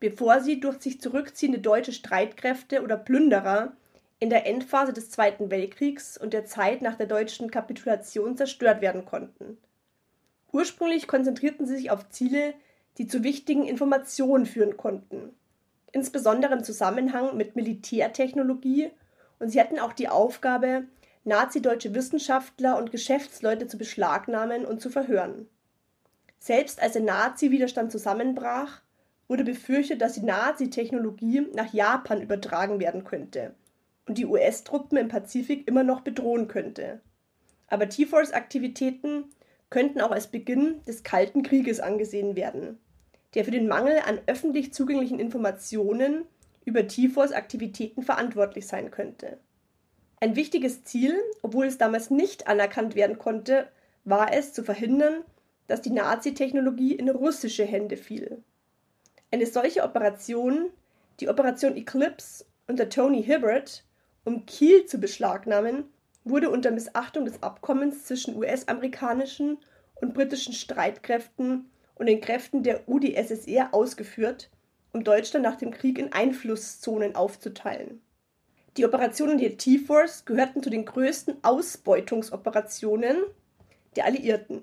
bevor 0.00 0.40
sie 0.40 0.60
durch 0.60 0.80
sich 0.80 1.00
zurückziehende 1.00 1.60
deutsche 1.60 1.92
Streitkräfte 1.92 2.82
oder 2.82 2.96
Plünderer 2.96 3.72
in 4.20 4.28
der 4.28 4.46
Endphase 4.46 4.92
des 4.92 5.10
Zweiten 5.10 5.50
Weltkriegs 5.50 6.18
und 6.18 6.34
der 6.34 6.44
Zeit 6.44 6.82
nach 6.82 6.96
der 6.96 7.06
deutschen 7.06 7.50
Kapitulation 7.50 8.36
zerstört 8.36 8.82
werden 8.82 9.06
konnten. 9.06 9.56
Ursprünglich 10.52 11.08
konzentrierten 11.08 11.66
sie 11.66 11.76
sich 11.76 11.90
auf 11.90 12.08
Ziele, 12.10 12.52
die 12.98 13.06
zu 13.06 13.24
wichtigen 13.24 13.64
Informationen 13.66 14.44
führen 14.44 14.76
konnten, 14.76 15.34
insbesondere 15.92 16.52
im 16.52 16.64
Zusammenhang 16.64 17.36
mit 17.36 17.56
Militärtechnologie, 17.56 18.90
und 19.38 19.48
sie 19.48 19.58
hatten 19.58 19.78
auch 19.78 19.94
die 19.94 20.08
Aufgabe, 20.08 20.84
nazideutsche 21.24 21.94
Wissenschaftler 21.94 22.76
und 22.76 22.92
Geschäftsleute 22.92 23.68
zu 23.68 23.78
beschlagnahmen 23.78 24.66
und 24.66 24.82
zu 24.82 24.90
verhören. 24.90 25.48
Selbst 26.38 26.82
als 26.82 26.92
der 26.92 27.02
Nazi-Widerstand 27.02 27.90
zusammenbrach, 27.90 28.82
wurde 29.28 29.44
befürchtet, 29.44 30.02
dass 30.02 30.14
die 30.14 30.26
Nazi-Technologie 30.26 31.46
nach 31.54 31.72
Japan 31.72 32.20
übertragen 32.20 32.80
werden 32.80 33.04
könnte 33.04 33.54
und 34.06 34.18
die 34.18 34.26
US-Truppen 34.26 34.98
im 34.98 35.08
Pazifik 35.08 35.68
immer 35.68 35.84
noch 35.84 36.00
bedrohen 36.00 36.48
könnte. 36.48 37.00
Aber 37.68 37.88
T-Force-Aktivitäten 37.88 39.24
könnten 39.70 40.00
auch 40.00 40.10
als 40.10 40.26
Beginn 40.26 40.82
des 40.84 41.04
Kalten 41.04 41.42
Krieges 41.42 41.80
angesehen 41.80 42.34
werden, 42.36 42.78
der 43.34 43.44
für 43.44 43.52
den 43.52 43.68
Mangel 43.68 44.00
an 44.06 44.20
öffentlich 44.26 44.72
zugänglichen 44.74 45.20
Informationen 45.20 46.24
über 46.64 46.86
T-Force-Aktivitäten 46.86 48.02
verantwortlich 48.02 48.66
sein 48.66 48.90
könnte. 48.90 49.38
Ein 50.20 50.36
wichtiges 50.36 50.84
Ziel, 50.84 51.14
obwohl 51.42 51.66
es 51.66 51.78
damals 51.78 52.10
nicht 52.10 52.46
anerkannt 52.46 52.94
werden 52.94 53.18
konnte, 53.18 53.68
war 54.04 54.32
es 54.32 54.52
zu 54.52 54.62
verhindern, 54.62 55.24
dass 55.66 55.82
die 55.82 55.90
Nazi-Technologie 55.90 56.94
in 56.94 57.08
russische 57.08 57.64
Hände 57.64 57.96
fiel. 57.96 58.42
Eine 59.30 59.46
solche 59.46 59.84
Operation, 59.84 60.70
die 61.20 61.28
Operation 61.28 61.76
Eclipse 61.76 62.44
unter 62.66 62.88
Tony 62.88 63.22
Hibbert, 63.22 63.84
um 64.24 64.46
Kiel 64.46 64.86
zu 64.86 64.98
beschlagnahmen, 64.98 65.84
wurde 66.24 66.50
unter 66.50 66.70
Missachtung 66.70 67.24
des 67.24 67.42
Abkommens 67.42 68.04
zwischen 68.04 68.36
US-amerikanischen 68.36 69.58
und 70.00 70.14
britischen 70.14 70.52
Streitkräften 70.52 71.70
und 71.94 72.06
den 72.06 72.20
Kräften 72.20 72.62
der 72.62 72.88
UdSSR 72.88 73.72
ausgeführt, 73.72 74.50
um 74.92 75.04
Deutschland 75.04 75.44
nach 75.44 75.56
dem 75.56 75.70
Krieg 75.70 75.98
in 75.98 76.12
Einflusszonen 76.12 77.14
aufzuteilen. 77.14 78.00
Die 78.76 78.84
Operationen 78.84 79.38
der 79.38 79.56
T-Force 79.56 80.24
gehörten 80.24 80.62
zu 80.62 80.70
den 80.70 80.84
größten 80.84 81.38
Ausbeutungsoperationen 81.42 83.16
der 83.96 84.04
Alliierten. 84.04 84.62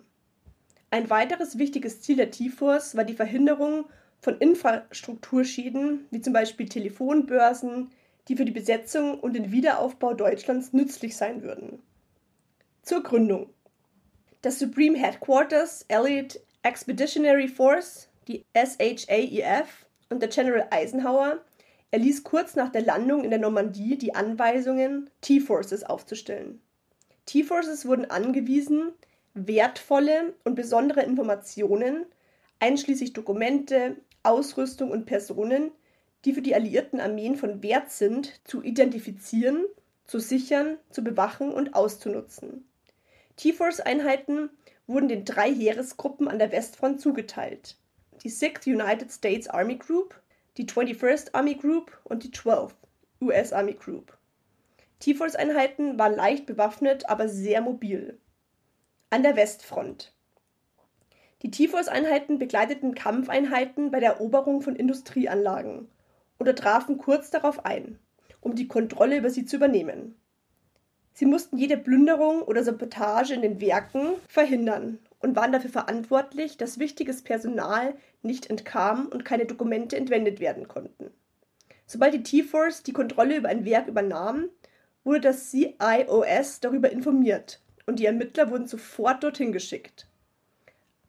Ein 0.89 1.09
weiteres 1.09 1.57
wichtiges 1.57 2.01
Ziel 2.01 2.15
der 2.15 2.31
T-Force 2.31 2.95
war 2.95 3.03
die 3.03 3.13
Verhinderung 3.13 3.85
von 4.19 4.37
Infrastrukturschäden, 4.37 6.05
wie 6.09 6.21
zum 6.21 6.33
Beispiel 6.33 6.69
Telefonbörsen, 6.69 7.91
die 8.27 8.35
für 8.35 8.45
die 8.45 8.51
Besetzung 8.51 9.19
und 9.19 9.33
den 9.33 9.51
Wiederaufbau 9.51 10.13
Deutschlands 10.13 10.73
nützlich 10.73 11.15
sein 11.15 11.43
würden. 11.43 11.81
Zur 12.81 13.03
Gründung. 13.03 13.49
Das 14.41 14.59
Supreme 14.59 14.97
Headquarters 14.97 15.85
Allied 15.89 16.39
Expeditionary 16.63 17.47
Force, 17.47 18.09
die 18.27 18.45
SHAEF, 18.55 19.87
und 20.09 20.21
der 20.21 20.29
General 20.29 20.67
Eisenhower 20.71 21.39
erließ 21.91 22.23
kurz 22.23 22.55
nach 22.55 22.69
der 22.69 22.81
Landung 22.81 23.23
in 23.23 23.29
der 23.29 23.39
Normandie 23.39 23.97
die 23.97 24.15
Anweisungen, 24.15 25.09
T-Forces 25.21 25.83
aufzustellen. 25.83 26.61
T-Forces 27.25 27.85
wurden 27.85 28.09
angewiesen, 28.09 28.93
wertvolle 29.33 30.33
und 30.43 30.55
besondere 30.55 31.03
Informationen, 31.03 32.05
einschließlich 32.59 33.13
Dokumente, 33.13 33.97
Ausrüstung 34.23 34.91
und 34.91 35.05
Personen, 35.05 35.71
die 36.25 36.33
für 36.33 36.41
die 36.41 36.55
alliierten 36.55 36.99
Armeen 36.99 37.35
von 37.35 37.61
Wert 37.63 37.91
sind, 37.91 38.41
zu 38.43 38.63
identifizieren, 38.63 39.65
zu 40.05 40.19
sichern, 40.19 40.77
zu 40.89 41.03
bewachen 41.03 41.51
und 41.51 41.75
auszunutzen. 41.75 42.67
T-Force-Einheiten 43.35 44.49
wurden 44.87 45.09
den 45.09 45.25
drei 45.25 45.53
Heeresgruppen 45.53 46.27
an 46.27 46.39
der 46.39 46.51
Westfront 46.51 47.01
zugeteilt. 47.01 47.77
Die 48.23 48.31
6th 48.31 48.67
United 48.67 49.11
States 49.11 49.47
Army 49.47 49.75
Group, 49.75 50.19
die 50.57 50.65
21st 50.65 51.29
Army 51.33 51.55
Group 51.55 51.99
und 52.03 52.23
die 52.23 52.31
12th 52.31 52.73
US 53.21 53.53
Army 53.53 53.73
Group. 53.73 54.17
T-Force-Einheiten 54.99 55.99
waren 55.99 56.15
leicht 56.15 56.47
bewaffnet, 56.47 57.07
aber 57.09 57.29
sehr 57.29 57.61
mobil. 57.61 58.17
An 59.11 59.21
der 59.21 59.35
Westfront. 59.35 60.13
Die 61.43 61.51
T-Force-Einheiten 61.51 62.39
begleiteten 62.39 62.95
Kampfeinheiten 62.95 63.91
bei 63.91 63.99
der 63.99 64.13
Eroberung 64.13 64.61
von 64.61 64.75
Industrieanlagen 64.75 65.87
oder 66.39 66.55
trafen 66.55 66.97
kurz 66.97 67.29
darauf 67.29 67.65
ein, 67.65 67.99
um 68.41 68.55
die 68.55 68.67
Kontrolle 68.67 69.17
über 69.17 69.29
sie 69.29 69.45
zu 69.45 69.55
übernehmen. 69.55 70.15
Sie 71.13 71.25
mussten 71.25 71.57
jede 71.57 71.77
Plünderung 71.77 72.43
oder 72.43 72.63
Sabotage 72.63 73.33
in 73.33 73.41
den 73.41 73.59
Werken 73.59 74.13
verhindern 74.27 74.99
und 75.19 75.35
waren 75.35 75.51
dafür 75.51 75.71
verantwortlich, 75.71 76.57
dass 76.57 76.77
wichtiges 76.77 77.23
Personal 77.23 77.95
nicht 78.21 78.49
entkam 78.49 79.07
und 79.07 79.25
keine 79.25 79.45
Dokumente 79.45 79.95
entwendet 79.97 80.39
werden 80.39 80.67
konnten. 80.67 81.09
Sobald 81.87 82.13
die 82.13 82.23
T-Force 82.23 82.83
die 82.83 82.93
Kontrolle 82.93 83.37
über 83.37 83.49
ein 83.49 83.65
Werk 83.65 83.87
übernahm, 83.87 84.49
wurde 85.03 85.21
das 85.21 85.49
CIOS 85.49 86.59
darüber 86.59 86.91
informiert 86.91 87.61
und 87.87 87.97
die 87.97 88.05
Ermittler 88.05 88.51
wurden 88.51 88.67
sofort 88.67 89.23
dorthin 89.23 89.51
geschickt. 89.51 90.07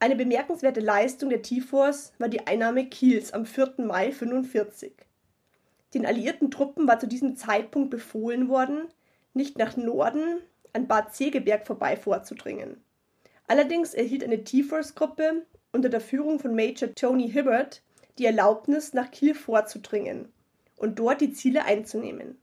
Eine 0.01 0.15
bemerkenswerte 0.15 0.81
Leistung 0.81 1.29
der 1.29 1.43
T-Force 1.43 2.13
war 2.19 2.29
die 2.29 2.47
Einnahme 2.47 2.87
Kiels 2.87 3.33
am 3.33 3.45
4. 3.45 3.75
Mai 3.79 4.07
1945. 4.07 4.93
Den 5.95 6.07
alliierten 6.07 6.51
Truppen 6.51 6.87
war 6.87 6.99
zu 6.99 7.07
diesem 7.07 7.37
Zeitpunkt 7.37 7.91
befohlen 7.91 8.49
worden, 8.49 8.89
nicht 9.33 9.59
nach 9.59 9.77
Norden 9.77 10.41
an 10.73 10.87
Bad 10.87 11.15
Segeberg 11.15 11.67
vorbei 11.67 11.97
vorzudringen. 11.97 12.83
Allerdings 13.47 13.95
erhielt 13.95 14.23
eine 14.23 14.45
T-Force-Gruppe 14.45 15.47
unter 15.73 15.89
der 15.89 16.01
Führung 16.01 16.39
von 16.39 16.55
Major 16.55 16.95
Tony 16.95 17.31
Hibbert 17.31 17.83
die 18.19 18.27
Erlaubnis, 18.27 18.93
nach 18.95 19.11
Kiel 19.11 19.35
vorzudringen 19.35 20.29
und 20.77 20.99
dort 20.99 21.21
die 21.21 21.33
Ziele 21.33 21.65
einzunehmen. 21.65 22.37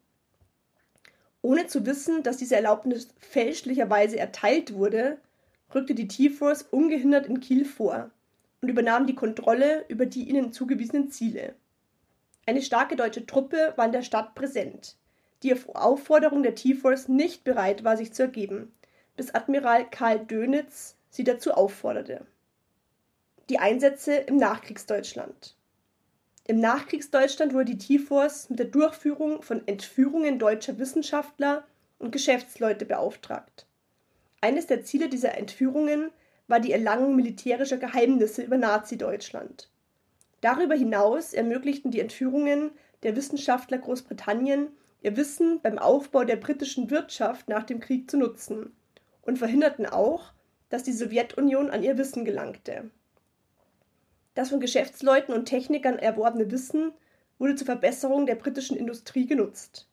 Ohne 1.42 1.68
zu 1.68 1.86
wissen, 1.86 2.24
dass 2.24 2.38
diese 2.38 2.56
Erlaubnis 2.56 3.10
fälschlicherweise 3.20 4.18
erteilt 4.18 4.74
wurde, 4.74 5.20
rückte 5.74 5.94
die 5.94 6.08
T-Force 6.08 6.64
ungehindert 6.64 7.28
in 7.28 7.40
Kiel 7.40 7.66
vor 7.66 8.10
und 8.62 8.70
übernahm 8.70 9.06
die 9.06 9.16
Kontrolle 9.16 9.86
über 9.90 10.06
die 10.06 10.28
ihnen 10.30 10.54
zugewiesenen 10.54 11.12
Ziele. 11.12 11.54
Eine 12.46 12.62
starke 12.62 12.96
deutsche 12.96 13.26
Truppe 13.26 13.74
war 13.76 13.86
in 13.86 13.92
der 13.92 14.04
Stadt 14.04 14.36
präsent, 14.36 14.98
die 15.42 15.54
auf 15.54 15.68
Aufforderung 15.70 16.44
der 16.44 16.56
T-Force 16.56 17.08
nicht 17.08 17.44
bereit 17.44 17.84
war, 17.84 17.98
sich 17.98 18.14
zu 18.14 18.24
ergeben, 18.24 18.72
bis 19.16 19.34
Admiral 19.34 19.90
Karl 19.90 20.20
Dönitz 20.20 20.96
sie 21.10 21.24
dazu 21.24 21.54
aufforderte. 21.54 22.26
Die 23.50 23.60
Einsätze 23.60 24.16
im 24.16 24.38
Nachkriegsdeutschland. 24.38 25.56
Im 26.48 26.60
Nachkriegsdeutschland 26.60 27.54
wurde 27.54 27.76
die 27.76 27.78
T-Force 27.78 28.50
mit 28.50 28.60
der 28.60 28.68
Durchführung 28.68 29.42
von 29.42 29.68
Entführungen 29.68 30.38
deutscher 30.38 30.78
Wissenschaftler 30.78 31.66
und 31.98 32.12
Geschäftsleute 32.12 32.86
beauftragt. 32.86 33.66
Eines 34.42 34.68
der 34.68 34.84
Ziele 34.84 35.10
dieser 35.10 35.36
Entführungen 35.38 36.12
war 36.48 36.60
die 36.60 36.72
Erlangung 36.72 37.16
militärischer 37.16 37.78
Geheimnisse 37.78 38.44
über 38.44 38.58
Nazi-Deutschland. 38.58 39.70
Darüber 40.46 40.76
hinaus 40.76 41.34
ermöglichten 41.34 41.90
die 41.90 42.00
Entführungen 42.00 42.70
der 43.02 43.16
Wissenschaftler 43.16 43.80
Großbritannien, 43.80 44.68
ihr 45.02 45.18
Wissen 45.18 45.60
beim 45.60 45.80
Aufbau 45.80 46.24
der 46.24 46.36
britischen 46.36 46.92
Wirtschaft 46.92 47.50
nach 47.50 47.64
dem 47.64 47.80
Krieg 47.80 48.12
zu 48.12 48.16
nutzen 48.16 48.72
und 49.24 49.40
verhinderten 49.40 49.88
auch, 49.88 50.34
dass 50.70 50.84
die 50.84 50.92
Sowjetunion 50.92 51.72
an 51.72 51.82
ihr 51.82 51.98
Wissen 51.98 52.26
gelangte. 52.26 52.92
Das 54.36 54.52
von 54.52 54.60
Geschäftsleuten 54.60 55.34
und 55.34 55.46
Technikern 55.46 55.98
erworbene 55.98 56.52
Wissen 56.52 56.92
wurde 57.40 57.56
zur 57.56 57.66
Verbesserung 57.66 58.28
der 58.28 58.36
britischen 58.36 58.78
Industrie 58.78 59.26
genutzt. 59.26 59.90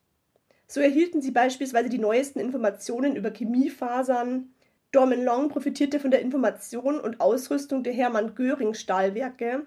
So 0.67 0.83
erhielten 0.83 1.23
sie 1.23 1.31
beispielsweise 1.31 1.89
die 1.89 1.99
neuesten 1.99 2.41
Informationen 2.41 3.17
über 3.17 3.31
Chemiefasern, 3.31 4.53
Dorman 4.91 5.25
Long 5.25 5.49
profitierte 5.49 5.99
von 5.99 6.11
der 6.11 6.21
Information 6.21 7.01
und 7.01 7.23
Ausrüstung 7.23 7.83
der 7.83 7.95
Hermann 7.95 8.35
Göring 8.35 8.75
Stahlwerke 8.75 9.65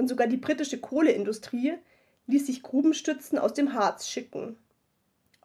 und 0.00 0.08
sogar 0.08 0.26
die 0.26 0.38
britische 0.38 0.78
Kohleindustrie 0.78 1.74
ließ 2.26 2.46
sich 2.46 2.62
Grubenstützen 2.62 3.38
aus 3.38 3.52
dem 3.52 3.74
Harz 3.74 4.08
schicken. 4.08 4.56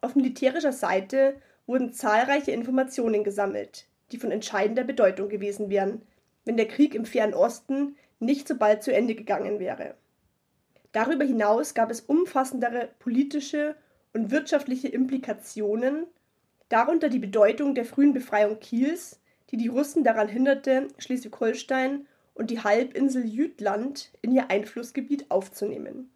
Auf 0.00 0.16
militärischer 0.16 0.72
Seite 0.72 1.34
wurden 1.66 1.92
zahlreiche 1.92 2.52
Informationen 2.52 3.22
gesammelt, 3.22 3.86
die 4.12 4.16
von 4.16 4.30
entscheidender 4.30 4.82
Bedeutung 4.82 5.28
gewesen 5.28 5.68
wären, 5.68 6.00
wenn 6.46 6.56
der 6.56 6.68
Krieg 6.68 6.94
im 6.94 7.04
Fernen 7.04 7.34
Osten 7.34 7.96
nicht 8.18 8.48
so 8.48 8.56
bald 8.56 8.82
zu 8.82 8.94
Ende 8.94 9.14
gegangen 9.14 9.60
wäre. 9.60 9.94
Darüber 10.92 11.26
hinaus 11.26 11.74
gab 11.74 11.90
es 11.90 12.00
umfassendere 12.00 12.88
politische 12.98 13.76
und 14.14 14.30
wirtschaftliche 14.30 14.88
Implikationen, 14.88 16.06
darunter 16.70 17.10
die 17.10 17.18
Bedeutung 17.18 17.74
der 17.74 17.84
frühen 17.84 18.14
Befreiung 18.14 18.58
Kiels, 18.58 19.20
die 19.50 19.58
die 19.58 19.68
Russen 19.68 20.02
daran 20.02 20.28
hinderte, 20.28 20.88
Schleswig-Holstein 20.96 22.06
und 22.36 22.50
die 22.50 22.62
Halbinsel 22.62 23.24
Jütland 23.24 24.12
in 24.22 24.30
ihr 24.30 24.50
Einflussgebiet 24.50 25.30
aufzunehmen, 25.30 26.10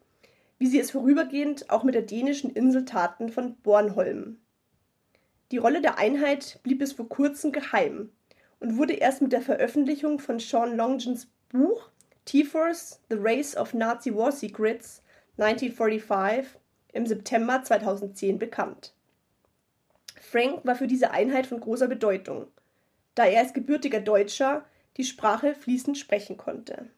wie 0.59 0.67
sie 0.67 0.79
es 0.79 0.91
vorübergehend 0.91 1.69
auch 1.69 1.83
mit 1.83 1.95
der 1.95 2.03
dänischen 2.03 2.51
Insel 2.51 2.85
taten 2.85 3.29
von 3.29 3.55
Bornholm. 3.57 4.37
Die 5.51 5.57
Rolle 5.57 5.81
der 5.81 5.97
Einheit 5.97 6.59
blieb 6.63 6.79
bis 6.79 6.93
vor 6.93 7.09
kurzem 7.09 7.51
geheim 7.51 8.11
und 8.59 8.77
wurde 8.77 8.93
erst 8.93 9.21
mit 9.21 9.33
der 9.33 9.41
Veröffentlichung 9.41 10.19
von 10.19 10.39
Sean 10.39 10.77
Longens 10.77 11.27
Buch 11.49 11.89
T-Force 12.25 13.01
The 13.09 13.17
Race 13.19 13.57
of 13.57 13.73
Nazi 13.73 14.15
War 14.15 14.31
Secrets 14.31 15.01
1945 15.37 16.59
im 16.93 17.07
September 17.07 17.63
2010 17.63 18.37
bekannt. 18.37 18.93
Frank 20.21 20.63
war 20.63 20.75
für 20.75 20.87
diese 20.87 21.11
Einheit 21.11 21.47
von 21.47 21.59
großer 21.59 21.87
Bedeutung, 21.87 22.47
da 23.15 23.25
er 23.25 23.41
als 23.41 23.53
gebürtiger 23.53 23.99
Deutscher 23.99 24.63
die 24.97 25.03
Sprache 25.03 25.55
fließend 25.55 25.97
sprechen 25.97 26.37
konnte. 26.37 26.89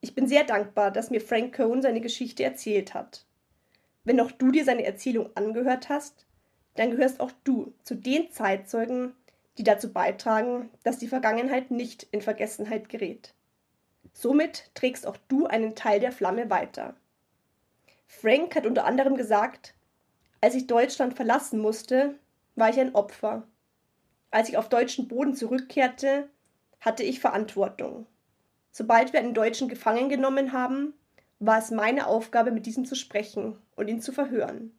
Ich 0.00 0.14
bin 0.14 0.26
sehr 0.26 0.44
dankbar, 0.44 0.90
dass 0.90 1.10
mir 1.10 1.20
Frank 1.20 1.56
Cohn 1.56 1.82
seine 1.82 2.00
Geschichte 2.00 2.42
erzählt 2.42 2.94
hat. 2.94 3.26
Wenn 4.04 4.20
auch 4.20 4.30
du 4.30 4.50
dir 4.50 4.64
seine 4.64 4.84
Erzählung 4.84 5.28
angehört 5.34 5.88
hast, 5.88 6.26
dann 6.76 6.90
gehörst 6.90 7.20
auch 7.20 7.32
du 7.44 7.74
zu 7.82 7.94
den 7.94 8.30
Zeitzeugen, 8.30 9.14
die 9.58 9.64
dazu 9.64 9.92
beitragen, 9.92 10.70
dass 10.84 10.98
die 10.98 11.08
Vergangenheit 11.08 11.70
nicht 11.70 12.04
in 12.04 12.22
Vergessenheit 12.22 12.88
gerät. 12.88 13.34
Somit 14.12 14.70
trägst 14.74 15.06
auch 15.06 15.18
du 15.28 15.46
einen 15.46 15.74
Teil 15.74 16.00
der 16.00 16.12
Flamme 16.12 16.48
weiter. 16.48 16.96
Frank 18.06 18.56
hat 18.56 18.66
unter 18.66 18.86
anderem 18.86 19.16
gesagt, 19.16 19.74
als 20.40 20.54
ich 20.54 20.66
Deutschland 20.66 21.14
verlassen 21.14 21.60
musste, 21.60 22.14
war 22.56 22.70
ich 22.70 22.80
ein 22.80 22.94
Opfer. 22.94 23.46
Als 24.30 24.48
ich 24.48 24.56
auf 24.56 24.68
deutschen 24.68 25.08
Boden 25.08 25.34
zurückkehrte, 25.34 26.28
hatte 26.80 27.02
ich 27.02 27.20
Verantwortung. 27.20 28.06
Sobald 28.70 29.12
wir 29.12 29.20
einen 29.20 29.34
Deutschen 29.34 29.68
gefangen 29.68 30.08
genommen 30.08 30.52
haben, 30.52 30.94
war 31.40 31.58
es 31.58 31.70
meine 31.70 32.06
Aufgabe, 32.06 32.52
mit 32.52 32.66
diesem 32.66 32.84
zu 32.84 32.94
sprechen 32.94 33.58
und 33.74 33.88
ihn 33.88 34.00
zu 34.00 34.12
verhören. 34.12 34.72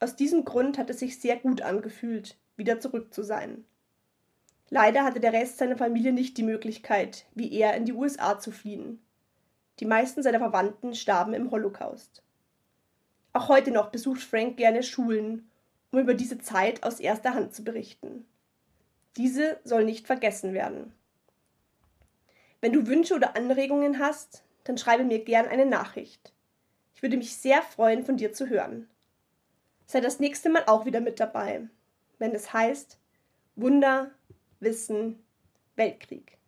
Aus 0.00 0.16
diesem 0.16 0.44
Grund 0.44 0.76
hat 0.76 0.90
es 0.90 0.98
sich 0.98 1.20
sehr 1.20 1.36
gut 1.36 1.62
angefühlt, 1.62 2.36
wieder 2.56 2.80
zurück 2.80 3.14
zu 3.14 3.22
sein. 3.22 3.64
Leider 4.68 5.04
hatte 5.04 5.20
der 5.20 5.32
Rest 5.32 5.58
seiner 5.58 5.76
Familie 5.76 6.12
nicht 6.12 6.36
die 6.36 6.42
Möglichkeit, 6.42 7.26
wie 7.34 7.52
er 7.52 7.74
in 7.74 7.84
die 7.84 7.92
USA 7.92 8.38
zu 8.38 8.50
fliehen. 8.50 9.00
Die 9.80 9.86
meisten 9.86 10.22
seiner 10.22 10.38
Verwandten 10.38 10.94
starben 10.94 11.32
im 11.32 11.50
Holocaust. 11.50 12.22
Auch 13.32 13.48
heute 13.48 13.70
noch 13.70 13.90
besucht 13.90 14.20
Frank 14.20 14.56
gerne 14.56 14.82
Schulen, 14.82 15.48
um 15.90 16.00
über 16.00 16.14
diese 16.14 16.38
Zeit 16.38 16.82
aus 16.82 17.00
erster 17.00 17.34
Hand 17.34 17.54
zu 17.54 17.64
berichten. 17.64 18.26
Diese 19.16 19.60
soll 19.64 19.84
nicht 19.84 20.06
vergessen 20.06 20.54
werden. 20.54 20.92
Wenn 22.60 22.72
du 22.72 22.86
Wünsche 22.86 23.14
oder 23.14 23.36
Anregungen 23.36 23.98
hast, 23.98 24.42
dann 24.64 24.78
schreibe 24.78 25.04
mir 25.04 25.22
gern 25.22 25.46
eine 25.46 25.66
Nachricht. 25.66 26.32
Ich 26.94 27.02
würde 27.02 27.16
mich 27.16 27.36
sehr 27.36 27.62
freuen, 27.62 28.04
von 28.04 28.16
dir 28.16 28.32
zu 28.32 28.48
hören. 28.48 28.88
Sei 29.86 30.00
das 30.00 30.18
nächste 30.18 30.48
Mal 30.48 30.64
auch 30.66 30.86
wieder 30.86 31.00
mit 31.00 31.20
dabei, 31.20 31.68
wenn 32.18 32.34
es 32.34 32.52
heißt 32.52 32.98
Wunder, 33.56 34.10
Wissen, 34.60 35.22
Weltkrieg. 35.76 36.38